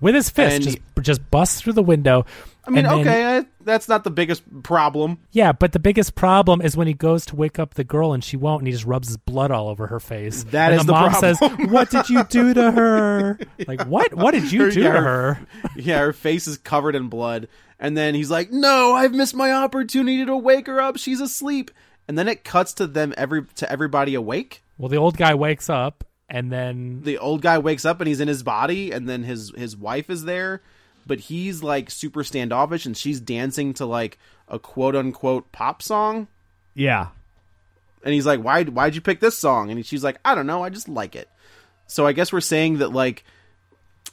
with 0.01 0.15
his 0.15 0.31
fist 0.31 0.55
And 0.57 0.65
just 0.65 0.79
just 1.01 1.31
busts 1.31 1.61
through 1.61 1.75
the 1.75 1.83
window. 1.83 2.25
I 2.65 2.71
mean, 2.71 2.87
and 2.87 2.87
then- 2.87 3.01
okay, 3.09 3.39
I, 3.39 3.45
that's 3.65 3.89
not 3.89 4.05
the 4.05 4.11
biggest 4.11 4.45
problem. 4.63 5.19
Yeah, 5.33 5.51
but 5.51 5.73
the 5.73 5.81
biggest 5.81 6.15
problem 6.15 6.61
is 6.63 6.77
when 6.77 6.87
he 6.87 6.95
goes 6.95 7.27
to 7.27 7.37
wake 7.37 7.59
up 7.59 7.75
the 7.75 7.83
girl 7.83 8.13
and 8.13 8.23
she 8.23 8.37
won't, 8.37 8.61
and 8.61 8.69
he 8.69 8.73
just 8.73 8.85
rubs 8.85 9.09
his 9.09 9.17
blood 9.17 9.51
all 9.51 9.67
over 9.69 9.89
her 9.89 9.99
face. 9.99 10.45
That 10.45 10.71
and 10.71 10.81
is 10.81 10.87
the, 10.87 10.93
the 10.93 11.01
mom 11.01 11.11
problem. 11.11 11.35
says, 11.35 11.69
"What 11.71 11.91
did 11.91 12.09
you 12.09 12.23
do 12.23 12.55
to 12.55 12.71
her? 12.71 13.39
Like 13.67 13.83
what? 13.87 14.15
What 14.15 14.31
did 14.31 14.53
you 14.53 14.71
do 14.71 14.81
Yeah, 14.81 14.93
to 14.93 15.01
her?" 15.01 15.41
Yeah, 15.77 15.99
her 15.99 16.13
face 16.13 16.47
is 16.47 16.57
covered 16.59 16.95
in 16.95 17.09
blood. 17.09 17.49
And 17.83 17.97
then 17.97 18.15
he's 18.15 18.31
like, 18.31 18.53
"No, 18.53 18.93
I've 18.95 19.13
missed 19.13 19.35
my 19.35 19.51
opportunity 19.51 20.25
to 20.25 20.37
wake 20.37 20.69
her 20.69 20.81
up. 20.81 20.97
She's 20.99 21.21
asleep." 21.21 21.73
And 22.07 22.17
then 22.17 22.29
it 22.29 22.45
cuts 22.45 22.73
to 22.75 22.87
them 22.87 23.13
every 23.17 23.45
to 23.57 23.71
everybody 23.71 24.15
awake. 24.15 24.63
Well, 24.79 24.89
the 24.89 24.97
old 24.97 25.17
guy 25.17 25.35
wakes 25.35 25.69
up, 25.69 26.05
and 26.29 26.53
then 26.53 27.03
The 27.03 27.19
old 27.19 27.43
guy 27.43 27.59
wakes 27.59 27.85
up 27.85 28.01
and 28.01 28.07
he's 28.07 28.21
in 28.21 28.29
his 28.29 28.45
body, 28.45 28.93
and 28.93 29.09
then 29.09 29.25
his 29.25 29.53
his 29.57 29.77
wife 29.77 30.09
is 30.11 30.25
there, 30.25 30.63
but 31.07 31.19
he's 31.19 31.65
like 31.65 31.91
super 31.91 32.23
standoffish, 32.23 32.87
and 32.87 32.97
she's 32.97 33.21
dancing 33.21 33.75
to 33.75 33.85
like 33.85 34.17
a 34.49 34.61
quote 34.61 34.95
unquote 34.95 35.51
pop 35.51 35.83
song. 35.83 36.29
yeah. 36.75 37.09
And 38.05 38.15
he's 38.15 38.27
like, 38.27 38.43
"Why? 38.43 38.63
Why'd 38.65 38.95
you 38.95 39.01
pick 39.01 39.19
this 39.19 39.37
song?" 39.39 39.71
And 39.71 39.85
she's 39.85 40.05
like, 40.05 40.19
"I 40.25 40.35
don't 40.37 40.47
know. 40.47 40.63
I 40.63 40.71
just 40.71 40.89
like 40.89 41.17
it." 41.17 41.29
So 41.89 42.07
I 42.07 42.13
guess 42.13 42.33
we're 42.33 42.41
saying 42.41 42.79
that 42.79 42.93
like 42.93 43.25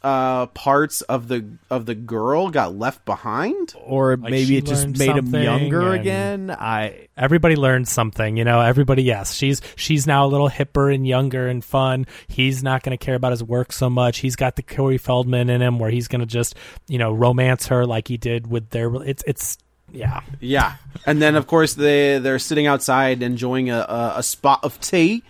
uh 0.02 0.46
parts 0.48 1.02
of 1.02 1.28
the 1.28 1.46
of 1.70 1.86
the 1.86 1.96
girl 1.96 2.50
got 2.50 2.76
left 2.76 3.04
behind. 3.06 3.74
Or 3.84 4.16
Like, 4.16 4.32
maybe 4.32 4.58
it 4.58 4.66
just 4.66 4.88
made 4.88 5.16
him 5.16 5.34
younger 5.34 5.92
again. 5.94 6.52
I 6.52 7.10
everybody 7.18 7.56
learned 7.56 7.88
something 7.88 8.38
you 8.38 8.46
know? 8.46 8.62
Everybody 8.62 9.04
yes 9.04 9.34
she's 9.34 9.62
she's 9.76 10.08
now 10.08 10.26
a 10.26 10.30
little 10.30 10.50
hipper 10.50 10.94
and 10.94 11.06
younger 11.06 11.48
and 11.48 11.64
fun. 11.64 12.06
He's 12.28 12.64
not 12.64 12.84
going 12.84 12.98
to 12.98 13.04
care 13.04 13.16
about 13.16 13.32
his 13.32 13.44
work 13.44 13.72
so 13.74 13.90
much. 13.90 14.20
He's 14.20 14.36
got 14.36 14.56
the 14.56 14.64
corey 14.64 14.98
feldman 14.98 15.50
in 15.50 15.62
him 15.62 15.80
where 15.80 15.90
he's 15.90 16.08
going 16.08 16.22
to 16.22 16.28
just 16.28 16.56
you 16.88 16.98
know 16.98 17.12
romance 17.12 17.68
her 17.68 17.86
like 17.86 18.08
he 18.08 18.18
did 18.18 18.48
with 18.48 18.70
their 18.70 18.94
it's 19.04 19.24
it's 19.28 19.58
yeah. 19.92 20.22
Yeah, 20.40 20.76
and 21.06 21.22
then 21.22 21.36
of 21.36 21.48
course 21.48 21.74
they 21.74 22.20
they're 22.20 22.40
sitting 22.40 22.68
outside 22.68 23.22
enjoying 23.22 23.70
a, 23.70 23.80
a 23.80 24.14
a 24.18 24.24
spot 24.24 24.60
of 24.64 24.80
tea, 24.80 25.24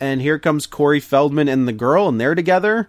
and 0.00 0.20
here 0.20 0.38
comes 0.38 0.66
Corey 0.66 1.00
Feldman 1.00 1.48
and 1.48 1.68
the 1.68 1.72
girl, 1.72 2.08
and 2.08 2.20
they're 2.20 2.34
together, 2.34 2.88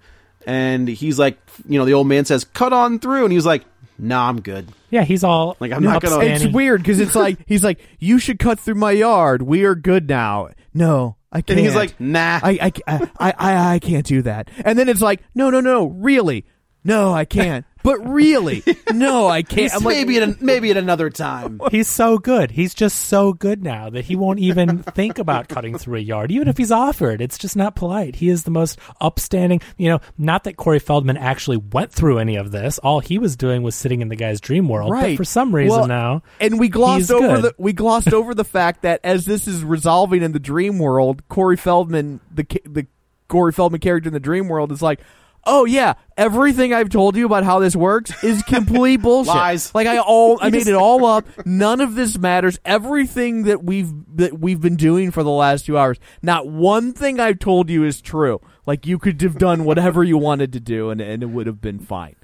and 0.50 0.88
he's 0.88 1.20
like, 1.20 1.38
you 1.68 1.78
know, 1.80 1.86
the 1.86 1.94
old 1.94 2.08
man 2.08 2.26
says, 2.26 2.44
"Cut 2.44 2.74
on 2.74 3.00
through," 3.00 3.24
and 3.26 3.32
he's 3.34 3.46
like, 3.46 3.64
"Nah, 3.98 4.28
I'm 4.30 4.42
good." 4.42 4.68
yeah 4.92 5.04
he's 5.04 5.24
all 5.24 5.56
Like, 5.60 5.72
I'm 5.72 5.84
not 5.84 6.02
gonna- 6.02 6.16
upstanding. 6.16 6.48
it's 6.48 6.56
weird 6.56 6.82
because 6.82 7.00
it's 7.00 7.16
like 7.16 7.38
he's 7.46 7.64
like 7.64 7.80
you 8.00 8.18
should 8.18 8.40
cut 8.40 8.60
through 8.60 8.76
my 8.76 8.92
yard. 8.92 9.42
We 9.44 9.64
are 9.66 9.76
good 9.76 10.10
now. 10.10 10.50
No, 10.74 11.16
I 11.32 11.42
can't. 11.42 11.60
And 11.60 11.66
he's 11.68 11.76
like, 11.76 12.00
"Nah." 12.00 12.40
I, 12.42 12.72
I, 12.88 13.08
I, 13.20 13.34
I, 13.38 13.74
I 13.76 13.80
can't 13.80 14.06
do 14.06 14.22
that. 14.24 14.50
And 14.66 14.78
then 14.80 14.90
it's 14.90 15.02
like, 15.02 15.22
no, 15.36 15.50
no, 15.52 15.60
no, 15.62 15.86
really, 15.88 16.46
no, 16.84 17.14
I 17.14 17.26
can't. 17.26 17.66
But 17.82 17.98
really, 18.10 18.64
no, 18.94 19.28
I 19.28 19.42
can't. 19.44 19.74
I'm 19.74 19.84
like, 19.84 19.96
maybe 19.96 20.18
at 20.18 20.24
a, 20.30 20.38
maybe 20.44 20.70
at 20.72 20.78
another 20.78 21.10
time. 21.10 21.62
He's 21.72 21.88
so 21.88 22.18
good. 22.18 22.52
He's 22.52 22.74
just 22.74 23.00
so 23.06 23.32
good 23.34 23.64
now 23.64 23.90
that 23.90 24.06
he 24.06 24.16
won't 24.16 24.40
even 24.40 24.84
think 24.84 25.18
about 25.18 25.48
cutting 25.48 25.78
through 25.78 25.98
a 25.98 26.02
yard, 26.02 26.32
even 26.32 26.48
if 26.48 26.58
he's 26.58 26.72
offered. 26.72 27.22
It's 27.22 27.38
just 27.38 27.56
not 27.56 27.76
polite. 27.76 28.18
He 28.18 28.30
is 28.30 28.44
the 28.44 28.52
most 28.52 28.78
upstanding. 29.00 29.62
You 29.78 29.90
know, 29.90 30.00
not 30.18 30.44
that 30.44 30.58
Corey 30.58 30.80
Feldman 30.80 31.18
actually 31.18 31.58
went 31.58 31.94
through 31.94 32.18
any 32.20 32.36
of 32.36 32.52
this. 32.52 32.80
All 32.80 33.00
he 33.00 33.18
was 33.18 33.36
doing 33.38 33.64
was 33.64 33.76
sitting 33.76 34.02
in 34.02 34.10
the 34.10 34.16
guy's 34.18 34.42
dream 34.42 34.68
world. 34.68 34.92
right 34.92 35.12
But 35.16 35.18
for 35.18 35.24
some 35.26 35.56
reason 35.56 35.80
Well, 35.80 35.88
now, 35.88 36.24
and 36.42 36.60
we 36.60 36.68
glossed 36.70 37.00
he's 37.00 37.12
over 37.12 37.28
good. 37.36 37.44
the 37.44 37.56
we 37.58 37.72
glossed 37.74 38.14
over 38.14 38.36
the 38.36 38.44
fact 38.46 38.82
that 38.82 39.00
as 39.04 39.26
this 39.26 39.48
is 39.48 39.64
resolving 39.64 40.22
in 40.22 40.34
the 40.34 40.40
dream 40.40 40.80
world, 40.80 41.28
Corey 41.30 41.56
Feldman, 41.58 42.20
the 42.34 42.44
the 42.66 42.88
Corey 43.30 43.52
Feldman 43.54 43.80
character 43.80 44.08
in 44.08 44.14
the 44.14 44.20
dream 44.20 44.50
world, 44.50 44.72
is 44.72 44.82
like. 44.82 45.00
Oh 45.46 45.66
yeah, 45.66 45.94
everything 46.18 46.74
I've 46.74 46.90
told 46.90 47.16
you 47.16 47.26
about 47.26 47.44
how 47.44 47.60
this 47.60 47.76
works 47.76 48.24
is 48.24 48.42
complete 48.48 48.98
bullshit. 48.98 49.34
Lies. 49.34 49.74
Like 49.76 49.88
I 49.88 49.98
all 50.00 50.38
I 50.42 50.50
made 50.52 50.68
it 50.68 50.76
all 50.76 51.06
up. 51.06 51.26
None 51.46 51.82
of 51.82 51.96
this 51.96 52.18
matters. 52.18 52.60
Everything 52.66 53.44
that 53.44 53.64
we've 53.64 53.92
that 54.16 54.40
we've 54.40 54.62
been 54.62 54.76
doing 54.76 55.12
for 55.12 55.24
the 55.24 55.30
last 55.30 55.66
two 55.66 55.78
hours, 55.78 55.98
not 56.22 56.48
one 56.48 56.94
thing 56.94 57.20
I've 57.20 57.40
told 57.40 57.70
you 57.70 57.84
is 57.84 58.02
true. 58.02 58.42
Like 58.66 58.86
you 58.86 59.00
could 59.00 59.22
have 59.22 59.38
done 59.38 59.64
whatever 59.64 60.04
you 60.04 60.18
wanted 60.18 60.54
to 60.54 60.60
do, 60.60 60.90
and 60.90 61.02
and 61.02 61.24
it 61.24 61.28
would 61.28 61.48
have 61.48 61.62
been 61.62 61.80
fine. 61.80 62.16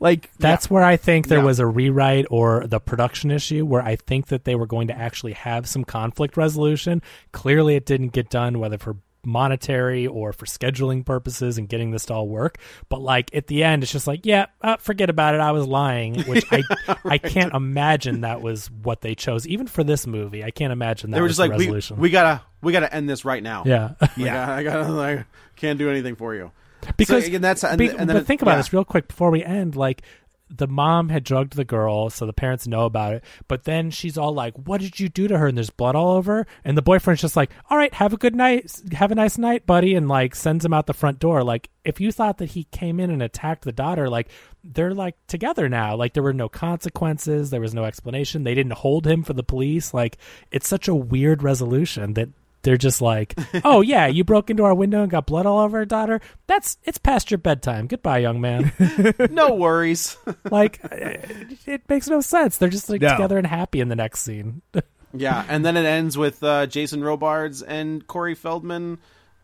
Like 0.00 0.30
That's 0.38 0.70
where 0.70 0.84
I 0.84 0.96
think 0.96 1.26
there 1.26 1.38
Yeah. 1.38 1.44
was 1.44 1.58
a 1.58 1.66
rewrite 1.66 2.26
or 2.30 2.64
the 2.68 2.78
production 2.78 3.32
issue 3.32 3.66
where 3.66 3.82
I 3.82 3.96
think 3.96 4.28
that 4.28 4.44
they 4.44 4.54
were 4.54 4.66
going 4.66 4.86
to 4.88 4.96
actually 4.96 5.32
have 5.32 5.68
some 5.68 5.82
conflict 5.84 6.36
resolution. 6.36 7.02
Clearly, 7.32 7.74
it 7.74 7.84
didn't 7.84 8.12
get 8.12 8.30
done, 8.30 8.60
whether 8.60 8.78
for 8.78 8.98
monetary 9.24 10.06
or 10.06 10.32
for 10.32 10.46
scheduling 10.46 11.04
purposes 11.04 11.58
and 11.58 11.68
getting 11.68 11.90
this 11.90 12.06
to 12.06 12.14
all 12.14 12.28
work. 12.28 12.58
But 12.88 13.00
like 13.00 13.34
at 13.34 13.46
the 13.46 13.64
end, 13.64 13.82
it's 13.82 13.92
just 13.92 14.06
like, 14.06 14.24
yeah, 14.24 14.46
uh, 14.62 14.76
forget 14.76 15.10
about 15.10 15.34
it. 15.34 15.40
I 15.40 15.52
was 15.52 15.66
lying, 15.66 16.22
which 16.22 16.44
I 16.50 16.62
I 17.04 17.18
can't 17.18 17.52
imagine 17.54 18.22
that 18.22 18.40
was 18.42 18.70
what 18.70 19.00
they 19.00 19.14
chose, 19.14 19.46
even 19.46 19.66
for 19.66 19.84
this 19.84 20.06
movie. 20.06 20.44
I 20.44 20.50
can't 20.50 20.72
imagine 20.72 21.10
that 21.10 21.16
they 21.16 21.20
were 21.20 21.28
was 21.28 21.36
just 21.36 21.40
like, 21.48 21.58
we, 21.58 21.64
resolution. 21.64 21.98
we 21.98 22.10
gotta, 22.10 22.42
we 22.62 22.72
gotta 22.72 22.92
end 22.92 23.08
this 23.08 23.24
right 23.24 23.42
now. 23.42 23.64
yeah. 23.66 23.94
yeah. 24.16 24.52
I 24.52 24.62
gotta, 24.62 24.90
like, 24.92 25.26
can't 25.56 25.78
do 25.78 25.90
anything 25.90 26.16
for 26.16 26.34
you. 26.34 26.50
because 26.96 27.24
so, 27.24 27.28
again, 27.28 27.40
that's 27.42 27.64
and, 27.64 27.78
be- 27.78 27.88
and 27.88 28.08
then 28.08 28.16
but 28.16 28.26
think 28.26 28.42
about 28.42 28.52
yeah. 28.52 28.56
this 28.58 28.72
real 28.72 28.84
quick 28.84 29.08
before 29.08 29.30
we 29.30 29.44
end 29.44 29.76
like 29.76 30.02
the 30.50 30.66
mom 30.66 31.08
had 31.08 31.24
drugged 31.24 31.56
the 31.56 31.64
girl 31.64 32.10
so 32.10 32.26
the 32.26 32.32
parents 32.32 32.66
know 32.66 32.84
about 32.84 33.14
it. 33.14 33.24
But 33.46 33.64
then 33.64 33.90
she's 33.90 34.18
all 34.18 34.32
like 34.32 34.54
what 34.54 34.80
did 34.80 34.98
you 34.98 35.08
do 35.08 35.28
to 35.28 35.38
her? 35.38 35.46
And 35.46 35.56
there's 35.56 35.70
blood 35.70 35.96
all 35.96 36.12
over. 36.12 36.46
And 36.64 36.76
the 36.76 36.82
boyfriend's 36.82 37.20
just 37.20 37.36
like 37.36 37.50
all 37.70 37.76
right 37.76 37.92
have 37.94 38.12
a 38.12 38.18
good 38.18 38.34
night. 38.34 38.80
Have 38.92 39.12
a 39.12 39.16
nice 39.16 39.38
night 39.38 39.66
buddy 39.66 39.94
and 39.94 40.08
like 40.08 40.34
sends 40.34 40.64
him 40.64 40.72
out 40.72 40.86
the 40.86 40.94
front 40.94 41.18
door. 41.18 41.44
Like 41.44 41.70
if 41.84 42.00
you 42.00 42.12
thought 42.12 42.38
that 42.38 42.50
he 42.50 42.64
came 42.64 43.00
in 43.00 43.10
and 43.10 43.22
attacked 43.22 43.64
the 43.64 43.72
daughter 43.72 44.08
like 44.08 44.28
they're 44.64 44.94
like 44.94 45.16
together 45.26 45.68
now. 45.68 45.96
Like 45.96 46.14
there 46.14 46.22
were 46.22 46.32
no 46.32 46.48
consequences. 46.48 47.50
There 47.50 47.60
was 47.60 47.74
no 47.74 47.84
explanation. 47.84 48.44
They 48.44 48.54
didn't 48.54 48.72
hold 48.72 49.06
him 49.06 49.22
for 49.22 49.32
the 49.32 49.42
police. 49.42 49.94
Like 49.94 50.18
it's 50.50 50.68
such 50.68 50.88
a 50.88 50.94
weird 50.94 51.42
resolution 51.42 52.14
that 52.14 52.28
they're 52.68 52.76
just 52.76 53.00
like, 53.00 53.34
"Oh 53.64 53.80
yeah, 53.80 54.08
you 54.08 54.24
broke 54.24 54.50
into 54.50 54.64
our 54.64 54.74
window 54.74 55.00
and 55.00 55.10
got 55.10 55.24
blood 55.24 55.46
all 55.46 55.60
over 55.60 55.78
our 55.78 55.86
daughter. 55.86 56.20
That's 56.46 56.76
it's 56.84 56.98
past 56.98 57.30
your 57.30 57.38
bedtime. 57.38 57.86
Goodbye, 57.86 58.18
young 58.18 58.42
man." 58.42 58.72
no 59.30 59.54
worries. 59.54 60.18
like, 60.50 60.78
it, 60.92 61.58
it 61.66 61.82
makes 61.88 62.08
no 62.08 62.20
sense. 62.20 62.58
They're 62.58 62.68
just 62.68 62.90
like 62.90 63.00
No. 63.00 63.12
together 63.12 63.38
and 63.38 63.46
happy 63.46 63.80
in 63.80 63.88
the 63.88 63.96
next 63.96 64.20
scene. 64.20 64.60
yeah, 65.14 65.46
and 65.48 65.64
then 65.64 65.78
it 65.78 65.86
ends 65.86 66.18
with 66.18 66.42
uh, 66.44 66.66
Jason 66.66 67.02
Robards 67.02 67.62
and 67.62 68.06
Corey 68.06 68.34
Feldman 68.34 68.98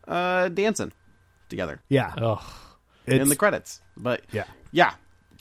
uh, 0.07 0.51
dancing 0.51 0.93
together 1.49 1.81
yeah, 1.89 2.13
Ugh. 2.19 2.43
in 3.07 3.15
It's- 3.15 3.29
the 3.31 3.37
credits. 3.37 3.81
But 3.97 4.21
Yeah. 4.33 4.45
yeah, 4.71 4.93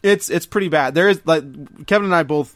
it's 0.04 0.30
it's 0.30 0.46
pretty 0.46 0.70
bad. 0.70 0.96
There 0.96 1.10
is 1.10 1.22
like 1.26 1.44
Kevin 1.86 2.06
and 2.06 2.16
I 2.16 2.24
both 2.24 2.56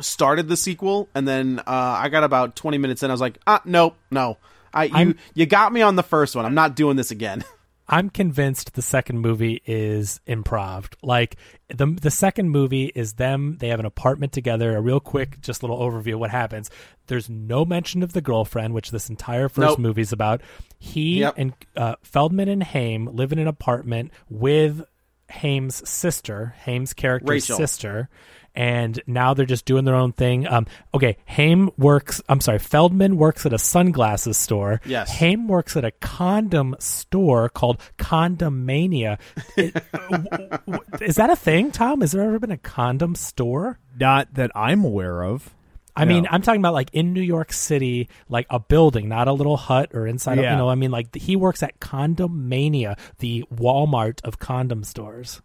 started 0.00 0.48
the 0.48 0.56
sequel, 0.56 1.08
and 1.14 1.26
then 1.26 1.58
uh, 1.60 1.62
I 1.66 2.08
got 2.08 2.24
about 2.24 2.56
twenty 2.56 2.78
minutes 2.78 3.02
in. 3.02 3.10
I 3.10 3.14
was 3.14 3.20
like, 3.20 3.38
ah, 3.46 3.60
nope, 3.64 3.96
no. 4.10 4.38
I 4.72 4.84
you 4.84 4.94
I'm- 4.94 5.18
you 5.34 5.46
got 5.46 5.72
me 5.72 5.82
on 5.82 5.96
the 5.96 6.02
first 6.02 6.34
one. 6.36 6.44
I'm 6.44 6.54
not 6.54 6.74
doing 6.76 6.96
this 6.96 7.10
again. 7.10 7.44
I'm 7.86 8.08
convinced 8.08 8.72
the 8.72 8.80
second 8.82 9.18
movie 9.20 9.60
is 9.66 10.18
improv. 10.26 10.86
Like 11.02 11.36
the 11.68 11.86
the 11.86 12.10
second 12.10 12.48
movie 12.48 12.90
is 12.94 13.12
them. 13.14 13.58
They 13.60 13.68
have 13.68 13.78
an 13.78 13.84
apartment 13.84 14.32
together. 14.32 14.74
A 14.74 14.80
real 14.80 15.00
quick, 15.00 15.38
just 15.42 15.62
little 15.62 15.78
overview 15.78 16.14
of 16.14 16.20
what 16.20 16.30
happens. 16.30 16.70
There's 17.08 17.28
no 17.28 17.66
mention 17.66 18.02
of 18.02 18.14
the 18.14 18.22
girlfriend, 18.22 18.72
which 18.72 18.90
this 18.90 19.10
entire 19.10 19.50
first 19.50 19.68
Nope. 19.72 19.78
movie 19.80 20.00
is 20.00 20.12
about. 20.12 20.40
He 20.78 21.20
Yep. 21.20 21.34
and 21.36 21.52
uh, 21.76 21.96
Feldman 22.02 22.48
and 22.48 22.62
Haim 22.62 23.04
live 23.04 23.32
in 23.32 23.38
an 23.38 23.48
apartment 23.48 24.12
with 24.30 24.82
Haim's 25.30 25.86
sister, 25.86 26.54
Haim's 26.64 26.94
character's 26.94 27.28
Rachel. 27.28 27.56
sister, 27.58 28.08
and 28.54 29.00
now 29.06 29.34
they're 29.34 29.46
just 29.46 29.64
doing 29.64 29.84
their 29.84 29.94
own 29.94 30.12
thing. 30.12 30.46
Um, 30.46 30.66
okay, 30.94 31.16
Haim 31.26 31.70
works. 31.76 32.22
I'm 32.28 32.40
sorry, 32.40 32.58
Feldman 32.58 33.16
works 33.16 33.44
at 33.46 33.52
a 33.52 33.58
sunglasses 33.58 34.36
store. 34.36 34.80
Yes. 34.84 35.10
Haim 35.18 35.48
works 35.48 35.76
at 35.76 35.84
a 35.84 35.90
condom 35.90 36.76
store 36.78 37.48
called 37.48 37.80
Condomania. 37.98 39.18
It- 39.56 39.74
w- 40.10 40.24
w- 40.66 40.84
is 41.00 41.16
that 41.16 41.30
a 41.30 41.36
thing, 41.36 41.70
Tom? 41.70 42.00
Has 42.00 42.12
there 42.12 42.22
ever 42.22 42.38
been 42.38 42.50
a 42.50 42.56
condom 42.58 43.14
store? 43.14 43.78
not 43.98 44.34
that 44.34 44.50
I'm 44.56 44.84
aware 44.84 45.22
of. 45.22 45.54
I 45.96 46.04
mean, 46.06 46.26
I'm 46.28 46.42
talking 46.42 46.60
about 46.60 46.74
like 46.74 46.90
in 46.92 47.12
New 47.12 47.20
York 47.22 47.52
City, 47.52 48.08
like 48.28 48.46
a 48.50 48.58
building, 48.58 49.08
not 49.08 49.28
a 49.28 49.32
little 49.32 49.56
hut 49.56 49.90
or 49.94 50.08
inside. 50.08 50.38
Of, 50.38 50.44
Yeah. 50.44 50.50
you 50.52 50.58
know, 50.58 50.68
I 50.68 50.74
mean, 50.74 50.90
like 50.90 51.14
he 51.14 51.36
works 51.36 51.62
at 51.62 51.78
Condomania, 51.78 52.98
the 53.18 53.44
Walmart 53.54 54.18
of 54.24 54.40
condom 54.40 54.82
stores. 54.82 55.40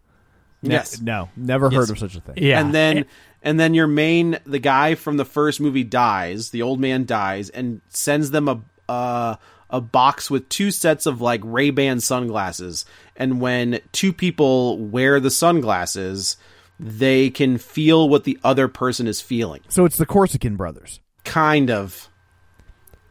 Ne- 0.62 0.74
yes, 0.76 1.00
no, 1.02 1.30
never 1.38 1.68
Yes. 1.72 1.76
heard 1.76 1.90
of 1.92 2.00
such 2.00 2.16
a 2.16 2.22
thing. 2.22 2.36
Yeah, 2.38 2.60
and 2.60 2.74
then 2.74 2.98
It- 3.00 3.08
and 3.42 3.60
then 3.60 3.74
your 3.74 3.88
main 3.88 4.38
the 4.46 4.60
guy 4.60 4.96
from 4.96 5.16
the 5.18 5.24
first 5.26 5.62
movie 5.62 5.84
dies 5.86 6.50
the 6.50 6.62
old 6.62 6.80
man 6.80 7.06
dies 7.06 7.50
and 7.50 7.80
sends 7.88 8.32
them 8.32 8.48
a 8.50 8.62
uh, 8.92 9.36
a 9.70 9.80
box 9.80 10.30
with 10.32 10.50
two 10.50 10.72
sets 10.72 11.06
of 11.06 11.22
like 11.22 11.40
ray-ban 11.44 12.00
sunglasses 12.02 12.86
and 13.16 13.40
when 13.40 13.80
two 13.94 14.12
people 14.12 14.78
wear 14.80 15.20
the 15.20 15.30
sunglasses 15.32 16.36
they 16.80 17.30
can 17.30 17.58
feel 17.58 18.10
what 18.10 18.24
the 18.24 18.38
other 18.44 18.68
person 18.68 19.06
is 19.08 19.22
feeling 19.22 19.62
So 19.70 19.86
it's 19.86 19.98
the 19.98 20.06
Corsican 20.06 20.56
brothers. 20.58 21.00
kind 21.24 21.70
of 21.70 22.10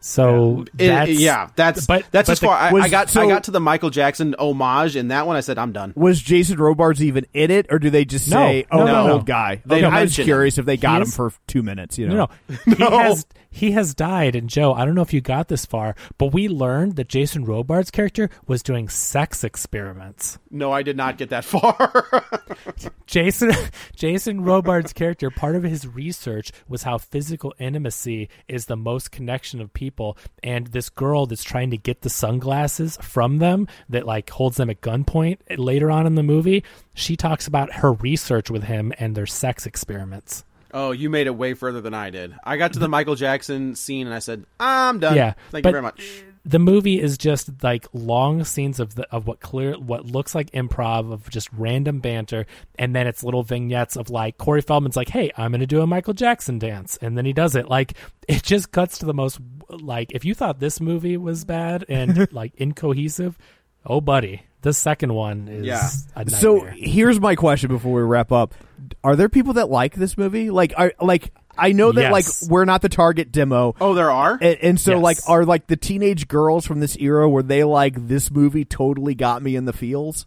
so 0.01 0.65
It- 0.77 0.87
that's 0.87 1.11
yeah 1.11 1.49
that's 1.55 1.85
but 1.85 2.05
that's 2.11 2.27
but 2.27 2.31
as 2.33 2.39
the- 2.39 2.45
far 2.47 2.57
I, 2.57 2.71
was- 2.71 2.83
I 2.85 2.89
got 2.89 3.09
so- 3.09 3.21
i 3.21 3.27
got 3.27 3.43
to 3.45 3.51
the 3.51 3.59
michael 3.59 3.89
jackson 3.89 4.33
homage 4.39 4.95
in 4.95 5.09
that 5.09 5.27
one 5.27 5.35
i 5.35 5.41
said 5.41 5.57
i'm 5.57 5.71
done 5.71 5.93
Was 5.95 6.21
Jason 6.21 6.57
Robards 6.57 7.03
even 7.03 7.25
in 7.33 7.51
it, 7.51 7.67
or 7.69 7.79
do 7.79 7.89
they 7.89 8.05
just 8.05 8.29
say, 8.29 8.65
no, 8.71 8.79
"Oh, 8.79 8.85
no, 8.85 8.85
the 8.85 9.07
no. 9.07 9.13
old 9.13 9.25
guy"? 9.25 9.61
They 9.65 9.77
Okay, 9.77 9.85
I 9.85 10.01
was 10.01 10.09
mention 10.11 10.23
curious 10.25 10.57
if 10.57 10.65
they 10.65 10.77
got 10.77 10.91
He 10.91 10.97
him 10.97 11.03
is- 11.03 11.15
for 11.15 11.33
two 11.47 11.61
minutes. 11.63 11.97
You 11.97 12.07
know, 12.07 12.29
No, 12.65 12.75
no. 12.77 12.89
He 12.89 12.97
has 12.97 13.25
he 13.51 13.71
has 13.71 13.93
died, 13.95 14.35
and 14.35 14.47
Joe, 14.49 14.73
I 14.73 14.85
don't 14.85 14.93
know 14.95 15.01
if 15.01 15.11
you 15.13 15.21
got 15.21 15.47
this 15.47 15.65
far, 15.65 15.95
but 16.17 16.27
we 16.27 16.47
learned 16.47 16.95
that 16.97 17.07
Jason 17.09 17.43
Robards' 17.45 17.89
character 17.91 18.29
was 18.47 18.61
doing 18.63 18.87
sex 18.89 19.43
experiments. 19.43 20.37
no 20.51 20.71
i 20.71 20.81
did 20.83 20.95
not 20.97 21.17
get 21.17 21.29
that 21.29 21.43
far 21.45 22.23
Jason 23.09 23.51
Jason 23.95 24.41
Robards' 24.41 24.93
character, 24.93 25.31
part 25.31 25.55
of 25.55 25.63
his 25.63 25.87
research 25.87 26.51
was 26.67 26.83
how 26.83 26.99
physical 26.99 27.55
intimacy 27.57 28.29
is 28.47 28.65
the 28.67 28.77
most 28.77 29.11
connection 29.11 29.59
of 29.59 29.73
people, 29.73 30.15
and 30.43 30.67
this 30.67 30.89
girl 30.89 31.25
that's 31.25 31.43
trying 31.43 31.71
to 31.71 31.77
get 31.77 32.01
the 32.01 32.09
sunglasses 32.09 32.97
from 33.01 33.39
them 33.39 33.67
that 33.89 34.05
like 34.05 34.29
holds 34.29 34.57
them 34.57 34.69
at 34.69 34.81
gunpoint 34.81 35.39
later 35.57 35.89
on 35.89 36.05
in 36.05 36.13
the 36.13 36.23
movie, 36.23 36.63
she 36.93 37.15
talks 37.15 37.47
about 37.47 37.73
her 37.73 37.93
research 37.93 38.51
with 38.51 38.63
him 38.65 38.93
and 38.99 39.15
their 39.15 39.25
sex 39.25 39.65
experiments. 39.65 40.45
oh 40.71 40.91
you 40.91 41.09
made 41.09 41.25
it 41.25 41.35
way 41.35 41.55
further 41.55 41.81
than 41.81 41.95
i 41.95 42.11
did. 42.11 42.35
I 42.43 42.57
got 42.57 42.73
to 42.73 42.79
the 42.79 42.87
michael 42.97 43.15
jackson 43.15 43.75
scene 43.75 44.05
and 44.05 44.13
i 44.15 44.19
said 44.19 44.45
i'm 44.59 44.99
done. 44.99 45.15
Yeah, 45.15 45.33
thank 45.49 45.63
but 45.63 45.69
you 45.69 45.73
very 45.73 45.81
much 45.81 46.23
The 46.45 46.59
movie 46.59 47.01
is 47.01 47.17
just 47.17 47.63
like 47.63 47.85
long 47.93 48.43
scenes 48.43 48.79
of 48.79 48.95
the 48.95 49.07
of 49.11 49.27
what 49.27 49.39
clear 49.39 49.73
what 49.77 50.05
looks 50.05 50.33
like 50.33 50.49
improv 50.51 51.11
of 51.11 51.29
just 51.29 51.49
random 51.53 51.99
banter, 51.99 52.45
and 52.77 52.95
then 52.95 53.07
it's 53.07 53.23
little 53.23 53.43
vignettes 53.43 53.95
of 53.97 54.09
like 54.09 54.37
Corey 54.37 54.61
Feldman's 54.61 54.95
like, 54.95 55.09
"Hey, 55.09 55.31
I'm 55.37 55.51
going 55.51 55.59
to 55.59 55.67
do 55.67 55.81
a 55.81 55.87
Michael 55.87 56.13
Jackson 56.13 56.57
dance," 56.57 56.97
and 57.01 57.17
then 57.17 57.25
he 57.25 57.33
does 57.33 57.55
it. 57.55 57.67
Like 57.67 57.93
it 58.27 58.41
just 58.43 58.71
cuts 58.71 58.99
to 58.99 59.05
the 59.05 59.13
most 59.13 59.39
like 59.69 60.11
if 60.13 60.23
you 60.25 60.33
thought 60.33 60.59
this 60.59 60.79
movie 60.79 61.17
was 61.17 61.45
bad 61.45 61.85
and 61.89 62.27
like 62.33 62.55
incohesive, 62.55 63.37
oh 63.85 63.99
buddy, 64.01 64.43
the 64.61 64.73
second 64.73 65.13
one 65.13 65.47
is 65.49 65.65
Yeah. 65.65 65.89
a 66.15 66.19
nightmare. 66.19 66.39
So 66.39 66.59
here's 66.75 67.19
my 67.19 67.35
question 67.35 67.67
before 67.67 67.93
we 67.93 68.01
wrap 68.01 68.31
up: 68.31 68.55
Are 69.03 69.15
there 69.15 69.29
people 69.29 69.53
that 69.53 69.69
like 69.69 69.95
this 69.95 70.17
movie? 70.17 70.49
Like, 70.49 70.73
are 70.77 70.93
like 71.01 71.33
I 71.59 71.71
know 71.73 71.91
that 71.91 72.01
Yes. 72.01 72.11
like 72.43 72.51
we're 72.51 72.65
not 72.65 72.81
the 72.81 72.89
target 72.89 73.31
demo. 73.31 73.75
oh 73.81 73.93
there 73.93 74.09
are 74.11 74.33
And, 74.41 74.57
and 74.61 74.79
so, 74.79 74.93
Yes. 74.93 75.01
like, 75.03 75.17
are 75.27 75.45
like 75.45 75.67
the 75.67 75.75
teenage 75.77 76.27
girls 76.27 76.65
from 76.65 76.79
this 76.79 76.95
era 76.97 77.27
where 77.29 77.43
they 77.43 77.63
like 77.63 78.07
this 78.07 78.31
movie 78.31 78.65
totally 78.65 79.15
got 79.15 79.41
me 79.43 79.55
in 79.55 79.65
the 79.65 79.73
feels? 79.73 80.25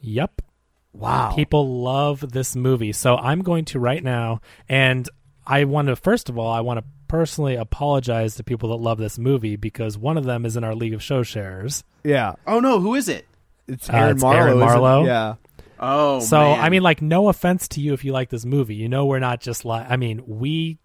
Yep. 0.00 0.42
Wow. 0.92 1.32
People 1.34 1.82
love 1.82 2.32
this 2.32 2.54
movie. 2.54 2.92
So 2.92 3.16
I'm 3.16 3.40
going 3.42 3.64
to 3.66 3.78
right 3.80 4.02
now, 4.04 4.40
and 4.68 5.08
I 5.46 5.64
want 5.64 5.88
to, 5.88 5.96
first 5.96 6.28
of 6.28 6.36
all, 6.38 6.52
I 6.52 6.60
want 6.60 6.80
to 6.80 6.84
personally 7.08 7.56
apologize 7.56 8.36
to 8.36 8.44
people 8.44 8.68
that 8.70 8.76
love 8.76 8.98
this 8.98 9.18
movie 9.18 9.56
because 9.56 9.96
one 9.98 10.16
of 10.18 10.24
them 10.24 10.44
is 10.46 10.56
in 10.56 10.64
our 10.64 10.74
League 10.74 10.94
of 10.94 11.02
Show 11.02 11.22
Sharers. 11.22 11.84
yeah, 12.04 12.34
oh 12.46 12.58
no 12.60 12.80
who 12.80 12.94
is 12.94 13.08
it 13.08 13.26
it's 13.68 13.88
Uh, 13.88 13.92
Aaron 13.94 14.12
it's 14.14 14.22
Marlowe. 14.22 14.36
Aaron 14.38 14.48
isn't 14.56 14.62
it? 14.62 14.66
Marlowe. 14.66 15.04
Yeah. 15.04 15.34
Oh, 15.82 16.20
so, 16.20 16.38
man. 16.38 16.60
I 16.60 16.68
mean, 16.70 16.82
like, 16.82 17.02
no 17.02 17.28
offense 17.28 17.68
to 17.68 17.80
you 17.80 17.92
if 17.92 18.04
you 18.04 18.12
like 18.12 18.30
this 18.30 18.44
movie. 18.44 18.76
You 18.76 18.88
know, 18.88 19.06
we're 19.06 19.18
not 19.18 19.40
just 19.40 19.64
like, 19.64 19.90
I 19.90 19.96
mean, 19.96 20.22
we 20.26 20.78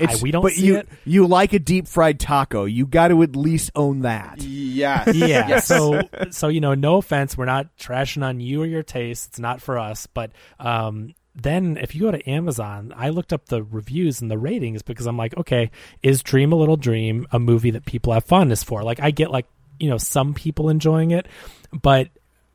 I, 0.00 0.16
we 0.22 0.30
don't 0.30 0.42
but 0.42 0.52
see 0.52 0.66
you 0.66 0.76
it. 0.78 0.88
you 1.04 1.26
like 1.26 1.52
a 1.52 1.58
deep 1.58 1.88
fried 1.88 2.20
taco. 2.20 2.64
You 2.64 2.86
got 2.86 3.08
to 3.08 3.22
at 3.22 3.34
least 3.34 3.70
own 3.74 4.00
that. 4.00 4.40
yeah, 4.42 5.08
yeah 5.10 5.48
Yes. 5.48 5.66
so 5.66 6.02
so 6.30 6.48
you 6.48 6.60
know 6.60 6.74
no 6.74 6.96
offense 6.98 7.36
we're 7.36 7.46
not 7.46 7.76
trashing 7.76 8.24
on 8.24 8.38
you 8.38 8.62
or 8.62 8.66
your 8.66 8.84
taste 8.84 9.28
it's 9.30 9.38
not 9.40 9.60
for 9.60 9.76
us 9.78 10.06
but 10.06 10.30
um 10.60 11.14
then 11.34 11.76
if 11.78 11.94
you 11.96 12.02
go 12.02 12.12
to 12.12 12.30
amazon 12.30 12.92
i 12.96 13.08
looked 13.08 13.32
up 13.32 13.46
the 13.46 13.62
reviews 13.64 14.20
and 14.20 14.30
the 14.30 14.38
ratings 14.38 14.82
because 14.82 15.06
i'm 15.06 15.16
like 15.16 15.36
okay 15.36 15.70
is 16.02 16.22
dream 16.22 16.52
a 16.52 16.56
little 16.56 16.76
dream 16.76 17.26
a 17.32 17.40
movie 17.40 17.72
that 17.72 17.84
people 17.84 18.12
have 18.12 18.24
fondness 18.24 18.62
for 18.62 18.84
like 18.84 19.00
i 19.00 19.10
get 19.10 19.32
like 19.32 19.46
you 19.80 19.88
know 19.90 19.98
some 19.98 20.32
people 20.34 20.68
enjoying 20.68 21.10
it 21.10 21.26
but 21.72 22.08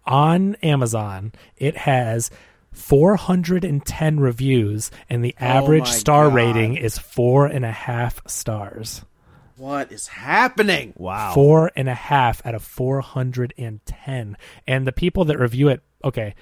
on 0.06 0.56
Amazon, 0.56 1.32
it 1.58 1.78
has 1.78 2.30
410 2.72 4.20
reviews, 4.20 4.92
and 5.10 5.24
the 5.24 5.36
oh 5.40 5.46
average 5.46 5.86
my 5.86 5.90
star 5.92 6.26
God. 6.28 6.36
rating 6.36 6.76
is 6.76 6.98
four 6.98 7.46
and 7.46 7.64
a 7.64 7.72
half 7.72 8.22
stars. 8.28 9.04
What 9.58 9.92
is 9.92 10.08
happening? 10.08 10.94
Wow. 10.98 11.34
Four 11.34 11.72
and 11.76 11.88
a 11.88 11.94
half 11.94 12.46
out 12.46 12.56
of 12.56 12.64
410. 12.64 14.38
And 14.68 14.88
the 14.88 14.92
people 14.92 15.26
that 15.26 15.38
review 15.38 15.70
it, 15.70 15.82
okay, 16.04 16.34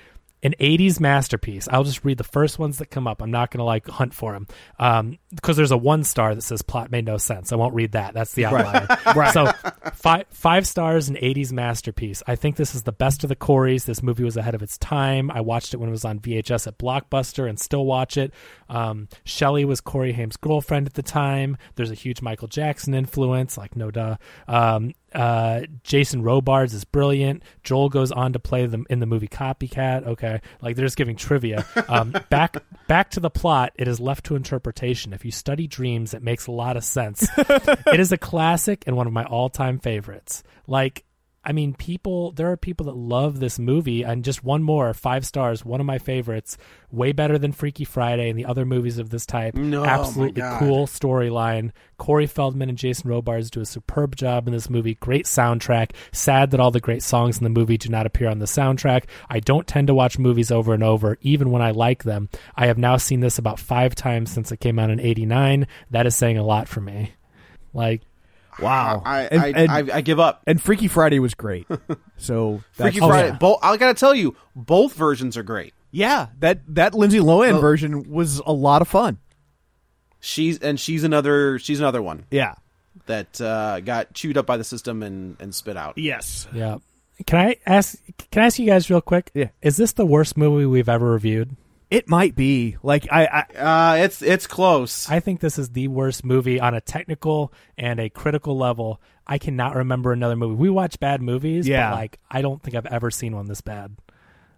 an 0.44 0.56
80s 0.60 1.00
masterpiece. 1.00 1.68
I'll 1.72 1.84
just 1.84 2.04
read 2.04 2.18
the 2.18 2.24
first 2.24 2.58
ones 2.58 2.80
that 2.80 2.88
come 2.88 3.08
up. 3.08 3.22
I'm 3.22 3.32
not 3.32 3.52
going 3.52 3.60
to 3.60 3.64
like 3.64 3.88
hunt 3.88 4.14
for 4.14 4.34
them. 4.34 4.48
Um, 4.80 5.20
because 5.34 5.56
there's 5.56 5.72
a 5.72 5.78
one 5.78 6.04
star 6.04 6.34
that 6.34 6.42
says 6.42 6.62
plot 6.62 6.92
made 6.92 7.06
no 7.06 7.18
sense. 7.18 7.52
I 7.52 7.56
won't 7.56 7.76
read 7.76 7.92
that. 7.94 8.14
That's 8.14 8.34
the 8.34 8.46
outlier. 8.46 8.88
Right. 9.16 9.34
So 9.34 9.52
five 9.94 10.26
five 10.30 10.66
stars 10.66 11.10
an 11.10 11.16
80s 11.16 11.52
masterpiece. 11.52 12.24
I 12.28 12.36
think 12.36 12.56
this 12.56 12.76
is 12.76 12.84
the 12.84 12.92
best 12.92 13.24
of 13.24 13.30
the 13.30 13.36
Coreys. 13.36 13.86
This 13.86 14.02
movie 14.02 14.24
was 14.24 14.38
ahead 14.38 14.56
of 14.56 14.62
its 14.62 14.78
time. 14.78 15.30
I 15.32 15.42
watched 15.42 15.74
it 15.74 15.78
when 15.78 15.90
it 15.90 15.92
was 15.92 16.06
on 16.06 16.20
VHS 16.20 16.68
at 16.68 16.78
Blockbuster 16.78 17.50
and 17.50 17.60
still 17.60 17.86
watch 17.86 18.16
it. 18.18 18.34
Um, 18.70 19.10
Shelley 19.26 19.66
was 19.66 19.82
Corey 19.82 20.14
Haim's 20.14 20.38
girlfriend 20.38 20.88
at 20.88 20.94
the 20.94 21.04
time. 21.04 21.58
There's 21.76 21.92
a 21.92 21.96
huge 21.96 22.22
Michael 22.22 22.48
Jackson 22.48 22.94
influence, 22.94 23.58
like 23.58 23.76
no 23.76 23.92
duh. 23.92 24.18
Um, 24.48 24.94
uh, 25.14 25.62
Jason 25.84 26.24
Robards 26.24 26.74
is 26.74 26.84
brilliant. 26.84 27.44
Joel 27.64 27.90
goes 27.90 28.12
on 28.12 28.34
to 28.34 28.40
play 28.40 28.66
them 28.66 28.86
in 28.90 29.00
the 29.00 29.06
movie 29.06 29.28
Copycat. 29.28 30.06
Okay, 30.06 30.42
like 30.62 30.76
they're 30.76 30.86
just 30.86 30.98
giving 30.98 31.16
trivia. 31.16 31.66
Um, 31.88 32.14
back 32.30 32.58
back 32.88 33.12
to 33.12 33.20
the 33.20 33.30
plot. 33.30 33.74
It 33.76 33.88
is 33.88 34.00
left 34.00 34.26
to 34.26 34.36
interpretation. 34.36 35.14
If 35.14 35.26
you 35.26 35.32
study 35.32 35.68
dreams, 35.68 36.14
it 36.14 36.24
makes 36.24 36.48
a 36.48 36.52
lot 36.52 36.78
of 36.78 36.84
sense. 36.84 37.28
it 37.38 38.00
is 38.00 38.12
a 38.12 38.18
classic 38.18 38.84
and 38.88 38.96
one 38.96 39.08
of 39.08 39.14
my 39.14 39.26
all 39.26 39.50
time 39.50 39.80
favorites. 39.80 40.44
Like. 40.68 41.04
I 41.44 41.54
mean, 41.54 41.74
people. 41.74 42.32
There 42.34 42.52
are 42.52 42.58
people 42.58 42.86
that 42.86 42.96
love 42.96 43.40
this 43.40 43.58
movie, 43.58 44.04
and 44.04 44.24
just 44.24 44.44
one 44.44 44.62
more, 44.62 44.94
five 44.94 45.26
stars, 45.26 45.66
one 45.66 45.80
of 45.80 45.88
my 45.88 45.98
favorites, 45.98 46.56
way 46.92 47.14
better 47.14 47.40
than 47.40 47.52
Freaky 47.52 47.84
Friday 47.84 48.30
and 48.30 48.38
the 48.38 48.46
other 48.46 48.64
movies 48.64 49.00
of 49.00 49.10
this 49.10 49.26
type. 49.26 49.56
No, 49.56 49.84
absolutely 49.84 50.44
cool 50.60 50.86
storyline. 50.86 51.72
Corey 51.98 52.28
Feldman 52.28 52.70
and 52.70 52.78
Jason 52.78 53.10
Robards 53.10 53.50
do 53.50 53.60
a 53.60 53.66
superb 53.66 54.16
job 54.16 54.48
in 54.48 54.54
this 54.54 54.70
movie. 54.70 54.96
Great 54.96 55.26
soundtrack. 55.26 55.92
Sad 56.12 56.52
that 56.52 56.60
all 56.60 56.72
the 56.72 56.80
great 56.80 57.02
songs 57.02 57.40
in 57.40 57.44
the 57.44 57.50
movie 57.50 57.78
do 57.78 57.90
not 57.90 58.06
appear 58.06 58.30
on 58.30 58.40
the 58.40 58.46
soundtrack. 58.46 59.06
I 59.28 59.40
don't 59.40 59.68
tend 59.68 59.88
to 59.88 59.96
watch 59.96 60.20
movies 60.20 60.52
over 60.52 60.76
and 60.76 60.84
over, 60.84 61.18
even 61.22 61.50
when 61.50 61.64
I 61.64 61.72
like 61.72 62.04
them. 62.04 62.30
I 62.56 62.68
have 62.68 62.78
now 62.78 62.98
seen 62.98 63.20
this 63.20 63.40
about 63.40 63.60
five 63.60 63.96
times 63.96 64.32
since 64.32 64.52
it 64.52 64.60
came 64.60 64.78
out 64.78 64.92
in 64.92 65.00
'89. 65.00 65.66
That 65.90 66.06
is 66.06 66.16
saying 66.16 66.38
a 66.38 66.46
lot 66.46 66.68
for 66.68 66.82
me. 66.82 67.14
Like, 67.74 68.02
Wow. 68.62 69.02
I 69.06 69.22
And- 69.24 69.42
I, 69.42 69.48
and- 69.50 69.72
I, 69.92 69.98
I 69.98 70.02
give 70.02 70.20
up. 70.20 70.44
And 70.48 70.62
Freaky 70.62 70.88
Friday 70.88 71.20
was 71.20 71.34
great. 71.34 71.68
So 72.18 72.62
that's, 72.78 72.94
Freaky 72.94 73.02
Oh, 73.04 73.08
Friday. 73.10 73.30
yeah. 73.30 73.38
Both, 73.38 73.60
I 73.64 73.76
gotta 73.78 73.96
tell 73.96 74.14
you, 74.14 74.36
both 74.56 74.94
versions 74.94 75.38
are 75.38 75.44
great. 75.44 75.74
yeah, 75.90 76.28
that 76.40 76.62
that 76.76 76.94
Lindsay 76.94 77.18
Lohan 77.18 77.60
version 77.60 78.12
was 78.12 78.38
a 78.46 78.52
lot 78.54 78.84
of 78.84 78.88
fun. 78.88 79.18
She's 80.20 80.60
and 80.60 80.80
she's 80.80 81.04
another 81.04 81.58
she's 81.58 81.80
another 81.80 82.00
one 82.02 82.26
Yeah. 82.30 82.54
that 83.08 83.42
uh, 83.42 83.80
got 83.80 84.14
chewed 84.14 84.38
up 84.38 84.46
by 84.46 84.58
the 84.58 84.64
system 84.64 85.02
and, 85.02 85.36
and 85.40 85.54
spit 85.56 85.76
out. 85.78 85.98
Yes. 85.98 86.48
yeah. 86.54 86.78
Can 87.26 87.40
I 87.40 87.56
ask? 87.66 87.98
Can 88.30 88.44
I 88.44 88.46
ask 88.46 88.60
you 88.60 88.68
guys 88.68 88.90
real 88.92 89.02
quick? 89.02 89.32
Yeah. 89.34 89.50
Is 89.64 89.78
this 89.78 89.94
the 89.94 90.06
worst 90.06 90.38
movie 90.38 90.68
we've 90.68 90.90
ever 90.90 91.12
reviewed? 91.12 91.56
It 91.92 92.10
might 92.10 92.36
be 92.36 92.78
like 92.82 93.08
I, 93.12 93.26
I 93.26 93.58
Uh, 93.60 93.96
it's 94.06 94.22
it's 94.22 94.48
close. 94.48 95.10
I 95.10 95.20
think 95.20 95.42
this 95.42 95.60
is 95.60 95.70
the 95.70 95.90
worst 95.90 96.24
movie 96.26 96.60
on 96.60 96.74
a 96.74 96.82
technical 96.82 97.54
and 97.78 98.00
a 98.00 98.10
critical 98.10 98.58
level. 98.58 99.02
I 99.28 99.38
cannot 99.38 99.76
remember 99.76 100.14
another 100.14 100.36
movie. 100.38 100.56
We 100.56 100.70
watch 100.70 101.00
bad 101.00 101.22
movies, 101.22 101.68
Yeah. 101.68 101.90
but 101.92 101.96
like 101.98 102.20
I 102.32 102.42
don't 102.42 102.64
think 102.64 102.76
I've 102.76 102.86
ever 102.86 103.12
seen 103.12 103.36
one 103.36 103.48
this 103.48 103.62
bad. 103.62 103.98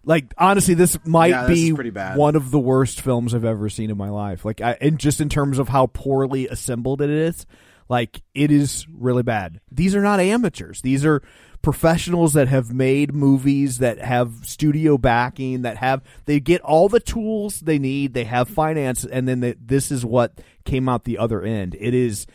like 0.04 0.32
honestly 0.38 0.74
this 0.74 0.96
might 1.04 1.28
Yeah, 1.30 1.46
this 1.46 1.58
be 1.58 1.68
is 1.68 1.74
pretty 1.74 1.90
bad. 1.90 2.16
one 2.18 2.36
of 2.36 2.50
the 2.52 2.58
worst 2.60 3.00
films 3.00 3.34
I've 3.34 3.44
ever 3.44 3.68
seen 3.68 3.90
in 3.90 3.96
my 3.96 4.10
life. 4.10 4.44
Like 4.44 4.60
I 4.60 4.76
and 4.80 4.98
just 4.98 5.20
in 5.20 5.28
terms 5.28 5.58
of 5.58 5.68
how 5.68 5.86
poorly 5.88 6.46
assembled 6.46 7.00
it 7.02 7.10
is, 7.10 7.46
like 7.88 8.22
it 8.34 8.52
is 8.52 8.86
really 8.92 9.22
bad. 9.24 9.60
These 9.72 9.96
are 9.96 10.02
not 10.02 10.20
amateurs. 10.20 10.82
These 10.82 11.04
are 11.04 11.20
professionals 11.64 12.34
that 12.34 12.46
have 12.46 12.72
made 12.72 13.14
movies 13.14 13.78
that 13.78 13.98
have 13.98 14.30
studio 14.42 14.98
backing 14.98 15.62
that 15.62 15.78
have 15.78 16.02
they 16.26 16.38
get 16.38 16.60
all 16.60 16.90
the 16.90 17.00
tools 17.00 17.60
they 17.60 17.78
need, 17.78 18.12
they 18.12 18.24
have 18.24 18.48
finance 18.48 19.04
and 19.04 19.26
then 19.26 19.40
they, 19.40 19.54
this 19.54 19.90
is 19.90 20.04
what 20.04 20.38
came 20.64 20.90
out 20.90 21.04
the 21.04 21.16
other 21.16 21.42
end. 21.42 21.74
It 21.80 21.94
is 21.94 22.26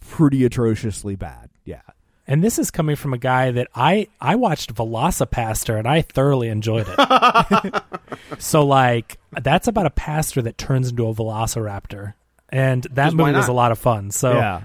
pretty 0.00 0.46
atrociously 0.46 1.14
bad. 1.14 1.50
Yeah. 1.66 1.82
And 2.26 2.42
this 2.42 2.58
is 2.58 2.70
coming 2.70 2.96
from 2.96 3.12
a 3.12 3.18
guy 3.18 3.50
that 3.50 3.68
I 3.74 4.08
I 4.18 4.36
watched 4.36 4.74
VelociPastor 4.74 5.78
and 5.78 5.86
I 5.86 6.00
thoroughly 6.00 6.48
enjoyed 6.48 6.86
it. 6.88 7.82
so 8.38 8.64
like 8.64 9.18
that's 9.32 9.68
about 9.68 9.84
a 9.84 9.90
pastor 9.90 10.40
that 10.40 10.56
turns 10.56 10.88
into 10.88 11.06
a 11.06 11.14
velociraptor. 11.14 12.14
And 12.48 12.84
that 12.92 13.12
movie 13.12 13.32
was 13.32 13.48
a 13.48 13.52
lot 13.52 13.72
of 13.72 13.78
fun. 13.78 14.10
So 14.10 14.32
yeah. 14.32 14.62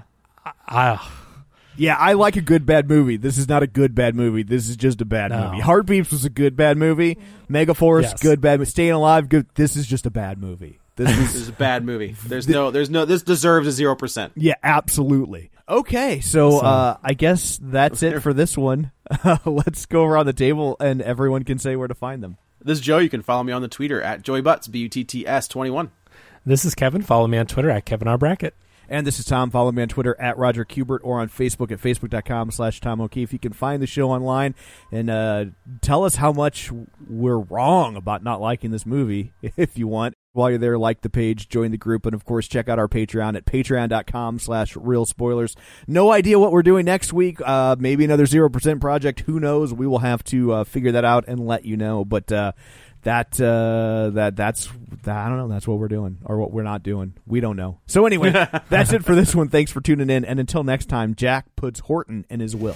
I, 0.67 1.05
Yeah, 1.77 1.95
I 1.95 2.13
like 2.13 2.35
a 2.37 2.41
good 2.41 2.65
bad 2.65 2.87
movie. 2.89 3.17
This 3.17 3.37
is 3.37 3.49
not 3.49 3.63
a 3.63 3.67
good 3.67 3.93
bad 3.95 4.15
movie. 4.15 4.43
This 4.43 4.69
is 4.69 4.75
just 4.77 5.01
a 5.01 5.05
bad 5.05 5.31
No. 5.31 5.49
movie. 5.51 5.61
Heartbeeps 5.61 6.11
was 6.11 6.23
a 6.25 6.29
good 6.29 6.55
bad 6.55 6.77
movie. 6.77 7.17
Megaforce, 7.49 8.03
Yes. 8.03 8.21
good 8.21 8.39
bad. 8.41 8.65
Staying 8.67 8.91
Alive, 8.91 9.27
good. 9.29 9.45
This 9.55 9.75
is 9.75 9.85
just 9.85 10.05
a 10.05 10.09
bad 10.11 10.37
movie. 10.39 10.79
This 10.95 11.09
This 11.15 11.35
is 11.35 11.41
is 11.43 11.49
a 11.49 11.53
bad 11.53 11.83
movie. 11.85 12.15
There's 12.25 12.47
no 12.47 12.71
there's 12.71 12.89
no 12.89 13.03
this 13.05 13.21
deserves 13.23 13.67
a 13.67 13.71
zero 13.71 13.95
percent. 13.95 14.31
yeah, 14.35 14.53
absolutely. 14.63 15.51
Okay, 15.67 16.19
so, 16.21 16.59
uh, 16.59 16.97
I 17.03 17.13
guess 17.15 17.59
that's 17.59 18.03
it 18.03 18.19
for 18.23 18.33
this 18.33 18.55
one. 18.55 18.91
Let's 19.45 19.87
go 19.87 20.03
around 20.05 20.27
the 20.27 20.33
table 20.33 20.77
and 20.79 21.01
everyone 21.01 21.43
can 21.43 21.57
say 21.57 21.75
where 21.75 21.87
to 21.87 21.95
find 21.95 22.21
them. 22.21 22.37
This 22.63 22.77
is 22.77 22.85
Joe. 22.85 22.99
You 22.99 23.09
can 23.09 23.23
follow 23.23 23.43
me 23.43 23.51
on 23.51 23.63
the 23.63 23.67
Twitter 23.67 23.99
at 24.01 24.21
Joey 24.21 24.41
Butts 24.41 24.67
B 24.67 24.79
U 24.79 24.89
T 24.89 25.03
T 25.03 25.27
S 25.27 25.47
twenty 25.47 25.71
one. 25.71 25.89
this 26.45 26.63
is 26.65 26.75
Kevin. 26.75 27.01
Follow 27.01 27.27
me 27.27 27.37
on 27.39 27.47
Twitter 27.47 27.69
at 27.71 27.83
Kevin 27.85 28.07
R. 28.07 28.17
Brackett. 28.17 28.53
And 28.89 29.05
this 29.05 29.19
is 29.19 29.25
Tom. 29.25 29.49
Follow 29.49 29.71
me 29.71 29.81
on 29.81 29.87
Twitter 29.87 30.15
at 30.19 30.37
Roger 30.37 30.65
Kubert 30.65 30.99
or 31.03 31.19
on 31.19 31.29
Facebook 31.29 31.71
at 31.71 31.79
facebook.com 31.79 32.51
slash 32.51 32.79
Tom 32.79 33.01
O'Keefe. 33.01 33.33
You 33.33 33.39
can 33.39 33.53
find 33.53 33.81
the 33.81 33.87
show 33.87 34.11
online 34.11 34.55
and 34.91 35.09
uh, 35.09 35.45
tell 35.81 36.03
us 36.03 36.15
how 36.15 36.31
much 36.31 36.71
we're 37.07 37.39
wrong 37.39 37.95
about 37.95 38.23
not 38.23 38.41
liking 38.41 38.71
this 38.71 38.85
movie 38.85 39.33
if 39.41 39.77
you 39.77 39.87
want. 39.87 40.15
While 40.33 40.49
you're 40.49 40.59
there, 40.59 40.77
like 40.77 40.99
the 40.99 41.09
page, 41.09 41.47
join 41.47 41.71
the 41.71 41.77
group, 41.77 42.05
and 42.05 42.13
of 42.13 42.25
course, 42.25 42.49
check 42.49 42.67
out 42.67 42.77
our 42.77 42.89
Patreon 42.89 43.37
at 43.37 43.45
patreon.com 43.45 44.39
slash 44.39 44.75
real 44.75 45.05
spoilers. 45.05 45.55
No 45.87 46.11
idea 46.11 46.37
what 46.37 46.51
we're 46.51 46.61
doing 46.61 46.83
next 46.83 47.13
week. 47.13 47.39
Uh, 47.39 47.77
maybe 47.79 48.03
another 48.03 48.25
0% 48.25 48.81
project. 48.81 49.21
Who 49.21 49.39
knows? 49.39 49.73
We 49.73 49.87
will 49.87 49.99
have 49.99 50.25
to 50.25 50.51
uh, 50.51 50.63
figure 50.65 50.91
that 50.91 51.05
out 51.05 51.23
and 51.29 51.39
let 51.39 51.63
you 51.63 51.77
know. 51.77 52.03
But 52.03 52.33
uh, 52.33 52.51
that 53.05 53.39
uh, 53.39 54.09
that 54.13 54.35
that's 54.35 54.67
that, 55.03 55.15
I 55.15 55.29
don't 55.29 55.37
know. 55.37 55.47
That's 55.47 55.67
what 55.67 55.77
we're 55.77 55.87
doing 55.87 56.17
or 56.25 56.37
what 56.37 56.51
we're 56.51 56.63
not 56.63 56.83
doing. 56.83 57.13
We 57.25 57.39
don't 57.39 57.55
know. 57.55 57.79
So 57.85 58.05
anyway, 58.05 58.31
that's 58.69 58.93
it 58.93 59.05
for 59.05 59.15
this 59.15 59.33
one. 59.33 59.49
Thanks 59.49 59.71
for 59.71 59.79
tuning 59.79 60.09
in, 60.09 60.25
and 60.25 60.39
until 60.39 60.63
next 60.63 60.87
time, 60.87 61.15
Jack 61.15 61.55
puts 61.55 61.81
Horton 61.81 62.25
in 62.29 62.39
his 62.39 62.55
will. 62.55 62.75